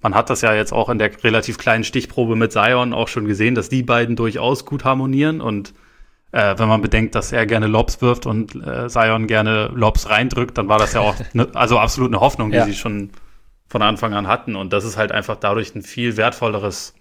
man 0.00 0.14
hat 0.14 0.30
das 0.30 0.40
ja 0.40 0.54
jetzt 0.54 0.72
auch 0.72 0.88
in 0.88 0.98
der 0.98 1.10
relativ 1.24 1.58
kleinen 1.58 1.82
Stichprobe 1.82 2.36
mit 2.36 2.52
Zion 2.52 2.92
auch 2.92 3.08
schon 3.08 3.26
gesehen, 3.26 3.56
dass 3.56 3.68
die 3.68 3.82
beiden 3.82 4.14
durchaus 4.14 4.64
gut 4.64 4.84
harmonieren 4.84 5.40
und 5.40 5.74
äh, 6.34 6.58
wenn 6.58 6.66
man 6.66 6.82
bedenkt, 6.82 7.14
dass 7.14 7.30
er 7.30 7.46
gerne 7.46 7.68
Lobs 7.68 8.02
wirft 8.02 8.26
und 8.26 8.56
äh, 8.56 8.88
Sion 8.88 9.28
gerne 9.28 9.70
Lobs 9.72 10.10
reindrückt, 10.10 10.58
dann 10.58 10.68
war 10.68 10.78
das 10.78 10.92
ja 10.92 11.00
auch 11.00 11.14
ne, 11.32 11.46
also 11.54 11.78
absolut 11.78 12.10
eine 12.10 12.20
Hoffnung, 12.20 12.50
die 12.50 12.56
ja. 12.56 12.64
sie 12.64 12.74
schon 12.74 13.10
von 13.68 13.82
Anfang 13.82 14.14
an 14.14 14.26
hatten. 14.26 14.56
Und 14.56 14.72
das 14.72 14.84
ist 14.84 14.96
halt 14.96 15.12
einfach 15.12 15.36
dadurch 15.36 15.76
ein 15.76 15.82
viel 15.82 16.16
wertvolleres 16.16 16.94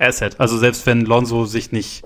Asset. 0.00 0.40
Also 0.40 0.58
selbst 0.58 0.84
wenn 0.86 1.02
Lonzo 1.02 1.44
sich 1.44 1.70
nicht, 1.70 2.02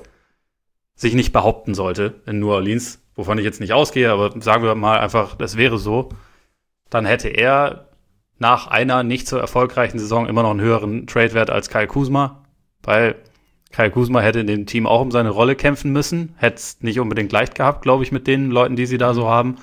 sich 0.95 1.15
nicht 1.15 1.33
behaupten 1.33 1.75
sollte 1.75 2.21
in 2.27 2.41
New 2.41 2.51
Orleans, 2.51 3.01
wovon 3.15 3.39
ich 3.39 3.45
jetzt 3.45 3.61
nicht 3.61 3.73
ausgehe, 3.73 4.13
aber 4.13 4.39
sagen 4.43 4.63
wir 4.63 4.75
mal 4.75 5.01
einfach, 5.01 5.35
das 5.35 5.57
wäre 5.57 5.79
so, 5.79 6.11
dann 6.91 7.07
hätte 7.07 7.29
er 7.29 7.89
nach 8.39 8.67
einer 8.67 9.03
nicht 9.03 9.29
so 9.29 9.39
erfolgreichen 9.39 9.99
Saison 9.99 10.27
immer 10.27 10.43
noch 10.43 10.51
einen 10.51 10.61
höheren 10.61 11.07
Trade-Wert 11.07 11.49
als 11.49 11.71
Kyle 11.71 11.87
Kuzma, 11.87 12.45
weil 12.83 13.17
Kai 13.73 13.91
Kuzma 13.91 14.21
hätte 14.21 14.41
in 14.41 14.47
dem 14.47 14.67
Team 14.67 14.87
auch 14.87 15.01
um 15.01 15.11
seine 15.11 15.31
Rolle 15.31 15.55
kämpfen 15.57 15.93
müssen. 15.93 16.35
Hätte 16.39 16.57
es 16.57 16.79
nicht 16.81 17.01
unbedingt 17.01 17.33
leicht 17.33 17.55
gehabt, 17.55 17.83
glaube 17.83 18.05
ich, 18.05 18.13
mit 18.13 18.27
den 18.27 18.51
Leuten, 18.51 18.77
die 18.77 18.87
sie 18.87 18.99
da 18.99 19.13
so 19.13 19.29
haben. 19.29 19.57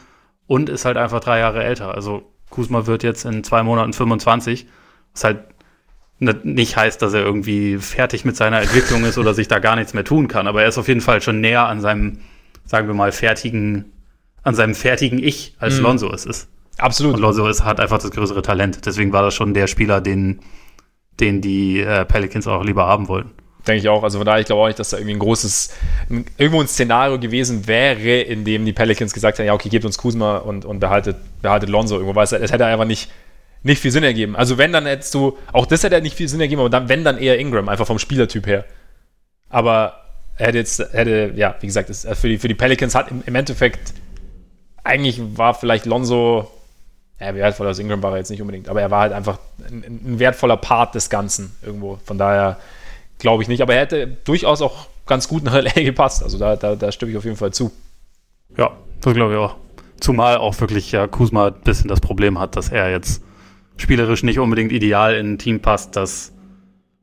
Und 0.45 0.69
ist 0.69 0.85
halt 0.85 0.97
einfach 0.97 1.19
drei 1.19 1.39
Jahre 1.39 1.63
älter. 1.63 1.95
Also 1.95 2.23
Kuzma 2.49 2.85
wird 2.85 3.03
jetzt 3.03 3.25
in 3.25 3.43
zwei 3.43 3.63
Monaten 3.63 3.93
25. 3.93 4.67
Was 5.13 5.23
halt 5.23 5.39
nicht 6.19 6.77
heißt, 6.77 7.01
dass 7.01 7.13
er 7.13 7.21
irgendwie 7.23 7.77
fertig 7.77 8.23
mit 8.23 8.35
seiner 8.35 8.61
Entwicklung 8.61 9.03
ist 9.03 9.17
oder 9.17 9.33
sich 9.33 9.47
da 9.47 9.59
gar 9.59 9.75
nichts 9.75 9.93
mehr 9.93 10.03
tun 10.05 10.27
kann. 10.27 10.47
Aber 10.47 10.61
er 10.61 10.67
ist 10.67 10.77
auf 10.77 10.87
jeden 10.87 11.01
Fall 11.01 11.21
schon 11.21 11.41
näher 11.41 11.67
an 11.67 11.81
seinem, 11.81 12.19
sagen 12.65 12.87
wir 12.87 12.93
mal, 12.93 13.11
fertigen 13.11 13.85
an 14.43 14.55
seinem 14.55 14.75
fertigen 14.75 15.23
Ich, 15.23 15.55
als 15.57 15.77
Mhm. 15.77 15.83
Lonzo 15.83 16.11
es 16.11 16.25
ist. 16.25 16.49
Absolut. 16.77 17.15
Und 17.15 17.21
Lonzo 17.21 17.47
ist, 17.47 17.63
hat 17.63 17.79
einfach 17.79 17.99
das 17.99 18.11
größere 18.11 18.41
Talent. 18.41 18.85
Deswegen 18.85 19.13
war 19.13 19.21
das 19.21 19.33
schon 19.33 19.53
der 19.53 19.67
Spieler, 19.67 20.01
den, 20.01 20.41
den 21.19 21.39
die 21.39 21.79
äh, 21.79 22.03
Pelicans 22.03 22.45
auch 22.47 22.63
lieber 22.63 22.85
haben 22.85 23.07
wollten. 23.07 23.31
Denke 23.65 23.79
ich 23.79 23.89
auch. 23.89 24.03
Also 24.03 24.17
von 24.17 24.25
daher, 24.25 24.41
ich 24.41 24.45
glaube 24.45 24.61
auch 24.61 24.67
nicht, 24.67 24.79
dass 24.79 24.89
da 24.89 24.97
irgendwie 24.97 25.15
ein 25.15 25.19
großes, 25.19 25.73
irgendwo 26.37 26.59
ein 26.59 26.67
Szenario 26.67 27.17
gewesen 27.17 27.65
wäre, 27.65 28.21
in 28.21 28.43
dem 28.43 28.65
die 28.65 28.73
Pelicans 28.73 29.13
gesagt 29.13 29.39
haben, 29.39 29.45
ja, 29.45 29.53
okay, 29.53 29.69
gebt 29.69 29.85
uns 29.85 29.97
Kuzma 29.97 30.37
und, 30.37 30.65
und 30.65 30.79
behaltet, 30.79 31.15
behaltet 31.41 31.69
Lonzo 31.69 31.95
irgendwo, 31.95 32.15
weil 32.15 32.25
es, 32.25 32.33
es 32.33 32.51
hätte 32.51 32.65
einfach 32.65 32.85
nicht, 32.85 33.09
nicht 33.63 33.81
viel 33.81 33.91
Sinn 33.91 34.03
ergeben. 34.03 34.35
Also 34.35 34.57
wenn, 34.57 34.73
dann 34.73 34.85
hättest 34.85 35.13
du, 35.13 35.37
auch 35.53 35.65
das 35.65 35.83
hätte 35.83 36.01
nicht 36.01 36.15
viel 36.17 36.27
Sinn 36.27 36.41
ergeben, 36.41 36.59
aber 36.59 36.69
dann, 36.69 36.89
wenn, 36.89 37.05
dann 37.05 37.17
eher 37.17 37.39
Ingram, 37.39 37.69
einfach 37.69 37.87
vom 37.87 37.99
Spielertyp 37.99 38.47
her. 38.47 38.65
Aber 39.49 40.01
er 40.35 40.47
hätte 40.47 40.57
jetzt, 40.57 40.79
hätte, 40.79 41.31
ja, 41.35 41.55
wie 41.61 41.67
gesagt, 41.67 41.89
es, 41.89 42.05
für, 42.19 42.27
die, 42.27 42.37
für 42.37 42.49
die 42.49 42.55
Pelicans 42.55 42.95
hat 42.95 43.11
im, 43.11 43.23
im 43.25 43.35
Endeffekt, 43.35 43.93
eigentlich 44.83 45.21
war 45.37 45.53
vielleicht 45.53 45.85
Lonzo, 45.85 46.51
ja, 47.21 47.33
wie 47.33 47.39
wertvoll 47.39 47.67
als 47.67 47.79
Ingram 47.79 48.03
war 48.03 48.11
er 48.11 48.17
jetzt 48.17 48.29
nicht 48.29 48.41
unbedingt, 48.41 48.67
aber 48.67 48.81
er 48.81 48.91
war 48.91 49.01
halt 49.01 49.13
einfach 49.13 49.39
ein, 49.65 49.83
ein 49.85 50.19
wertvoller 50.19 50.57
Part 50.57 50.95
des 50.95 51.09
Ganzen 51.09 51.55
irgendwo. 51.61 51.97
Von 52.03 52.17
daher 52.17 52.57
glaube 53.19 53.43
ich 53.43 53.49
nicht, 53.49 53.61
aber 53.61 53.75
er 53.75 53.81
hätte 53.81 54.07
durchaus 54.25 54.61
auch 54.61 54.87
ganz 55.05 55.27
gut 55.27 55.43
nach 55.43 55.53
LA 55.61 55.71
gepasst. 55.83 56.23
Also 56.23 56.37
da, 56.37 56.55
da, 56.55 56.75
da 56.75 56.91
stimme 56.91 57.11
ich 57.11 57.17
auf 57.17 57.25
jeden 57.25 57.37
Fall 57.37 57.53
zu. 57.53 57.71
Ja, 58.57 58.71
das 59.01 59.13
glaube 59.13 59.33
ich 59.33 59.39
auch. 59.39 59.55
Zumal 59.99 60.37
auch 60.37 60.59
wirklich 60.59 60.91
ja 60.91 61.07
Kuzma 61.07 61.47
ein 61.47 61.61
bisschen 61.63 61.87
das 61.87 62.01
Problem 62.01 62.39
hat, 62.39 62.55
dass 62.55 62.69
er 62.69 62.91
jetzt 62.91 63.23
spielerisch 63.77 64.23
nicht 64.23 64.39
unbedingt 64.39 64.71
ideal 64.71 65.15
in 65.15 65.33
ein 65.33 65.37
Team 65.37 65.59
passt, 65.61 65.95
das 65.95 66.33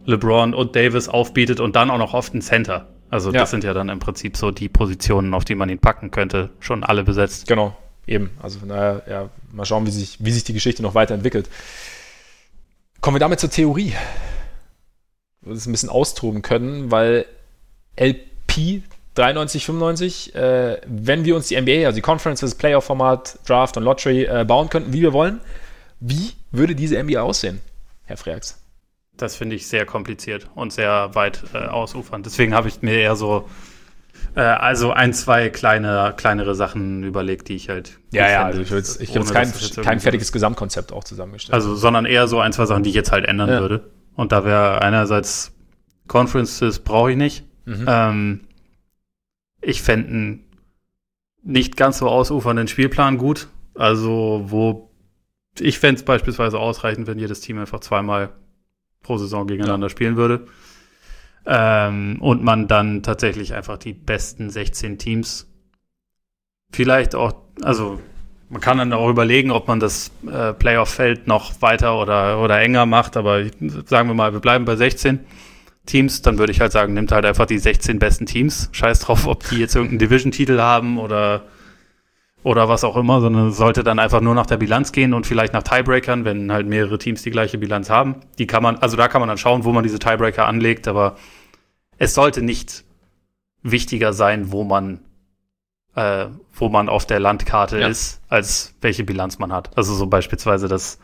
LeBron 0.05 0.55
und 0.55 0.77
Davis 0.77 1.09
aufbietet 1.09 1.61
und 1.61 1.77
dann 1.77 1.91
auch 1.91 1.99
noch 1.99 2.15
oft 2.15 2.35
ein 2.35 2.43
Center. 2.43 2.89
Also 3.11 3.33
Ja. 3.33 3.41
das 3.41 3.51
sind 3.51 3.65
ja 3.65 3.75
dann 3.75 3.89
im 3.89 3.99
Prinzip 3.99 4.37
so 4.37 4.51
die 4.51 4.69
Positionen, 4.69 5.35
auf 5.35 5.45
die 5.45 5.55
man 5.55 5.69
ihn 5.69 5.79
packen 5.81 6.11
könnte, 6.11 6.51
schon 6.61 6.85
alle 6.85 7.03
besetzt. 7.03 7.49
Genau, 7.49 7.77
eben. 8.07 8.31
Also 8.41 8.61
von 8.61 8.69
daher, 8.69 9.03
ja, 9.09 9.29
mal 9.53 9.65
schauen, 9.65 9.87
wie 9.87 9.91
sich, 9.91 10.19
wie 10.21 10.31
sich 10.31 10.45
die 10.45 10.53
Geschichte 10.53 10.83
noch 10.83 10.95
weiterentwickelt. 10.95 11.49
Kommen 13.01 13.17
wir 13.17 13.21
damit 13.21 13.41
zur 13.41 13.51
Theorie. 13.51 13.95
Es 15.49 15.67
ein 15.67 15.73
bisschen 15.73 15.89
austoben 15.89 16.43
können, 16.43 16.91
weil 16.91 17.25
LP 17.99 18.83
93, 19.15 19.65
95, 19.65 20.35
äh, 20.35 20.81
wenn 20.87 21.25
wir 21.25 21.35
uns 21.37 21.49
die 21.49 21.61
NBA, 21.61 21.87
also 21.87 21.97
die 21.97 22.01
Conference, 22.03 22.41
das 22.41 22.55
Playoff-Format, 22.55 23.39
Draft 23.47 23.77
und 23.77 23.83
Lottery 23.85 24.25
äh, 24.25 24.45
bauen 24.47 24.69
könnten, 24.69 24.93
wie 24.93 25.03
wir 25.03 25.13
wollen, 25.13 25.41
wie 25.99 26.33
würde 26.53 26.75
diese 26.75 27.03
NBA 27.03 27.21
aussehen, 27.21 27.61
Herr 28.05 28.17
Freaks? 28.17 28.59
Das 29.17 29.37
finde 29.37 29.57
ich 29.57 29.67
sehr 29.67 29.85
kompliziert 29.85 30.49
und 30.55 30.73
sehr 30.73 31.15
weit 31.15 31.43
äh, 31.53 31.59
ausufernd. 31.59 32.25
Deswegen 32.25 32.55
habe 32.55 32.69
ich 32.69 32.81
mir 32.81 32.95
eher 32.95 33.17
so 33.17 33.49
äh, 34.35 34.41
also 34.41 34.93
ein, 34.93 35.13
zwei 35.13 35.51
kleine, 35.51 36.15
kleinere 36.17 36.55
Sachen 36.55 37.03
überlegt, 37.03 37.49
die 37.49 37.57
ich 37.57 37.69
halt. 37.69 37.99
Ja, 38.13 38.31
ja, 38.31 38.45
also 38.47 38.61
ich, 38.61 38.71
ich 39.01 39.17
habe 39.17 39.27
kein, 39.31 39.49
jetzt 39.49 39.75
kein 39.77 39.85
irgendwie- 39.85 40.01
fertiges 40.01 40.33
Gesamtkonzept 40.33 40.93
auch 40.93 41.05
zusammengestellt. 41.05 41.55
Also, 41.55 41.75
sondern 41.77 42.07
eher 42.07 42.29
so 42.29 42.41
ein, 42.41 42.53
zwei 42.53 42.67
Sachen, 42.67 42.83
die 42.83 42.91
ich 42.91 42.97
jetzt 42.97 43.13
halt 43.13 43.27
ändern 43.27 43.51
Ja. 43.51 43.61
würde. 43.61 43.91
Und 44.21 44.33
da 44.33 44.45
wäre 44.45 44.83
einerseits 44.83 45.57
Conferences 46.07 46.81
brauche 46.81 47.13
ich 47.13 47.17
nicht. 47.17 47.47
Mhm. 47.65 47.85
Ähm, 47.89 48.41
ich 49.63 49.81
fände 49.81 50.09
einen 50.09 50.45
nicht 51.43 51.79
ganz 51.79 51.97
so 51.97 52.07
ausufernden 52.07 52.69
Spielplan 52.69 53.17
gut. 53.17 53.49
Also, 53.75 54.45
wo 54.45 54.91
ich 55.59 55.79
fände 55.79 56.01
es 56.01 56.05
beispielsweise 56.05 56.59
ausreichend, 56.59 57.07
wenn 57.07 57.19
jedes 57.19 57.41
Team 57.41 57.57
einfach 57.57 57.81
zweimal 57.81 58.35
pro 59.03 59.17
Saison 59.17 59.47
gegeneinander 59.47 59.89
spielen 59.89 60.17
würde. 60.17 60.49
Ähm, 61.47 62.21
und 62.21 62.45
man 62.45 62.69
dann 62.69 63.03
tatsächlich 63.03 63.55
einfach 63.55 63.79
die 63.79 63.95
besten 63.95 64.51
16 64.51 64.99
Teams 64.99 65.51
vielleicht 66.71 67.15
auch, 67.15 67.33
also 67.63 67.99
man 68.51 68.61
kann 68.61 68.79
dann 68.79 68.93
auch 68.93 69.09
überlegen, 69.09 69.53
ob 69.53 69.69
man 69.69 69.79
das 69.79 70.11
äh, 70.31 70.53
Playoff-Feld 70.53 71.29
noch 71.29 71.63
weiter 71.63 71.99
oder, 71.99 72.43
oder 72.43 72.61
enger 72.61 72.85
macht, 72.85 73.17
aber 73.17 73.45
sagen 73.87 74.09
wir 74.09 74.15
mal, 74.15 74.33
wir 74.33 74.41
bleiben 74.41 74.65
bei 74.65 74.75
16 74.75 75.21
Teams, 75.87 76.21
dann 76.23 76.37
würde 76.37 76.53
ich 76.53 76.61
halt 76.61 76.73
sagen, 76.73 76.93
nimmt 76.93 77.13
halt 77.13 77.25
einfach 77.25 77.47
die 77.47 77.59
16 77.59 77.99
besten 77.99 78.27
Teams. 78.27 78.69
Scheiß 78.73 79.01
drauf, 79.01 79.27
ob 79.27 79.49
die 79.49 79.59
jetzt 79.59 79.77
irgendeinen 79.77 80.01
Division-Titel 80.01 80.59
haben 80.59 80.99
oder, 80.99 81.45
oder 82.43 82.69
was 82.69 82.83
auch 82.83 82.97
immer, 82.97 83.21
sondern 83.21 83.53
sollte 83.53 83.85
dann 83.85 84.01
einfach 84.01 84.21
nur 84.21 84.35
nach 84.35 84.47
der 84.47 84.57
Bilanz 84.57 84.91
gehen 84.91 85.15
und 85.15 85.27
vielleicht 85.27 85.53
nach 85.53 85.63
Tiebreakern, 85.63 86.25
wenn 86.25 86.53
halt 86.53 86.67
mehrere 86.67 86.99
Teams 86.99 87.23
die 87.23 87.31
gleiche 87.31 87.57
Bilanz 87.57 87.89
haben. 87.89 88.17
Die 88.39 88.49
kann 88.49 88.65
man, 88.65 88.77
also 88.79 88.97
da 88.97 89.07
kann 89.07 89.21
man 89.21 89.29
dann 89.29 89.39
schauen, 89.39 89.65
wo 89.65 89.73
man 89.73 89.85
diese 89.85 90.01
Tiebreaker 90.01 90.47
anlegt, 90.47 90.89
aber 90.89 91.17
es 91.99 92.15
sollte 92.15 92.43
nicht 92.43 92.85
wichtiger 93.63 94.13
sein, 94.13 94.51
wo 94.51 94.65
man, 94.65 95.01
äh, 95.97 96.27
wo 96.55 96.69
man 96.69 96.89
auf 96.89 97.07
der 97.07 97.21
Landkarte 97.21 97.79
Ja. 97.81 97.89
ist, 97.89 98.21
als 98.29 98.75
welche 98.81 99.05
Bilanz 99.05 99.39
man 99.39 99.53
hat. 99.53 99.77
Also 99.77 99.95
so 99.95 100.07
beispielsweise, 100.07 100.69
dass 100.69 100.99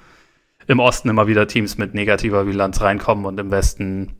im 0.66 0.80
Osten 0.80 1.08
immer 1.08 1.26
wieder 1.26 1.46
Teams 1.46 1.78
mit 1.78 1.94
negativer 1.94 2.44
Bilanz 2.44 2.80
reinkommen 2.80 3.24
und 3.24 3.38
im 3.38 3.50
Westen 3.50 4.14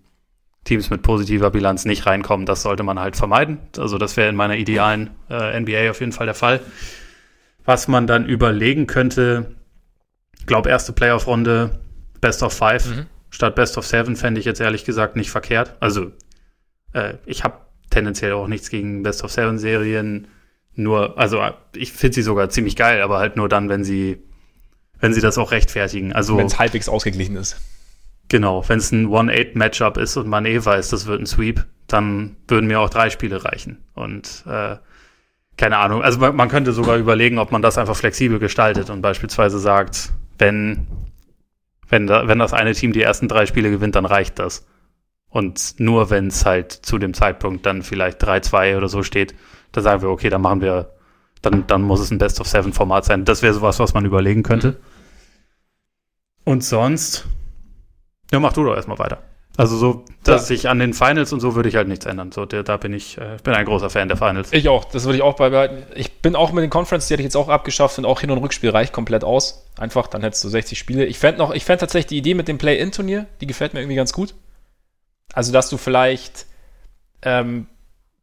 Teams 0.64 0.90
mit 0.90 1.02
positiver 1.02 1.50
Bilanz 1.50 1.84
nicht 1.84 2.06
reinkommen. 2.06 2.46
Das 2.46 2.62
sollte 2.62 2.82
man 2.82 2.98
halt 2.98 3.16
vermeiden. 3.16 3.58
Also 3.78 3.98
das 3.98 4.16
wäre 4.16 4.28
in 4.28 4.36
meiner 4.36 4.56
idealen 4.56 5.10
äh, 5.30 5.58
NBA 5.60 5.90
auf 5.90 6.00
jeden 6.00 6.12
Fall 6.12 6.26
der 6.26 6.34
Fall. 6.34 6.60
Was 7.64 7.88
man 7.88 8.06
dann 8.06 8.26
überlegen 8.26 8.86
könnte, 8.86 9.54
glaube 10.46 10.68
erste 10.70 10.92
Playoff-Runde, 10.92 11.78
Best 12.20 12.42
of 12.42 12.52
Five 12.52 12.86
Mhm. 12.86 13.06
statt 13.30 13.54
Best 13.54 13.76
of 13.78 13.86
Seven 13.86 14.16
fände 14.16 14.40
ich 14.40 14.46
jetzt 14.46 14.60
ehrlich 14.60 14.84
gesagt 14.84 15.14
nicht 15.16 15.30
verkehrt. 15.30 15.76
Also 15.80 16.10
äh, 16.92 17.14
ich 17.26 17.44
habe 17.44 17.58
tendenziell 17.90 18.32
auch 18.32 18.48
nichts 18.48 18.70
gegen 18.70 19.02
Best 19.02 19.22
of 19.24 19.30
Seven 19.32 19.58
Serien. 19.58 20.28
Nur, 20.76 21.18
also 21.18 21.42
ich 21.74 21.92
finde 21.92 22.14
sie 22.14 22.22
sogar 22.22 22.50
ziemlich 22.50 22.76
geil, 22.76 23.00
aber 23.02 23.18
halt 23.18 23.36
nur 23.36 23.48
dann, 23.48 23.68
wenn 23.68 23.82
sie, 23.82 24.18
wenn 25.00 25.14
sie 25.14 25.22
das 25.22 25.38
auch 25.38 25.50
rechtfertigen. 25.50 26.12
Also 26.12 26.36
Wenn 26.36 26.46
es 26.46 26.58
halbwegs 26.58 26.88
ausgeglichen 26.88 27.36
ist. 27.36 27.56
Genau, 28.28 28.68
wenn 28.68 28.78
es 28.78 28.92
ein 28.92 29.06
1-8-Matchup 29.06 29.96
ist 29.96 30.16
und 30.16 30.28
man 30.28 30.44
eh 30.46 30.64
weiß, 30.64 30.90
das 30.90 31.06
wird 31.06 31.20
ein 31.20 31.26
Sweep, 31.26 31.64
dann 31.86 32.36
würden 32.48 32.66
mir 32.66 32.80
auch 32.80 32.90
drei 32.90 33.08
Spiele 33.08 33.44
reichen. 33.44 33.78
Und 33.94 34.44
äh, 34.46 34.76
keine 35.56 35.78
Ahnung, 35.78 36.02
also 36.02 36.18
man, 36.18 36.36
man 36.36 36.48
könnte 36.48 36.72
sogar 36.72 36.96
überlegen, 36.96 37.38
ob 37.38 37.52
man 37.52 37.62
das 37.62 37.78
einfach 37.78 37.96
flexibel 37.96 38.38
gestaltet 38.38 38.90
und 38.90 39.00
beispielsweise 39.00 39.58
sagt, 39.58 40.12
wenn, 40.38 40.86
wenn, 41.88 42.06
da, 42.06 42.28
wenn 42.28 42.38
das 42.38 42.52
eine 42.52 42.74
Team 42.74 42.92
die 42.92 43.02
ersten 43.02 43.28
drei 43.28 43.46
Spiele 43.46 43.70
gewinnt, 43.70 43.94
dann 43.94 44.06
reicht 44.06 44.38
das. 44.38 44.66
Und 45.28 45.74
nur 45.78 46.10
wenn 46.10 46.28
es 46.28 46.44
halt 46.44 46.72
zu 46.72 46.98
dem 46.98 47.14
Zeitpunkt 47.14 47.64
dann 47.64 47.82
vielleicht 47.82 48.22
3-2 48.22 48.76
oder 48.76 48.88
so 48.88 49.02
steht, 49.02 49.34
dann 49.72 49.84
sagen 49.84 50.02
wir, 50.02 50.08
okay, 50.08 50.30
dann 50.30 50.42
machen 50.42 50.60
wir, 50.60 50.90
dann, 51.42 51.66
dann 51.66 51.82
muss 51.82 52.00
es 52.00 52.10
ein 52.10 52.18
Best-of-Seven-Format 52.18 53.04
sein. 53.04 53.24
Das 53.24 53.42
wäre 53.42 53.54
sowas, 53.54 53.78
was 53.78 53.94
man 53.94 54.04
überlegen 54.04 54.42
könnte. 54.42 54.76
Und 56.44 56.64
sonst, 56.64 57.26
ja, 58.30 58.40
mach 58.40 58.52
du 58.52 58.64
doch 58.64 58.74
erstmal 58.74 58.98
weiter. 58.98 59.22
Also 59.56 59.76
so, 59.76 60.04
dass 60.22 60.50
ich 60.50 60.68
an 60.68 60.78
den 60.78 60.92
Finals 60.92 61.32
und 61.32 61.40
so 61.40 61.54
würde 61.54 61.70
ich 61.70 61.76
halt 61.76 61.88
nichts 61.88 62.04
ändern. 62.04 62.30
So, 62.30 62.44
der, 62.44 62.62
da 62.62 62.76
bin 62.76 62.92
ich, 62.92 63.16
äh, 63.16 63.38
bin 63.42 63.54
ein 63.54 63.64
großer 63.64 63.88
Fan 63.88 64.08
der 64.08 64.18
Finals. 64.18 64.52
Ich 64.52 64.68
auch, 64.68 64.84
das 64.84 65.04
würde 65.04 65.16
ich 65.16 65.22
auch 65.22 65.36
beibehalten. 65.36 65.82
Ich 65.94 66.12
bin 66.20 66.36
auch 66.36 66.52
mit 66.52 66.62
den 66.62 66.68
Conference, 66.68 67.08
die 67.08 67.14
hätte 67.14 67.22
ich 67.22 67.26
jetzt 67.26 67.36
auch 67.36 67.48
abgeschafft 67.48 67.96
und 67.98 68.04
auch 68.04 68.20
Hin- 68.20 68.30
und 68.30 68.38
Rückspiel 68.38 68.68
reicht 68.68 68.92
komplett 68.92 69.24
aus. 69.24 69.66
Einfach, 69.78 70.08
dann 70.08 70.22
hättest 70.22 70.44
du 70.44 70.48
60 70.50 70.78
Spiele. 70.78 71.06
Ich 71.06 71.18
fände 71.18 71.38
noch, 71.38 71.54
ich 71.54 71.64
fände 71.64 71.80
tatsächlich 71.80 72.08
die 72.08 72.18
Idee 72.18 72.34
mit 72.34 72.48
dem 72.48 72.58
Play-In-Turnier, 72.58 73.26
die 73.40 73.46
gefällt 73.46 73.72
mir 73.72 73.80
irgendwie 73.80 73.96
ganz 73.96 74.12
gut. 74.12 74.34
Also, 75.32 75.52
dass 75.52 75.70
du 75.70 75.78
vielleicht 75.78 76.46
ähm, 77.22 77.66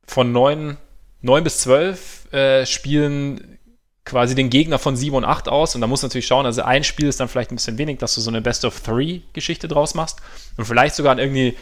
von 0.05 0.31
9, 0.31 0.77
9 1.23 1.43
bis 1.43 1.57
12 1.59 2.33
äh, 2.33 2.65
Spielen 2.65 3.57
quasi 4.05 4.35
den 4.35 4.49
Gegner 4.49 4.79
von 4.79 4.95
7 4.95 5.15
und 5.15 5.25
8 5.25 5.47
aus 5.47 5.75
und 5.75 5.81
da 5.81 5.87
musst 5.87 6.03
du 6.03 6.07
natürlich 6.07 6.27
schauen, 6.27 6.45
also 6.45 6.61
ein 6.61 6.83
Spiel 6.83 7.07
ist 7.07 7.19
dann 7.19 7.29
vielleicht 7.29 7.51
ein 7.51 7.55
bisschen 7.55 7.77
wenig, 7.77 7.99
dass 7.99 8.15
du 8.15 8.21
so 8.21 8.29
eine 8.29 8.41
Best-of-Three-Geschichte 8.41 9.69
draus 9.69 9.95
machst 9.95 10.19
und 10.57 10.65
vielleicht 10.65 10.95
sogar 10.95 11.13
an 11.13 11.19
irgendwie 11.19 11.55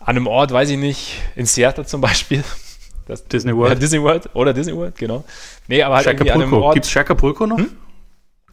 an 0.00 0.16
einem 0.16 0.26
Ort, 0.26 0.52
weiß 0.52 0.70
ich 0.70 0.78
nicht, 0.78 1.18
in 1.36 1.44
Seattle 1.44 1.84
zum 1.84 2.00
Beispiel, 2.00 2.42
das, 3.06 3.26
Disney 3.26 3.52
ja, 3.52 3.56
World. 3.56 3.82
Disney 3.82 4.00
World 4.00 4.30
oder 4.34 4.54
Disney 4.54 4.74
World, 4.74 4.96
genau. 4.96 5.24
Nee, 5.68 5.82
aber 5.82 5.96
halt 5.96 6.06
irgendwie 6.06 6.30
an 6.30 6.42
einem. 6.42 6.52
Ort. 6.54 6.74
Gibt's 6.74 6.96
Acapulco 6.96 7.46
noch? 7.46 7.58
Hm? 7.58 7.68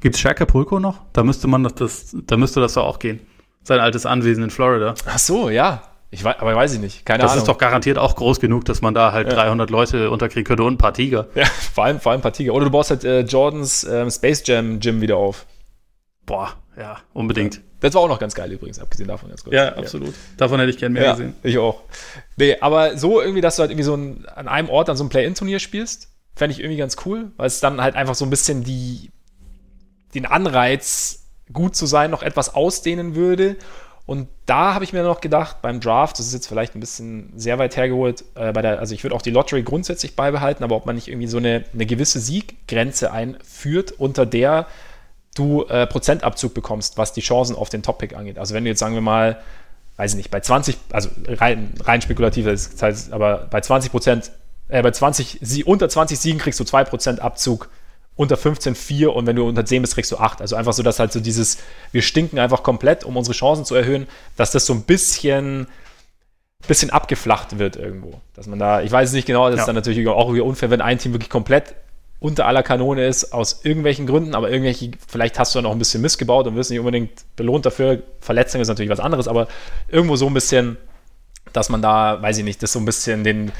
Gibt's 0.01 0.25
Acapulco 0.25 0.79
noch? 0.79 0.99
Da 1.13 1.23
müsste 1.23 1.47
man 1.47 1.63
das, 1.63 2.13
da 2.25 2.35
müsste 2.35 2.59
das 2.59 2.73
doch 2.73 2.85
auch 2.85 2.99
gehen. 2.99 3.21
Sein 3.63 3.79
altes 3.79 4.05
Anwesen 4.05 4.43
in 4.43 4.49
Florida. 4.49 4.95
Ach 5.05 5.19
so, 5.19 5.49
ja. 5.49 5.92
Ich 6.13 6.23
weiß, 6.23 6.35
aber 6.39 6.55
weiß 6.55 6.73
ich 6.73 6.79
nicht. 6.79 7.05
Keine 7.05 7.23
Das 7.23 7.31
Ahnung. 7.31 7.41
ist 7.43 7.47
doch 7.47 7.57
garantiert 7.57 7.97
auch 7.97 8.15
groß 8.15 8.39
genug, 8.39 8.65
dass 8.65 8.81
man 8.81 8.93
da 8.93 9.11
halt 9.11 9.29
Ja. 9.29 9.33
300 9.35 9.69
Leute 9.71 10.11
unterkriegen 10.11 10.43
könnte 10.43 10.63
und 10.63 10.73
ein 10.75 10.77
paar 10.77 10.93
Tiger. 10.93 11.27
ja, 11.33 11.45
vor 11.73 11.85
allem, 11.85 11.99
vor 11.99 12.11
allem 12.11 12.19
ein 12.19 12.21
paar 12.21 12.33
Tiger. 12.33 12.53
Oder 12.53 12.65
du 12.65 12.71
baust 12.71 12.91
halt 12.91 13.03
äh, 13.03 13.21
Jordans 13.21 13.83
ähm, 13.83 14.11
Space 14.11 14.43
Jam 14.45 14.79
Gym 14.79 15.01
wieder 15.01 15.17
auf. 15.17 15.45
Boah, 16.25 16.53
ja, 16.77 16.97
unbedingt. 17.13 17.61
Das 17.79 17.93
war 17.95 18.01
auch 18.01 18.07
noch 18.07 18.19
ganz 18.19 18.33
geil 18.35 18.51
übrigens, 18.51 18.79
abgesehen 18.79 19.07
davon 19.09 19.27
ganz 19.29 19.43
kurz. 19.43 19.53
Ja, 19.55 19.75
absolut. 19.75 20.13
Davon 20.37 20.59
hätte 20.59 20.69
ich 20.69 20.77
gern 20.77 20.93
mehr 20.93 21.03
Ja, 21.03 21.11
gesehen. 21.13 21.33
ich 21.43 21.57
auch. 21.57 21.81
Nee, 22.37 22.57
aber 22.61 22.95
so 22.97 23.19
irgendwie, 23.19 23.41
dass 23.41 23.55
du 23.57 23.61
halt 23.61 23.71
irgendwie 23.71 23.83
so 23.83 23.95
ein, 23.95 24.25
an 24.35 24.47
einem 24.47 24.69
Ort 24.69 24.89
an 24.89 24.95
so 24.95 25.03
einem 25.03 25.09
Play-In-Turnier 25.09 25.59
spielst, 25.59 26.09
fände 26.35 26.53
ich 26.53 26.59
irgendwie 26.61 26.77
ganz 26.77 26.95
cool, 27.05 27.31
weil 27.37 27.47
es 27.47 27.59
dann 27.59 27.81
halt 27.81 27.95
einfach 27.95 28.15
so 28.15 28.23
ein 28.25 28.29
bisschen 28.29 28.63
die, 28.63 29.11
den 30.13 30.25
Anreiz, 30.25 31.25
gut 31.51 31.75
zu 31.75 31.85
sein, 31.85 32.09
noch 32.11 32.23
etwas 32.23 32.53
ausdehnen 32.55 33.15
würde. 33.15 33.57
Und 34.05 34.27
da 34.45 34.73
habe 34.73 34.83
ich 34.83 34.91
mir 34.91 35.03
noch 35.03 35.21
gedacht, 35.21 35.61
beim 35.61 35.79
Draft, 35.79 36.19
das 36.19 36.27
ist 36.27 36.33
jetzt 36.33 36.47
vielleicht 36.47 36.75
ein 36.75 36.81
bisschen 36.81 37.31
sehr 37.37 37.57
weit 37.57 37.77
hergeholt, 37.77 38.25
äh, 38.35 38.51
der, 38.51 38.79
also 38.79 38.93
ich 38.93 39.03
würde 39.03 39.15
auch 39.15 39.21
die 39.21 39.31
Lottery 39.31 39.63
grundsätzlich 39.63 40.15
beibehalten, 40.15 40.63
aber 40.63 40.75
ob 40.75 40.85
man 40.85 40.95
nicht 40.95 41.07
irgendwie 41.07 41.27
so 41.27 41.37
eine, 41.37 41.63
eine 41.73 41.85
gewisse 41.85 42.19
Sieggrenze 42.19 43.13
einführt, 43.13 43.93
unter 43.97 44.25
der 44.25 44.67
du 45.35 45.63
äh, 45.63 45.87
Prozentabzug 45.87 46.53
bekommst, 46.53 46.97
was 46.97 47.13
die 47.13 47.21
Chancen 47.21 47.55
auf 47.55 47.69
den 47.69 47.81
Top-Pick 47.81 48.15
angeht. 48.15 48.37
Also 48.37 48.53
wenn 48.53 48.65
du 48.65 48.69
jetzt, 48.69 48.79
sagen 48.79 48.93
wir 48.93 49.01
mal, 49.01 49.39
weiß 49.95 50.11
ich 50.11 50.17
nicht, 50.17 50.31
bei 50.31 50.41
20, 50.41 50.77
also 50.91 51.09
rein, 51.27 51.73
rein 51.81 52.01
spekulativ, 52.01 52.45
das 52.45 52.81
heißt, 52.81 53.13
aber 53.13 53.47
bei 53.49 53.61
20 53.61 53.89
Prozent, 53.89 54.31
äh, 54.67 54.81
bei 54.81 54.91
20, 54.91 55.39
sie, 55.41 55.63
unter 55.63 55.87
20 55.87 56.19
Siegen 56.19 56.39
kriegst 56.39 56.59
du 56.59 56.65
2 56.65 56.83
Prozent 56.83 57.19
Abzug 57.21 57.69
unter 58.15 58.37
15 58.37 58.75
4 58.75 59.13
und 59.13 59.25
wenn 59.25 59.35
du 59.35 59.47
unter 59.47 59.65
10 59.65 59.81
bist, 59.81 59.95
kriegst 59.95 60.11
du 60.11 60.17
8. 60.17 60.41
Also 60.41 60.55
einfach 60.55 60.73
so, 60.73 60.83
dass 60.83 60.99
halt 60.99 61.11
so 61.11 61.19
dieses, 61.19 61.57
wir 61.91 62.01
stinken 62.01 62.39
einfach 62.39 62.63
komplett, 62.63 63.03
um 63.03 63.17
unsere 63.17 63.35
Chancen 63.35 63.65
zu 63.65 63.75
erhöhen, 63.75 64.07
dass 64.37 64.51
das 64.51 64.65
so 64.65 64.73
ein 64.73 64.83
bisschen, 64.83 65.67
bisschen 66.67 66.91
abgeflacht 66.91 67.57
wird 67.57 67.75
irgendwo. 67.75 68.21
Dass 68.35 68.47
man 68.47 68.59
da, 68.59 68.81
ich 68.81 68.91
weiß 68.91 69.09
es 69.09 69.15
nicht 69.15 69.25
genau, 69.25 69.49
das 69.49 69.57
ja. 69.57 69.61
ist 69.63 69.67
dann 69.67 69.75
natürlich 69.75 70.07
auch 70.07 70.33
wieder 70.33 70.45
unfair, 70.45 70.69
wenn 70.69 70.81
ein 70.81 70.99
Team 70.99 71.13
wirklich 71.13 71.29
komplett 71.29 71.75
unter 72.19 72.45
aller 72.45 72.63
Kanone 72.63 73.05
ist, 73.05 73.33
aus 73.33 73.65
irgendwelchen 73.65 74.07
Gründen, 74.07 74.33
aber 74.33 74.49
irgendwelche, 74.49 74.91
vielleicht 75.09 75.37
hast 75.39 75.53
du 75.53 75.59
dann 75.59 75.65
auch 75.65 75.73
ein 75.73 75.79
bisschen 75.79 76.01
missgebaut 76.01 76.47
und 76.47 76.55
wirst 76.55 76.69
nicht 76.69 76.79
unbedingt 76.79 77.25
belohnt 77.35 77.65
dafür. 77.65 78.01
Verletzung 78.21 78.61
ist 78.61 78.69
natürlich 78.69 78.91
was 78.91 79.01
anderes, 79.01 79.27
aber 79.27 79.49
irgendwo 79.89 80.15
so 80.15 80.27
ein 80.27 80.33
bisschen, 80.33 80.77
dass 81.51 81.67
man 81.67 81.81
da, 81.81 82.21
weiß 82.21 82.37
ich 82.37 82.45
nicht, 82.45 82.63
das 82.63 82.71
so 82.71 82.79
ein 82.79 82.85
bisschen 82.85 83.25
den, 83.25 83.51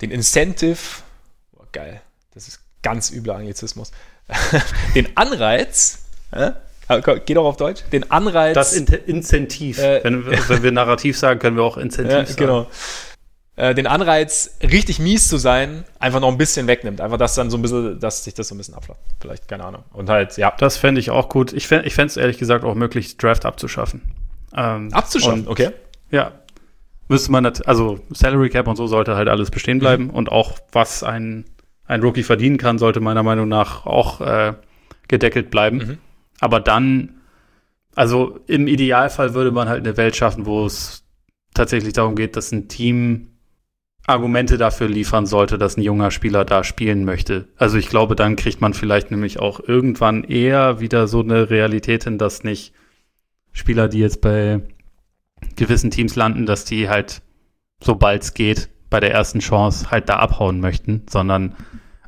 den 0.00 0.12
Incentive, 0.12 0.78
oh, 1.58 1.64
geil, 1.72 2.00
das 2.32 2.48
ist 2.48 2.60
ganz 2.82 3.10
übler 3.10 3.36
Anglizismus, 3.36 3.92
den 4.94 5.16
Anreiz, 5.16 6.04
äh, 6.30 6.52
geht 7.24 7.38
auch 7.38 7.44
auf 7.44 7.56
Deutsch, 7.56 7.82
den 7.92 8.10
Anreiz. 8.10 8.54
Das 8.54 8.72
In 8.72 8.86
Incentiv. 8.86 9.78
Äh, 9.78 10.02
wenn, 10.02 10.26
wenn, 10.26 10.62
wir 10.62 10.72
narrativ 10.72 11.18
sagen, 11.18 11.38
können 11.38 11.56
wir 11.56 11.62
auch 11.62 11.76
Incentiv 11.76 12.12
ja, 12.16 12.26
sagen. 12.26 12.38
Genau. 12.38 12.66
Äh, 13.56 13.74
den 13.74 13.86
Anreiz, 13.86 14.56
richtig 14.62 14.98
mies 14.98 15.28
zu 15.28 15.36
sein, 15.36 15.84
einfach 15.98 16.20
noch 16.20 16.28
ein 16.28 16.38
bisschen 16.38 16.66
wegnimmt. 16.66 17.00
Einfach, 17.00 17.18
dass 17.18 17.34
dann 17.34 17.50
so 17.50 17.58
ein 17.58 17.62
bisschen, 17.62 18.00
dass 18.00 18.24
sich 18.24 18.34
das 18.34 18.48
so 18.48 18.54
ein 18.54 18.58
bisschen 18.58 18.74
abflacht. 18.74 18.98
Vielleicht, 19.20 19.48
keine 19.48 19.64
Ahnung. 19.64 19.84
Und 19.92 20.08
halt, 20.08 20.36
ja. 20.36 20.52
Das 20.58 20.78
fände 20.78 21.00
ich 21.00 21.10
auch 21.10 21.28
gut. 21.28 21.52
Ich 21.52 21.66
fände 21.66 21.86
es 21.86 22.16
ehrlich 22.16 22.38
gesagt 22.38 22.64
auch 22.64 22.74
möglich, 22.74 23.18
Draft 23.18 23.44
abzuschaffen. 23.44 24.02
Ähm, 24.56 24.92
abzuschaffen, 24.92 25.46
okay. 25.46 25.70
Ja, 26.10 26.32
müsste 27.08 27.32
man, 27.32 27.44
also 27.44 28.00
Salary 28.10 28.48
Cap 28.50 28.66
und 28.66 28.76
so 28.76 28.86
sollte 28.86 29.14
halt 29.14 29.28
alles 29.28 29.50
bestehen 29.50 29.78
bleiben 29.78 30.04
mhm. 30.04 30.10
und 30.10 30.32
auch 30.32 30.58
was 30.72 31.02
ein 31.02 31.44
ein 31.90 32.02
Rookie 32.02 32.22
verdienen 32.22 32.56
kann, 32.56 32.78
sollte 32.78 33.00
meiner 33.00 33.24
Meinung 33.24 33.48
nach 33.48 33.84
auch 33.84 34.20
äh, 34.20 34.54
gedeckelt 35.08 35.50
bleiben. 35.50 35.78
Mhm. 35.78 35.98
Aber 36.38 36.60
dann, 36.60 37.20
also 37.96 38.38
im 38.46 38.68
Idealfall 38.68 39.34
würde 39.34 39.50
man 39.50 39.68
halt 39.68 39.84
eine 39.84 39.96
Welt 39.96 40.14
schaffen, 40.14 40.46
wo 40.46 40.64
es 40.64 41.04
tatsächlich 41.52 41.92
darum 41.92 42.14
geht, 42.14 42.36
dass 42.36 42.52
ein 42.52 42.68
Team 42.68 43.26
Argumente 44.06 44.56
dafür 44.56 44.88
liefern 44.88 45.26
sollte, 45.26 45.58
dass 45.58 45.76
ein 45.76 45.82
junger 45.82 46.12
Spieler 46.12 46.44
da 46.44 46.62
spielen 46.62 47.04
möchte. 47.04 47.48
Also 47.56 47.76
ich 47.76 47.88
glaube, 47.88 48.14
dann 48.14 48.36
kriegt 48.36 48.60
man 48.60 48.72
vielleicht 48.72 49.10
nämlich 49.10 49.40
auch 49.40 49.60
irgendwann 49.60 50.22
eher 50.22 50.78
wieder 50.78 51.08
so 51.08 51.20
eine 51.20 51.50
Realität 51.50 52.04
hin, 52.04 52.18
dass 52.18 52.44
nicht 52.44 52.72
Spieler, 53.52 53.88
die 53.88 53.98
jetzt 53.98 54.20
bei 54.20 54.62
gewissen 55.56 55.90
Teams 55.90 56.14
landen, 56.14 56.46
dass 56.46 56.64
die 56.64 56.88
halt, 56.88 57.20
sobald 57.82 58.22
es 58.22 58.32
geht, 58.32 58.68
bei 58.90 59.00
der 59.00 59.12
ersten 59.12 59.40
Chance 59.40 59.90
halt 59.90 60.08
da 60.08 60.16
abhauen 60.16 60.60
möchten, 60.60 61.02
sondern 61.10 61.56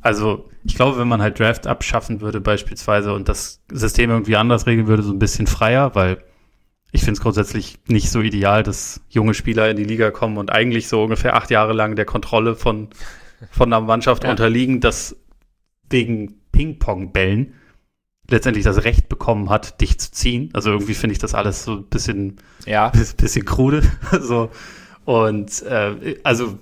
also 0.02 0.50
ich 0.64 0.74
glaube, 0.74 0.98
wenn 0.98 1.08
man 1.08 1.22
halt 1.22 1.38
Draft 1.38 1.66
abschaffen 1.66 2.20
würde 2.20 2.40
beispielsweise 2.40 3.12
und 3.12 3.28
das 3.28 3.62
System 3.70 4.10
irgendwie 4.10 4.36
anders 4.36 4.66
regeln 4.66 4.88
würde, 4.88 5.02
so 5.02 5.12
ein 5.12 5.18
bisschen 5.18 5.46
freier, 5.46 5.94
weil 5.94 6.22
ich 6.90 7.00
finde 7.00 7.12
es 7.12 7.20
grundsätzlich 7.20 7.78
nicht 7.88 8.10
so 8.10 8.20
ideal, 8.20 8.62
dass 8.62 9.00
junge 9.08 9.32
Spieler 9.32 9.70
in 9.70 9.76
die 9.76 9.84
Liga 9.84 10.10
kommen 10.10 10.36
und 10.36 10.52
eigentlich 10.52 10.88
so 10.88 11.02
ungefähr 11.02 11.34
acht 11.36 11.50
Jahre 11.50 11.72
lang 11.72 11.96
der 11.96 12.04
Kontrolle 12.04 12.54
von, 12.54 12.88
von 13.50 13.72
einer 13.72 13.80
Mannschaft 13.80 14.24
ja. 14.24 14.30
unterliegen, 14.30 14.80
dass 14.80 15.16
wegen 15.88 16.40
Ping-Pong-Bällen 16.52 17.54
letztendlich 18.28 18.64
das 18.64 18.84
Recht 18.84 19.08
bekommen 19.08 19.50
hat, 19.50 19.80
dich 19.80 19.98
zu 19.98 20.12
ziehen. 20.12 20.50
Also 20.52 20.70
irgendwie 20.70 20.94
finde 20.94 21.12
ich 21.12 21.18
das 21.18 21.34
alles 21.34 21.64
so 21.64 21.76
ein 21.76 21.84
bisschen, 21.84 22.38
ja. 22.66 22.90
bisschen 22.90 23.44
krude. 23.44 23.82
so. 24.20 24.50
Und 25.04 25.62
äh, 25.62 26.18
also 26.22 26.58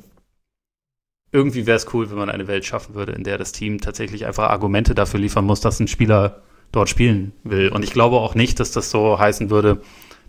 irgendwie 1.32 1.66
wäre 1.66 1.76
es 1.76 1.92
cool, 1.94 2.10
wenn 2.10 2.18
man 2.18 2.30
eine 2.30 2.48
Welt 2.48 2.64
schaffen 2.64 2.94
würde, 2.94 3.12
in 3.12 3.22
der 3.22 3.38
das 3.38 3.52
Team 3.52 3.80
tatsächlich 3.80 4.26
einfach 4.26 4.50
Argumente 4.50 4.94
dafür 4.94 5.20
liefern 5.20 5.44
muss, 5.44 5.60
dass 5.60 5.78
ein 5.80 5.88
Spieler 5.88 6.42
dort 6.72 6.88
spielen 6.88 7.32
will. 7.44 7.68
Und 7.68 7.84
ich 7.84 7.92
glaube 7.92 8.16
auch 8.16 8.34
nicht, 8.34 8.58
dass 8.60 8.72
das 8.72 8.90
so 8.90 9.18
heißen 9.18 9.50
würde, 9.50 9.80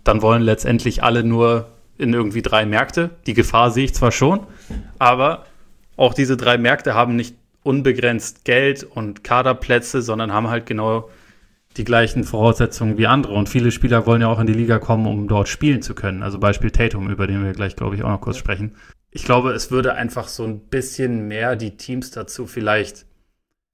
dann 0.04 0.22
wollen 0.22 0.42
letztendlich 0.42 1.02
alle 1.02 1.24
nur 1.24 1.68
in 1.98 2.12
irgendwie 2.12 2.42
drei 2.42 2.66
Märkte. 2.66 3.10
Die 3.26 3.34
Gefahr 3.34 3.70
sehe 3.70 3.84
ich 3.84 3.94
zwar 3.94 4.12
schon, 4.12 4.40
aber 4.98 5.46
auch 5.96 6.14
diese 6.14 6.36
drei 6.36 6.58
Märkte 6.58 6.94
haben 6.94 7.16
nicht 7.16 7.36
unbegrenzt 7.64 8.44
Geld 8.44 8.84
und 8.84 9.22
Kaderplätze, 9.22 10.02
sondern 10.02 10.32
haben 10.32 10.48
halt 10.48 10.66
genau 10.66 11.08
die 11.76 11.84
gleichen 11.84 12.24
Voraussetzungen 12.24 12.98
wie 12.98 13.06
andere. 13.06 13.34
Und 13.34 13.48
viele 13.48 13.70
Spieler 13.70 14.06
wollen 14.06 14.20
ja 14.20 14.28
auch 14.28 14.40
in 14.40 14.46
die 14.46 14.52
Liga 14.52 14.78
kommen, 14.78 15.06
um 15.06 15.28
dort 15.28 15.48
spielen 15.48 15.80
zu 15.82 15.94
können. 15.94 16.22
Also 16.22 16.38
Beispiel 16.38 16.70
Tatum, 16.70 17.08
über 17.08 17.26
den 17.26 17.44
wir 17.44 17.52
gleich, 17.52 17.76
glaube 17.76 17.94
ich, 17.94 18.02
auch 18.02 18.10
noch 18.10 18.20
kurz 18.20 18.36
sprechen 18.36 18.72
ich 19.12 19.24
glaube, 19.24 19.52
es 19.52 19.70
würde 19.70 19.94
einfach 19.94 20.26
so 20.26 20.44
ein 20.44 20.58
bisschen 20.58 21.28
mehr 21.28 21.54
die 21.54 21.76
Teams 21.76 22.10
dazu 22.10 22.46
vielleicht 22.46 23.06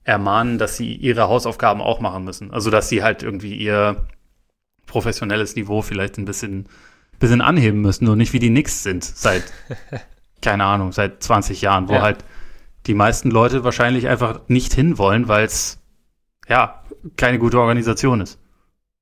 ermahnen, 0.02 0.59
dass 0.59 0.77
sie 0.77 0.94
ihre 0.94 1.28
Hausaufgaben 1.28 1.81
auch 1.81 2.01
machen 2.01 2.24
müssen. 2.24 2.51
Also, 2.51 2.70
dass 2.70 2.89
sie 2.89 3.02
halt 3.02 3.23
irgendwie 3.23 3.55
ihr 3.55 4.09
professionelles 4.86 5.55
Niveau 5.55 5.81
vielleicht 5.82 6.19
ein 6.19 6.24
bisschen, 6.24 6.69
bisschen 7.20 7.40
anheben 7.40 7.81
müssen 7.81 8.09
und 8.09 8.19
nicht 8.19 8.32
wie 8.32 8.40
die 8.40 8.48
Knicks 8.48 8.82
sind 8.82 9.05
seit, 9.05 9.44
keine 10.43 10.65
Ahnung, 10.65 10.93
seit 10.93 11.23
20 11.23 11.62
Jahren, 11.62 11.89
wo 11.89 11.94
ja. 11.94 12.02
halt 12.02 12.24
die 12.86 12.94
meisten 12.94 13.31
Leute 13.31 13.62
wahrscheinlich 13.62 14.09
einfach 14.09 14.40
nicht 14.48 14.73
hinwollen, 14.73 15.28
weil 15.28 15.44
es, 15.44 15.78
ja, 16.48 16.82
keine 17.16 17.39
gute 17.39 17.60
Organisation 17.60 18.20
ist. 18.20 18.40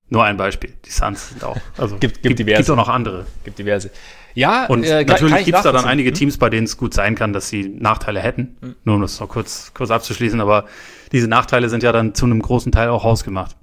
Nur 0.08 0.24
ein 0.24 0.36
Beispiel. 0.36 0.74
Die 0.84 0.90
Suns 0.90 1.30
sind 1.30 1.44
auch. 1.44 1.56
Also 1.76 1.96
gibt, 1.98 2.22
gibt, 2.22 2.38
diverse. 2.38 2.58
Gibt 2.58 2.70
auch 2.70 2.76
noch 2.76 2.88
andere. 2.88 3.26
Gibt 3.44 3.58
diverse. 3.58 3.90
Ja, 4.36 4.66
und 4.66 4.84
äh, 4.84 5.02
natürlich 5.02 5.46
gibt 5.46 5.56
es 5.56 5.64
da 5.64 5.72
dann 5.72 5.86
einige 5.86 6.10
hm? 6.10 6.14
Teams, 6.14 6.36
bei 6.36 6.50
denen 6.50 6.66
es 6.66 6.76
gut 6.76 6.92
sein 6.92 7.14
kann, 7.14 7.32
dass 7.32 7.48
sie 7.48 7.68
Nachteile 7.68 8.20
hätten. 8.20 8.58
Mhm. 8.60 8.74
Nur 8.84 8.96
um 8.96 9.00
das 9.00 9.18
noch 9.18 9.30
kurz, 9.30 9.72
kurz 9.72 9.90
abzuschließen, 9.90 10.42
aber 10.42 10.66
diese 11.10 11.26
Nachteile 11.26 11.70
sind 11.70 11.82
ja 11.82 11.90
dann 11.90 12.14
zu 12.14 12.26
einem 12.26 12.42
großen 12.42 12.70
Teil 12.70 12.90
auch 12.90 13.02
hausgemacht. 13.02 13.56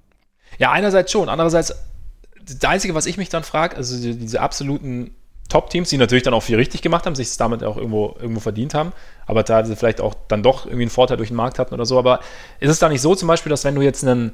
Ja, 0.57 0.71
einerseits 0.71 1.11
schon. 1.11 1.29
Andererseits, 1.29 1.75
das 2.43 2.67
Einzige, 2.67 2.95
was 2.95 3.05
ich 3.05 3.17
mich 3.17 3.29
dann 3.29 3.43
frage, 3.43 3.77
also 3.77 3.95
diese 4.01 4.41
absoluten 4.41 5.11
Top-Teams, 5.47 5.89
die 5.89 5.97
natürlich 5.97 6.23
dann 6.23 6.33
auch 6.33 6.41
viel 6.41 6.55
richtig 6.55 6.81
gemacht 6.81 7.05
haben, 7.05 7.13
sich 7.13 7.27
es 7.27 7.37
damit 7.37 7.63
auch 7.63 7.77
irgendwo, 7.77 8.15
irgendwo 8.19 8.39
verdient 8.39 8.73
haben, 8.73 8.93
aber 9.27 9.43
da 9.43 9.63
sie 9.63 9.75
vielleicht 9.75 10.01
auch 10.01 10.15
dann 10.27 10.41
doch 10.41 10.65
irgendwie 10.65 10.83
einen 10.83 10.89
Vorteil 10.89 11.17
durch 11.17 11.29
den 11.29 11.37
Markt 11.37 11.59
hatten 11.59 11.75
oder 11.75 11.85
so. 11.85 11.99
Aber 11.99 12.19
ist 12.59 12.71
es 12.71 12.79
da 12.79 12.89
nicht 12.89 13.01
so 13.01 13.13
zum 13.13 13.27
Beispiel, 13.27 13.51
dass 13.51 13.63
wenn 13.63 13.75
du 13.75 13.81
jetzt 13.81 14.03
einen 14.03 14.33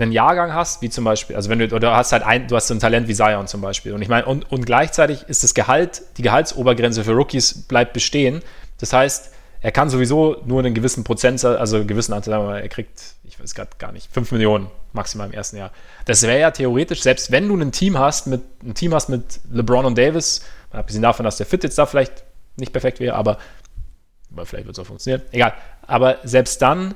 einen 0.00 0.12
Jahrgang 0.12 0.54
hast, 0.54 0.82
wie 0.82 0.90
zum 0.90 1.04
Beispiel, 1.04 1.36
also 1.36 1.50
wenn 1.50 1.58
du, 1.58 1.74
oder 1.74 1.96
hast 1.96 2.12
halt 2.12 2.22
ein, 2.22 2.48
du 2.48 2.56
hast 2.56 2.68
so 2.68 2.74
ein 2.74 2.80
Talent 2.80 3.08
wie 3.08 3.14
Zion 3.14 3.46
zum 3.46 3.60
Beispiel. 3.60 3.92
Und 3.92 4.02
ich 4.02 4.08
meine, 4.08 4.26
und, 4.26 4.50
und 4.50 4.66
gleichzeitig 4.66 5.24
ist 5.28 5.44
das 5.44 5.54
Gehalt, 5.54 6.02
die 6.16 6.22
Gehaltsobergrenze 6.22 7.04
für 7.04 7.12
Rookies 7.12 7.62
bleibt 7.62 7.92
bestehen. 7.92 8.40
Das 8.78 8.92
heißt, 8.92 9.32
er 9.62 9.72
kann 9.72 9.90
sowieso 9.90 10.36
nur 10.46 10.60
einen 10.60 10.74
gewissen 10.74 11.04
Prozentsatz, 11.04 11.58
also 11.58 11.76
einen 11.76 11.86
gewissen 11.86 12.14
Anteil, 12.14 12.62
er 12.62 12.68
kriegt, 12.68 13.14
ich 13.24 13.38
weiß 13.38 13.54
gerade 13.54 13.70
gar 13.78 13.92
nicht, 13.92 14.10
5 14.12 14.32
Millionen 14.32 14.70
maximal 14.92 15.26
im 15.26 15.34
ersten 15.34 15.56
Jahr. 15.56 15.70
Das 16.06 16.22
wäre 16.22 16.40
ja 16.40 16.50
theoretisch, 16.50 17.02
selbst 17.02 17.30
wenn 17.30 17.46
du 17.46 17.56
ein 17.56 17.70
Team 17.70 17.98
hast 17.98 18.26
mit, 18.26 18.42
ein 18.62 18.74
Team 18.74 18.94
hast 18.94 19.08
mit 19.08 19.40
LeBron 19.52 19.84
und 19.84 19.98
Davis, 19.98 20.42
abgesehen 20.70 21.02
davon, 21.02 21.24
dass 21.24 21.36
der 21.36 21.46
Fit 21.46 21.62
jetzt 21.62 21.76
da 21.76 21.84
vielleicht 21.84 22.24
nicht 22.56 22.72
perfekt 22.72 23.00
wäre, 23.00 23.14
aber, 23.16 23.38
aber 24.32 24.46
vielleicht 24.46 24.66
wird 24.66 24.78
es 24.78 24.82
auch 24.82 24.86
funktionieren. 24.86 25.22
Egal. 25.30 25.52
Aber 25.86 26.18
selbst 26.24 26.62
dann 26.62 26.94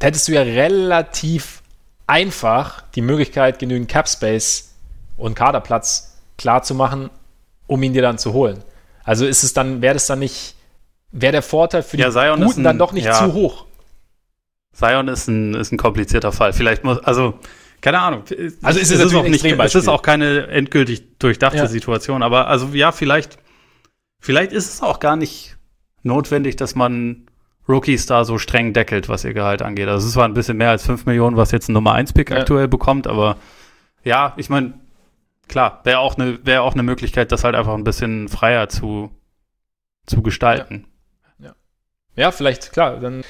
hättest 0.00 0.28
du 0.28 0.32
ja 0.32 0.42
relativ 0.42 1.62
einfach 2.06 2.82
die 2.94 3.02
Möglichkeit, 3.02 3.58
genügend 3.58 3.88
Cap 3.88 4.08
Space 4.08 4.74
und 5.16 5.34
Kaderplatz 5.34 6.18
klar 6.38 6.62
zu 6.62 6.74
machen, 6.74 7.10
um 7.66 7.82
ihn 7.82 7.92
dir 7.92 8.02
dann 8.02 8.18
zu 8.18 8.32
holen. 8.32 8.62
Also 9.04 9.26
ist 9.26 9.42
es 9.42 9.52
dann, 9.52 9.82
wäre 9.82 9.94
das 9.94 10.06
dann 10.06 10.18
nicht, 10.18 10.54
wäre 11.12 11.32
der 11.32 11.42
Vorteil 11.42 11.82
für 11.82 11.96
die 11.96 12.02
ja, 12.02 12.10
Zion 12.10 12.40
Guten 12.40 12.60
ein, 12.60 12.64
dann 12.64 12.78
doch 12.78 12.92
nicht 12.92 13.06
ja. 13.06 13.14
zu 13.14 13.32
hoch? 13.32 13.66
Zion 14.72 15.08
ist 15.08 15.28
ein, 15.28 15.54
ist 15.54 15.72
ein 15.72 15.78
komplizierter 15.78 16.32
Fall. 16.32 16.52
Vielleicht 16.52 16.84
muss, 16.84 16.98
also, 16.98 17.38
keine 17.80 18.00
Ahnung. 18.00 18.24
Also 18.62 18.80
ist 18.80 18.90
es, 18.90 18.98
es 18.98 19.06
ist 19.06 19.14
auch 19.14 19.26
nicht, 19.26 19.44
es 19.44 19.74
ist 19.74 19.88
auch 19.88 20.02
keine 20.02 20.48
endgültig 20.48 21.18
durchdachte 21.18 21.58
ja. 21.58 21.66
Situation, 21.66 22.22
aber 22.22 22.48
also 22.48 22.68
ja, 22.72 22.92
vielleicht, 22.92 23.38
vielleicht 24.20 24.52
ist 24.52 24.68
es 24.68 24.82
auch 24.82 25.00
gar 25.00 25.16
nicht 25.16 25.56
notwendig, 26.02 26.56
dass 26.56 26.74
man 26.74 27.26
Rookies 27.68 28.06
da 28.06 28.24
so 28.24 28.38
streng 28.38 28.72
deckelt, 28.72 29.08
was 29.08 29.24
ihr 29.24 29.34
Gehalt 29.34 29.62
angeht. 29.62 29.88
Also 29.88 30.06
es 30.06 30.16
war 30.16 30.24
ein 30.24 30.34
bisschen 30.34 30.56
mehr 30.56 30.70
als 30.70 30.86
5 30.86 31.06
Millionen, 31.06 31.36
was 31.36 31.50
jetzt 31.50 31.68
ein 31.68 31.72
Nummer 31.72 31.92
1 31.92 32.12
Pick 32.12 32.30
ja. 32.30 32.38
aktuell 32.38 32.68
bekommt, 32.68 33.06
aber 33.06 33.36
ja, 34.04 34.34
ich 34.36 34.48
meine, 34.48 34.74
klar, 35.48 35.80
wäre 35.84 35.98
auch 35.98 36.16
eine 36.16 36.44
wäre 36.44 36.62
auch 36.62 36.74
eine 36.74 36.84
Möglichkeit, 36.84 37.32
das 37.32 37.44
halt 37.44 37.54
einfach 37.54 37.74
ein 37.74 37.84
bisschen 37.84 38.28
freier 38.28 38.68
zu 38.68 39.10
zu 40.06 40.22
gestalten. 40.22 40.86
Ja. 41.38 41.46
Ja, 41.46 41.54
ja 42.16 42.30
vielleicht 42.30 42.72
klar, 42.72 42.98
dann 43.00 43.24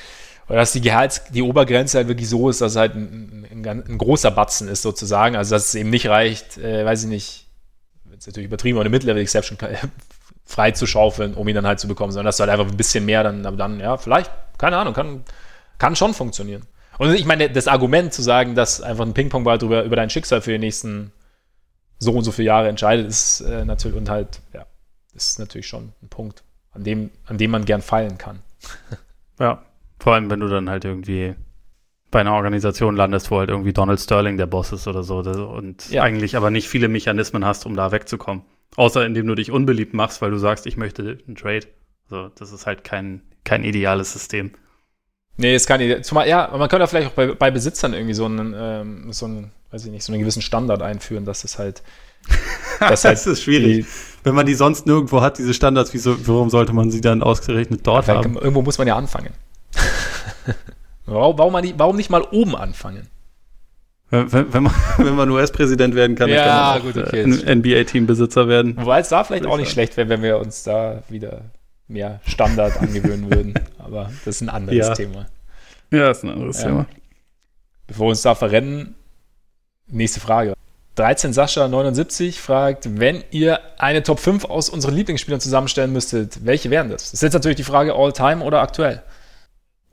oder 0.49 0.59
dass 0.59 0.73
die 0.73 0.81
Gehalts, 0.81 1.25
die 1.33 1.43
Obergrenze 1.43 1.99
halt 1.99 2.09
wirklich 2.09 2.29
so 2.29 2.49
ist, 2.49 2.61
dass 2.61 2.73
es 2.73 2.79
halt 2.79 2.95
ein, 2.95 3.47
ein, 3.51 3.67
ein 3.67 3.99
großer 3.99 4.31
Batzen 4.31 4.69
ist 4.69 4.83
sozusagen, 4.83 5.35
also 5.35 5.55
dass 5.55 5.69
es 5.69 5.75
eben 5.75 5.91
nicht 5.91 6.07
reicht, 6.07 6.57
äh, 6.59 6.85
weiß 6.85 7.05
ich 7.05 7.09
nicht, 7.09 7.47
jetzt 8.13 8.27
natürlich 8.29 8.47
übertrieben, 8.47 8.79
aber 8.79 8.83
eine 8.83 8.91
Mid-Level-Exception 8.91 9.59
frei 10.47 10.71
zu 10.71 10.87
schaufeln, 10.87 11.35
um 11.35 11.47
ihn 11.49 11.55
dann 11.55 11.67
halt 11.67 11.81
zu 11.81 11.89
bekommen, 11.89 12.13
sondern 12.13 12.27
dass 12.27 12.39
du 12.39 12.43
halt 12.43 12.51
einfach 12.51 12.71
ein 12.71 12.77
bisschen 12.77 13.05
mehr 13.05 13.23
dann, 13.23 13.45
aber 13.45 13.57
dann, 13.57 13.81
ja, 13.81 13.97
vielleicht, 13.97 14.31
keine 14.59 14.79
Ahnung, 14.79 14.95
kann, 14.95 15.25
kann 15.79 15.97
schon 15.97 16.15
funktionieren. 16.15 16.63
Und 16.99 17.13
ich 17.15 17.27
meine, 17.27 17.51
das 17.51 17.69
Argument 17.69 18.15
zu 18.15 18.23
sagen, 18.23 18.55
dass 18.55 18.81
einfach 18.81 19.05
ein 19.05 19.13
Ping-Pong-Ball 19.13 19.59
drüber, 19.59 19.83
über 19.83 19.97
dein 19.97 20.09
Schicksal 20.09 20.41
für 20.41 20.53
die 20.53 20.59
nächsten 20.59 21.13
so 21.99 22.13
und 22.13 22.25
so 22.25 22.33
viele 22.33 22.47
Jahre 22.47 22.69
entscheidet, 22.69 23.07
ist 23.07 23.41
äh, 23.41 23.65
natürlich, 23.65 23.97
und 23.97 24.09
halt, 24.09 24.41
ja, 24.55 24.65
ist 25.15 25.39
natürlich 25.39 25.67
schon 25.67 25.93
ein 26.03 26.09
Punkt, 26.09 26.45
an 26.73 26.85
dem, 26.85 27.11
an 27.27 27.39
dem 27.39 27.51
man 27.51 27.65
gern 27.65 27.83
feilen 27.83 28.17
kann. 28.17 28.41
ja, 29.41 29.63
vor 29.99 30.15
allem, 30.15 30.31
wenn 30.31 30.41
du 30.41 30.49
dann 30.49 30.71
halt 30.71 30.85
irgendwie 30.85 31.35
bei 32.11 32.21
einer 32.21 32.35
Organisation 32.35 32.97
landest, 32.97 33.31
wo 33.31 33.39
halt 33.39 33.51
irgendwie 33.51 33.73
Donald 33.73 34.01
Sterling 34.01 34.37
der 34.37 34.47
Boss 34.47 34.73
ist 34.73 34.87
oder 34.87 35.03
so 35.03 35.19
und 35.19 35.91
ja. 35.91 36.03
eigentlich 36.03 36.37
aber 36.37 36.51
nicht 36.51 36.69
viele 36.69 36.89
Mechanismen 36.89 37.45
hast, 37.45 37.67
um 37.67 37.75
da 37.77 37.93
wegzukommen. 37.93 38.45
Außer 38.77 39.05
indem 39.05 39.27
du 39.27 39.35
dich 39.35 39.51
unbeliebt 39.51 39.95
machst, 39.95 40.23
weil 40.23 40.31
du 40.31 40.39
sagst, 40.39 40.67
ich 40.67 40.77
möchte 40.77 41.19
einen 41.27 41.37
Trade. 41.37 41.67
Also, 42.11 42.31
das 42.39 42.53
ist 42.53 42.67
halt 42.67 42.85
kein, 42.85 43.23
kein 43.45 43.65
ideales 43.65 44.13
System. 44.13 44.53
Nee, 45.39 45.55
ist 45.55 45.67
kein 45.67 45.81
ideal. 45.81 46.03
Zumal, 46.03 46.29
ja, 46.29 46.51
man 46.57 46.69
könnte 46.69 46.87
vielleicht 46.87 47.09
auch 47.09 47.13
bei, 47.13 47.35
bei 47.35 47.51
Besitzern 47.51 47.95
irgendwie 47.95 48.15
so 48.15 48.27
einen, 48.27 48.55
ähm, 48.57 49.13
so 49.13 49.27
einen, 49.27 49.51
weiß 49.71 49.85
ich 49.85 49.91
nicht, 49.91 50.05
so 50.05 50.13
einen 50.13 50.21
gewissen 50.21 50.43
Standard 50.43 50.83
einführen, 50.83 51.25
dass 51.25 51.45
es 51.45 51.59
halt. 51.59 51.83
Dass 52.81 53.05
halt 53.05 53.15
das 53.15 53.27
ist 53.27 53.43
schwierig. 53.43 53.87
Die, 53.87 54.25
Wenn 54.25 54.35
man 54.35 54.45
die 54.45 54.55
sonst 54.55 54.85
nirgendwo 54.85 55.23
hat, 55.23 55.39
diese 55.39 55.55
Standards, 55.55 55.95
wieso, 55.95 56.27
warum 56.27 56.51
sollte 56.51 56.75
man 56.75 56.91
sie 56.91 57.01
dann 57.01 57.23
ausgerechnet 57.23 57.87
dort 57.87 58.09
haben? 58.09 58.35
Irgendwo 58.35 58.61
muss 58.61 58.77
man 58.77 58.87
ja 58.87 58.97
anfangen. 58.97 59.33
warum, 61.07 61.39
warum, 61.39 61.55
warum 61.79 61.97
nicht 61.97 62.11
mal 62.11 62.23
oben 62.33 62.55
anfangen? 62.55 63.09
Wenn, 64.11 64.53
wenn, 64.53 64.63
man, 64.63 64.75
wenn 64.99 65.15
man 65.15 65.31
US-Präsident 65.31 65.95
werden 65.95 66.17
kann, 66.17 66.29
ja, 66.29 66.79
kann 66.79 66.85
man 66.85 67.05
auch 67.05 67.09
okay, 67.09 67.23
äh, 67.23 67.55
NBA-Teambesitzer 67.55 68.49
werden. 68.49 68.77
Wobei 68.77 69.01
es 69.01 69.09
da 69.09 69.25
vielleicht 69.25 69.47
auch 69.47 69.59
nicht 69.59 69.71
schlecht 69.71 69.97
wäre, 69.97 70.09
wenn 70.09 70.23
wir 70.23 70.39
uns 70.39 70.63
da 70.63 71.03
wieder 71.09 71.43
mehr 71.89 72.21
Standard 72.27 72.77
angewöhnen 72.81 73.31
würden. 73.31 73.55
Aber 73.79 74.11
das 74.25 74.37
ist 74.37 74.41
ein 74.43 74.49
anderes 74.49 74.79
ja. 74.79 74.95
Thema. 74.95 75.27
Ja, 75.91 76.09
das 76.09 76.19
ist 76.19 76.25
ein 76.25 76.31
anderes 76.31 76.63
ja. 76.63 76.69
Thema. 76.69 76.87
Bevor 77.87 78.07
wir 78.07 78.11
uns 78.11 78.23
da 78.23 78.35
verrennen, 78.35 78.95
nächste 79.89 80.21
Frage. 80.21 80.55
13 80.97 81.33
Sascha 81.33 81.69
79 81.69 82.41
fragt, 82.41 82.99
wenn 82.99 83.23
ihr 83.31 83.61
eine 83.79 84.03
Top 84.03 84.19
5 84.19 84.47
aus 84.47 84.71
unseren 84.71 84.95
Lieblingsspielern 84.95 85.41
zusammenstellen 85.41 85.93
müsstet, 85.93 86.45
welche 86.45 86.71
wären 86.71 86.89
das? 86.89 87.05
Das 87.05 87.15
ist 87.15 87.23
jetzt 87.23 87.35
natürlich 87.35 87.59
die 87.59 87.65
Frage 87.65 87.95
All-Time 87.95 88.43
oder 88.43 88.61
aktuell. 88.63 89.03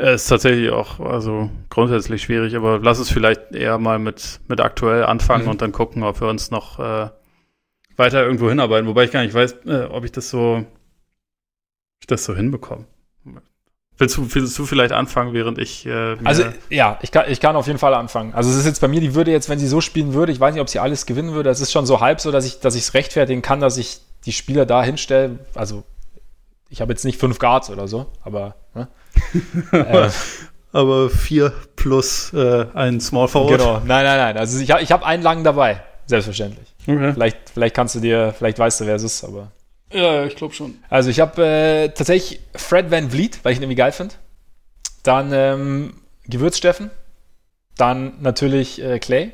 Es 0.05 0.23
ist 0.23 0.27
tatsächlich 0.27 0.69
auch 0.69 0.99
also 0.99 1.49
grundsätzlich 1.69 2.23
schwierig, 2.23 2.57
aber 2.57 2.77
lass 2.79 2.99
es 2.99 3.09
vielleicht 3.09 3.53
eher 3.53 3.77
mal 3.77 3.99
mit, 3.99 4.41
mit 4.49 4.59
aktuell 4.59 5.05
anfangen 5.05 5.45
mhm. 5.45 5.51
und 5.51 5.61
dann 5.61 5.71
gucken, 5.71 6.03
ob 6.03 6.19
wir 6.19 6.27
uns 6.27 6.51
noch 6.51 6.77
äh, 6.77 7.09
weiter 7.95 8.21
irgendwo 8.21 8.49
hinarbeiten. 8.49 8.85
Wobei 8.85 9.05
ich 9.05 9.11
gar 9.11 9.23
nicht 9.23 9.33
weiß, 9.33 9.65
äh, 9.65 9.85
ob 9.85 10.03
ich 10.03 10.11
das 10.11 10.29
so, 10.29 10.65
ich 12.01 12.07
das 12.07 12.25
so 12.25 12.35
hinbekomme. 12.35 12.83
Willst 13.97 14.17
du, 14.17 14.27
willst 14.35 14.59
du 14.59 14.65
vielleicht 14.65 14.91
anfangen, 14.91 15.31
während 15.31 15.57
ich. 15.57 15.85
Äh, 15.85 16.17
also, 16.25 16.43
ja, 16.69 16.99
ich 17.01 17.11
kann, 17.11 17.25
ich 17.29 17.39
kann 17.39 17.55
auf 17.55 17.67
jeden 17.67 17.79
Fall 17.79 17.93
anfangen. 17.93 18.33
Also, 18.33 18.49
es 18.49 18.57
ist 18.57 18.65
jetzt 18.65 18.81
bei 18.81 18.89
mir, 18.89 18.99
die 18.99 19.15
würde 19.15 19.31
jetzt, 19.31 19.47
wenn 19.47 19.59
sie 19.59 19.67
so 19.67 19.79
spielen 19.79 20.13
würde, 20.13 20.33
ich 20.33 20.39
weiß 20.39 20.53
nicht, 20.53 20.61
ob 20.61 20.67
sie 20.67 20.79
alles 20.79 21.05
gewinnen 21.05 21.31
würde. 21.31 21.49
Es 21.49 21.61
ist 21.61 21.71
schon 21.71 21.85
so 21.85 22.01
halb 22.01 22.19
so, 22.19 22.29
dass 22.29 22.45
ich 22.45 22.59
dass 22.59 22.75
es 22.75 22.93
rechtfertigen 22.93 23.41
kann, 23.41 23.61
dass 23.61 23.77
ich 23.77 23.99
die 24.25 24.33
Spieler 24.33 24.65
da 24.65 24.83
hinstelle. 24.83 25.39
Also, 25.55 25.83
ich 26.69 26.81
habe 26.81 26.91
jetzt 26.91 27.05
nicht 27.05 27.21
fünf 27.21 27.39
Guards 27.39 27.69
oder 27.69 27.87
so, 27.87 28.07
aber. 28.25 28.55
Ne? 28.73 28.89
Äh, 29.71 30.09
aber 30.71 31.09
vier 31.09 31.53
plus 31.75 32.33
äh, 32.33 32.65
ein 32.73 32.99
Small 32.99 33.27
Forward. 33.27 33.59
Genau, 33.59 33.73
nein, 33.79 34.03
nein, 34.03 34.17
nein. 34.17 34.37
Also, 34.37 34.59
ich, 34.59 34.69
ich 34.69 34.91
habe 34.91 35.05
einen 35.05 35.23
langen 35.23 35.43
dabei, 35.43 35.83
selbstverständlich. 36.05 36.73
Okay. 36.81 37.13
Vielleicht, 37.13 37.49
vielleicht 37.49 37.75
kannst 37.75 37.95
du 37.95 37.99
dir, 37.99 38.33
vielleicht 38.37 38.59
weißt 38.59 38.81
du, 38.81 38.85
wer 38.85 38.95
es 38.95 39.03
ist, 39.03 39.23
aber. 39.23 39.51
Ja, 39.91 40.25
ich 40.25 40.35
glaube 40.35 40.53
schon. 40.55 40.79
Also 40.89 41.09
ich 41.11 41.19
habe 41.19 41.45
äh, 41.45 41.89
tatsächlich 41.89 42.39
Fred 42.55 42.89
Van 42.89 43.11
Vliet, 43.11 43.39
weil 43.43 43.51
ich 43.51 43.59
ihn 43.59 43.63
irgendwie 43.63 43.77
geil 43.77 43.91
finde. 43.91 44.15
Dann 45.03 45.31
ähm, 45.31 46.01
Gewürzsteffen. 46.25 46.89
Dann 47.77 48.21
natürlich 48.21 48.81
äh, 48.81 48.99
Clay. 48.99 49.33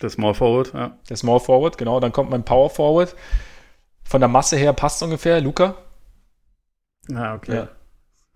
Der 0.00 0.10
Small 0.10 0.34
Forward, 0.34 0.72
ja. 0.74 0.96
Der 1.08 1.16
Small 1.16 1.40
Forward, 1.40 1.78
genau. 1.78 2.00
Dann 2.00 2.12
kommt 2.12 2.30
mein 2.30 2.44
Power 2.44 2.70
Forward. 2.70 3.14
Von 4.04 4.20
der 4.20 4.28
Masse 4.28 4.56
her 4.56 4.72
passt 4.72 5.02
ungefähr. 5.02 5.40
Luca. 5.40 5.74
Ah, 7.14 7.34
okay. 7.34 7.54
Ja. 7.54 7.68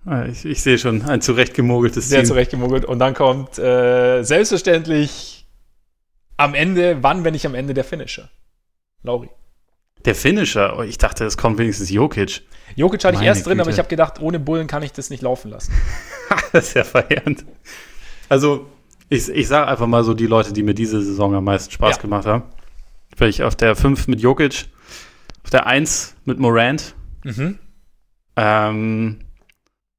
Ah, 0.06 0.24
ich, 0.24 0.44
ich 0.44 0.62
sehe 0.62 0.78
schon 0.78 1.02
ein 1.02 1.20
zurechtgemogeltes 1.20 2.08
Sehr 2.08 2.20
Team. 2.20 2.26
Sehr 2.26 2.34
zurechtgemogelt. 2.34 2.84
Und 2.84 2.98
dann 2.98 3.14
kommt 3.14 3.58
äh, 3.58 4.22
selbstverständlich 4.22 5.46
am 6.36 6.54
Ende, 6.54 7.02
wann, 7.02 7.24
wenn 7.24 7.32
nicht 7.32 7.46
am 7.46 7.54
Ende 7.54 7.74
der 7.74 7.84
Finisher? 7.84 8.30
Lauri. 9.02 9.28
Der 10.06 10.14
Finisher, 10.14 10.78
oh, 10.78 10.82
ich 10.82 10.96
dachte, 10.96 11.26
es 11.26 11.36
kommt 11.36 11.58
wenigstens 11.58 11.90
Jokic. 11.90 12.42
Jokic 12.74 13.04
hatte 13.04 13.14
Meine 13.14 13.24
ich 13.24 13.28
erst 13.28 13.46
drin, 13.46 13.52
Güte. 13.52 13.62
aber 13.62 13.70
ich 13.70 13.78
habe 13.78 13.88
gedacht, 13.88 14.20
ohne 14.20 14.40
Bullen 14.40 14.66
kann 14.66 14.82
ich 14.82 14.92
das 14.92 15.10
nicht 15.10 15.22
laufen 15.22 15.50
lassen. 15.50 15.72
das 16.52 16.68
ist 16.68 16.74
ja 16.74 16.84
verheerend. 16.84 17.44
Also, 18.30 18.66
ich, 19.10 19.28
ich 19.28 19.48
sage 19.48 19.66
einfach 19.66 19.86
mal 19.86 20.02
so 20.04 20.14
die 20.14 20.26
Leute, 20.26 20.54
die 20.54 20.62
mir 20.62 20.74
diese 20.74 21.02
Saison 21.02 21.34
am 21.34 21.44
meisten 21.44 21.70
Spaß 21.72 21.96
ja. 21.96 22.02
gemacht 22.02 22.24
haben. 22.24 22.44
Vielleicht 23.14 23.42
auf 23.42 23.56
der 23.56 23.76
5 23.76 24.08
mit 24.08 24.20
Jokic, 24.20 24.66
auf 25.44 25.50
der 25.50 25.66
1 25.66 26.14
mit 26.24 26.38
Morant. 26.38 26.94
Mhm. 27.24 27.58
Ähm, 28.36 29.18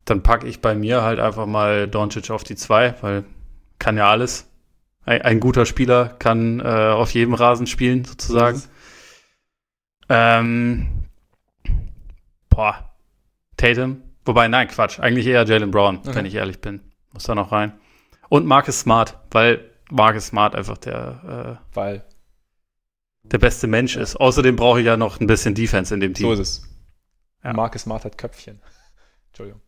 dann 0.06 0.24
packe 0.24 0.48
ich 0.48 0.62
bei 0.62 0.76
mir 0.76 1.02
halt 1.04 1.20
einfach 1.20 1.46
mal 1.46 1.88
Doncic 1.88 2.30
auf 2.32 2.44
die 2.44 2.56
2, 2.56 2.96
weil 3.02 3.24
kann 3.80 3.98
ja 3.98 4.10
alles. 4.10 4.48
Ein, 5.04 5.22
ein 5.24 5.40
guter 5.40 5.66
Spieler 5.66 6.16
kann 6.20 6.60
äh, 6.60 6.64
auf 6.64 7.12
jedem 7.12 7.34
Rasen 7.34 7.68
spielen, 7.68 8.06
sozusagen. 8.06 8.58
Mhm. 8.58 8.64
Ähm, 10.10 10.88
boah, 12.50 12.92
Tatum. 13.58 14.04
Wobei, 14.26 14.48
nein, 14.48 14.68
Quatsch. 14.68 15.00
Eigentlich 15.00 15.26
eher 15.26 15.46
Jalen 15.46 15.72
Brown, 15.72 15.98
okay. 15.98 16.14
wenn 16.14 16.26
ich 16.26 16.36
ehrlich 16.36 16.60
bin. 16.62 16.82
Muss 17.14 17.24
da 17.24 17.34
noch 17.34 17.52
rein. 17.52 17.74
Und 18.30 18.46
Marcus 18.46 18.80
Smart, 18.80 19.18
weil 19.32 19.72
Marcus 19.90 20.28
Smart 20.28 20.56
einfach 20.56 20.78
der, 20.78 21.60
äh, 21.60 21.76
weil 21.76 22.06
der 23.24 23.40
beste 23.40 23.68
Mensch 23.68 23.96
ja. 23.96 24.02
ist. 24.02 24.16
Außerdem 24.16 24.56
brauche 24.56 24.80
ich 24.80 24.86
ja 24.86 24.98
noch 24.98 25.20
ein 25.20 25.28
bisschen 25.28 25.56
Defense 25.56 25.94
in 25.94 26.00
dem 26.00 26.14
Team. 26.14 26.28
So 26.28 26.34
ist 26.34 26.40
es. 26.40 26.70
Ja. 27.44 27.54
Marcus 27.54 27.84
Smart 27.84 28.06
hat 28.06 28.18
Köpfchen. 28.18 28.62
Entschuldigung. 29.30 29.62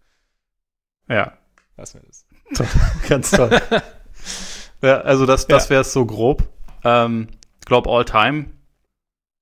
Ja. 1.14 1.38
Lass 1.78 1.94
mir 1.94 2.02
das. 2.02 2.26
Ganz 3.08 3.32
toll. 3.32 3.60
ja, 4.82 5.02
also 5.02 5.26
das, 5.26 5.48
das 5.48 5.70
wäre 5.70 5.82
es 5.82 5.94
so 5.94 6.06
grob. 6.06 6.48
Ähm, 6.84 7.30
ich 7.60 7.66
glaube, 7.66 7.90
all 7.90 8.06
time. 8.06 8.48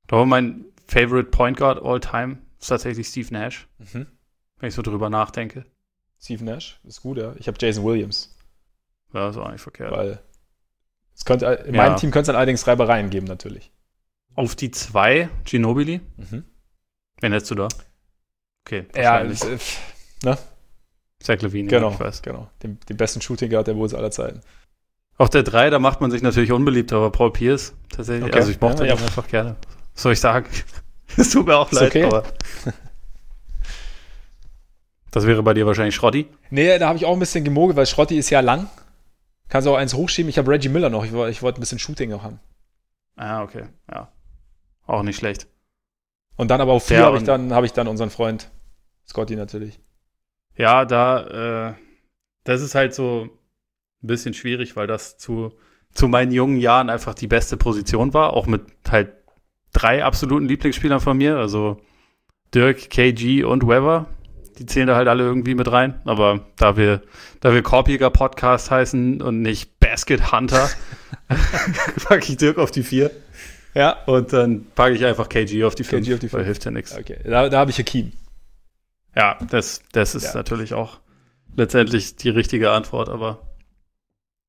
Ich 0.01 0.07
glaube, 0.07 0.25
mein 0.25 0.65
Favorite 0.87 1.29
Point 1.29 1.57
Guard 1.57 1.81
all 1.81 1.99
time 1.99 2.39
ist 2.59 2.67
tatsächlich 2.67 3.07
Steve 3.07 3.29
Nash. 3.31 3.67
Mhm. 3.79 4.07
Wenn 4.59 4.69
ich 4.69 4.75
so 4.75 4.81
drüber 4.81 5.09
nachdenke. 5.09 5.65
Steve 6.19 6.43
Nash 6.43 6.79
ist 6.83 7.01
gut, 7.01 7.17
ja. 7.17 7.33
Ich 7.37 7.47
habe 7.47 7.57
Jason 7.59 7.83
Williams. 7.83 8.35
Ja, 9.13 9.29
ist 9.29 9.37
auch 9.37 9.51
nicht 9.51 9.61
verkehrt. 9.61 9.91
Weil 9.91 10.19
es 11.15 11.25
könnte, 11.25 11.45
in 11.45 11.75
ja. 11.75 11.83
meinem 11.83 11.97
Team 11.97 12.11
könnte 12.11 12.23
es 12.23 12.27
dann 12.27 12.35
allerdings 12.35 12.67
Reibereien 12.67 13.09
geben, 13.09 13.27
natürlich. 13.27 13.71
Auf 14.35 14.55
die 14.55 14.71
zwei 14.71 15.29
Ginobili. 15.45 16.01
Mhm. 16.17 16.45
Wen 17.19 17.31
hättest 17.31 17.51
du 17.51 17.55
da? 17.55 17.67
Okay. 18.65 18.85
Ja, 18.95 19.21
äh, 19.21 19.35
ne? 20.23 20.37
Zach 21.21 21.41
Levine, 21.41 21.69
genau, 21.69 21.91
ich 21.91 21.99
weiß. 21.99 22.21
Genau, 22.21 22.49
den, 22.63 22.79
den 22.89 22.97
besten 22.97 23.21
Shooting 23.21 23.49
Guard 23.49 23.67
der 23.67 23.73
Bulls 23.73 23.93
aller 23.93 24.11
Zeiten. 24.11 24.41
Auf 25.17 25.29
der 25.29 25.43
3, 25.43 25.69
da 25.69 25.79
macht 25.79 26.01
man 26.01 26.09
sich 26.09 26.21
natürlich 26.21 26.51
unbeliebt, 26.51 26.91
aber 26.93 27.11
Paul 27.11 27.31
Pierce 27.31 27.73
tatsächlich. 27.89 28.25
Okay. 28.29 28.39
Also 28.39 28.51
ich 28.51 28.59
mochte 28.59 28.85
ja, 28.85 28.93
ihn 28.93 28.97
ja. 28.97 29.05
einfach 29.05 29.27
gerne. 29.27 29.55
Was 29.93 30.03
soll 30.03 30.13
ich 30.13 30.19
sagen? 30.19 30.47
Es 31.17 31.29
tut 31.29 31.45
mir 31.45 31.57
auch 31.57 31.69
leid, 31.73 31.89
okay. 31.89 32.05
aber. 32.05 32.23
Das 35.11 35.27
wäre 35.27 35.43
bei 35.43 35.53
dir 35.53 35.65
wahrscheinlich 35.65 35.93
Schrotti? 35.93 36.25
Nee, 36.51 36.79
da 36.79 36.87
habe 36.87 36.97
ich 36.97 37.05
auch 37.05 37.11
ein 37.11 37.19
bisschen 37.19 37.43
gemogelt, 37.43 37.75
weil 37.75 37.85
Schrotti 37.85 38.17
ist 38.17 38.29
ja 38.29 38.39
lang. 38.39 38.69
Kannst 39.49 39.67
du 39.67 39.71
auch 39.71 39.77
eins 39.77 39.93
hochschieben. 39.93 40.29
Ich 40.29 40.37
habe 40.37 40.49
Reggie 40.49 40.69
Miller 40.69 40.89
noch. 40.89 41.03
Ich, 41.03 41.11
ich 41.11 41.41
wollte 41.41 41.59
ein 41.59 41.59
bisschen 41.59 41.79
Shooting 41.79 42.09
noch 42.09 42.23
haben. 42.23 42.39
Ah, 43.17 43.43
okay. 43.43 43.65
Ja. 43.91 44.07
Auch 44.87 45.03
nicht 45.03 45.17
schlecht. 45.17 45.47
Und 46.37 46.49
dann 46.49 46.61
aber 46.61 46.71
auf 46.71 46.85
vier 46.85 47.03
habe 47.03 47.17
ich, 47.17 47.23
dann, 47.23 47.53
hab 47.53 47.65
ich 47.65 47.73
dann 47.73 47.89
unseren 47.89 48.09
Freund 48.09 48.49
Scotty 49.05 49.35
natürlich. 49.35 49.79
Ja, 50.61 50.85
da, 50.85 51.69
äh, 51.69 51.73
das 52.43 52.61
ist 52.61 52.75
halt 52.75 52.93
so 52.93 53.27
ein 54.03 54.07
bisschen 54.07 54.35
schwierig, 54.35 54.75
weil 54.75 54.85
das 54.85 55.17
zu, 55.17 55.53
zu 55.91 56.07
meinen 56.07 56.31
jungen 56.31 56.57
Jahren 56.57 56.91
einfach 56.91 57.15
die 57.15 57.25
beste 57.25 57.57
Position 57.57 58.13
war. 58.13 58.33
Auch 58.33 58.45
mit 58.45 58.61
halt 58.87 59.11
drei 59.73 60.03
absoluten 60.03 60.47
Lieblingsspielern 60.47 60.99
von 60.99 61.17
mir, 61.17 61.37
also 61.37 61.81
Dirk, 62.53 62.91
KG 62.91 63.43
und 63.43 63.63
Weber. 63.67 64.05
Die 64.59 64.67
zählen 64.67 64.85
da 64.85 64.95
halt 64.95 65.07
alle 65.07 65.23
irgendwie 65.23 65.55
mit 65.55 65.71
rein. 65.71 65.99
Aber 66.05 66.45
da 66.57 66.77
wir, 66.77 67.01
da 67.39 67.55
wir 67.55 67.63
Korbjäger 67.63 68.11
Podcast 68.11 68.69
heißen 68.69 69.19
und 69.19 69.41
nicht 69.41 69.79
Basket 69.79 70.31
Hunter, 70.31 70.69
packe 72.03 72.31
ich 72.31 72.37
Dirk 72.37 72.59
auf 72.59 72.69
die 72.69 72.83
vier. 72.83 73.09
Ja. 73.73 74.03
Und 74.05 74.31
dann 74.31 74.67
packe 74.75 74.93
ich 74.93 75.03
einfach 75.03 75.27
KG 75.27 75.63
auf 75.63 75.73
die 75.73 75.83
fünf. 75.83 76.05
KG 76.05 76.13
auf 76.13 76.19
die 76.19 76.29
fünf. 76.29 76.45
hilft 76.45 76.65
ja 76.65 76.69
nichts. 76.69 76.95
Okay, 76.95 77.17
da, 77.23 77.49
da 77.49 77.57
habe 77.57 77.71
ich 77.71 77.79
Hakim. 77.79 78.11
Ja, 79.15 79.37
das, 79.49 79.81
das 79.91 80.15
ist 80.15 80.25
ja. 80.25 80.33
natürlich 80.35 80.73
auch 80.73 80.99
letztendlich 81.55 82.15
die 82.15 82.29
richtige 82.29 82.71
Antwort, 82.71 83.09
aber 83.09 83.39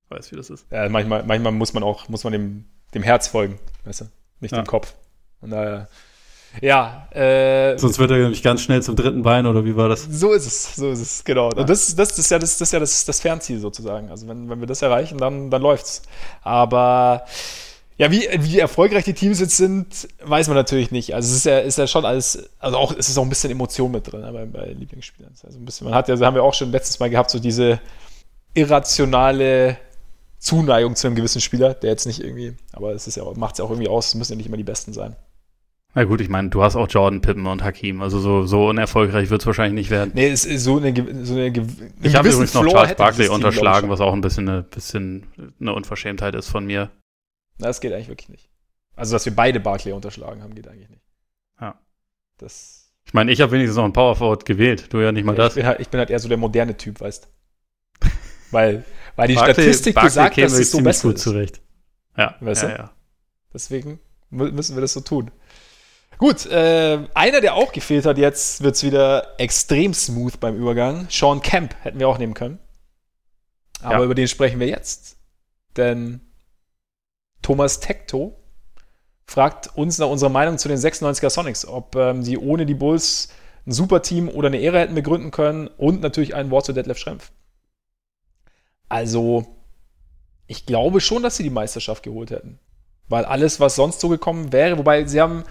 weiß, 0.08 0.30
wie 0.32 0.36
das 0.36 0.50
ist. 0.50 0.66
Ja, 0.70 0.88
manchmal, 0.88 1.24
manchmal 1.24 1.52
muss 1.52 1.72
man 1.72 1.82
auch, 1.82 2.08
muss 2.08 2.24
man 2.24 2.32
dem, 2.32 2.64
dem 2.94 3.02
Herz 3.02 3.28
folgen, 3.28 3.58
weißt 3.84 4.02
du, 4.02 4.04
nicht 4.40 4.52
ja. 4.52 4.62
dem 4.62 4.66
Kopf. 4.66 4.94
Und 5.40 5.50
daher, 5.50 5.88
ja. 6.60 7.08
Äh, 7.10 7.78
Sonst 7.78 7.98
wird 7.98 8.10
er 8.10 8.18
nämlich 8.18 8.42
ganz 8.42 8.60
schnell 8.60 8.82
zum 8.82 8.94
dritten 8.94 9.22
Bein, 9.22 9.46
oder 9.46 9.64
wie 9.64 9.76
war 9.76 9.88
das? 9.88 10.04
So 10.04 10.32
ist 10.32 10.46
es, 10.46 10.76
so 10.76 10.90
ist 10.90 11.00
es, 11.00 11.24
genau. 11.24 11.50
Und 11.50 11.68
das, 11.68 11.94
das, 11.96 12.18
ist 12.18 12.30
ja, 12.30 12.38
das, 12.38 12.58
das 12.58 12.68
ist 12.68 12.72
ja 12.72 12.80
das, 12.80 13.04
das 13.04 13.20
Fernziel 13.20 13.58
sozusagen. 13.58 14.10
Also 14.10 14.28
wenn, 14.28 14.48
wenn 14.50 14.60
wir 14.60 14.66
das 14.66 14.82
erreichen, 14.82 15.18
dann, 15.18 15.50
dann 15.50 15.62
läuft's. 15.62 16.02
Aber 16.42 17.24
ja, 17.98 18.10
wie, 18.10 18.26
wie 18.38 18.58
erfolgreich 18.58 19.04
die 19.04 19.12
Teams 19.12 19.38
jetzt 19.40 19.56
sind, 19.56 20.08
weiß 20.24 20.48
man 20.48 20.56
natürlich 20.56 20.90
nicht. 20.90 21.14
Also 21.14 21.30
es 21.30 21.36
ist 21.36 21.44
ja, 21.44 21.58
ist 21.58 21.78
ja 21.78 21.86
schon 21.86 22.04
alles, 22.04 22.48
also 22.58 22.76
auch, 22.78 22.94
es 22.96 23.08
ist 23.08 23.18
auch 23.18 23.22
ein 23.22 23.28
bisschen 23.28 23.50
Emotion 23.50 23.90
mit 23.90 24.10
drin 24.10 24.22
ne, 24.22 24.32
bei, 24.32 24.46
bei 24.46 24.66
Lieblingsspielern. 24.72 25.32
Also 25.44 25.58
ein 25.58 25.64
bisschen, 25.64 25.86
man 25.86 25.94
hat 25.94 26.08
ja, 26.08 26.14
das 26.14 26.24
haben 26.24 26.34
wir 26.34 26.42
auch 26.42 26.54
schon 26.54 26.70
letztes 26.70 26.98
Mal 27.00 27.10
gehabt, 27.10 27.30
so 27.30 27.38
diese 27.38 27.80
irrationale 28.54 29.76
Zuneigung 30.38 30.96
zu 30.96 31.06
einem 31.06 31.16
gewissen 31.16 31.40
Spieler, 31.40 31.74
der 31.74 31.90
jetzt 31.90 32.06
nicht 32.06 32.20
irgendwie, 32.20 32.54
aber 32.72 32.92
es 32.92 33.06
ist 33.06 33.16
ja, 33.16 33.24
macht 33.36 33.54
es 33.54 33.58
ja 33.58 33.64
auch 33.64 33.70
irgendwie 33.70 33.88
aus, 33.88 34.08
es 34.08 34.14
müssen 34.14 34.32
ja 34.32 34.36
nicht 34.36 34.46
immer 34.46 34.56
die 34.56 34.64
Besten 34.64 34.92
sein. 34.92 35.16
Na 35.94 36.04
gut, 36.04 36.22
ich 36.22 36.30
meine, 36.30 36.48
du 36.48 36.62
hast 36.62 36.74
auch 36.74 36.88
Jordan, 36.88 37.20
Pippen 37.20 37.46
und 37.46 37.62
Hakim. 37.62 38.00
Also 38.00 38.18
so, 38.18 38.46
so 38.46 38.68
unerfolgreich 38.68 39.28
wird 39.28 39.42
es 39.42 39.46
wahrscheinlich 39.46 39.74
nicht 39.74 39.90
werden. 39.90 40.12
Nee, 40.14 40.30
es 40.30 40.46
ist 40.46 40.64
so 40.64 40.78
eine, 40.78 40.94
so 41.22 41.34
eine, 41.34 41.44
eine 41.44 41.66
Ich 42.02 42.16
habe 42.16 42.28
übrigens 42.28 42.54
noch 42.54 42.66
Charles 42.66 42.94
Barkley 42.94 43.28
unterschlagen, 43.28 43.90
was 43.90 44.00
auch 44.00 44.14
ein 44.14 44.22
bisschen 44.22 44.48
eine, 44.48 44.62
bisschen 44.62 45.26
eine 45.60 45.74
Unverschämtheit 45.74 46.34
ist 46.34 46.48
von 46.48 46.64
mir. 46.64 46.90
Na, 47.62 47.68
das 47.68 47.80
geht 47.80 47.92
eigentlich 47.92 48.08
wirklich 48.08 48.28
nicht. 48.28 48.50
Also, 48.96 49.14
dass 49.14 49.24
wir 49.24 49.34
beide 49.34 49.60
Barclay 49.60 49.92
unterschlagen 49.92 50.42
haben, 50.42 50.54
geht 50.54 50.68
eigentlich 50.68 50.90
nicht. 50.90 51.04
Ja. 51.60 51.80
Das. 52.38 52.92
Ich 53.04 53.14
meine, 53.14 53.32
ich 53.32 53.40
habe 53.40 53.52
wenigstens 53.52 53.76
noch 53.76 53.84
ein 53.84 53.92
Power 53.92 54.16
Forward 54.16 54.44
gewählt. 54.44 54.92
Du 54.92 54.98
ja 54.98 55.12
nicht 55.12 55.24
mal 55.24 55.32
ja, 55.32 55.44
das. 55.44 55.52
Ich 55.52 55.62
bin, 55.62 55.66
halt, 55.66 55.80
ich 55.80 55.88
bin 55.88 55.98
halt 55.98 56.10
eher 56.10 56.18
so 56.18 56.28
der 56.28 56.38
moderne 56.38 56.76
Typ, 56.76 57.00
weißt 57.00 57.28
Weil, 58.50 58.84
weil 59.16 59.28
die 59.28 59.34
Barclay, 59.34 59.54
Statistik 59.54 59.94
Barclay 59.94 60.08
besagt, 60.08 60.38
dass 60.38 60.52
es 60.52 60.70
so 60.70 60.82
besser 60.82 61.08
gut 61.08 61.16
ist. 61.16 61.22
zurecht. 61.22 61.60
Ja, 62.16 62.36
weißt 62.40 62.64
ja, 62.64 62.68
du? 62.68 62.74
ja. 62.74 62.90
Deswegen 63.54 64.00
müssen 64.30 64.76
wir 64.76 64.80
das 64.80 64.92
so 64.92 65.00
tun. 65.00 65.30
Gut, 66.18 66.46
äh, 66.46 66.98
einer, 67.14 67.40
der 67.40 67.54
auch 67.54 67.72
gefehlt 67.72 68.06
hat, 68.06 68.18
jetzt 68.18 68.62
wird 68.62 68.74
es 68.74 68.82
wieder 68.82 69.38
extrem 69.38 69.94
smooth 69.94 70.38
beim 70.38 70.56
Übergang. 70.56 71.06
Sean 71.10 71.40
Kemp 71.40 71.74
hätten 71.82 71.98
wir 71.98 72.08
auch 72.08 72.18
nehmen 72.18 72.34
können. 72.34 72.58
Aber 73.80 73.98
ja. 73.98 74.04
über 74.04 74.14
den 74.14 74.28
sprechen 74.28 74.60
wir 74.60 74.66
jetzt. 74.66 75.16
Denn 75.76 76.20
Thomas 77.42 77.80
Tekto 77.80 78.36
fragt 79.26 79.76
uns 79.76 79.98
nach 79.98 80.08
unserer 80.08 80.30
Meinung 80.30 80.58
zu 80.58 80.68
den 80.68 80.78
96er 80.78 81.30
Sonics, 81.30 81.66
ob 81.66 81.96
ähm, 81.96 82.22
sie 82.22 82.38
ohne 82.38 82.66
die 82.66 82.74
Bulls 82.74 83.28
ein 83.66 83.72
Superteam 83.72 84.28
oder 84.28 84.48
eine 84.48 84.58
Ehre 84.58 84.80
hätten 84.80 84.94
begründen 84.94 85.30
können 85.30 85.68
und 85.68 86.00
natürlich 86.00 86.34
ein 86.34 86.50
Wort 86.50 86.66
zu 86.66 86.72
Detlef 86.72 86.98
Schrempf. 86.98 87.30
Also, 88.88 89.46
ich 90.46 90.66
glaube 90.66 91.00
schon, 91.00 91.22
dass 91.22 91.36
sie 91.36 91.44
die 91.44 91.50
Meisterschaft 91.50 92.02
geholt 92.02 92.30
hätten. 92.30 92.58
Weil 93.08 93.24
alles, 93.24 93.60
was 93.60 93.76
sonst 93.76 94.00
so 94.00 94.08
gekommen 94.08 94.52
wäre, 94.52 94.78
wobei 94.78 95.04
sie 95.06 95.20
haben, 95.20 95.44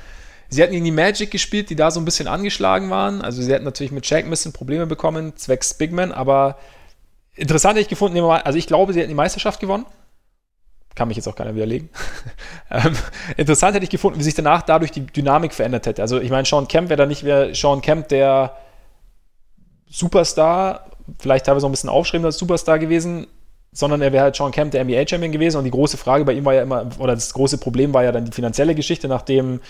sie 0.50 0.62
hatten 0.62 0.74
gegen 0.74 0.86
die 0.86 0.92
Magic 0.92 1.32
gespielt, 1.32 1.70
die 1.70 1.76
da 1.76 1.90
so 1.90 2.00
ein 2.00 2.06
bisschen 2.06 2.28
angeschlagen 2.28 2.90
waren. 2.90 3.22
Also 3.22 3.42
sie 3.42 3.52
hätten 3.52 3.66
natürlich 3.66 3.92
mit 3.92 4.06
Shaq 4.06 4.26
ein 4.26 4.30
bisschen 4.30 4.54
Probleme 4.54 4.86
bekommen, 4.86 5.36
zwecks 5.38 5.74
Bigman, 5.74 6.12
aber 6.12 6.58
interessant 7.36 7.74
hätte 7.74 7.84
ich 7.84 7.88
gefunden, 7.88 8.20
also 8.20 8.58
ich 8.58 8.68
glaube, 8.68 8.94
sie 8.94 9.00
hätten 9.00 9.10
die 9.10 9.16
Meisterschaft 9.16 9.60
gewonnen 9.60 9.86
kann 10.96 11.08
mich 11.08 11.18
jetzt 11.18 11.28
auch 11.28 11.36
keiner 11.36 11.56
widerlegen. 11.56 11.90
ähm, 12.72 12.96
interessant 13.38 13.76
hätte 13.76 13.84
ich 13.84 13.90
gefunden, 13.90 14.20
wie 14.20 14.24
sich 14.24 14.36
danach 14.36 14.62
dadurch 14.62 14.92
die 14.92 15.06
Dynamik 15.06 15.54
verändert 15.54 15.86
hätte. 15.86 16.02
Also 16.02 16.20
ich 16.20 16.30
meine, 16.30 16.46
Sean 16.46 16.68
Kemp 16.68 16.90
wäre 16.90 16.98
da 16.98 17.06
nicht 17.06 17.24
mehr 17.24 17.56
Sean 17.56 17.82
Kemp 17.82 18.10
der 18.10 18.58
Superstar, 19.90 20.88
vielleicht 21.20 21.46
teilweise 21.46 21.66
auch 21.66 21.70
ein 21.70 21.74
bisschen 21.74 21.90
aufschreibender 21.90 22.32
Superstar 22.32 22.80
gewesen, 22.80 23.28
sondern 23.72 24.02
er 24.02 24.12
wäre 24.12 24.24
halt 24.24 24.36
Sean 24.36 24.52
Kemp 24.52 24.72
der 24.72 24.84
NBA-Champion 24.84 25.32
gewesen. 25.32 25.58
Und 25.58 25.64
die 25.64 25.72
große 25.72 25.98
Frage 25.98 26.26
bei 26.26 26.34
ihm 26.34 26.46
war 26.46 26.54
ja 26.54 26.64
immer, 26.64 26.90
oder 27.00 27.16
das 27.16 27.34
große 27.34 27.58
Problem 27.58 27.94
war 27.94 28.04
ja 28.04 28.12
dann 28.12 28.26
die 28.26 28.32
finanzielle 28.32 28.76
Geschichte, 28.76 29.08
nachdem 29.08 29.62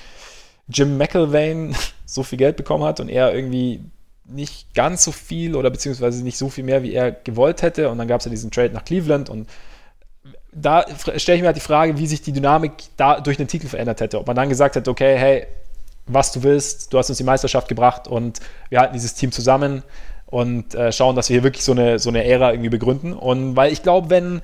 Jim 0.68 0.98
McElvain 0.98 1.76
so 2.06 2.24
viel 2.24 2.38
Geld 2.38 2.58
bekommen 2.58 2.84
hat 2.84 3.00
und 3.00 3.10
er 3.10 3.34
irgendwie 3.34 3.82
nicht 4.26 4.74
ganz 4.74 5.04
so 5.04 5.12
viel 5.12 5.56
oder 5.56 5.70
beziehungsweise 5.70 6.24
nicht 6.24 6.38
so 6.38 6.50
viel 6.50 6.64
mehr, 6.64 6.84
wie 6.84 6.94
er 6.94 7.12
gewollt 7.12 7.62
hätte. 7.62 7.90
Und 7.90 7.98
dann 7.98 8.08
gab 8.08 8.20
es 8.22 8.26
ja 8.26 8.32
diesen 8.32 8.52
Trade 8.52 8.74
nach 8.74 8.86
Cleveland 8.86 9.30
und 9.30 9.48
da 10.54 10.86
stelle 11.18 11.38
ich 11.38 11.42
mir 11.42 11.48
halt 11.48 11.56
die 11.56 11.62
Frage, 11.62 11.98
wie 11.98 12.08
sich 12.08 12.22
die 12.22 12.34
Dynamik 12.34 12.74
da 12.98 13.22
durch 13.22 13.38
den 13.38 13.48
Titel 13.48 13.68
verändert 13.68 14.02
hätte. 14.02 14.20
Ob 14.20 14.28
man 14.28 14.36
dann 14.36 14.50
gesagt 14.50 14.76
hätte, 14.76 14.90
okay, 14.90 15.18
hey, 15.18 15.48
was 16.08 16.32
du 16.32 16.44
willst, 16.44 16.94
du 16.94 16.98
hast 16.98 17.10
uns 17.10 17.18
die 17.18 17.24
Meisterschaft 17.24 17.68
gebracht 17.68 18.08
und 18.08 18.40
wir 18.70 18.80
halten 18.80 18.94
dieses 18.94 19.14
Team 19.14 19.32
zusammen 19.32 19.84
und 20.26 20.76
äh, 20.76 20.92
schauen, 20.92 21.16
dass 21.16 21.30
wir 21.30 21.36
hier 21.36 21.44
wirklich 21.44 21.64
so 21.64 21.72
eine, 21.72 22.00
so 22.00 22.10
eine 22.10 22.26
Ära 22.26 22.52
irgendwie 22.52 22.70
begründen. 22.70 23.14
Und 23.14 23.56
weil 23.56 23.72
ich 23.72 23.84
glaube, 23.84 24.10
wenn, 24.10 24.42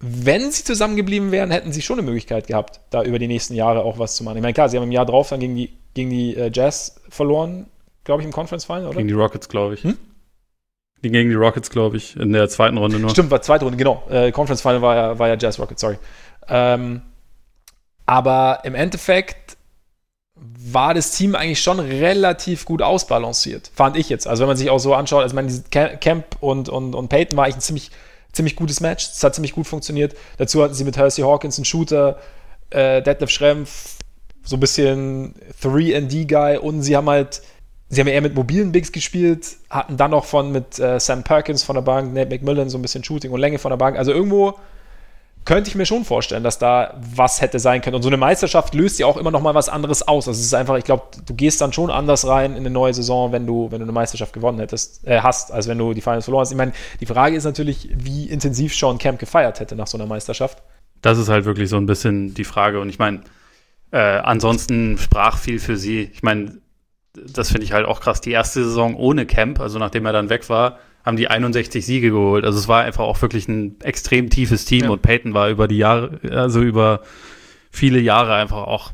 wenn 0.00 0.50
sie 0.50 0.64
zusammengeblieben 0.64 1.30
wären, 1.30 1.50
hätten 1.50 1.72
sie 1.72 1.82
schon 1.82 1.98
eine 1.98 2.06
Möglichkeit 2.06 2.48
gehabt, 2.48 2.80
da 2.90 3.02
über 3.02 3.18
die 3.18 3.28
nächsten 3.28 3.54
Jahre 3.54 3.84
auch 3.84 3.98
was 3.98 4.16
zu 4.16 4.24
machen. 4.24 4.36
Ich 4.36 4.42
meine, 4.42 4.54
klar, 4.54 4.68
sie 4.68 4.76
haben 4.76 4.84
im 4.84 4.92
Jahr 4.92 5.06
drauf 5.06 5.28
dann 5.28 5.40
gegen 5.40 5.54
die, 5.54 5.70
gegen 5.94 6.10
die 6.10 6.36
äh, 6.36 6.50
Jazz 6.52 7.00
verloren, 7.08 7.66
glaube 8.04 8.22
ich, 8.22 8.26
im 8.26 8.32
Conference 8.32 8.64
Final, 8.64 8.86
oder? 8.86 8.96
Gegen 8.96 9.08
die 9.08 9.14
Rockets, 9.14 9.48
glaube 9.48 9.74
ich. 9.74 9.84
Hm? 9.84 9.98
Gegen 11.02 11.30
die 11.30 11.34
Rockets, 11.34 11.68
glaube 11.68 11.96
ich, 11.96 12.16
in 12.16 12.32
der 12.32 12.48
zweiten 12.48 12.78
Runde 12.78 13.00
nur. 13.00 13.10
Stimmt, 13.10 13.30
war 13.32 13.42
zweite 13.42 13.64
Runde, 13.64 13.76
genau. 13.76 14.04
Äh, 14.08 14.30
Conference 14.30 14.62
Final 14.62 14.82
war 14.82 14.94
ja, 14.94 15.18
war 15.18 15.28
ja 15.28 15.36
Jazz 15.36 15.58
Rockets, 15.58 15.80
sorry. 15.80 15.98
Ähm, 16.48 17.02
aber 18.06 18.60
im 18.62 18.76
Endeffekt 18.76 19.56
war 20.36 20.94
das 20.94 21.12
Team 21.12 21.34
eigentlich 21.34 21.60
schon 21.60 21.80
relativ 21.80 22.64
gut 22.64 22.82
ausbalanciert, 22.82 23.70
fand 23.74 23.96
ich 23.96 24.08
jetzt. 24.08 24.26
Also 24.26 24.42
wenn 24.42 24.48
man 24.48 24.56
sich 24.56 24.70
auch 24.70 24.78
so 24.78 24.94
anschaut, 24.94 25.22
also 25.22 25.36
ich 25.36 25.70
meine, 25.70 25.98
Camp 25.98 26.36
und, 26.40 26.68
und, 26.68 26.94
und 26.94 27.08
Peyton 27.08 27.36
war 27.36 27.44
eigentlich 27.44 27.56
ein 27.56 27.60
ziemlich, 27.62 27.90
ziemlich 28.32 28.56
gutes 28.56 28.80
Match. 28.80 29.04
Es 29.04 29.22
hat 29.22 29.34
ziemlich 29.34 29.52
gut 29.52 29.66
funktioniert. 29.66 30.14
Dazu 30.38 30.62
hatten 30.62 30.74
sie 30.74 30.84
mit 30.84 30.96
Hersey 30.96 31.24
Hawkins 31.24 31.58
einen 31.58 31.64
Shooter, 31.64 32.18
äh, 32.70 33.02
Detlef 33.02 33.30
Schrempf, 33.30 33.96
so 34.44 34.56
ein 34.56 34.60
bisschen 34.60 35.34
3D-Guy 35.62 36.58
und 36.58 36.82
sie 36.82 36.96
haben 36.96 37.08
halt 37.08 37.42
Sie 37.92 38.00
haben 38.00 38.08
ja 38.08 38.14
eher 38.14 38.22
mit 38.22 38.34
mobilen 38.34 38.72
Bigs 38.72 38.90
gespielt, 38.90 39.56
hatten 39.68 39.98
dann 39.98 40.12
noch 40.12 40.24
von 40.24 40.50
mit 40.50 40.78
äh, 40.78 40.98
Sam 40.98 41.24
Perkins 41.24 41.62
von 41.62 41.74
der 41.74 41.82
Bank, 41.82 42.14
Nate 42.14 42.30
McMillan 42.30 42.70
so 42.70 42.78
ein 42.78 42.82
bisschen 42.82 43.04
Shooting 43.04 43.32
und 43.32 43.38
Länge 43.38 43.58
von 43.58 43.68
der 43.68 43.76
Bank. 43.76 43.98
Also 43.98 44.12
irgendwo 44.12 44.58
könnte 45.44 45.68
ich 45.68 45.74
mir 45.74 45.84
schon 45.84 46.06
vorstellen, 46.06 46.42
dass 46.42 46.58
da 46.58 46.98
was 47.14 47.42
hätte 47.42 47.58
sein 47.58 47.82
können. 47.82 47.96
Und 47.96 48.02
so 48.02 48.08
eine 48.08 48.16
Meisterschaft 48.16 48.72
löst 48.72 48.98
ja 48.98 49.04
auch 49.04 49.18
immer 49.18 49.30
noch 49.30 49.42
mal 49.42 49.54
was 49.54 49.68
anderes 49.68 50.08
aus. 50.08 50.26
Also 50.26 50.40
es 50.40 50.46
ist 50.46 50.54
einfach, 50.54 50.78
ich 50.78 50.84
glaube, 50.84 51.02
du 51.26 51.34
gehst 51.34 51.60
dann 51.60 51.74
schon 51.74 51.90
anders 51.90 52.26
rein 52.26 52.52
in 52.52 52.60
eine 52.60 52.70
neue 52.70 52.94
Saison, 52.94 53.30
wenn 53.30 53.46
du, 53.46 53.70
wenn 53.70 53.80
du 53.80 53.84
eine 53.84 53.92
Meisterschaft 53.92 54.32
gewonnen 54.32 54.60
hättest, 54.60 55.06
äh, 55.06 55.20
hast, 55.20 55.52
als 55.52 55.68
wenn 55.68 55.76
du 55.76 55.92
die 55.92 56.00
Finals 56.00 56.24
verloren 56.24 56.46
hast. 56.46 56.50
Ich 56.50 56.56
meine, 56.56 56.72
die 56.98 57.06
Frage 57.06 57.36
ist 57.36 57.44
natürlich, 57.44 57.90
wie 57.94 58.24
intensiv 58.24 58.74
Sean 58.74 58.96
Camp 58.96 59.18
gefeiert 59.18 59.60
hätte 59.60 59.76
nach 59.76 59.86
so 59.86 59.98
einer 59.98 60.06
Meisterschaft. 60.06 60.62
Das 61.02 61.18
ist 61.18 61.28
halt 61.28 61.44
wirklich 61.44 61.68
so 61.68 61.76
ein 61.76 61.84
bisschen 61.84 62.32
die 62.32 62.44
Frage. 62.44 62.80
Und 62.80 62.88
ich 62.88 62.98
meine, 62.98 63.20
äh, 63.90 63.98
ansonsten 63.98 64.96
sprach 64.96 65.36
viel 65.36 65.58
für 65.58 65.76
sie. 65.76 66.10
Ich 66.14 66.22
meine, 66.22 66.62
das 67.14 67.50
finde 67.50 67.64
ich 67.64 67.72
halt 67.72 67.86
auch 67.86 68.00
krass, 68.00 68.20
die 68.20 68.30
erste 68.30 68.64
Saison 68.64 68.94
ohne 68.96 69.26
Camp, 69.26 69.60
also 69.60 69.78
nachdem 69.78 70.06
er 70.06 70.12
dann 70.12 70.30
weg 70.30 70.48
war, 70.48 70.78
haben 71.04 71.16
die 71.16 71.28
61 71.28 71.84
Siege 71.84 72.10
geholt. 72.10 72.44
Also 72.44 72.58
es 72.58 72.68
war 72.68 72.82
einfach 72.82 73.04
auch 73.04 73.20
wirklich 73.22 73.48
ein 73.48 73.80
extrem 73.80 74.30
tiefes 74.30 74.64
Team 74.64 74.84
ja. 74.84 74.90
und 74.90 75.02
Peyton 75.02 75.34
war 75.34 75.50
über 75.50 75.68
die 75.68 75.78
Jahre, 75.78 76.20
also 76.30 76.60
über 76.60 77.02
viele 77.70 77.98
Jahre 77.98 78.34
einfach 78.34 78.58
auch 78.58 78.92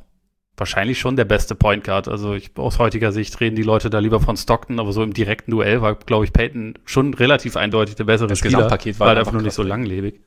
wahrscheinlich 0.56 0.98
schon 0.98 1.16
der 1.16 1.24
beste 1.24 1.54
Point 1.54 1.84
Guard. 1.84 2.08
Also 2.08 2.34
ich, 2.34 2.50
aus 2.56 2.78
heutiger 2.78 3.12
Sicht 3.12 3.38
reden 3.40 3.56
die 3.56 3.62
Leute 3.62 3.90
da 3.90 3.98
lieber 3.98 4.20
von 4.20 4.36
Stockton, 4.36 4.80
aber 4.80 4.92
so 4.92 5.02
im 5.02 5.12
direkten 5.12 5.50
Duell 5.50 5.82
war, 5.82 5.94
glaube 5.94 6.24
ich, 6.24 6.32
Peyton 6.32 6.74
schon 6.84 7.14
relativ 7.14 7.56
eindeutig 7.56 7.94
der 7.94 8.04
bessere 8.04 8.28
das 8.28 8.38
Spieler. 8.38 8.58
Gesamtpaket 8.58 8.98
war, 8.98 9.06
war 9.06 9.08
halt 9.08 9.18
einfach 9.18 9.32
nur 9.32 9.42
nicht 9.42 9.54
so 9.54 9.62
langlebig. 9.62 10.20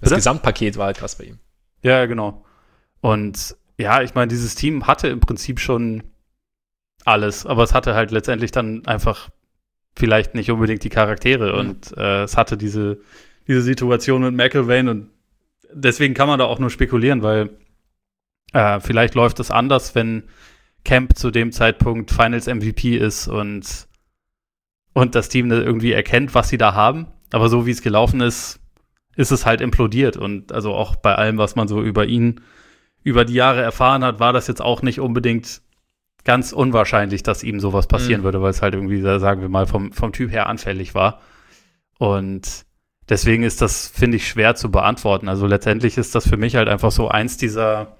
Das 0.00 0.10
Bitte? 0.10 0.16
Gesamtpaket 0.16 0.76
war 0.76 0.86
halt 0.86 0.98
krass 0.98 1.16
bei 1.16 1.24
ihm. 1.24 1.38
Ja, 1.82 2.06
genau. 2.06 2.44
Und 3.00 3.56
ja, 3.78 4.02
ich 4.02 4.14
meine, 4.14 4.28
dieses 4.28 4.54
Team 4.54 4.86
hatte 4.86 5.08
im 5.08 5.20
Prinzip 5.20 5.58
schon 5.58 6.04
alles, 7.04 7.46
aber 7.46 7.62
es 7.62 7.74
hatte 7.74 7.94
halt 7.94 8.10
letztendlich 8.10 8.52
dann 8.52 8.86
einfach 8.86 9.30
vielleicht 9.94 10.34
nicht 10.34 10.50
unbedingt 10.50 10.84
die 10.84 10.88
Charaktere 10.88 11.52
mhm. 11.52 11.58
und 11.58 11.96
äh, 11.96 12.22
es 12.22 12.36
hatte 12.36 12.56
diese, 12.56 12.98
diese 13.46 13.62
Situation 13.62 14.22
mit 14.22 14.34
McElvain 14.34 14.88
und 14.88 15.10
deswegen 15.72 16.14
kann 16.14 16.28
man 16.28 16.38
da 16.38 16.44
auch 16.44 16.58
nur 16.58 16.70
spekulieren, 16.70 17.22
weil 17.22 17.50
äh, 18.52 18.80
vielleicht 18.80 19.14
läuft 19.14 19.40
es 19.40 19.50
anders, 19.50 19.94
wenn 19.94 20.24
Camp 20.84 21.16
zu 21.16 21.30
dem 21.30 21.52
Zeitpunkt 21.52 22.10
Finals 22.10 22.46
MVP 22.46 22.96
ist 22.96 23.28
und, 23.28 23.88
und 24.92 25.14
das 25.14 25.28
Team 25.28 25.50
irgendwie 25.50 25.92
erkennt, 25.92 26.34
was 26.34 26.48
sie 26.48 26.58
da 26.58 26.74
haben. 26.74 27.06
Aber 27.32 27.48
so 27.48 27.66
wie 27.66 27.70
es 27.70 27.82
gelaufen 27.82 28.20
ist, 28.20 28.60
ist 29.16 29.30
es 29.30 29.46
halt 29.46 29.60
implodiert. 29.60 30.16
Und 30.16 30.52
also 30.52 30.74
auch 30.74 30.96
bei 30.96 31.14
allem, 31.14 31.38
was 31.38 31.56
man 31.56 31.68
so 31.68 31.82
über 31.82 32.06
ihn 32.06 32.40
über 33.04 33.24
die 33.24 33.34
Jahre 33.34 33.62
erfahren 33.62 34.04
hat, 34.04 34.20
war 34.20 34.32
das 34.32 34.46
jetzt 34.46 34.62
auch 34.62 34.82
nicht 34.82 35.00
unbedingt 35.00 35.62
ganz 36.24 36.52
unwahrscheinlich, 36.52 37.22
dass 37.22 37.42
ihm 37.42 37.60
sowas 37.60 37.86
passieren 37.86 38.20
mhm. 38.20 38.24
würde, 38.24 38.42
weil 38.42 38.50
es 38.50 38.62
halt 38.62 38.74
irgendwie, 38.74 39.00
sagen 39.00 39.40
wir 39.40 39.48
mal, 39.48 39.66
vom, 39.66 39.92
vom 39.92 40.12
Typ 40.12 40.30
her 40.30 40.46
anfällig 40.46 40.94
war. 40.94 41.20
Und 41.98 42.64
deswegen 43.08 43.42
ist 43.42 43.60
das, 43.60 43.88
finde 43.88 44.16
ich, 44.16 44.28
schwer 44.28 44.54
zu 44.54 44.70
beantworten. 44.70 45.28
Also 45.28 45.46
letztendlich 45.46 45.98
ist 45.98 46.14
das 46.14 46.28
für 46.28 46.36
mich 46.36 46.56
halt 46.56 46.68
einfach 46.68 46.92
so 46.92 47.08
eins 47.08 47.36
dieser, 47.36 47.96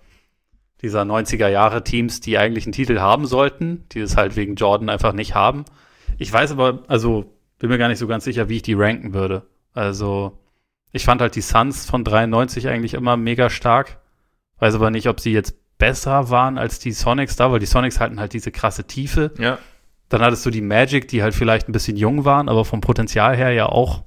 dieser 0.83 1.03
90er 1.03 1.49
Jahre 1.49 1.85
Teams, 1.85 2.21
die 2.21 2.39
eigentlich 2.39 2.65
einen 2.65 2.73
Titel 2.73 3.01
haben 3.01 3.27
sollten, 3.27 3.85
die 3.93 4.01
es 4.01 4.17
halt 4.17 4.37
wegen 4.37 4.55
Jordan 4.55 4.89
einfach 4.89 5.13
nicht 5.13 5.35
haben. 5.35 5.65
Ich 6.19 6.33
weiß 6.33 6.53
aber, 6.53 6.85
also 6.89 7.33
bin 7.59 7.71
mir 7.71 7.79
gar 7.79 7.89
nicht 7.89 7.99
so 7.99 8.07
ganz 8.07 8.25
sicher, 8.25 8.49
wie 8.49 8.57
ich 8.57 8.63
die 8.63 8.75
ranken 8.75 9.15
würde. 9.15 9.47
Also 9.73 10.39
ich 10.93 11.05
fand 11.05 11.21
halt 11.21 11.37
die 11.37 11.41
Suns 11.41 11.89
von 11.89 12.05
93 12.05 12.69
eigentlich 12.69 12.95
immer 12.95 13.17
mega 13.17 13.51
stark. 13.51 13.99
Weiß 14.59 14.75
aber 14.75 14.91
nicht, 14.91 15.09
ob 15.09 15.21
sie 15.21 15.33
jetzt 15.33 15.57
besser 15.79 16.31
waren 16.31 16.59
als 16.59 16.79
die 16.79 16.93
Sonics 16.93 17.37
da, 17.37 17.51
weil 17.51 17.59
die 17.61 17.67
Sonics 17.67 17.99
hatten 18.01 18.21
halt 18.21 18.33
diese 18.33 18.51
krasse 18.53 18.85
Tiefe. 18.85 19.33
Ja. 19.39 19.59
Dann 20.09 20.23
hattest 20.23 20.45
du 20.47 20.51
die 20.51 20.61
Magic, 20.61 21.09
die 21.09 21.23
halt 21.23 21.35
vielleicht 21.35 21.69
ein 21.69 21.73
bisschen 21.73 21.97
jung 21.97 22.25
waren, 22.25 22.49
aber 22.49 22.65
vom 22.65 22.81
Potenzial 22.81 23.37
her 23.37 23.51
ja 23.53 23.67
auch 23.67 24.03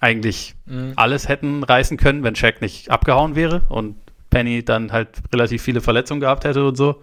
eigentlich 0.00 0.54
Mhm. 0.66 0.92
alles 0.96 1.28
hätten 1.28 1.64
reißen 1.64 1.96
können, 1.96 2.22
wenn 2.22 2.36
Shaq 2.36 2.60
nicht 2.60 2.90
abgehauen 2.90 3.34
wäre 3.34 3.62
und 3.68 3.96
Penny 4.30 4.64
dann 4.64 4.92
halt 4.92 5.08
relativ 5.32 5.62
viele 5.62 5.80
Verletzungen 5.80 6.20
gehabt 6.20 6.44
hätte 6.44 6.66
und 6.66 6.76
so. 6.76 7.00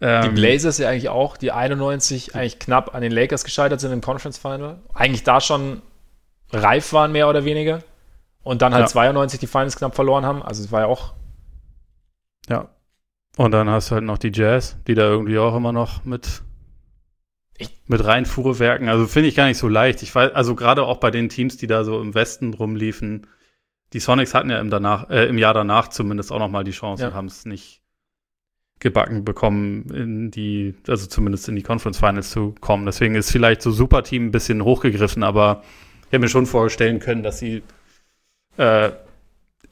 Die 0.00 0.06
Ähm, 0.06 0.34
Blazers 0.34 0.78
ja 0.78 0.88
eigentlich 0.88 1.08
auch, 1.08 1.36
die 1.36 1.52
91 1.52 2.34
eigentlich 2.34 2.58
knapp 2.58 2.94
an 2.94 3.02
den 3.02 3.12
Lakers 3.12 3.44
gescheitert 3.44 3.80
sind 3.80 3.92
im 3.92 4.00
Conference 4.00 4.38
Final. 4.38 4.78
Eigentlich 4.92 5.22
da 5.22 5.40
schon 5.40 5.82
reif 6.52 6.92
waren, 6.92 7.12
mehr 7.12 7.28
oder 7.28 7.44
weniger. 7.44 7.82
Und 8.42 8.60
dann 8.60 8.74
halt 8.74 8.82
Ja. 8.82 8.88
92 8.88 9.38
die 9.40 9.46
Finals 9.46 9.76
knapp 9.76 9.94
verloren 9.94 10.26
haben. 10.26 10.42
Also 10.42 10.62
es 10.64 10.72
war 10.72 10.80
ja 10.80 10.86
auch. 10.86 11.14
Ja. 12.48 12.68
Und 13.36 13.50
dann 13.50 13.68
hast 13.68 13.90
du 13.90 13.94
halt 13.96 14.04
noch 14.04 14.18
die 14.18 14.30
Jazz, 14.32 14.76
die 14.86 14.94
da 14.94 15.02
irgendwie 15.08 15.38
auch 15.38 15.56
immer 15.56 15.72
noch 15.72 16.04
mit, 16.04 16.42
mit 17.86 18.04
reinfuhrwerken. 18.04 18.88
Also 18.88 19.06
finde 19.06 19.28
ich 19.28 19.34
gar 19.34 19.46
nicht 19.46 19.58
so 19.58 19.68
leicht. 19.68 20.02
Ich 20.02 20.14
weiß, 20.14 20.32
also 20.34 20.54
gerade 20.54 20.84
auch 20.84 20.98
bei 20.98 21.10
den 21.10 21.28
Teams, 21.28 21.56
die 21.56 21.66
da 21.66 21.84
so 21.84 22.00
im 22.00 22.14
Westen 22.14 22.54
rumliefen, 22.54 23.26
die 23.92 24.00
Sonics 24.00 24.34
hatten 24.34 24.50
ja 24.50 24.60
im, 24.60 24.70
danach, 24.70 25.10
äh, 25.10 25.26
im 25.26 25.38
Jahr 25.38 25.54
danach 25.54 25.88
zumindest 25.88 26.32
auch 26.32 26.38
noch 26.38 26.48
mal 26.48 26.64
die 26.64 26.72
Chance 26.72 27.02
Ja. 27.02 27.08
und 27.08 27.14
haben 27.14 27.26
es 27.26 27.44
nicht 27.44 27.80
gebacken 28.80 29.24
bekommen, 29.24 29.84
in 29.94 30.30
die, 30.30 30.74
also 30.88 31.06
zumindest 31.06 31.48
in 31.48 31.56
die 31.56 31.62
Conference 31.62 31.98
Finals 31.98 32.30
zu 32.30 32.54
kommen. 32.60 32.86
Deswegen 32.86 33.14
ist 33.14 33.30
vielleicht 33.30 33.62
so 33.62 33.70
Superteam 33.70 34.26
ein 34.26 34.30
bisschen 34.32 34.62
hochgegriffen, 34.62 35.22
aber 35.22 35.62
ich 36.02 36.06
hätte 36.12 36.18
mir 36.20 36.28
schon 36.28 36.46
vorstellen 36.46 36.98
können, 36.98 37.22
dass 37.22 37.38
sie 37.38 37.62
äh, 38.56 38.90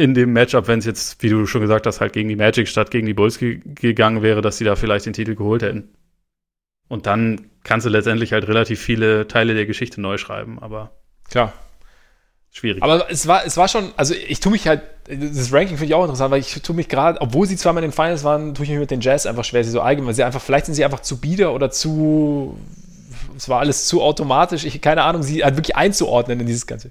in 0.02 0.14
dem 0.14 0.32
Matchup, 0.32 0.66
wenn 0.66 0.80
es 0.80 0.84
jetzt, 0.84 1.22
wie 1.22 1.28
du 1.28 1.46
schon 1.46 1.60
gesagt 1.60 1.86
hast, 1.86 2.00
halt 2.00 2.12
gegen 2.12 2.28
die 2.28 2.34
Magic 2.34 2.66
statt 2.66 2.90
gegen 2.90 3.06
die 3.06 3.14
Bulls 3.14 3.38
ge 3.38 3.60
gegangen 3.64 4.20
wäre, 4.22 4.42
dass 4.42 4.58
sie 4.58 4.64
da 4.64 4.74
vielleicht 4.74 5.06
den 5.06 5.12
Titel 5.12 5.36
geholt 5.36 5.62
hätten. 5.62 5.94
Und 6.88 7.06
dann 7.06 7.50
kannst 7.62 7.86
du 7.86 7.90
letztendlich 7.90 8.32
halt 8.32 8.48
relativ 8.48 8.80
viele 8.80 9.28
Teile 9.28 9.54
der 9.54 9.64
Geschichte 9.64 10.00
neu 10.00 10.18
schreiben, 10.18 10.58
aber 10.58 10.90
Klar. 11.30 11.52
schwierig. 12.50 12.82
Aber 12.82 13.08
es 13.12 13.28
war, 13.28 13.46
es 13.46 13.56
war 13.56 13.68
schon, 13.68 13.92
also 13.96 14.12
ich 14.14 14.40
tue 14.40 14.50
mich 14.50 14.66
halt, 14.66 14.82
das 15.08 15.52
Ranking 15.52 15.76
finde 15.76 15.86
ich 15.86 15.94
auch 15.94 16.02
interessant, 16.02 16.32
weil 16.32 16.40
ich 16.40 16.60
tue 16.62 16.74
mich 16.74 16.88
gerade, 16.88 17.20
obwohl 17.20 17.46
sie 17.46 17.56
zweimal 17.56 17.84
in 17.84 17.90
den 17.90 17.94
Finals 17.94 18.24
waren, 18.24 18.54
tue 18.54 18.64
ich 18.64 18.70
mich 18.70 18.80
mit 18.80 18.90
den 18.90 19.00
Jazz 19.00 19.26
einfach 19.26 19.44
schwer, 19.44 19.62
sie 19.62 19.70
so 19.70 19.80
allgemein, 19.80 20.08
weil 20.08 20.14
sie 20.14 20.24
einfach, 20.24 20.42
vielleicht 20.42 20.66
sind 20.66 20.74
sie 20.74 20.84
einfach 20.84 21.00
zu 21.00 21.20
bieder 21.20 21.54
oder 21.54 21.70
zu, 21.70 22.58
es 23.36 23.48
war 23.48 23.60
alles 23.60 23.86
zu 23.86 24.02
automatisch, 24.02 24.64
ich, 24.64 24.80
keine 24.80 25.04
Ahnung, 25.04 25.22
sie 25.22 25.44
halt 25.44 25.56
wirklich 25.56 25.76
einzuordnen 25.76 26.40
in 26.40 26.46
dieses 26.46 26.66
Ganze. 26.66 26.90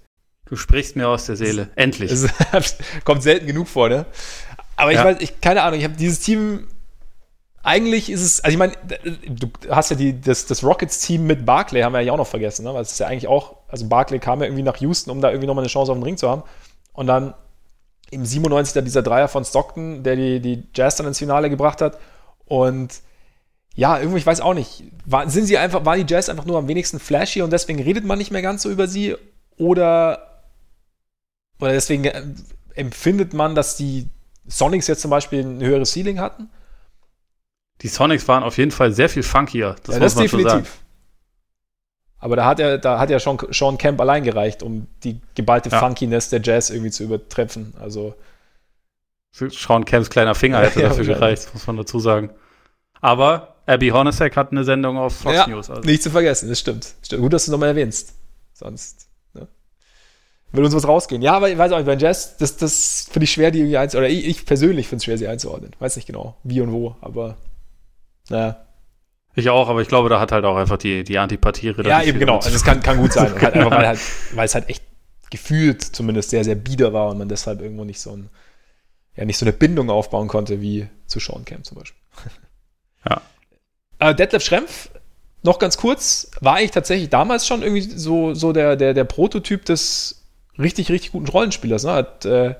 Du 0.51 0.57
sprichst 0.57 0.97
mir 0.97 1.07
aus 1.07 1.25
der 1.27 1.37
Seele. 1.37 1.69
Endlich. 1.75 2.11
Es 2.11 2.27
kommt 3.05 3.23
selten 3.23 3.47
genug 3.47 3.69
vor, 3.69 3.87
ne? 3.87 4.05
Aber 4.75 4.91
ich 4.91 4.97
Ja. 4.97 5.05
weiß, 5.05 5.17
ich, 5.21 5.39
keine 5.39 5.63
Ahnung, 5.63 5.79
ich 5.79 5.85
habe 5.85 5.95
dieses 5.95 6.19
Team, 6.19 6.67
eigentlich 7.63 8.09
ist 8.09 8.21
es, 8.21 8.43
also 8.43 8.53
ich 8.53 8.57
meine, 8.59 8.73
du 9.29 9.47
hast 9.69 9.91
ja 9.91 9.95
die, 9.95 10.19
das, 10.19 10.45
das 10.47 10.61
Rockets-Team 10.63 11.25
mit 11.25 11.45
Barclay, 11.45 11.83
haben 11.83 11.93
wir 11.93 12.01
ja 12.01 12.11
auch 12.11 12.17
noch 12.17 12.27
vergessen, 12.27 12.65
ne? 12.65 12.73
Weil 12.73 12.81
es 12.81 12.91
ist 12.91 12.99
ja 12.99 13.07
eigentlich 13.07 13.27
auch, 13.27 13.55
also 13.69 13.87
Barclay 13.87 14.19
kam 14.19 14.39
ja 14.41 14.47
irgendwie 14.47 14.63
nach 14.63 14.75
Houston, 14.77 15.09
um 15.09 15.21
da 15.21 15.29
irgendwie 15.29 15.47
nochmal 15.47 15.63
eine 15.63 15.69
Chance 15.69 15.89
auf 15.91 15.97
den 15.97 16.03
Ring 16.03 16.17
zu 16.17 16.29
haben. 16.29 16.43
Und 16.91 17.07
dann 17.07 17.33
im 18.09 18.25
97 18.25 18.75
er 18.75 18.81
dieser 18.81 19.03
Dreier 19.03 19.29
von 19.29 19.45
Stockton, 19.45 20.03
der 20.03 20.17
die, 20.17 20.41
die 20.41 20.63
Jazz 20.75 20.97
dann 20.97 21.07
ins 21.07 21.19
Finale 21.19 21.49
gebracht 21.49 21.79
hat. 21.81 21.97
Und 22.43 22.99
ja, 23.73 23.97
irgendwie, 23.99 24.17
ich 24.17 24.25
weiß 24.25 24.41
auch 24.41 24.53
nicht, 24.53 24.83
war, 25.05 25.29
sind 25.29 25.45
sie 25.45 25.57
einfach, 25.57 25.85
waren 25.85 26.05
die 26.05 26.13
Jazz 26.13 26.27
einfach 26.27 26.43
nur 26.43 26.57
am 26.57 26.67
wenigsten 26.67 26.99
flashy 26.99 27.41
und 27.41 27.53
deswegen 27.53 27.81
redet 27.81 28.03
man 28.03 28.17
nicht 28.17 28.31
mehr 28.31 28.41
ganz 28.41 28.63
so 28.63 28.69
über 28.69 28.89
sie? 28.89 29.15
Oder 29.57 30.30
oder 31.61 31.71
deswegen 31.71 32.03
äh, 32.05 32.23
empfindet 32.75 33.33
man, 33.33 33.55
dass 33.55 33.77
die 33.77 34.07
Sonics 34.47 34.87
jetzt 34.87 35.01
zum 35.01 35.11
Beispiel 35.11 35.41
ein 35.45 35.61
höheres 35.61 35.93
Ceiling 35.93 36.19
hatten? 36.19 36.49
Die 37.81 37.87
Sonics 37.87 38.27
waren 38.27 38.43
auf 38.43 38.57
jeden 38.57 38.71
Fall 38.71 38.91
sehr 38.91 39.09
viel 39.09 39.23
funkier. 39.23 39.75
Das 39.83 39.95
ja, 39.95 40.01
muss 40.01 40.13
das 40.13 40.15
man 40.15 40.27
schon 40.29 40.43
sagen. 40.43 40.67
Aber 42.19 42.35
da 42.35 42.45
hat 42.45 42.59
ja, 42.59 42.77
da 42.77 42.99
hat 42.99 43.09
ja 43.09 43.19
Sean, 43.19 43.39
Sean 43.49 43.77
Camp 43.79 43.99
allein 43.99 44.23
gereicht, 44.23 44.61
um 44.61 44.85
die 45.03 45.19
geballte 45.33 45.69
Ja. 45.69 45.79
Funkiness 45.79 46.29
der 46.29 46.41
Jazz 46.43 46.69
irgendwie 46.69 46.91
zu 46.91 47.03
übertreffen. 47.03 47.73
Also, 47.79 48.13
Sean 49.31 49.85
Camps 49.85 50.09
kleiner 50.11 50.35
Finger 50.35 50.59
hätte 50.59 50.79
Ja, 50.81 50.89
dafür 50.89 51.05
gereicht, 51.05 51.49
muss 51.53 51.65
man 51.65 51.77
dazu 51.77 51.99
sagen. 51.99 52.29
Aber 52.99 53.55
Abby 53.65 53.89
Hornacek 53.89 54.35
hat 54.37 54.51
eine 54.51 54.63
Sendung 54.63 54.97
auf 54.97 55.15
Fox 55.15 55.35
Ja, 55.35 55.47
News. 55.47 55.69
Also. 55.71 55.81
nicht 55.81 56.03
zu 56.03 56.11
vergessen, 56.11 56.49
das 56.49 56.59
stimmt. 56.59 56.93
stimmt. 57.01 57.23
Gut, 57.23 57.33
dass 57.33 57.45
du 57.45 57.51
nochmal 57.51 57.69
erwähnst. 57.69 58.13
Sonst? 58.53 59.07
Will 60.51 60.65
uns 60.65 60.75
was 60.75 60.87
rausgehen. 60.87 61.21
Ja, 61.21 61.33
aber 61.33 61.49
ich 61.49 61.57
weiß 61.57 61.71
auch 61.71 61.77
nicht, 61.77 61.85
bei 61.85 61.95
Jazz, 61.95 62.37
das, 62.37 62.57
das 62.57 63.07
finde 63.11 63.23
ich 63.23 63.31
schwer, 63.31 63.51
die 63.51 63.59
irgendwie 63.59 63.77
einzuordnen. 63.77 64.11
Oder 64.11 64.19
ich, 64.19 64.27
ich 64.27 64.45
persönlich 64.45 64.87
finde 64.87 64.97
es 64.97 65.05
schwer, 65.05 65.17
sie 65.17 65.27
einzuordnen. 65.27 65.71
Weiß 65.79 65.95
nicht 65.95 66.05
genau, 66.05 66.35
wie 66.43 66.61
und 66.61 66.71
wo, 66.71 66.95
aber 67.01 67.37
naja. 68.29 68.65
Ich 69.35 69.49
auch, 69.49 69.69
aber 69.69 69.81
ich 69.81 69.87
glaube, 69.87 70.09
da 70.09 70.19
hat 70.19 70.31
halt 70.31 70.43
auch 70.43 70.57
einfach 70.57 70.77
die, 70.77 71.03
die 71.03 71.17
Antipathie 71.17 71.73
Ja, 71.85 72.03
eben 72.03 72.19
genau. 72.19 72.37
Also 72.37 72.53
es 72.53 72.63
kann, 72.63 72.81
kann 72.81 72.97
gut 72.97 73.13
sein. 73.13 73.33
Halt 73.41 73.53
einfach, 73.53 73.71
weil, 73.71 73.87
halt, 73.87 73.99
weil 74.33 74.45
es 74.45 74.55
halt 74.55 74.67
echt 74.69 74.83
gefühlt 75.29 75.81
zumindest 75.81 76.31
sehr, 76.31 76.43
sehr 76.43 76.55
bieder 76.55 76.91
war 76.91 77.09
und 77.09 77.17
man 77.17 77.29
deshalb 77.29 77.61
irgendwo 77.61 77.85
nicht 77.85 78.01
so 78.01 78.11
ein, 78.11 78.29
ja, 79.15 79.23
nicht 79.23 79.37
so 79.37 79.45
eine 79.45 79.53
Bindung 79.53 79.89
aufbauen 79.89 80.27
konnte 80.27 80.59
wie 80.59 80.87
zu 81.07 81.19
Sean 81.19 81.45
Camp 81.45 81.65
zum 81.65 81.77
Beispiel. 81.77 82.01
Ja. 83.09 83.19
Äh, 83.97 84.13
Detlef 84.13 84.43
Schrempf, 84.43 84.91
noch 85.41 85.57
ganz 85.57 85.75
kurz, 85.75 86.29
war 86.39 86.57
eigentlich 86.57 86.69
tatsächlich 86.69 87.09
damals 87.09 87.47
schon 87.47 87.63
irgendwie 87.63 87.81
so, 87.81 88.35
so 88.35 88.53
der, 88.53 88.75
der, 88.75 88.93
der 88.93 89.05
Prototyp 89.05 89.65
des 89.65 90.20
richtig, 90.57 90.91
richtig 90.91 91.11
guten 91.11 91.27
Rollenspielers. 91.27 91.83
Ne? 91.83 91.91
Hat, 91.91 92.25
äh, 92.25 92.55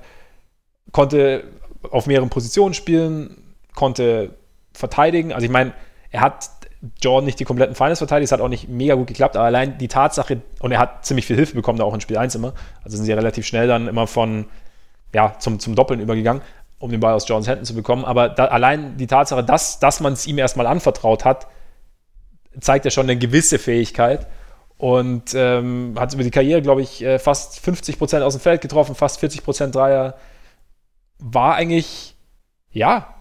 konnte 0.90 1.44
auf 1.90 2.06
mehreren 2.06 2.30
Positionen 2.30 2.74
spielen, 2.74 3.54
konnte 3.74 4.34
verteidigen. 4.72 5.32
Also 5.32 5.44
ich 5.44 5.50
meine, 5.50 5.72
er 6.10 6.20
hat 6.20 6.50
Jordan 7.00 7.26
nicht 7.26 7.38
die 7.38 7.44
kompletten 7.44 7.74
Finals 7.74 7.98
verteidigt, 7.98 8.26
es 8.26 8.32
hat 8.32 8.40
auch 8.40 8.48
nicht 8.48 8.68
mega 8.68 8.94
gut 8.94 9.06
geklappt, 9.06 9.36
aber 9.36 9.46
allein 9.46 9.78
die 9.78 9.88
Tatsache, 9.88 10.42
und 10.60 10.72
er 10.72 10.78
hat 10.78 11.04
ziemlich 11.04 11.26
viel 11.26 11.36
Hilfe 11.36 11.54
bekommen, 11.54 11.78
da 11.78 11.84
auch 11.84 11.94
in 11.94 12.00
Spiel 12.00 12.18
1 12.18 12.34
immer. 12.34 12.54
Also 12.82 12.96
sind 12.96 13.06
sie 13.06 13.12
relativ 13.12 13.46
schnell 13.46 13.68
dann 13.68 13.86
immer 13.86 14.06
von, 14.06 14.46
ja, 15.14 15.36
zum, 15.38 15.60
zum 15.60 15.76
Doppeln 15.76 16.00
übergegangen, 16.00 16.42
um 16.78 16.90
den 16.90 16.98
Ball 16.98 17.14
aus 17.14 17.28
Jordans 17.28 17.46
Händen 17.46 17.64
zu 17.64 17.74
bekommen. 17.74 18.04
Aber 18.04 18.28
da, 18.28 18.46
allein 18.46 18.96
die 18.96 19.06
Tatsache, 19.06 19.44
dass, 19.44 19.78
dass 19.78 20.00
man 20.00 20.14
es 20.14 20.26
ihm 20.26 20.38
erstmal 20.38 20.66
anvertraut 20.66 21.24
hat, 21.24 21.46
zeigt 22.60 22.84
ja 22.84 22.90
schon 22.90 23.06
eine 23.06 23.16
gewisse 23.16 23.58
Fähigkeit. 23.58 24.26
Und 24.82 25.32
ähm, 25.36 25.94
hat 25.96 26.12
über 26.12 26.24
die 26.24 26.32
Karriere, 26.32 26.60
glaube 26.60 26.82
ich, 26.82 27.04
äh, 27.04 27.20
fast 27.20 27.60
50 27.60 27.98
Prozent 27.98 28.24
aus 28.24 28.34
dem 28.34 28.40
Feld 28.40 28.62
getroffen, 28.62 28.96
fast 28.96 29.20
40 29.20 29.44
Prozent 29.44 29.76
Dreier. 29.76 30.16
War 31.20 31.54
eigentlich, 31.54 32.16
ja, 32.72 33.14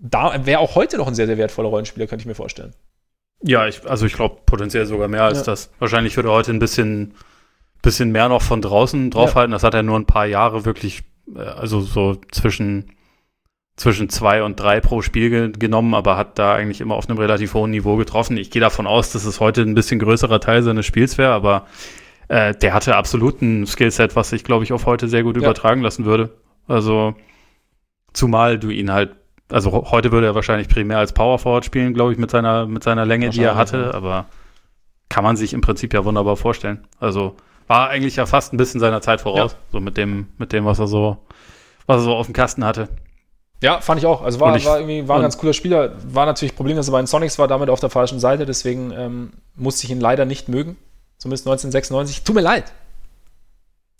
da 0.00 0.46
wäre 0.46 0.60
auch 0.60 0.76
heute 0.76 0.98
noch 0.98 1.08
ein 1.08 1.16
sehr, 1.16 1.26
sehr 1.26 1.38
wertvoller 1.38 1.70
Rollenspieler, 1.70 2.06
könnte 2.06 2.22
ich 2.22 2.26
mir 2.26 2.36
vorstellen. 2.36 2.72
Ja, 3.42 3.66
ich, 3.66 3.84
also 3.84 4.06
ich 4.06 4.12
glaube 4.12 4.42
potenziell 4.46 4.86
sogar 4.86 5.08
mehr 5.08 5.24
als 5.24 5.38
Ja. 5.38 5.44
das. 5.46 5.72
Wahrscheinlich 5.80 6.14
würde 6.14 6.28
er 6.28 6.34
heute 6.34 6.52
ein 6.52 6.60
bisschen, 6.60 7.14
bisschen 7.82 8.12
mehr 8.12 8.28
noch 8.28 8.42
von 8.42 8.62
draußen 8.62 9.10
draufhalten. 9.10 9.50
Das 9.50 9.64
hat 9.64 9.74
er 9.74 9.82
nur 9.82 9.98
ein 9.98 10.06
paar 10.06 10.26
Jahre 10.26 10.64
wirklich, 10.64 11.02
äh, 11.34 11.40
also 11.40 11.80
so 11.80 12.14
zwischen, 12.30 12.92
zwischen 13.76 14.08
zwei 14.08 14.42
und 14.42 14.60
drei 14.60 14.80
pro 14.80 15.02
Spiel 15.02 15.30
ge 15.30 15.52
genommen, 15.58 15.94
aber 15.94 16.16
hat 16.16 16.38
da 16.38 16.54
eigentlich 16.54 16.80
immer 16.80 16.94
auf 16.94 17.08
einem 17.08 17.18
relativ 17.18 17.54
hohen 17.54 17.70
Niveau 17.70 17.96
getroffen. 17.96 18.36
Ich 18.36 18.50
gehe 18.50 18.60
davon 18.60 18.86
aus, 18.86 19.12
dass 19.12 19.24
es 19.24 19.40
heute 19.40 19.62
ein 19.62 19.74
bisschen 19.74 19.98
größerer 19.98 20.40
Teil 20.40 20.62
seines 20.62 20.86
Spiels 20.86 21.16
wäre, 21.18 21.32
aber 21.32 21.66
äh, 22.28 22.54
der 22.54 22.74
hatte 22.74 22.96
absolut 22.96 23.40
ein 23.42 23.66
Skillset, 23.66 24.14
was 24.14 24.30
sich, 24.30 24.44
glaube 24.44 24.64
ich, 24.64 24.72
auf 24.72 24.86
heute 24.86 25.08
sehr 25.08 25.22
gut 25.22 25.36
Ja. 25.36 25.42
übertragen 25.42 25.80
lassen 25.82 26.04
würde. 26.04 26.30
Also 26.68 27.14
zumal 28.12 28.58
du 28.58 28.70
ihn 28.70 28.92
halt 28.92 29.16
also 29.50 29.70
heute 29.90 30.12
würde 30.12 30.28
er 30.28 30.34
wahrscheinlich 30.34 30.68
primär 30.68 30.98
als 30.98 31.12
Power 31.12 31.38
Forward 31.38 31.64
spielen, 31.66 31.92
glaube 31.92 32.12
ich, 32.12 32.18
mit 32.18 32.30
seiner, 32.30 32.66
mit 32.66 32.82
seiner 32.82 33.04
Länge, 33.04 33.28
die 33.28 33.42
er 33.42 33.54
hatte, 33.54 33.90
ja. 33.92 33.94
aber 33.94 34.26
kann 35.10 35.24
man 35.24 35.36
sich 35.36 35.52
im 35.52 35.60
Prinzip 35.60 35.92
ja 35.92 36.06
wunderbar 36.06 36.36
vorstellen. 36.38 36.86
Also 36.98 37.36
war 37.66 37.90
eigentlich 37.90 38.16
ja 38.16 38.24
fast 38.24 38.54
ein 38.54 38.56
bisschen 38.56 38.80
seiner 38.80 39.02
Zeit 39.02 39.20
voraus, 39.20 39.56
so 39.70 39.78
mit 39.80 39.98
dem, 39.98 40.28
mit 40.38 40.52
dem, 40.54 40.64
was 40.64 40.78
er 40.78 40.86
so, 40.86 41.18
was 41.86 41.98
er 41.98 42.04
so 42.04 42.14
auf 42.14 42.26
dem 42.26 42.32
Kasten 42.32 42.64
hatte. 42.64 42.88
Ja, 43.62 43.80
fand 43.80 44.00
ich 44.00 44.06
auch. 44.06 44.20
Also 44.22 44.38
war, 44.40 44.54
ich- 44.56 44.64
war 44.66 44.78
irgendwie 44.80 45.08
war 45.08 45.16
ein 45.16 45.22
ganz 45.22 45.38
cooler 45.38 45.52
Spieler. 45.54 45.92
War 46.04 46.26
natürlich 46.26 46.54
Problem, 46.54 46.76
dass 46.76 46.88
er 46.88 46.92
bei 46.92 47.00
den 47.00 47.06
Sonics 47.06 47.38
war, 47.38 47.48
damit 47.48 47.70
auf 47.70 47.80
der 47.80 47.88
falschen 47.90 48.20
Seite. 48.20 48.44
Deswegen 48.44 48.90
ähm, 48.92 49.32
musste 49.56 49.84
ich 49.86 49.90
ihn 49.90 50.00
leider 50.00 50.24
nicht 50.26 50.48
mögen. 50.48 50.76
Zumindest 51.18 51.46
1996. 51.46 52.24
Tut 52.24 52.34
mir 52.34 52.40
leid. 52.42 52.72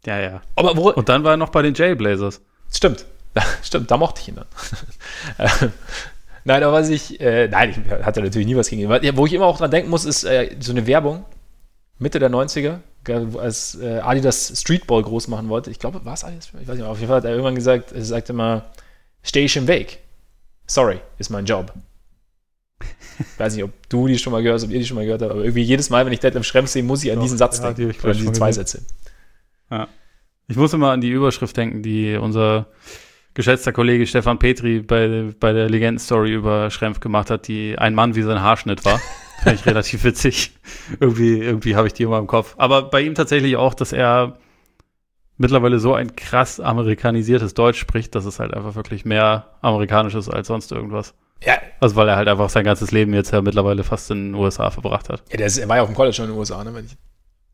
Ja, 0.05 0.18
ja. 0.20 0.43
Aber 0.56 0.76
wo, 0.76 0.90
Und 0.90 1.09
dann 1.09 1.22
war 1.24 1.32
er 1.34 1.36
noch 1.36 1.51
bei 1.51 1.62
den 1.62 1.74
Jailblazers. 1.74 2.40
Stimmt. 2.72 3.06
Stimmt, 3.62 3.90
da 3.90 3.97
mochte 3.97 4.20
ich 4.20 4.28
ihn 4.28 4.34
dann. 4.36 4.47
Nein, 6.44 6.62
aber 6.64 6.72
was 6.72 6.89
ich, 6.89 7.20
äh, 7.20 7.47
nein, 7.47 7.70
ich 7.70 8.05
hatte 8.05 8.20
natürlich 8.20 8.48
nie 8.48 8.56
was 8.56 8.68
gegen 8.68 8.82
ihn. 8.82 9.16
Wo 9.16 9.26
ich 9.26 9.32
immer 9.32 9.47
auch 9.47 9.59
dran 9.59 9.70
denken 9.70 9.90
muss, 9.90 10.05
ist 10.05 10.24
äh, 10.24 10.56
so 10.59 10.72
eine 10.72 10.89
Werbung, 10.89 11.24
Mitte 12.01 12.18
der 12.18 12.30
90er, 12.32 12.78
ge- 13.05 13.39
als 13.39 13.78
äh, 13.80 14.01
Adidas 14.01 14.52
Streetball 14.60 15.02
groß 15.05 15.28
machen 15.28 15.48
wollte. 15.48 15.70
Ich 15.70 15.78
glaube, 15.78 16.05
war 16.05 16.14
es 16.14 16.24
Adidas? 16.24 16.48
Ich 16.60 16.66
weiß 16.66 16.76
nicht, 16.78 16.84
auf 16.84 16.97
jeden 16.98 17.06
Fall 17.09 17.18
hat 17.18 17.24
er 17.26 17.30
irgendwann 17.30 17.55
gesagt, 17.55 17.93
er 17.93 18.05
sagt 18.05 18.28
immer, 18.28 18.64
steh 19.23 19.44
ich 19.44 19.57
im 19.57 19.66
Weg. 19.66 19.99
Sorry, 20.66 21.01
ist 21.19 21.31
mein 21.31 21.44
Job. 21.44 21.73
Ich 23.19 23.27
weiß 23.39 23.55
nicht, 23.55 23.65
ob 23.65 23.70
du 23.89 24.07
die 24.07 24.19
schon 24.19 24.32
mal 24.32 24.43
gehört 24.43 24.61
hast, 24.61 24.65
ob 24.65 24.70
ihr 24.70 24.78
die 24.78 24.86
schon 24.86 24.97
mal 24.97 25.05
gehört 25.05 25.23
habt, 25.23 25.31
aber 25.31 25.43
irgendwie 25.43 25.62
jedes 25.62 25.90
Mal, 25.90 26.05
wenn 26.07 26.12
ich 26.12 26.20
Detlef 26.20 26.44
Schrempf 26.44 26.70
sehe, 26.70 26.82
muss 26.82 27.05
ich 27.05 27.11
an 27.11 27.16
Doch, 27.16 27.23
diesen 27.23 27.39
Satz 27.39 27.59
ja, 27.59 27.73
die 27.73 27.82
denken. 27.82 27.93
glaub 27.93 28.05
Oder 28.05 28.12
ich, 28.12 28.19
diese 28.19 28.32
zwei 28.32 28.49
gesehen. 28.49 28.65
Sätze. 28.65 28.82
Ich 30.49 30.57
muss 30.57 30.73
immer 30.74 30.90
an 30.90 31.01
die 31.01 31.11
Überschrift 31.11 31.57
denken, 31.57 31.82
die 31.82 32.15
unser 32.16 32.66
geschätzter 33.35 33.73
Kollege 33.73 34.07
Stefan 34.07 34.39
Petri 34.39 34.81
bei, 34.81 35.32
bei 35.39 35.53
der 35.53 35.70
Legenden-Story 35.70 36.32
über 36.32 36.70
Schrempf 36.70 37.01
gemacht 37.01 37.31
hat, 37.31 37.49
die 37.49 37.78
ein 37.78 37.94
Mann 37.94 38.15
wie 38.15 38.23
sein 38.23 38.43
Haarschnitt 38.43 38.85
war. 38.85 39.01
Fand 39.43 39.59
ich 39.59 39.66
relativ 39.66 40.05
witzig. 40.05 40.53
irgendwie 41.01 41.39
irgendwie 41.39 41.74
habe 41.74 41.86
ich 41.86 41.94
die 41.94 42.03
immer 42.03 42.19
im 42.19 42.27
Kopf. 42.27 42.55
Aber 42.59 42.82
bei 42.82 43.01
ihm 43.01 43.15
tatsächlich 43.15 43.57
auch, 43.57 43.74
dass 43.74 43.93
er 43.93 44.36
mittlerweile 45.43 45.78
so 45.78 45.94
ein 45.94 46.16
krass 46.16 46.60
amerikanisiertes 46.60 47.52
Deutsch 47.52 47.78
spricht, 47.78 48.14
dass 48.14 48.24
es 48.24 48.39
halt 48.39 48.55
einfach 48.55 48.74
wirklich 48.74 49.05
mehr 49.05 49.48
amerikanisch 49.60 50.14
ist 50.14 50.31
als 50.31 50.47
sonst 50.47 50.73
irgendwas. 50.73 51.14
Ja. 51.44 51.59
Also 51.81 51.97
weil 51.97 52.09
er 52.09 52.16
halt 52.16 52.28
einfach 52.28 52.48
sein 52.48 52.64
ganzes 52.64 52.93
Leben 52.93 53.12
jetzt 53.12 53.32
ja 53.32 53.43
mittlerweile 53.43 53.85
fast 53.85 54.10
in 54.10 54.32
den 54.32 54.35
USA 54.35 54.70
verbracht 54.70 55.09
hat. 55.09 55.23
Ja, 55.31 55.36
der 55.36 55.47
ist, 55.47 55.59
er 55.59 55.69
war 55.69 55.77
ja 55.77 55.82
auch 55.82 55.89
im 55.89 55.94
College 55.94 56.14
schon 56.14 56.27
in 56.27 56.31
den 56.31 56.39
USA, 56.39 56.62
ne? 56.64 56.73
Ich, 56.86 56.97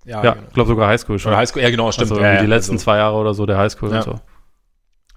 ja, 0.04 0.22
ja 0.22 0.34
genau. 0.34 0.46
glaube 0.52 0.68
sogar 0.68 0.88
Highschool 0.88 1.18
schon. 1.18 1.32
Oder 1.32 1.38
Highschool, 1.38 1.62
ja 1.62 1.70
genau, 1.70 1.90
stimmt. 1.90 2.12
Also 2.12 2.22
ja, 2.22 2.40
die 2.40 2.46
letzten 2.46 2.72
also, 2.72 2.84
zwei 2.84 2.98
Jahre 2.98 3.16
oder 3.16 3.34
so 3.34 3.46
der 3.46 3.58
Highschool 3.58 3.90
Ja. 3.90 3.96
und 3.96 4.04
so. 4.04 4.20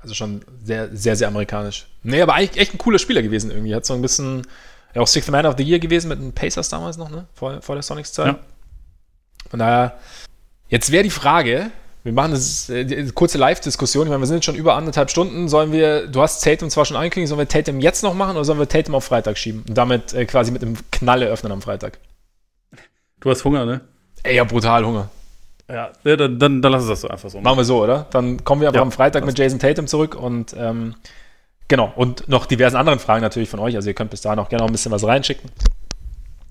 Also 0.02 0.16
schon 0.16 0.42
sehr, 0.64 0.96
sehr, 0.96 1.16
sehr 1.16 1.28
amerikanisch. 1.28 1.86
Nee, 2.02 2.22
aber 2.22 2.34
eigentlich 2.34 2.60
echt 2.60 2.74
ein 2.74 2.80
cooler 2.80 2.98
Spieler 2.98 3.22
gewesen 3.22 3.52
irgendwie. 3.52 3.76
Hat 3.76 3.86
so 3.86 3.94
ein 3.94 4.02
bisschen, 4.02 4.48
ja 4.96 5.02
auch 5.02 5.08
Sixth 5.08 5.30
Man 5.30 5.46
of 5.46 5.56
the 5.58 5.64
Year 5.64 5.80
gewesen 5.80 6.08
mit 6.08 6.20
den 6.20 6.34
Pacers 6.34 6.70
damals 6.70 6.98
noch, 6.98 7.10
ne? 7.10 7.28
Vor, 7.34 7.62
vor 7.62 7.76
der 7.76 7.84
Sonics-Zeit. 7.84 8.28
Ja. 8.28 8.40
Von 9.50 9.60
daher, 9.60 10.00
jetzt 10.70 10.92
wäre 10.92 11.04
die 11.04 11.10
Frage, 11.10 11.72
wir 12.04 12.14
machen 12.14 12.32
das 12.32 12.70
äh, 12.70 13.06
kurze 13.14 13.38
Live-Diskussion. 13.38 14.08
Ich 14.08 14.10
meine, 14.10 14.22
wir 14.22 14.28
sind 14.28 14.38
jetzt 14.38 14.46
schon 14.46 14.56
über 14.56 14.76
anderthalb 14.76 15.12
Stunden. 15.12 15.48
Sollen 15.48 15.72
wir, 15.72 16.08
du 16.08 16.22
hast 16.22 16.44
Tatum 16.44 16.70
zwar 16.70 16.86
schon 16.86 16.98
angekündigt, 16.98 17.30
sollen 17.30 17.40
wir 17.40 17.48
Tatum 17.48 17.80
jetzt 17.80 18.02
noch 18.04 18.16
machen 18.16 18.36
oder 18.36 18.46
sollen 18.46 18.60
wir 18.60 18.68
Tatum 18.68 18.96
auf 18.96 19.04
Freitag 19.04 19.38
schieben 19.38 19.64
und 19.68 19.78
damit 19.78 20.14
äh, 20.14 20.26
quasi 20.26 20.52
mit 20.52 20.64
einem 20.64 20.78
Knalle 20.92 21.28
öffnen 21.28 21.52
am 21.52 21.62
Freitag? 21.62 22.00
Du 23.20 23.30
hast 23.30 23.46
Hunger, 23.46 23.66
ne? 23.66 23.82
Ey, 24.24 24.36
ja, 24.36 24.44
brutal 24.44 24.84
Hunger. 24.84 25.10
Ja, 25.70 25.92
dann, 26.04 26.38
dann, 26.38 26.62
dann 26.62 26.72
lass 26.72 26.84
es 26.84 26.90
das 26.90 27.02
so 27.02 27.08
einfach 27.08 27.30
so. 27.30 27.40
Machen 27.40 27.58
wir 27.58 27.64
so, 27.64 27.82
oder? 27.84 28.08
Dann 28.12 28.44
kommen 28.44 28.62
wir 28.62 28.68
aber 28.68 28.78
Ja, 28.78 28.82
am 28.82 28.92
Freitag 28.92 29.26
mit 29.26 29.38
Jason 29.38 29.60
Tatum 29.60 29.88
zurück 29.88 30.16
und 30.16 30.56
ähm, 30.58 30.96
genau, 31.68 31.94
und 31.96 32.28
noch 32.28 32.46
diversen 32.46 32.76
anderen 32.76 33.00
Fragen 33.00 33.22
natürlich 33.22 33.50
von 33.50 33.60
euch. 33.60 33.76
Also 33.76 33.90
ihr 33.90 33.94
könnt 33.94 34.10
bis 34.10 34.22
dahin 34.22 34.40
auch 34.40 34.50
gerne 34.50 34.64
noch 34.64 34.70
ein 34.70 34.74
bisschen 34.74 34.92
was 34.92 35.06
reinschicken. 35.06 35.50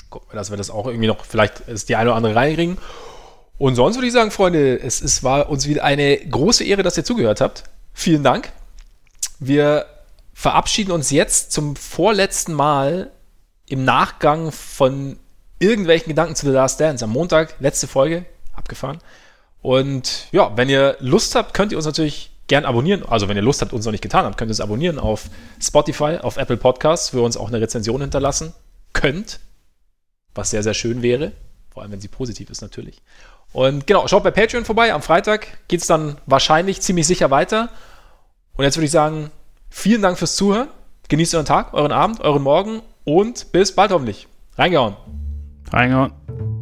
Gucken 0.09 0.29
wir, 0.33 0.37
dass 0.37 0.51
wir 0.51 0.57
das 0.57 0.71
auch 0.71 0.87
irgendwie 0.87 1.07
noch, 1.07 1.25
vielleicht 1.25 1.61
ist 1.61 1.89
die 1.89 1.97
eine 1.97 2.11
oder 2.11 2.17
andere 2.17 2.35
reinkriegen. 2.35 2.79
Und 3.61 3.75
sonst 3.75 3.97
würde 3.97 4.07
ich 4.07 4.15
sagen, 4.15 4.31
Freunde, 4.31 4.81
es, 4.81 5.03
es 5.03 5.23
war 5.23 5.51
uns 5.51 5.69
wieder 5.69 5.85
eine 5.85 6.17
große 6.17 6.65
Ehre, 6.65 6.83
dass 6.83 6.97
ihr 6.97 7.05
zugehört 7.05 7.43
habt. 7.43 7.65
Vielen 7.93 8.25
Dank. 8.25 8.51
Wir 9.39 9.85
verabschieden 10.33 10.93
uns 10.93 11.11
jetzt 11.11 11.53
zum 11.53 11.77
vorletzten 11.77 12.55
Mal 12.55 13.11
im 13.69 13.85
Nachgang 13.85 14.51
von 14.51 15.19
irgendwelchen 15.59 16.09
Gedanken 16.09 16.37
zu 16.37 16.47
The 16.47 16.53
Last 16.53 16.81
Dance. 16.81 17.05
Am 17.05 17.11
Montag, 17.11 17.55
letzte 17.61 17.87
Folge, 17.87 18.25
abgefahren. 18.55 18.97
Und 19.61 20.29
ja, 20.33 20.57
wenn 20.57 20.71
ihr 20.71 20.97
Lust 21.01 21.35
habt, 21.35 21.53
könnt 21.53 21.71
ihr 21.73 21.77
uns 21.77 21.87
natürlich 21.87 22.31
gern 22.47 22.65
abonnieren. 22.65 23.05
Also 23.07 23.29
wenn 23.29 23.37
ihr 23.37 23.43
Lust 23.43 23.61
habt, 23.61 23.75
uns 23.75 23.85
noch 23.85 23.93
nicht 23.93 24.01
getan 24.01 24.25
habt, 24.25 24.39
könnt 24.39 24.49
ihr 24.49 24.53
uns 24.53 24.61
abonnieren 24.61 24.99
auf 24.99 25.29
Spotify, 25.63 26.17
auf 26.23 26.39
Apple 26.39 26.57
Podcasts, 26.57 27.13
wo 27.13 27.19
ihr 27.19 27.25
uns 27.25 27.37
auch 27.37 27.49
eine 27.49 27.61
Rezension 27.61 28.01
hinterlassen 28.01 28.55
könnt. 28.95 29.39
Was 30.35 30.49
sehr, 30.49 30.63
sehr 30.63 30.73
schön 30.73 31.03
wäre. 31.03 31.33
Vor 31.69 31.83
allem, 31.83 31.93
wenn 31.93 32.01
sie 32.01 32.09
positiv 32.09 32.49
ist 32.49 32.63
natürlich. 32.63 33.03
Und 33.53 33.87
genau, 33.87 34.07
schaut 34.07 34.23
bei 34.23 34.31
Patreon 34.31 34.65
vorbei. 34.65 34.93
Am 34.93 35.03
Freitag 35.03 35.59
geht 35.69 35.81
es 35.81 35.87
dann 35.87 36.19
wahrscheinlich 36.27 36.81
ziemlich 36.83 37.07
sicher 37.07 37.31
weiter. 37.31 37.71
Und 38.57 38.65
jetzt 38.65 38.77
würde 38.77 38.87
ich 38.87 38.93
sagen, 38.93 39.31
vielen 39.69 40.03
Dank 40.03 40.19
fürs 40.19 40.37
Zuhören. 40.37 40.69
Genießt 41.09 41.35
euren 41.35 41.47
Tag, 41.47 41.75
euren 41.75 41.93
Abend, 41.93 42.21
euren 42.21 42.43
Morgen 42.43 42.83
und 43.05 43.51
bis 43.53 43.75
bald 43.75 43.91
hoffentlich. 43.91 44.29
Reingehauen. 44.57 44.97
Reingehauen. 45.73 46.60